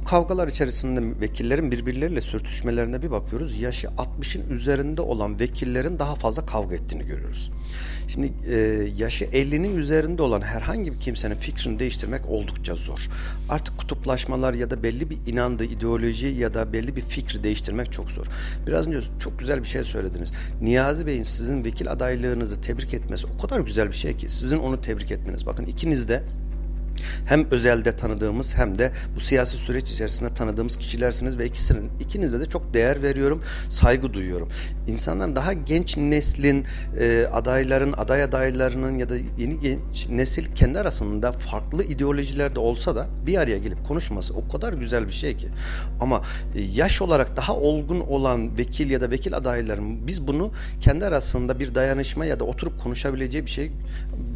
Bu 0.00 0.04
kavgalar 0.04 0.48
içerisinde 0.48 1.20
vekillerin 1.20 1.70
birbirleriyle 1.70 2.20
sürtüşmelerine 2.20 3.02
bir 3.02 3.10
bakıyoruz. 3.10 3.60
Yaşı 3.60 3.86
60'ın 3.86 4.50
üzerinde 4.50 5.02
olan 5.02 5.40
vekillerin 5.40 5.98
daha 5.98 6.14
fazla 6.14 6.46
kavga 6.46 6.74
ettiğini 6.74 7.06
görüyoruz. 7.06 7.50
Şimdi 8.08 8.32
e, 8.50 8.56
yaşı 8.96 9.24
50'nin 9.24 9.76
üzerinde 9.76 10.22
olan 10.22 10.40
herhangi 10.40 10.92
bir 10.92 11.00
kimsenin 11.00 11.34
fikrini 11.34 11.78
değiştirmek 11.78 12.26
oldukça 12.26 12.74
zor. 12.74 12.98
Artık 13.48 13.78
kutuplaşmalar 13.78 14.54
ya 14.54 14.70
da 14.70 14.82
belli 14.82 15.10
bir 15.10 15.18
inandığı 15.26 15.64
ideoloji 15.64 16.26
ya 16.26 16.54
da 16.54 16.72
belli 16.72 16.96
bir 16.96 17.02
fikri 17.02 17.44
değiştirmek 17.44 17.92
çok 17.92 18.10
zor. 18.10 18.26
Biraz 18.66 18.86
önce 18.86 19.00
çok 19.18 19.38
güzel 19.38 19.62
bir 19.62 19.68
şey 19.68 19.82
söylediniz. 19.82 20.32
Niyazi 20.60 21.06
Bey'in 21.06 21.22
sizin 21.22 21.64
vekil 21.64 21.92
adaylığınızı 21.92 22.60
tebrik 22.60 22.94
etmesi 22.94 23.26
o 23.26 23.42
kadar 23.42 23.60
güzel 23.60 23.88
bir 23.88 23.96
şey 23.96 24.16
ki 24.16 24.28
sizin 24.28 24.58
onu 24.58 24.80
tebrik 24.80 25.10
etmeniz. 25.10 25.46
Bakın 25.46 25.66
ikiniz 25.66 26.08
de 26.08 26.22
hem 27.26 27.50
özelde 27.50 27.96
tanıdığımız 27.96 28.56
hem 28.58 28.78
de 28.78 28.92
bu 29.16 29.20
siyasi 29.20 29.56
süreç 29.56 29.90
içerisinde 29.90 30.34
tanıdığımız 30.34 30.76
kişilersiniz 30.76 31.38
ve 31.38 31.46
ikisinin 31.46 31.90
ikinize 32.00 32.40
de 32.40 32.46
çok 32.46 32.74
değer 32.74 33.02
veriyorum, 33.02 33.42
saygı 33.68 34.12
duyuyorum. 34.12 34.48
İnsanların 34.86 35.36
daha 35.36 35.52
genç 35.52 35.96
neslin 35.96 36.64
e, 37.00 37.26
adayların, 37.32 37.92
aday 37.92 38.22
adaylarının 38.22 38.98
ya 38.98 39.08
da 39.08 39.14
yeni 39.38 39.60
genç 39.60 40.08
nesil 40.08 40.54
kendi 40.54 40.78
arasında 40.78 41.32
farklı 41.32 41.84
ideolojilerde 41.84 42.60
olsa 42.60 42.96
da 42.96 43.06
bir 43.26 43.38
araya 43.38 43.58
gelip 43.58 43.88
konuşması 43.88 44.34
o 44.34 44.48
kadar 44.48 44.72
güzel 44.72 45.06
bir 45.06 45.12
şey 45.12 45.36
ki. 45.36 45.48
Ama 46.00 46.22
e, 46.54 46.60
yaş 46.60 47.02
olarak 47.02 47.36
daha 47.36 47.56
olgun 47.56 48.00
olan 48.00 48.58
vekil 48.58 48.90
ya 48.90 49.00
da 49.00 49.10
vekil 49.10 49.36
adayların 49.36 50.06
biz 50.06 50.26
bunu 50.26 50.52
kendi 50.80 51.06
arasında 51.06 51.58
bir 51.58 51.74
dayanışma 51.74 52.24
ya 52.24 52.40
da 52.40 52.44
oturup 52.44 52.80
konuşabileceği 52.80 53.46
bir 53.46 53.50
şey 53.50 53.72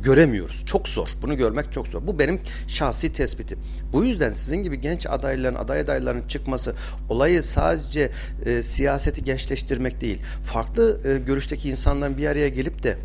göremiyoruz. 0.03 0.67
Çok 0.67 0.89
zor. 0.89 1.09
Bunu 1.23 1.37
görmek 1.37 1.73
çok 1.73 1.89
zor. 1.89 2.07
Bu 2.07 2.19
benim 2.19 2.41
şahsi 2.67 3.13
tespitim. 3.13 3.59
Bu 3.93 4.05
yüzden 4.05 4.31
sizin 4.31 4.63
gibi 4.63 4.81
genç 4.81 5.07
adayların, 5.07 5.55
aday 5.55 5.81
adaylarının 5.81 6.29
çıkması 6.29 6.75
olayı 7.09 7.43
sadece 7.43 8.11
e, 8.47 8.63
siyaseti 8.63 9.25
gençleştirmek 9.25 10.01
değil. 10.01 10.19
Farklı 10.45 11.01
e, 11.05 11.19
görüşteki 11.19 11.71
insanların 11.71 12.17
bir 12.17 12.27
araya 12.27 12.49
gelip 12.49 12.83
de 12.83 12.97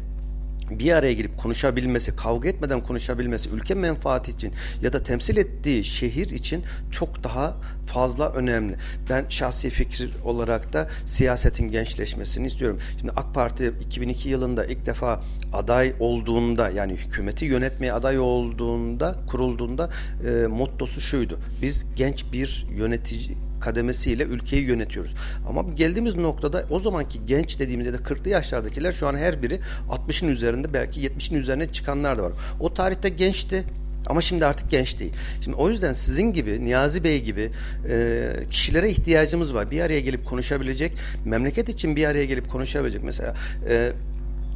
bir 0.72 0.92
araya 0.92 1.14
girip 1.14 1.38
konuşabilmesi, 1.38 2.16
kavga 2.16 2.50
etmeden 2.50 2.84
konuşabilmesi, 2.84 3.50
ülke 3.50 3.74
menfaati 3.74 4.32
için 4.32 4.54
ya 4.82 4.94
da 4.94 5.04
temsil 5.04 5.38
ettiği 5.38 5.84
şehir 5.84 6.30
için 6.30 6.64
çok 6.92 7.24
daha 7.24 7.58
fazla 7.88 8.30
önemli. 8.30 8.76
Ben 9.10 9.26
şahsi 9.30 9.70
fikir 9.70 10.12
olarak 10.24 10.74
da 10.74 10.90
siyasetin 11.06 11.72
gençleşmesini 11.72 12.48
istiyorum. 12.48 12.80
Şimdi 13.00 13.14
AK 13.16 13.34
Parti 13.34 13.74
2002 13.82 14.30
yılında 14.30 14.66
ilk 14.66 14.86
defa 14.86 15.22
aday 15.54 15.94
olduğunda 16.00 16.70
yani 16.70 16.94
hükümeti 16.94 17.46
yönetmeye 17.46 17.94
aday 17.94 18.20
olduğunda 18.20 19.16
kurulduğunda 19.28 19.90
e, 20.28 20.48
mottosu 20.48 21.02
şuydu. 21.02 21.40
Biz 21.62 21.86
genç 21.96 22.26
bir 22.34 22.68
yönetici 22.78 23.38
kademesiyle 23.60 24.24
ülkeyi 24.24 24.64
yönetiyoruz. 24.64 25.16
Ama 25.50 25.62
geldiğimiz 25.76 26.16
noktada 26.16 26.64
o 26.70 26.80
zamanki 26.80 27.26
genç 27.26 27.60
dediğimizde 27.60 27.94
de 27.94 27.98
40'lı 27.98 28.30
yaşlardakiler 28.30 28.92
şu 28.92 29.08
an 29.08 29.16
her 29.16 29.42
biri 29.44 29.60
60'ın 29.90 30.30
üzerinde 30.30 30.74
belki 30.74 31.02
70'in 31.02 31.38
üzerine 31.38 31.72
çıkanlar 31.72 32.18
da 32.18 32.24
var. 32.24 32.34
O 32.60 32.74
tarihte 32.74 33.10
gençti. 33.10 33.64
Ama 34.10 34.22
şimdi 34.22 34.46
artık 34.46 34.70
genç 34.70 35.00
değil. 35.00 35.14
Şimdi 35.42 35.58
o 35.58 35.70
yüzden 35.70 35.94
sizin 35.94 36.34
gibi, 36.34 36.66
Niyazi 36.66 37.04
Bey 37.04 37.22
gibi 37.22 37.50
e, 37.90 38.30
kişilere 38.50 38.90
ihtiyacımız 38.90 39.54
var. 39.54 39.72
Bir 39.72 39.82
araya 39.82 40.00
gelip 40.00 40.26
konuşabilecek, 40.26 40.94
memleket 41.26 41.70
için 41.70 41.96
bir 41.96 42.06
araya 42.06 42.26
gelip 42.26 42.50
konuşabilecek 42.50 43.04
mesela. 43.04 43.36
E, 43.70 43.92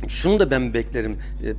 şunu 0.07 0.39
da 0.39 0.51
ben 0.51 0.73
beklerim. 0.73 1.17
E, 1.43 1.53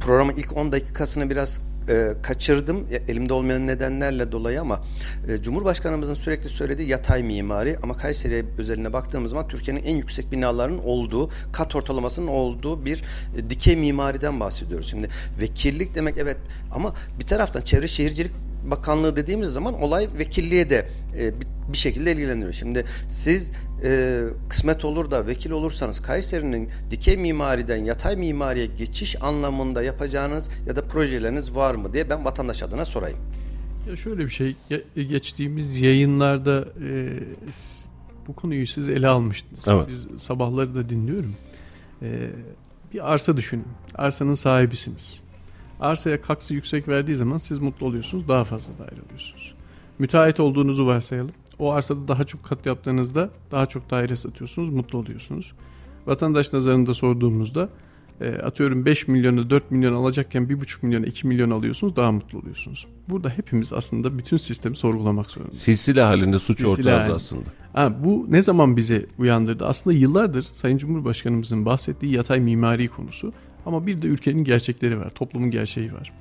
programın 0.00 0.36
ilk 0.36 0.56
10 0.56 0.72
dakikasını 0.72 1.30
biraz 1.30 1.60
e, 1.88 2.12
kaçırdım 2.22 2.86
elimde 3.08 3.32
olmayan 3.32 3.66
nedenlerle 3.66 4.32
dolayı 4.32 4.60
ama 4.60 4.82
e, 5.28 5.42
Cumhurbaşkanımızın 5.42 6.14
sürekli 6.14 6.48
söylediği 6.48 6.88
yatay 6.88 7.22
mimari 7.22 7.76
ama 7.82 7.96
Kayseri 7.96 8.44
özeline 8.58 8.92
baktığımız 8.92 9.30
zaman 9.30 9.48
Türkiye'nin 9.48 9.82
en 9.82 9.96
yüksek 9.96 10.32
binalarının 10.32 10.78
olduğu, 10.78 11.30
kat 11.52 11.76
ortalamasının 11.76 12.26
olduğu 12.26 12.84
bir 12.84 13.04
e, 13.36 13.50
dikey 13.50 13.76
mimariden 13.76 14.40
bahsediyoruz. 14.40 14.90
Şimdi 14.90 15.08
vekillik 15.40 15.94
demek 15.94 16.18
evet 16.18 16.36
ama 16.72 16.94
bir 17.18 17.26
taraftan 17.26 17.60
Çevre 17.60 17.88
Şehircilik 17.88 18.32
Bakanlığı 18.64 19.16
dediğimiz 19.16 19.48
zaman 19.48 19.82
olay 19.82 20.08
vekilliğe 20.18 20.70
de 20.70 20.88
e, 21.18 21.32
bir 21.72 21.78
şekilde 21.78 22.12
ilgileniyor. 22.12 22.52
Şimdi 22.52 22.84
siz 23.08 23.52
e, 23.84 24.22
kısmet 24.48 24.84
olur 24.84 25.10
da 25.10 25.26
vekil 25.26 25.50
olursanız 25.50 26.02
Kayseri'nin 26.02 26.68
dikey 26.90 27.16
mimariden 27.16 27.84
yatay 27.84 28.16
mimariye 28.16 28.66
geçiş 28.66 29.22
anlamında 29.22 29.82
yapacağınız 29.82 30.50
ya 30.66 30.76
da 30.76 30.84
projeleriniz 30.88 31.54
var 31.54 31.74
mı 31.74 31.92
diye 31.92 32.10
ben 32.10 32.24
vatandaş 32.24 32.62
adına 32.62 32.84
sorayım. 32.84 33.18
Ya 33.88 33.96
şöyle 33.96 34.24
bir 34.24 34.30
şey 34.30 34.56
geçtiğimiz 34.94 35.80
yayınlarda 35.80 36.68
e, 36.84 37.20
bu 38.28 38.34
konuyu 38.34 38.66
siz 38.66 38.88
ele 38.88 39.08
almıştınız. 39.08 39.68
Evet. 39.68 39.88
Biz 39.88 40.22
sabahları 40.22 40.74
da 40.74 40.88
dinliyorum. 40.88 41.34
E, 42.02 42.30
bir 42.94 43.12
arsa 43.12 43.36
düşünün. 43.36 43.66
Arsanın 43.94 44.34
sahibisiniz. 44.34 45.22
Arsaya 45.80 46.20
kaksı 46.20 46.54
yüksek 46.54 46.88
verdiği 46.88 47.14
zaman 47.14 47.38
siz 47.38 47.58
mutlu 47.58 47.86
oluyorsunuz. 47.86 48.28
Daha 48.28 48.44
fazla 48.44 48.78
daire 48.78 49.00
alıyorsunuz. 49.06 49.54
Müteahhit 49.98 50.40
olduğunuzu 50.40 50.86
varsayalım. 50.86 51.30
O 51.58 51.72
arsada 51.72 52.08
daha 52.08 52.24
çok 52.24 52.44
kat 52.44 52.66
yaptığınızda 52.66 53.30
daha 53.50 53.66
çok 53.66 53.90
daire 53.90 54.16
satıyorsunuz, 54.16 54.70
mutlu 54.70 54.98
oluyorsunuz. 54.98 55.52
Vatandaş 56.06 56.52
nazarında 56.52 56.94
sorduğumuzda 56.94 57.68
e, 58.20 58.34
atıyorum 58.34 58.84
5 58.84 59.08
milyonu 59.08 59.50
4 59.50 59.70
milyon 59.70 59.94
alacakken 59.94 60.42
1,5 60.42 60.86
milyona 60.86 61.06
2 61.06 61.26
milyon 61.26 61.50
alıyorsunuz 61.50 61.96
daha 61.96 62.12
mutlu 62.12 62.38
oluyorsunuz. 62.38 62.86
Burada 63.08 63.30
hepimiz 63.30 63.72
aslında 63.72 64.18
bütün 64.18 64.36
sistemi 64.36 64.76
sorgulamak 64.76 65.30
zorundayız. 65.30 65.58
Silsile 65.58 66.02
halinde 66.02 66.38
suç 66.38 66.58
Silsile 66.60 66.94
ortağız 66.94 67.08
aslında. 67.10 67.48
Ha, 67.72 68.04
bu 68.04 68.26
ne 68.28 68.42
zaman 68.42 68.76
bizi 68.76 69.06
uyandırdı? 69.18 69.66
Aslında 69.66 69.96
yıllardır 69.96 70.46
Sayın 70.52 70.78
Cumhurbaşkanımızın 70.78 71.64
bahsettiği 71.64 72.12
yatay 72.12 72.40
mimari 72.40 72.88
konusu. 72.88 73.32
Ama 73.66 73.86
bir 73.86 74.02
de 74.02 74.06
ülkenin 74.06 74.44
gerçekleri 74.44 74.98
var, 74.98 75.10
toplumun 75.10 75.50
gerçeği 75.50 75.92
var. 75.92 76.12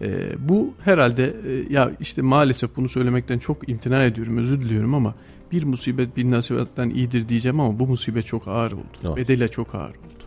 E, 0.00 0.08
bu 0.38 0.74
herhalde 0.84 1.24
e, 1.24 1.72
ya 1.72 1.92
işte 2.00 2.22
maalesef 2.22 2.76
bunu 2.76 2.88
söylemekten 2.88 3.38
çok 3.38 3.68
imtina 3.68 4.04
ediyorum, 4.04 4.38
özür 4.38 4.60
diliyorum 4.60 4.94
ama 4.94 5.14
bir 5.52 5.64
musibet 5.64 6.16
bir 6.16 6.30
nasibetten 6.30 6.90
iyidir 6.90 7.28
diyeceğim 7.28 7.60
ama 7.60 7.78
bu 7.78 7.86
musibet 7.86 8.26
çok 8.26 8.48
ağır 8.48 8.72
oldu. 8.72 8.84
Evet. 9.04 9.16
Bedeli 9.16 9.48
çok 9.48 9.74
ağır 9.74 9.90
oldu. 9.90 10.24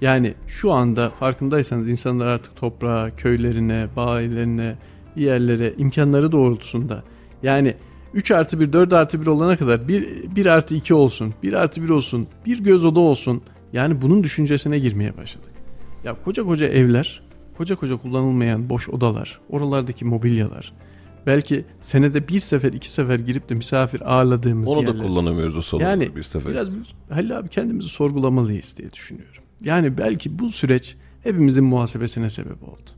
Yani 0.00 0.34
şu 0.46 0.72
anda 0.72 1.10
farkındaysanız 1.10 1.88
insanlar 1.88 2.26
artık 2.26 2.56
toprağa, 2.56 3.10
köylerine, 3.16 3.88
bir 5.16 5.22
yerlere 5.22 5.74
imkanları 5.78 6.32
doğrultusunda 6.32 7.02
yani 7.42 7.74
3 8.14 8.30
artı 8.30 8.60
1, 8.60 8.72
4 8.72 8.92
artı 8.92 9.20
1 9.22 9.26
olana 9.26 9.56
kadar 9.56 9.88
1, 9.88 10.36
1 10.36 10.46
artı 10.46 10.74
2 10.74 10.94
olsun, 10.94 11.34
1 11.42 11.52
artı 11.52 11.82
1 11.82 11.88
olsun, 11.88 12.28
bir 12.46 12.64
göz 12.64 12.84
oda 12.84 13.00
olsun. 13.00 13.42
Yani 13.72 14.02
bunun 14.02 14.22
düşüncesine 14.22 14.78
girmeye 14.78 15.16
başladık. 15.16 15.49
Ya 16.04 16.14
koca 16.24 16.44
koca 16.44 16.66
evler 16.66 17.22
koca 17.56 17.76
koca 17.76 17.96
kullanılmayan 17.96 18.70
boş 18.70 18.88
odalar, 18.88 19.40
oralardaki 19.48 20.04
mobilyalar, 20.04 20.72
belki 21.26 21.64
senede 21.80 22.28
bir 22.28 22.40
sefer 22.40 22.72
iki 22.72 22.90
sefer 22.92 23.18
girip 23.18 23.48
de 23.48 23.54
misafir 23.54 24.12
ağırladığımız 24.14 24.68
Onu 24.68 24.80
yerler. 24.80 24.98
da 24.98 25.02
kullanamıyoruz 25.02 25.56
o 25.56 25.62
salonu 25.62 25.84
yani 25.84 26.16
bir 26.16 26.22
sefer. 26.22 26.52
Biraz 26.52 26.76
Halil 27.10 27.38
abi 27.38 27.48
kendimizi 27.48 27.88
sorgulamalıyız 27.88 28.78
diye 28.78 28.92
düşünüyorum. 28.92 29.42
Yani 29.60 29.98
belki 29.98 30.38
bu 30.38 30.50
süreç 30.50 30.96
hepimizin 31.22 31.64
muhasebesine 31.64 32.30
sebep 32.30 32.62
oldu. 32.62 32.90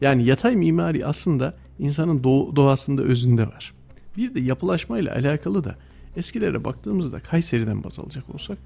Yani 0.00 0.24
yatay 0.24 0.56
mimari 0.56 1.06
aslında 1.06 1.54
insanın 1.78 2.24
doğasında 2.56 3.02
özünde 3.02 3.46
var. 3.46 3.74
Bir 4.16 4.34
de 4.34 4.40
yapılaşmayla 4.40 5.14
alakalı 5.14 5.64
da 5.64 5.76
eskilere 6.16 6.64
baktığımızda 6.64 7.20
Kayseri'den 7.20 7.84
baz 7.84 7.98
alacak 7.98 8.34
olsak 8.34 8.58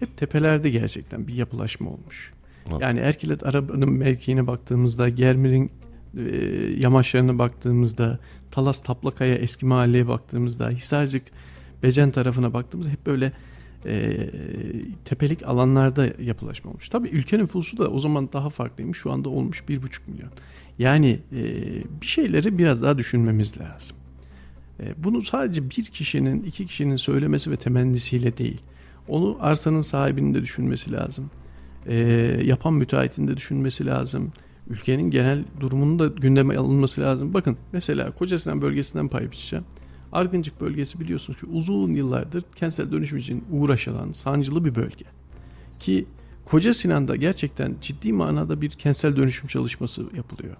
hep 0.00 0.16
tepelerde 0.16 0.70
gerçekten 0.70 1.26
bir 1.28 1.34
yapılaşma 1.34 1.90
olmuş. 1.90 2.32
Yani 2.80 2.98
Erkilet 2.98 3.46
Araba'nın 3.46 3.92
mevkiine 3.92 4.46
baktığımızda, 4.46 5.08
Germir'in 5.08 5.70
e, 6.16 6.22
yamaçlarına 6.80 7.38
baktığımızda, 7.38 8.18
Talas 8.50 8.82
Taplakaya 8.82 9.34
eski 9.34 9.66
mahalleye 9.66 10.08
baktığımızda, 10.08 10.68
Hisarcık 10.68 11.22
Becen 11.82 12.10
tarafına 12.10 12.52
baktığımızda 12.52 12.90
hep 12.90 13.06
böyle 13.06 13.32
e, 13.86 14.30
tepelik 15.04 15.46
alanlarda 15.46 16.06
yapılaşma 16.22 16.70
olmuş. 16.70 16.88
Tabii 16.88 17.08
ülke 17.08 17.38
nüfusu 17.38 17.78
da 17.78 17.90
o 17.90 17.98
zaman 17.98 18.28
daha 18.32 18.50
farklıymış. 18.50 18.98
Şu 18.98 19.12
anda 19.12 19.28
olmuş 19.28 19.68
bir 19.68 19.82
buçuk 19.82 20.08
milyon. 20.08 20.30
Yani 20.78 21.20
e, 21.32 21.42
bir 22.00 22.06
şeyleri 22.06 22.58
biraz 22.58 22.82
daha 22.82 22.98
düşünmemiz 22.98 23.60
lazım. 23.60 23.96
E, 24.80 25.04
bunu 25.04 25.22
sadece 25.22 25.70
bir 25.70 25.84
kişinin, 25.84 26.42
iki 26.42 26.66
kişinin 26.66 26.96
söylemesi 26.96 27.50
ve 27.50 27.56
temennisiyle 27.56 28.38
değil. 28.38 28.60
Onu 29.08 29.36
arsanın 29.40 29.80
sahibinin 29.80 30.34
de 30.34 30.42
düşünmesi 30.42 30.92
lazım. 30.92 31.30
E, 31.86 31.96
yapan 32.44 32.74
müteahhitin 32.74 33.28
de 33.28 33.36
düşünmesi 33.36 33.86
lazım. 33.86 34.32
Ülkenin 34.68 35.10
genel 35.10 35.44
durumunu 35.60 35.98
da 35.98 36.06
gündeme 36.06 36.56
alınması 36.56 37.00
lazım. 37.00 37.34
Bakın 37.34 37.56
mesela 37.72 38.10
Kocasinan 38.10 38.62
bölgesinden 38.62 39.08
pay 39.08 39.30
biçeceğim. 39.30 39.64
Argıncık 40.12 40.60
bölgesi 40.60 41.00
biliyorsunuz 41.00 41.40
ki 41.40 41.46
uzun 41.46 41.94
yıllardır 41.94 42.44
kentsel 42.56 42.92
dönüşüm 42.92 43.18
için 43.18 43.44
uğraşılan 43.50 44.12
sancılı 44.12 44.64
bir 44.64 44.74
bölge. 44.74 45.04
Ki 45.80 46.06
Koca 46.44 46.74
Sinan'da 46.74 47.16
gerçekten 47.16 47.74
ciddi 47.80 48.12
manada 48.12 48.60
bir 48.60 48.70
kentsel 48.70 49.16
dönüşüm 49.16 49.48
çalışması 49.48 50.02
yapılıyor. 50.16 50.56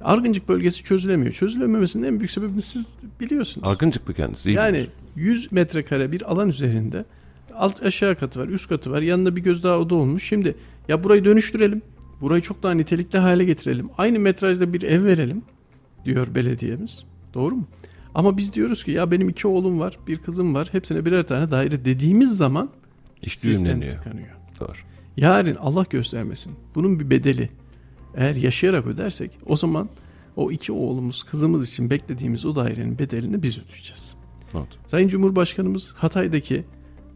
Argıncık 0.00 0.48
bölgesi 0.48 0.84
çözülemiyor. 0.84 1.32
Çözülememesinin 1.32 2.06
en 2.06 2.18
büyük 2.18 2.30
sebebini 2.30 2.60
siz 2.60 2.98
biliyorsunuz. 3.20 3.68
Argıncıklı 3.68 4.14
kendisi. 4.14 4.50
iyi 4.50 4.56
Yani 4.56 4.76
bilir. 4.76 4.90
100 5.16 5.52
metrekare 5.52 6.12
bir 6.12 6.30
alan 6.30 6.48
üzerinde 6.48 7.04
alt 7.54 7.82
aşağı 7.82 8.16
katı 8.16 8.40
var, 8.40 8.48
üst 8.48 8.68
katı 8.68 8.90
var. 8.90 9.02
Yanında 9.02 9.36
bir 9.36 9.42
göz 9.42 9.64
daha 9.64 9.78
oda 9.78 9.94
olmuş. 9.94 10.24
Şimdi 10.24 10.54
ya 10.88 11.04
burayı 11.04 11.24
dönüştürelim. 11.24 11.82
Burayı 12.20 12.42
çok 12.42 12.62
daha 12.62 12.72
nitelikli 12.72 13.18
hale 13.18 13.44
getirelim. 13.44 13.90
Aynı 13.98 14.18
metrajda 14.18 14.72
bir 14.72 14.82
ev 14.82 15.04
verelim 15.04 15.42
diyor 16.04 16.34
belediyemiz. 16.34 17.04
Doğru 17.34 17.56
mu? 17.56 17.66
Ama 18.14 18.36
biz 18.36 18.54
diyoruz 18.54 18.84
ki 18.84 18.90
ya 18.90 19.10
benim 19.10 19.28
iki 19.28 19.48
oğlum 19.48 19.80
var, 19.80 19.98
bir 20.06 20.16
kızım 20.16 20.54
var. 20.54 20.68
Hepsine 20.72 21.04
birer 21.04 21.26
tane 21.26 21.50
daire 21.50 21.84
dediğimiz 21.84 22.36
zaman 22.36 22.70
İş 23.22 23.38
sistem 23.38 23.80
tıkanıyor. 23.80 24.36
Doğru. 24.60 24.72
Yarın 25.16 25.54
Allah 25.54 25.86
göstermesin. 25.90 26.52
Bunun 26.74 27.00
bir 27.00 27.10
bedeli. 27.10 27.50
Eğer 28.14 28.34
yaşayarak 28.34 28.86
ödersek 28.86 29.30
o 29.46 29.56
zaman 29.56 29.88
o 30.36 30.50
iki 30.50 30.72
oğlumuz, 30.72 31.22
kızımız 31.22 31.68
için 31.68 31.90
beklediğimiz 31.90 32.44
o 32.44 32.56
dairenin 32.56 32.98
bedelini 32.98 33.42
biz 33.42 33.58
ödeyeceğiz. 33.58 34.14
Evet. 34.54 34.68
Sayın 34.86 35.08
Cumhurbaşkanımız 35.08 35.92
Hatay'daki 35.96 36.64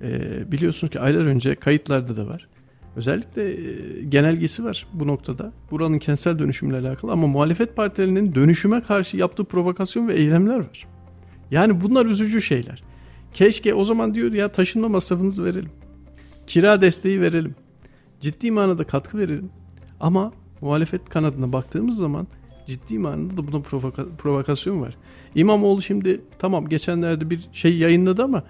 e, 0.05 0.53
biliyorsunuz 0.53 0.91
ki 0.91 1.01
aylar 1.01 1.27
önce 1.27 1.55
kayıtlarda 1.55 2.17
da 2.17 2.27
var. 2.27 2.49
Özellikle 2.97 3.51
e, 3.51 4.03
genelgesi 4.05 4.65
var 4.65 4.87
bu 4.93 5.07
noktada. 5.07 5.53
Buranın 5.71 5.99
kentsel 5.99 6.39
dönüşümle 6.39 6.77
alakalı 6.79 7.13
ama 7.13 7.27
muhalefet 7.27 7.77
partilerinin 7.77 8.35
dönüşüme 8.35 8.81
karşı 8.81 9.17
yaptığı 9.17 9.45
provokasyon 9.45 10.09
ve 10.09 10.15
eylemler 10.15 10.57
var. 10.57 10.87
Yani 11.51 11.81
bunlar 11.81 12.07
üzücü 12.07 12.43
şeyler. 12.43 12.83
Keşke 13.35 13.75
o 13.75 13.85
zaman 13.85 14.15
diyor 14.15 14.33
ya 14.33 14.49
taşınma 14.53 14.89
masrafınızı 14.89 15.45
verelim. 15.45 15.71
Kira 16.47 16.81
desteği 16.81 17.21
verelim. 17.21 17.55
Ciddi 18.21 18.51
manada 18.51 18.85
katkı 18.85 19.19
verelim. 19.19 19.51
Ama 20.01 20.33
muhalefet 20.61 21.09
kanadına 21.09 21.53
baktığımız 21.53 21.99
zaman 21.99 22.27
ciddi 22.67 22.99
manada 22.99 23.37
da 23.37 23.47
buna 23.47 23.61
provoka- 23.63 24.17
provokasyon 24.17 24.81
var. 24.81 24.97
İmamoğlu 25.35 25.83
şimdi 25.83 26.21
tamam 26.39 26.69
geçenlerde 26.69 27.31
bir 27.31 27.49
şey 27.53 27.79
yayınladı 27.79 28.25
ama 28.25 28.45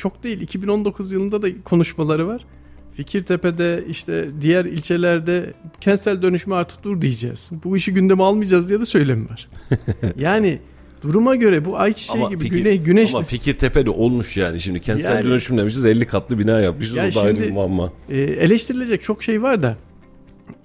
çok 0.00 0.24
değil 0.24 0.40
2019 0.40 1.12
yılında 1.12 1.42
da 1.42 1.62
konuşmaları 1.64 2.28
var. 2.28 2.46
Fikirtepe'de 2.94 3.84
işte 3.88 4.28
diğer 4.40 4.64
ilçelerde 4.64 5.54
kentsel 5.80 6.22
dönüşme 6.22 6.54
artık 6.54 6.82
dur 6.82 7.00
diyeceğiz. 7.00 7.50
Bu 7.64 7.76
işi 7.76 7.94
gündeme 7.94 8.22
almayacağız 8.22 8.68
diye 8.68 8.80
de 8.80 8.84
söylemi 8.84 9.28
var. 9.28 9.48
yani 10.18 10.58
duruma 11.02 11.36
göre 11.36 11.64
bu 11.64 11.78
ayçiçeği 11.78 12.28
gibi 12.28 12.42
fikir, 12.44 12.56
güney 12.56 12.78
güneş 12.78 13.14
ama 13.14 13.24
Fikirtepe'de 13.24 13.90
olmuş 13.90 14.36
yani. 14.36 14.60
Şimdi 14.60 14.80
kentsel 14.80 15.14
Yani- 15.14 15.24
dönüşüm 15.24 15.58
demişiz 15.58 15.84
50 15.86 16.06
katlı 16.06 16.38
bina 16.38 16.60
yapmışız. 16.60 16.96
Ya 16.96 17.08
o 17.08 17.14
da 17.14 17.20
ayrı 17.20 17.42
bir 17.42 17.50
muamma. 17.50 17.92
e, 18.08 18.20
eleştirilecek 18.20 19.02
çok 19.02 19.22
şey 19.22 19.42
var 19.42 19.62
da 19.62 19.76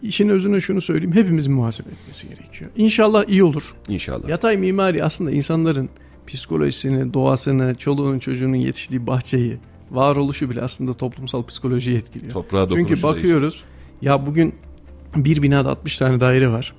işin 0.01 0.29
özüne 0.29 0.61
şunu 0.61 0.81
söyleyeyim 0.81 1.15
hepimizin 1.15 1.53
muhasebe 1.53 1.89
etmesi 1.89 2.27
gerekiyor. 2.29 2.71
İnşallah 2.77 3.29
iyi 3.29 3.43
olur. 3.43 3.75
İnşallah. 3.89 4.29
Yatay 4.29 4.57
mimari 4.57 5.03
aslında 5.03 5.31
insanların 5.31 5.89
psikolojisini, 6.27 7.13
doğasını, 7.13 7.75
çoluğunun 7.75 8.19
çocuğunun 8.19 8.55
yetiştiği 8.55 9.07
bahçeyi, 9.07 9.57
varoluşu 9.91 10.49
bile 10.49 10.61
aslında 10.61 10.93
toplumsal 10.93 11.45
psikolojiyi 11.45 11.97
etkiliyor. 11.97 12.31
Toprağa 12.31 12.67
Çünkü 12.69 13.03
bakıyoruz 13.03 13.63
ya 14.01 14.25
bugün 14.27 14.55
bir 15.15 15.41
binada 15.41 15.69
60 15.69 15.97
tane 15.97 16.19
daire 16.19 16.51
var. 16.51 16.73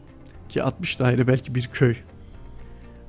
Ki 0.49 0.63
60 0.63 0.99
daire 0.99 1.27
belki 1.27 1.55
bir 1.55 1.67
köy. 1.73 1.95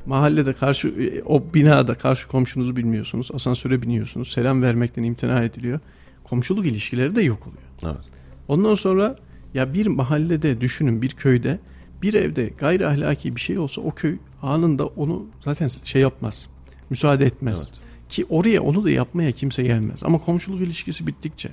Mahallede 0.05 0.53
karşı 0.53 0.93
o 1.25 1.43
binada 1.53 1.95
karşı 1.95 2.27
komşunuzu 2.27 2.75
bilmiyorsunuz. 2.75 3.29
Asansöre 3.33 3.81
biniyorsunuz. 3.81 4.31
Selam 4.31 4.61
vermekten 4.61 5.03
imtina 5.03 5.43
ediliyor. 5.43 5.79
Komşuluk 6.23 6.65
ilişkileri 6.65 7.15
de 7.15 7.21
yok 7.21 7.47
oluyor. 7.47 7.61
Evet. 7.83 8.05
Ondan 8.47 8.75
sonra 8.75 9.15
ya 9.53 9.73
bir 9.73 9.87
mahallede 9.87 10.61
düşünün 10.61 11.01
bir 11.01 11.09
köyde 11.09 11.59
bir 12.01 12.13
evde 12.13 12.49
gayri 12.59 12.87
ahlaki 12.87 13.35
bir 13.35 13.41
şey 13.41 13.59
olsa 13.59 13.81
o 13.81 13.91
köy 13.91 14.15
anında 14.41 14.85
onu 14.85 15.25
zaten 15.41 15.67
şey 15.83 16.01
yapmaz. 16.01 16.49
Müsaade 16.89 17.25
etmez. 17.25 17.59
Evet. 17.71 17.81
Ki 18.09 18.25
oraya 18.29 18.61
onu 18.63 18.83
da 18.83 18.91
yapmaya 18.91 19.31
kimse 19.31 19.63
gelmez. 19.63 20.03
Ama 20.03 20.17
komşuluk 20.21 20.61
ilişkisi 20.61 21.07
bittikçe 21.07 21.49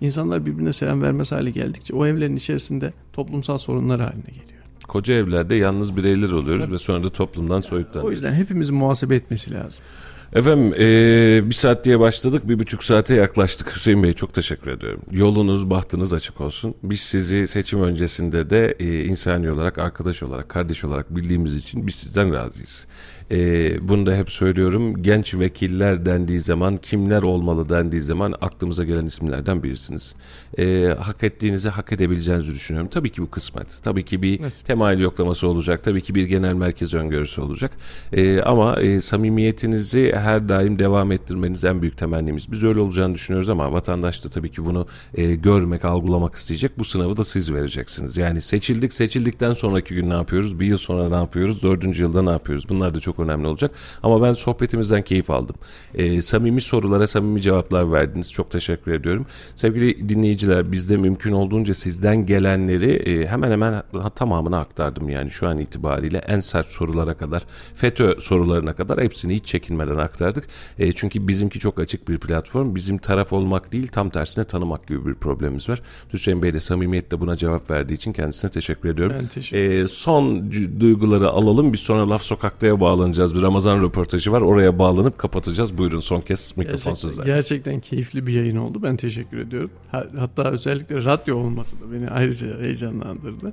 insanlar 0.00 0.46
birbirine 0.46 0.72
selam 0.72 1.02
vermez 1.02 1.32
hale 1.32 1.50
geldikçe 1.50 1.94
o 1.94 2.06
evlerin 2.06 2.36
içerisinde 2.36 2.92
toplumsal 3.12 3.58
sorunlar 3.58 4.00
haline 4.00 4.22
geliyor. 4.26 4.60
Koca 4.88 5.14
evlerde 5.14 5.54
yalnız 5.54 5.96
bireyler 5.96 6.32
oluyoruz 6.32 6.72
ve 6.72 6.78
sonra 6.78 7.02
da 7.02 7.08
toplumdan 7.08 7.58
O 7.58 7.62
soyutlanıyoruz. 7.62 8.12
yüzden 8.14 8.32
hepimizin 8.34 8.74
muhasebe 8.74 9.14
etmesi 9.16 9.52
lazım. 9.54 9.84
Efendim 10.34 10.72
eee, 10.78 11.42
bir 11.50 11.54
saat 11.54 11.84
diye 11.84 12.00
başladık 12.00 12.48
bir 12.48 12.58
buçuk 12.58 12.84
saate 12.84 13.14
yaklaştık 13.14 13.76
Hüseyin 13.76 14.02
Bey 14.02 14.12
çok 14.12 14.34
teşekkür 14.34 14.70
ediyorum. 14.70 15.00
Yolunuz 15.10 15.70
bahtınız 15.70 16.12
açık 16.12 16.40
olsun. 16.40 16.74
Biz 16.82 17.00
sizi 17.00 17.46
seçim 17.46 17.82
öncesinde 17.82 18.50
de 18.50 18.74
eee, 18.78 19.04
insani 19.04 19.50
olarak 19.50 19.78
arkadaş 19.78 20.22
olarak 20.22 20.48
kardeş 20.48 20.84
olarak 20.84 21.16
bildiğimiz 21.16 21.54
için 21.56 21.86
biz 21.86 21.94
sizden 21.94 22.34
razıyız. 22.34 22.86
Eee, 23.30 23.78
bunu 23.82 24.06
da 24.06 24.16
hep 24.16 24.30
söylüyorum 24.30 25.02
genç 25.02 25.34
vekiller 25.34 26.06
dendiği 26.06 26.40
zaman 26.40 26.76
kimler 26.76 27.22
olmalı 27.22 27.68
dendiği 27.68 28.02
zaman 28.02 28.32
aklımıza 28.40 28.84
gelen 28.84 29.06
isimlerden 29.06 29.62
birisiniz. 29.62 30.14
Eee, 30.58 30.86
hak 31.00 31.22
ettiğinizi 31.24 31.68
hak 31.68 31.92
edebileceğinizi 31.92 32.54
düşünüyorum. 32.54 32.90
Tabii 32.92 33.10
ki 33.12 33.22
bu 33.22 33.30
kısmet. 33.30 33.80
Tabii 33.82 34.04
ki 34.04 34.22
bir 34.22 34.42
Nasip. 34.42 34.66
temayül 34.66 35.00
yoklaması 35.00 35.48
olacak. 35.48 35.84
Tabii 35.84 36.00
ki 36.02 36.14
bir 36.14 36.24
genel 36.24 36.52
merkez 36.54 36.94
öngörüsü 36.94 37.40
olacak. 37.40 37.72
Ee, 38.12 38.40
ama 38.40 38.80
e, 38.80 39.00
samimiyetinizi 39.00 40.12
her 40.20 40.48
daim 40.48 40.78
devam 40.78 41.12
ettirmeniz 41.12 41.64
en 41.64 41.82
büyük 41.82 41.98
temennimiz. 41.98 42.52
Biz 42.52 42.64
öyle 42.64 42.80
olacağını 42.80 43.14
düşünüyoruz 43.14 43.48
ama 43.48 43.72
vatandaş 43.72 44.24
da 44.24 44.28
tabii 44.28 44.50
ki 44.50 44.64
bunu 44.64 44.86
e, 45.14 45.34
görmek, 45.34 45.84
algılamak 45.84 46.34
isteyecek. 46.34 46.78
Bu 46.78 46.84
sınavı 46.84 47.16
da 47.16 47.24
siz 47.24 47.54
vereceksiniz. 47.54 48.16
Yani 48.16 48.40
seçildik, 48.40 48.92
seçildikten 48.92 49.52
sonraki 49.52 49.94
gün 49.94 50.10
ne 50.10 50.14
yapıyoruz? 50.14 50.60
Bir 50.60 50.66
yıl 50.66 50.78
sonra 50.78 51.08
ne 51.08 51.14
yapıyoruz? 51.14 51.62
Dördüncü 51.62 52.02
yılda 52.02 52.22
ne 52.22 52.30
yapıyoruz? 52.30 52.68
Bunlar 52.68 52.94
da 52.94 53.00
çok 53.00 53.18
önemli 53.18 53.46
olacak. 53.46 53.70
Ama 54.02 54.22
ben 54.22 54.32
sohbetimizden 54.32 55.02
keyif 55.02 55.30
aldım. 55.30 55.56
E, 55.94 56.22
samimi 56.22 56.60
sorulara 56.60 57.06
samimi 57.06 57.42
cevaplar 57.42 57.92
verdiniz. 57.92 58.32
Çok 58.32 58.50
teşekkür 58.50 58.92
ediyorum. 58.92 59.26
Sevgili 59.56 60.08
dinleyiciler 60.08 60.72
bizde 60.72 60.96
mümkün 60.96 61.32
olduğunca 61.32 61.74
sizden 61.74 62.26
gelenleri 62.26 62.92
e, 62.92 63.26
hemen 63.26 63.50
hemen 63.50 63.82
tamamını 64.14 64.58
aktardım 64.58 65.08
yani 65.08 65.30
şu 65.30 65.48
an 65.48 65.58
itibariyle 65.58 66.18
en 66.18 66.40
sert 66.40 66.66
sorulara 66.66 67.14
kadar 67.14 67.42
FETÖ 67.74 68.20
sorularına 68.20 68.72
kadar 68.72 69.00
hepsini 69.00 69.34
hiç 69.34 69.46
çekinmeden 69.46 69.96
aktardık. 70.10 70.44
E, 70.78 70.92
çünkü 70.92 71.28
bizimki 71.28 71.58
çok 71.58 71.78
açık 71.78 72.08
bir 72.08 72.18
platform. 72.18 72.74
Bizim 72.74 72.98
taraf 72.98 73.32
olmak 73.32 73.72
değil 73.72 73.88
tam 73.88 74.10
tersine 74.10 74.44
tanımak 74.44 74.86
gibi 74.88 75.06
bir 75.06 75.14
problemimiz 75.14 75.68
var. 75.68 75.82
Hüseyin 76.12 76.42
Bey 76.42 76.54
de 76.54 76.60
samimiyetle 76.60 77.20
buna 77.20 77.36
cevap 77.36 77.70
verdiği 77.70 77.94
için 77.94 78.12
kendisine 78.12 78.50
teşekkür 78.50 78.88
ediyorum. 78.88 79.16
Ben 79.20 79.26
teşekkür 79.26 79.70
E, 79.74 79.88
son 79.88 80.50
duyguları 80.80 81.28
alalım. 81.30 81.72
Biz 81.72 81.80
sonra 81.80 82.10
Laf 82.10 82.22
Sokak'ta'ya 82.22 82.80
bağlanacağız. 82.80 83.34
Bir 83.36 83.42
Ramazan 83.42 83.82
röportajı 83.82 84.32
var. 84.32 84.40
Oraya 84.40 84.78
bağlanıp 84.78 85.18
kapatacağız. 85.18 85.78
Buyurun 85.78 86.00
son 86.00 86.20
kez 86.20 86.52
mikrofon 86.56 86.94
sizde. 86.94 87.22
gerçekten 87.24 87.80
keyifli 87.80 88.26
bir 88.26 88.32
yayın 88.32 88.56
oldu. 88.56 88.82
Ben 88.82 88.96
teşekkür 88.96 89.38
ediyorum. 89.38 89.70
Ha- 89.90 90.06
Hatta 90.18 90.50
özellikle 90.50 91.04
radyo 91.04 91.36
olması 91.36 91.80
da 91.80 91.92
beni 91.92 92.10
ayrıca 92.10 92.60
heyecanlandırdı. 92.60 93.52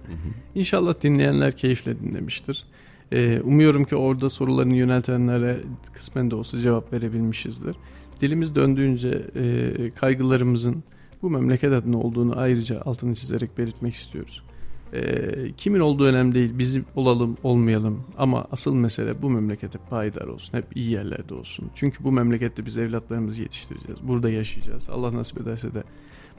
İnşallah 0.55 0.93
dinleyenler 1.03 1.57
keyifle 1.57 1.99
dinlemiştir. 1.99 2.63
Ee, 3.11 3.41
umuyorum 3.43 3.83
ki 3.83 3.95
orada 3.95 4.29
sorularını 4.29 4.75
yöneltenlere 4.75 5.59
kısmen 5.93 6.31
de 6.31 6.35
olsa 6.35 6.59
cevap 6.59 6.93
verebilmişizdir. 6.93 7.75
Dilimiz 8.21 8.55
döndüğünce 8.55 9.21
e, 9.35 9.91
kaygılarımızın 9.95 10.83
bu 11.21 11.29
memleket 11.29 11.73
adına 11.73 11.97
olduğunu 11.97 12.39
ayrıca 12.39 12.81
altını 12.81 13.15
çizerek 13.15 13.57
belirtmek 13.57 13.93
istiyoruz. 13.93 14.43
Ee, 14.93 15.51
kimin 15.57 15.79
olduğu 15.79 16.05
önemli 16.05 16.35
değil. 16.35 16.51
Bizim 16.57 16.85
olalım 16.95 17.37
olmayalım 17.43 18.03
ama 18.17 18.47
asıl 18.51 18.75
mesele 18.75 19.21
bu 19.21 19.29
memlekete 19.29 19.79
payidar 19.89 20.27
olsun. 20.27 20.57
Hep 20.57 20.77
iyi 20.77 20.91
yerlerde 20.91 21.33
olsun. 21.33 21.69
Çünkü 21.75 22.03
bu 22.03 22.11
memlekette 22.11 22.65
biz 22.65 22.77
evlatlarımızı 22.77 23.41
yetiştireceğiz. 23.41 23.99
Burada 24.03 24.29
yaşayacağız. 24.29 24.89
Allah 24.89 25.13
nasip 25.13 25.41
ederse 25.41 25.73
de 25.73 25.83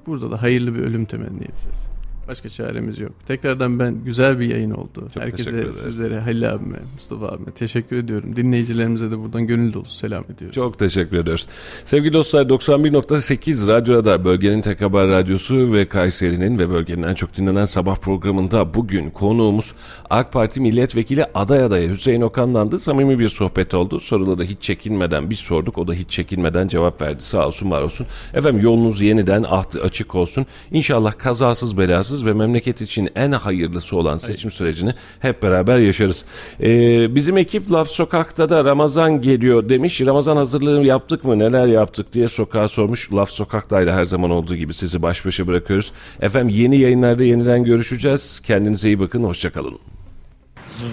burada 0.06 0.30
da 0.30 0.42
hayırlı 0.42 0.74
bir 0.74 0.80
ölüm 0.80 1.04
temenni 1.04 1.44
edeceğiz. 1.44 1.97
Başka 2.28 2.48
çaremiz 2.48 3.00
yok. 3.00 3.12
Tekrardan 3.26 3.78
ben 3.78 4.04
güzel 4.04 4.40
bir 4.40 4.46
yayın 4.46 4.70
oldu. 4.70 5.08
Çok 5.14 5.22
Herkese, 5.22 5.72
sizlere, 5.72 6.20
Halil 6.20 6.52
abime, 6.52 6.78
Mustafa 6.94 7.28
abime 7.28 7.50
teşekkür 7.50 7.96
ediyorum. 7.96 8.36
Dinleyicilerimize 8.36 9.10
de 9.10 9.18
buradan 9.18 9.46
gönül 9.46 9.72
dolusu 9.72 9.96
selam 9.96 10.24
ediyorum. 10.24 10.50
Çok 10.54 10.78
teşekkür 10.78 11.18
ediyoruz. 11.18 11.46
Sevgili 11.84 12.12
dostlar 12.12 12.44
91.8 12.44 13.68
Radyo 13.68 13.94
Radar 13.94 14.24
bölgenin 14.24 14.60
tek 14.60 14.80
haber 14.80 15.08
radyosu 15.08 15.72
ve 15.72 15.88
Kayseri'nin 15.88 16.58
ve 16.58 16.70
bölgenin 16.70 17.02
en 17.02 17.14
çok 17.14 17.36
dinlenen 17.36 17.64
sabah 17.64 17.96
programında 17.96 18.74
bugün 18.74 19.10
konuğumuz 19.10 19.74
AK 20.10 20.32
Parti 20.32 20.60
milletvekili 20.60 21.24
aday 21.34 21.64
adayı 21.64 21.90
Hüseyin 21.90 22.20
Okan'dandı. 22.20 22.78
Samimi 22.78 23.18
bir 23.18 23.28
sohbet 23.28 23.74
oldu. 23.74 24.00
Soruları 24.00 24.44
hiç 24.44 24.62
çekinmeden 24.62 25.30
biz 25.30 25.38
sorduk. 25.38 25.78
O 25.78 25.88
da 25.88 25.94
hiç 25.94 26.10
çekinmeden 26.10 26.68
cevap 26.68 27.02
verdi. 27.02 27.22
Sağ 27.22 27.46
olsun 27.46 27.70
var 27.70 27.82
olsun. 27.82 28.06
Efendim 28.34 28.60
yolunuz 28.62 29.00
yeniden 29.00 29.42
açık 29.82 30.14
olsun. 30.14 30.46
İnşallah 30.70 31.18
kazasız 31.18 31.78
belasız 31.78 32.17
ve 32.26 32.32
memleket 32.32 32.80
için 32.80 33.08
en 33.14 33.32
hayırlısı 33.32 33.96
olan 33.96 34.16
seçim 34.16 34.50
sürecini 34.50 34.94
hep 35.20 35.42
beraber 35.42 35.78
yaşarız. 35.78 36.24
Ee, 36.62 37.14
bizim 37.14 37.38
ekip 37.38 37.72
Laf 37.72 37.88
Sokak'ta 37.88 38.50
da 38.50 38.64
Ramazan 38.64 39.22
geliyor 39.22 39.68
demiş. 39.68 40.00
Ramazan 40.00 40.36
hazırlığı 40.36 40.84
yaptık 40.84 41.24
mı 41.24 41.38
neler 41.38 41.66
yaptık 41.66 42.12
diye 42.12 42.28
sokağa 42.28 42.68
sormuş. 42.68 43.12
Laf 43.12 43.30
Sokak'tayla 43.30 43.96
her 43.96 44.04
zaman 44.04 44.30
olduğu 44.30 44.56
gibi 44.56 44.74
sizi 44.74 45.02
baş 45.02 45.26
başa 45.26 45.46
bırakıyoruz. 45.46 45.92
Efendim 46.20 46.48
yeni 46.48 46.76
yayınlarda 46.76 47.24
yeniden 47.24 47.64
görüşeceğiz. 47.64 48.40
Kendinize 48.44 48.88
iyi 48.88 49.00
bakın. 49.00 49.24
Hoşçakalın. 49.24 49.78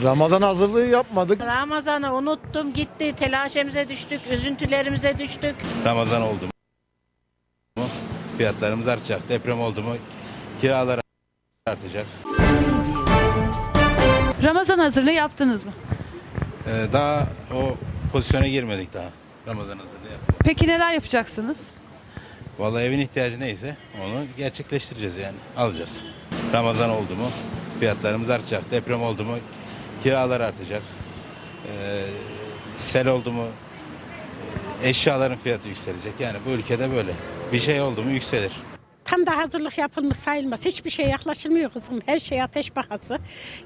Ramazan 0.04 0.42
hazırlığı 0.42 0.86
yapmadık. 0.86 1.42
Ramazan'ı 1.42 2.16
unuttum 2.16 2.74
gitti. 2.74 3.16
Telaşemize 3.16 3.90
düştük, 3.90 4.22
üzüntülerimize 4.32 5.20
düştük. 5.20 5.56
Ramazan 5.86 6.22
oldu 6.22 6.46
mu 6.46 7.84
fiyatlarımız 8.38 8.88
artacak. 8.88 9.30
Deprem 9.30 9.62
oldu 9.62 9.82
mu 9.82 9.96
kiralar 10.62 11.05
artacak. 11.70 12.06
Ramazan 14.44 14.80
hazırlığı 14.80 15.12
yaptınız 15.12 15.66
mı? 15.66 15.72
Ee, 16.68 16.94
daha 16.94 17.28
o 17.56 17.76
pozisyona 18.12 18.48
girmedik 18.48 18.94
daha. 18.94 19.10
Ramazan 19.48 19.78
hazırlığı 19.78 20.12
yapmadık. 20.12 20.36
Peki 20.46 20.68
neler 20.68 20.94
yapacaksınız? 20.94 21.60
Vallahi 22.60 22.84
evin 22.84 23.00
ihtiyacı 23.00 23.40
neyse 23.40 23.78
onu 24.04 24.26
gerçekleştireceğiz 24.38 25.18
yani. 25.18 25.36
Alacağız. 25.58 26.04
Ramazan 26.54 26.90
oldu 26.90 27.16
mu 27.16 27.30
fiyatlarımız 27.80 28.30
artacak. 28.30 28.72
Deprem 28.72 29.02
oldu 29.04 29.24
mu 29.24 29.36
kiralar 30.04 30.42
artacak. 30.42 30.82
Ee, 31.68 32.02
sel 32.78 33.08
oldu 33.08 33.32
mu 33.32 33.46
e, 34.84 34.90
eşyaların 34.90 35.38
fiyatı 35.38 35.68
yükselecek. 35.68 36.14
Yani 36.20 36.38
bu 36.46 36.50
ülkede 36.50 36.92
böyle. 36.92 37.12
Bir 37.54 37.60
şey 37.60 37.82
oldu 37.82 38.02
mu 38.04 38.12
yükselir. 38.12 38.52
Tam 39.06 39.26
da 39.26 39.38
hazırlık 39.38 39.78
yapılmış 39.78 40.18
sayılmaz. 40.18 40.66
Hiçbir 40.66 40.90
şey 40.90 41.06
yaklaşılmıyor 41.06 41.72
kızım. 41.72 42.00
Her 42.06 42.20
şey 42.20 42.42
ateş 42.42 42.70
pahası. 42.72 43.18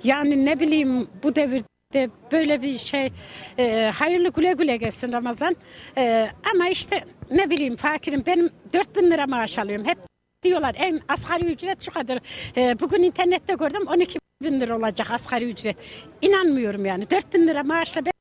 Yani 0.03 0.45
ne 0.45 0.59
bileyim 0.59 1.07
bu 1.23 1.35
devirde 1.35 2.09
böyle 2.31 2.61
bir 2.61 2.77
şey 2.77 3.09
e, 3.57 3.91
hayırlı 3.95 4.29
güle 4.29 4.53
güle 4.53 4.77
geçsin 4.77 5.11
Ramazan. 5.11 5.55
E, 5.97 6.27
ama 6.53 6.69
işte 6.69 7.03
ne 7.31 7.49
bileyim 7.49 7.75
fakirim 7.75 8.23
benim 8.25 8.49
4000 8.73 9.11
lira 9.11 9.27
maaş 9.27 9.57
alıyorum. 9.57 9.85
Hep 9.85 9.97
diyorlar 10.43 10.75
en 10.77 11.01
asgari 11.07 11.45
ücret 11.45 11.85
şu 11.85 11.91
kadar. 11.91 12.19
E, 12.57 12.79
bugün 12.79 13.03
internette 13.03 13.53
gördüm 13.53 13.87
12 13.87 14.19
bin 14.43 14.59
lira 14.59 14.77
olacak 14.77 15.11
asgari 15.11 15.45
ücret. 15.45 15.77
İnanmıyorum 16.21 16.85
yani 16.85 17.09
4000 17.09 17.47
lira 17.47 17.63
maaşla 17.63 18.05
ben 18.05 18.18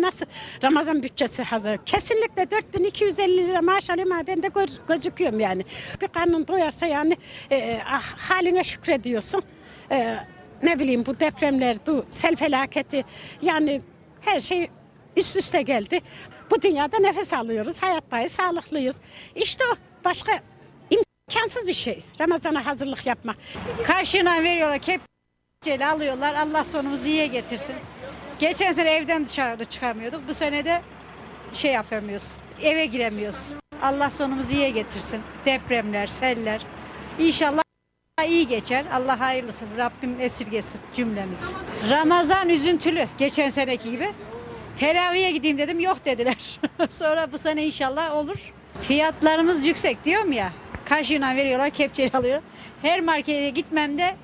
nasıl 0.00 0.26
Ramazan 0.62 1.02
bütçesi 1.02 1.42
hazır? 1.42 1.78
Kesinlikle 1.86 2.50
4250 2.50 3.46
lira 3.46 3.62
maaş 3.62 3.90
alıyorum 3.90 4.12
ama 4.12 4.26
ben 4.26 4.42
de 4.42 4.50
gözüküyorum 4.88 5.40
yani. 5.40 5.64
Bir 6.00 6.08
karnın 6.08 6.48
doyarsa 6.48 6.86
yani 6.86 7.16
e, 7.50 7.80
ah, 7.86 8.02
haline 8.02 8.64
şükrediyorsun. 8.64 9.42
E, 9.90 10.16
ne 10.62 10.78
bileyim 10.78 11.06
bu 11.06 11.20
depremler, 11.20 11.76
bu 11.86 12.04
sel 12.10 12.36
felaketi 12.36 13.04
yani 13.42 13.82
her 14.20 14.40
şey 14.40 14.68
üst 15.16 15.36
üste 15.36 15.62
geldi. 15.62 16.00
Bu 16.50 16.62
dünyada 16.62 16.98
nefes 16.98 17.32
alıyoruz, 17.32 17.82
hayattayız, 17.82 18.32
sağlıklıyız. 18.32 19.00
İşte 19.34 19.64
o 19.72 19.76
başka 20.04 20.40
imkansız 20.90 21.66
bir 21.66 21.74
şey 21.74 22.02
Ramazan'a 22.20 22.66
hazırlık 22.66 23.06
yapmak. 23.06 23.36
Karşına 23.84 24.42
veriyorlar 24.42 24.78
kepçeyle 24.78 25.86
alıyorlar. 25.86 26.34
Allah 26.34 26.64
sonumuzu 26.64 27.04
iyiye 27.06 27.26
getirsin. 27.26 27.76
Geçen 28.42 28.72
sene 28.72 28.90
evden 28.90 29.26
dışarı 29.26 29.64
çıkamıyorduk. 29.64 30.28
Bu 30.28 30.34
sene 30.34 30.64
de 30.64 30.82
şey 31.52 31.72
yapamıyoruz. 31.72 32.32
Eve 32.62 32.86
giremiyoruz. 32.86 33.52
Allah 33.82 34.10
sonumuzu 34.10 34.54
iyiye 34.54 34.70
getirsin. 34.70 35.20
Depremler, 35.46 36.06
seller. 36.06 36.66
İnşallah 37.18 37.62
iyi 38.26 38.48
geçer. 38.48 38.84
Allah 38.92 39.20
hayırlısın. 39.20 39.68
Rabbim 39.78 40.20
esirgesin 40.20 40.80
cümlemiz. 40.94 41.52
Ramazan 41.90 42.48
üzüntülü 42.48 43.06
geçen 43.18 43.50
seneki 43.50 43.90
gibi. 43.90 44.10
Teraviye 44.76 45.32
gideyim 45.32 45.58
dedim 45.58 45.80
yok 45.80 46.04
dediler. 46.04 46.60
Sonra 46.88 47.32
bu 47.32 47.38
sene 47.38 47.66
inşallah 47.66 48.16
olur. 48.16 48.52
Fiyatlarımız 48.80 49.66
yüksek 49.66 50.04
diyorum 50.04 50.32
ya. 50.32 50.52
Karşına 50.84 51.36
veriyorlar 51.36 51.70
kepçeyle 51.70 52.18
alıyor. 52.18 52.42
Her 52.82 53.00
markete 53.00 53.50
gitmemde 53.50 54.16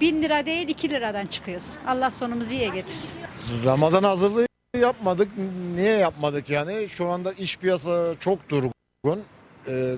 1000 0.00 0.22
lira 0.22 0.46
değil 0.46 0.68
2 0.68 0.90
liradan 0.90 1.26
çıkıyoruz. 1.26 1.74
Allah 1.86 2.10
sonumuzu 2.10 2.50
iyiye 2.52 2.68
getirsin. 2.68 3.20
Ramazan 3.64 4.02
hazırlığı 4.02 4.46
yapmadık. 4.80 5.28
Niye 5.74 5.96
yapmadık 5.96 6.50
yani? 6.50 6.88
Şu 6.88 7.06
anda 7.08 7.32
iş 7.32 7.58
piyasa 7.58 8.14
çok 8.20 8.48
durgun. 8.48 8.72
Ee, 9.68 9.94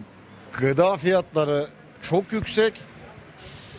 gıda 0.59 0.97
fiyatları 0.97 1.67
çok 2.03 2.33
yüksek. 2.33 2.73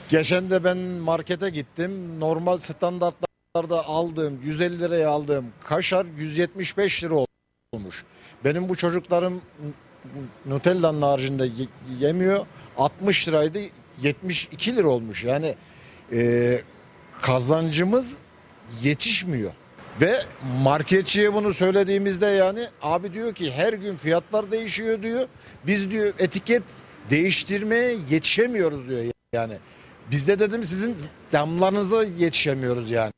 Geçen 0.10 0.52
de 0.52 0.64
ben 0.64 0.78
markete 0.78 1.50
gittim. 1.50 2.20
Normal 2.20 2.58
standartlarda 2.58 3.86
aldığım 3.88 4.40
150 4.44 4.80
liraya 4.80 5.10
aldığım 5.10 5.46
kaşar 5.64 6.06
175 6.18 7.04
lira 7.04 7.16
olmuş. 7.74 8.06
Benim 8.46 8.70
bu 8.70 8.76
çocuklarım 8.76 9.42
Nutella'nın 10.46 11.02
haricinde 11.02 11.46
ye- 11.46 11.68
yemiyor. 12.08 12.46
60 12.78 13.28
liraydı 13.28 13.60
72 14.02 14.76
lira 14.76 14.88
olmuş. 14.88 15.24
Yani 15.24 15.56
e, 16.14 16.62
kazancımız 17.22 18.18
yetişmiyor. 18.82 19.52
Ve 20.02 20.20
marketçiye 20.64 21.34
bunu 21.34 21.54
söylediğimizde 21.54 22.26
yani 22.26 22.68
abi 22.82 23.14
diyor 23.14 23.36
ki 23.36 23.52
her 23.52 23.74
gün 23.74 23.96
fiyatlar 23.98 24.52
değişiyor 24.52 25.04
diyor. 25.04 25.28
Biz 25.68 25.92
diyor 25.92 26.14
etiket 26.20 26.64
değiştirmeye 27.10 27.98
yetişemiyoruz 28.10 28.90
diyor 28.90 29.04
yani. 29.34 29.54
Biz 30.12 30.28
de 30.28 30.40
dedim 30.40 30.64
sizin 30.64 30.98
zamlarınıza 31.30 32.04
yetişemiyoruz 32.04 32.92
yani. 32.92 33.12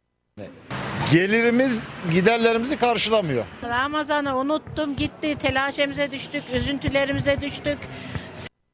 Gelirimiz 1.11 1.84
giderlerimizi 2.11 2.77
karşılamıyor. 2.77 3.45
Ramazan'ı 3.63 4.38
unuttum 4.38 4.95
gitti. 4.95 5.35
Telaşemize 5.35 6.11
düştük, 6.11 6.43
üzüntülerimize 6.53 7.41
düştük. 7.41 7.77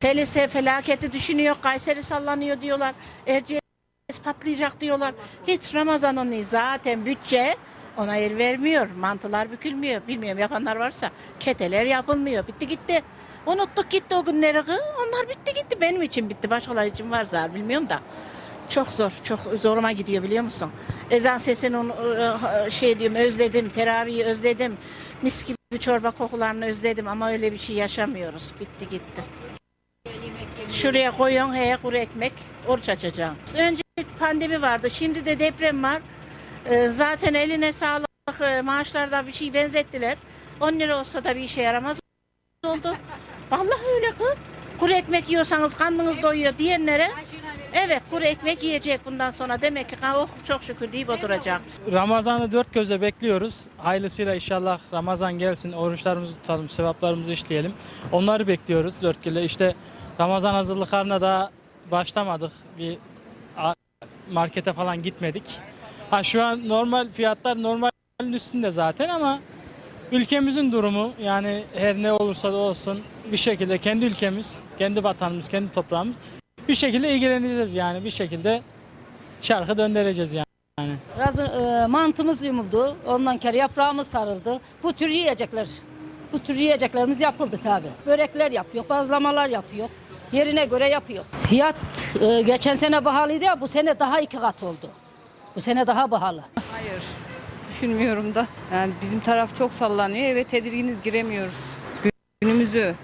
Selise 0.01 0.47
felaketi 0.47 1.11
düşünüyor. 1.11 1.55
Kayseri 1.61 2.03
sallanıyor 2.03 2.61
diyorlar. 2.61 2.95
Erciyes 3.27 3.61
patlayacak 4.23 4.81
diyorlar. 4.81 5.13
Hiç 5.47 5.75
Ramazan'ın 5.75 6.43
zaten 6.43 7.05
bütçe 7.05 7.55
ona 7.97 8.15
yer 8.15 8.37
vermiyor. 8.37 8.87
Mantılar 8.99 9.51
bükülmüyor. 9.51 10.01
Bilmiyorum 10.07 10.39
yapanlar 10.39 10.75
varsa. 10.75 11.09
Keteler 11.39 11.85
yapılmıyor. 11.85 12.47
Bitti 12.47 12.67
gitti. 12.67 13.01
Unuttuk 13.45 13.89
gitti 13.89 14.15
o 14.15 14.25
günleri. 14.25 14.59
Onlar 14.59 15.29
bitti 15.29 15.53
gitti. 15.53 15.81
Benim 15.81 16.01
için 16.01 16.29
bitti. 16.29 16.49
Başkaları 16.49 16.87
için 16.87 17.11
var 17.11 17.25
zar 17.25 17.53
bilmiyorum 17.55 17.89
da. 17.89 17.99
Çok 18.69 18.87
zor, 18.87 19.11
çok 19.23 19.39
zoruma 19.61 19.91
gidiyor 19.91 20.23
biliyor 20.23 20.43
musun? 20.43 20.71
Ezan 21.11 21.37
sesini 21.37 21.77
onu- 21.77 21.95
şey 22.71 22.99
diyorum 22.99 23.15
özledim, 23.17 23.69
teravihi 23.69 24.25
özledim. 24.25 24.77
Mis 25.21 25.45
gibi 25.45 25.79
çorba 25.79 26.11
kokularını 26.11 26.65
özledim 26.65 27.07
ama 27.07 27.29
öyle 27.29 27.51
bir 27.51 27.57
şey 27.57 27.75
yaşamıyoruz. 27.75 28.53
Bitti 28.59 28.89
gitti. 28.89 29.23
Şuraya 30.71 31.17
koyuyorsun 31.17 31.53
he 31.53 31.77
kuru 31.81 31.97
ekmek, 31.97 32.33
oruç 32.67 32.89
açacaksın. 32.89 33.37
Önce 33.57 33.81
pandemi 34.05 34.61
vardı, 34.61 34.89
şimdi 34.93 35.25
de 35.25 35.39
deprem 35.39 35.83
var. 35.83 36.01
Ee, 36.65 36.87
zaten 36.87 37.33
eline 37.33 37.73
sağlık, 37.73 38.07
e, 38.41 38.61
maaşlarda 38.61 39.27
bir 39.27 39.31
şey 39.33 39.53
benzettiler. 39.53 40.17
10 40.61 40.73
lira 40.73 40.99
olsa 40.99 41.23
da 41.23 41.35
bir 41.35 41.41
işe 41.41 41.61
yaramaz 41.61 41.99
oldu. 42.65 42.95
Vallahi 43.51 43.85
öyle 43.95 44.11
kız. 44.11 44.33
Kuru 44.79 44.91
ekmek 44.93 45.29
yiyorsanız 45.29 45.73
karnınız 45.73 46.21
doyuyor 46.23 46.57
diyenlere 46.57 47.07
evet 47.73 48.01
kuru 48.09 48.23
ekmek 48.23 48.63
yiyecek 48.63 49.05
bundan 49.05 49.31
sonra 49.31 49.61
demek 49.61 49.89
ki 49.89 49.95
"Ha, 50.01 50.19
oh 50.19 50.27
çok 50.47 50.63
şükür 50.63 50.91
deyip 50.93 51.09
oturacak. 51.09 51.61
Ramazan'ı 51.91 52.51
dört 52.51 52.73
gözle 52.73 53.01
bekliyoruz. 53.01 53.61
Hayırlısıyla 53.77 54.35
inşallah 54.35 54.79
Ramazan 54.93 55.33
gelsin, 55.33 55.71
oruçlarımızı 55.71 56.33
tutalım, 56.35 56.69
sevaplarımızı 56.69 57.31
işleyelim. 57.31 57.73
Onları 58.11 58.47
bekliyoruz 58.47 59.01
dört 59.01 59.23
gözle. 59.23 59.43
İşte 59.43 59.75
Ramazan 60.19 60.53
hazırlıklarına 60.53 61.21
da 61.21 61.51
başlamadık. 61.91 62.51
Bir 62.77 62.97
markete 64.31 64.73
falan 64.73 65.03
gitmedik. 65.03 65.43
Ha 66.09 66.23
şu 66.23 66.43
an 66.43 66.69
normal 66.69 67.09
fiyatlar 67.09 67.63
normalin 67.63 68.33
üstünde 68.33 68.71
zaten 68.71 69.09
ama 69.09 69.39
ülkemizin 70.11 70.71
durumu 70.71 71.11
yani 71.21 71.63
her 71.75 71.95
ne 71.95 72.11
olursa 72.11 72.53
da 72.53 72.57
olsun 72.57 73.01
bir 73.31 73.37
şekilde 73.37 73.77
kendi 73.77 74.05
ülkemiz, 74.05 74.63
kendi 74.79 75.03
vatanımız, 75.03 75.47
kendi 75.49 75.71
toprağımız 75.71 76.15
bir 76.67 76.75
şekilde 76.75 77.13
ilgileneceğiz 77.15 77.73
yani. 77.73 78.03
Bir 78.03 78.09
şekilde 78.09 78.61
şarkı 79.41 79.77
döndüreceğiz 79.77 80.33
yani. 80.33 80.95
Razı, 81.19 81.43
e, 81.43 81.87
mantımız 81.87 82.43
yumuldu. 82.43 82.97
Ondan 83.07 83.37
kere 83.37 83.57
yaprağımız 83.57 84.07
sarıldı. 84.07 84.59
Bu 84.83 84.93
tür 84.93 85.07
yiyecekler. 85.07 85.67
Bu 86.33 86.39
tür 86.39 86.55
yiyeceklerimiz 86.55 87.21
yapıldı 87.21 87.59
tabi. 87.63 87.87
Börekler 88.05 88.51
yapıyor, 88.51 88.89
bazlamalar 88.89 89.49
yapıyor. 89.49 89.89
Yerine 90.31 90.65
göre 90.65 90.89
yapıyor. 90.89 91.25
Fiyat 91.49 91.75
e, 92.21 92.41
geçen 92.41 92.73
sene 92.73 93.01
pahalıydı 93.01 93.43
ya 93.45 93.61
bu 93.61 93.67
sene 93.67 93.99
daha 93.99 94.21
iki 94.21 94.39
kat 94.39 94.63
oldu. 94.63 94.89
Bu 95.55 95.61
sene 95.61 95.87
daha 95.87 96.07
pahalı. 96.07 96.43
Hayır. 96.71 97.03
Düşünmüyorum 97.73 98.35
da. 98.35 98.47
Yani 98.73 98.93
bizim 99.01 99.19
taraf 99.19 99.57
çok 99.57 99.73
sallanıyor. 99.73 100.25
Evet 100.25 100.49
tedirginiz 100.49 101.01
giremiyoruz. 101.01 101.57
Günümüzü. 102.41 102.95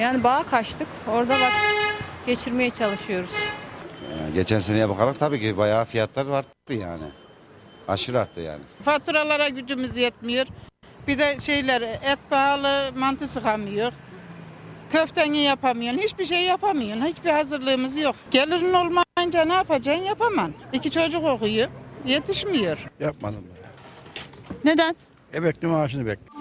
Yani 0.00 0.24
bağa 0.24 0.42
kaçtık. 0.42 0.88
Orada 1.12 1.34
vakit 1.40 2.04
geçirmeye 2.26 2.70
çalışıyoruz. 2.70 3.30
Yani 4.20 4.34
geçen 4.34 4.58
seneye 4.58 4.88
bakarak 4.88 5.18
tabii 5.18 5.40
ki 5.40 5.56
bayağı 5.56 5.84
fiyatlar 5.84 6.26
arttı 6.26 6.74
yani. 6.74 7.04
Aşırı 7.88 8.20
arttı 8.20 8.40
yani. 8.40 8.60
Faturalara 8.84 9.48
gücümüz 9.48 9.96
yetmiyor. 9.96 10.46
Bir 11.08 11.18
de 11.18 11.36
şeyler 11.40 11.82
et 11.82 12.18
pahalı, 12.30 12.90
mantı 12.96 13.26
sıkamıyor. 13.28 13.92
Köfteni 14.92 15.38
yapamıyorsun, 15.42 16.00
hiçbir 16.00 16.24
şey 16.24 16.42
yapamıyorsun. 16.42 17.04
Hiçbir 17.06 17.30
hazırlığımız 17.30 17.96
yok. 17.96 18.16
Gelirin 18.30 18.72
olmayınca 18.72 19.44
ne 19.44 19.52
yapacaksın 19.54 20.04
yapamam. 20.04 20.50
İki 20.72 20.90
çocuk 20.90 21.24
okuyor, 21.24 21.68
yetişmiyor. 22.06 22.78
Yapmadım. 23.00 23.44
Neden? 24.64 24.96
Emekli 25.32 25.68
maaşını 25.68 26.06
bekliyorum. 26.06 26.34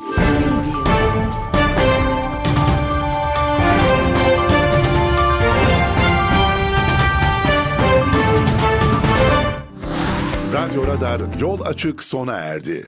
Radyo 10.53 10.87
Radar 10.87 11.21
yol 11.39 11.61
açık 11.65 12.03
sona 12.03 12.33
erdi. 12.33 12.81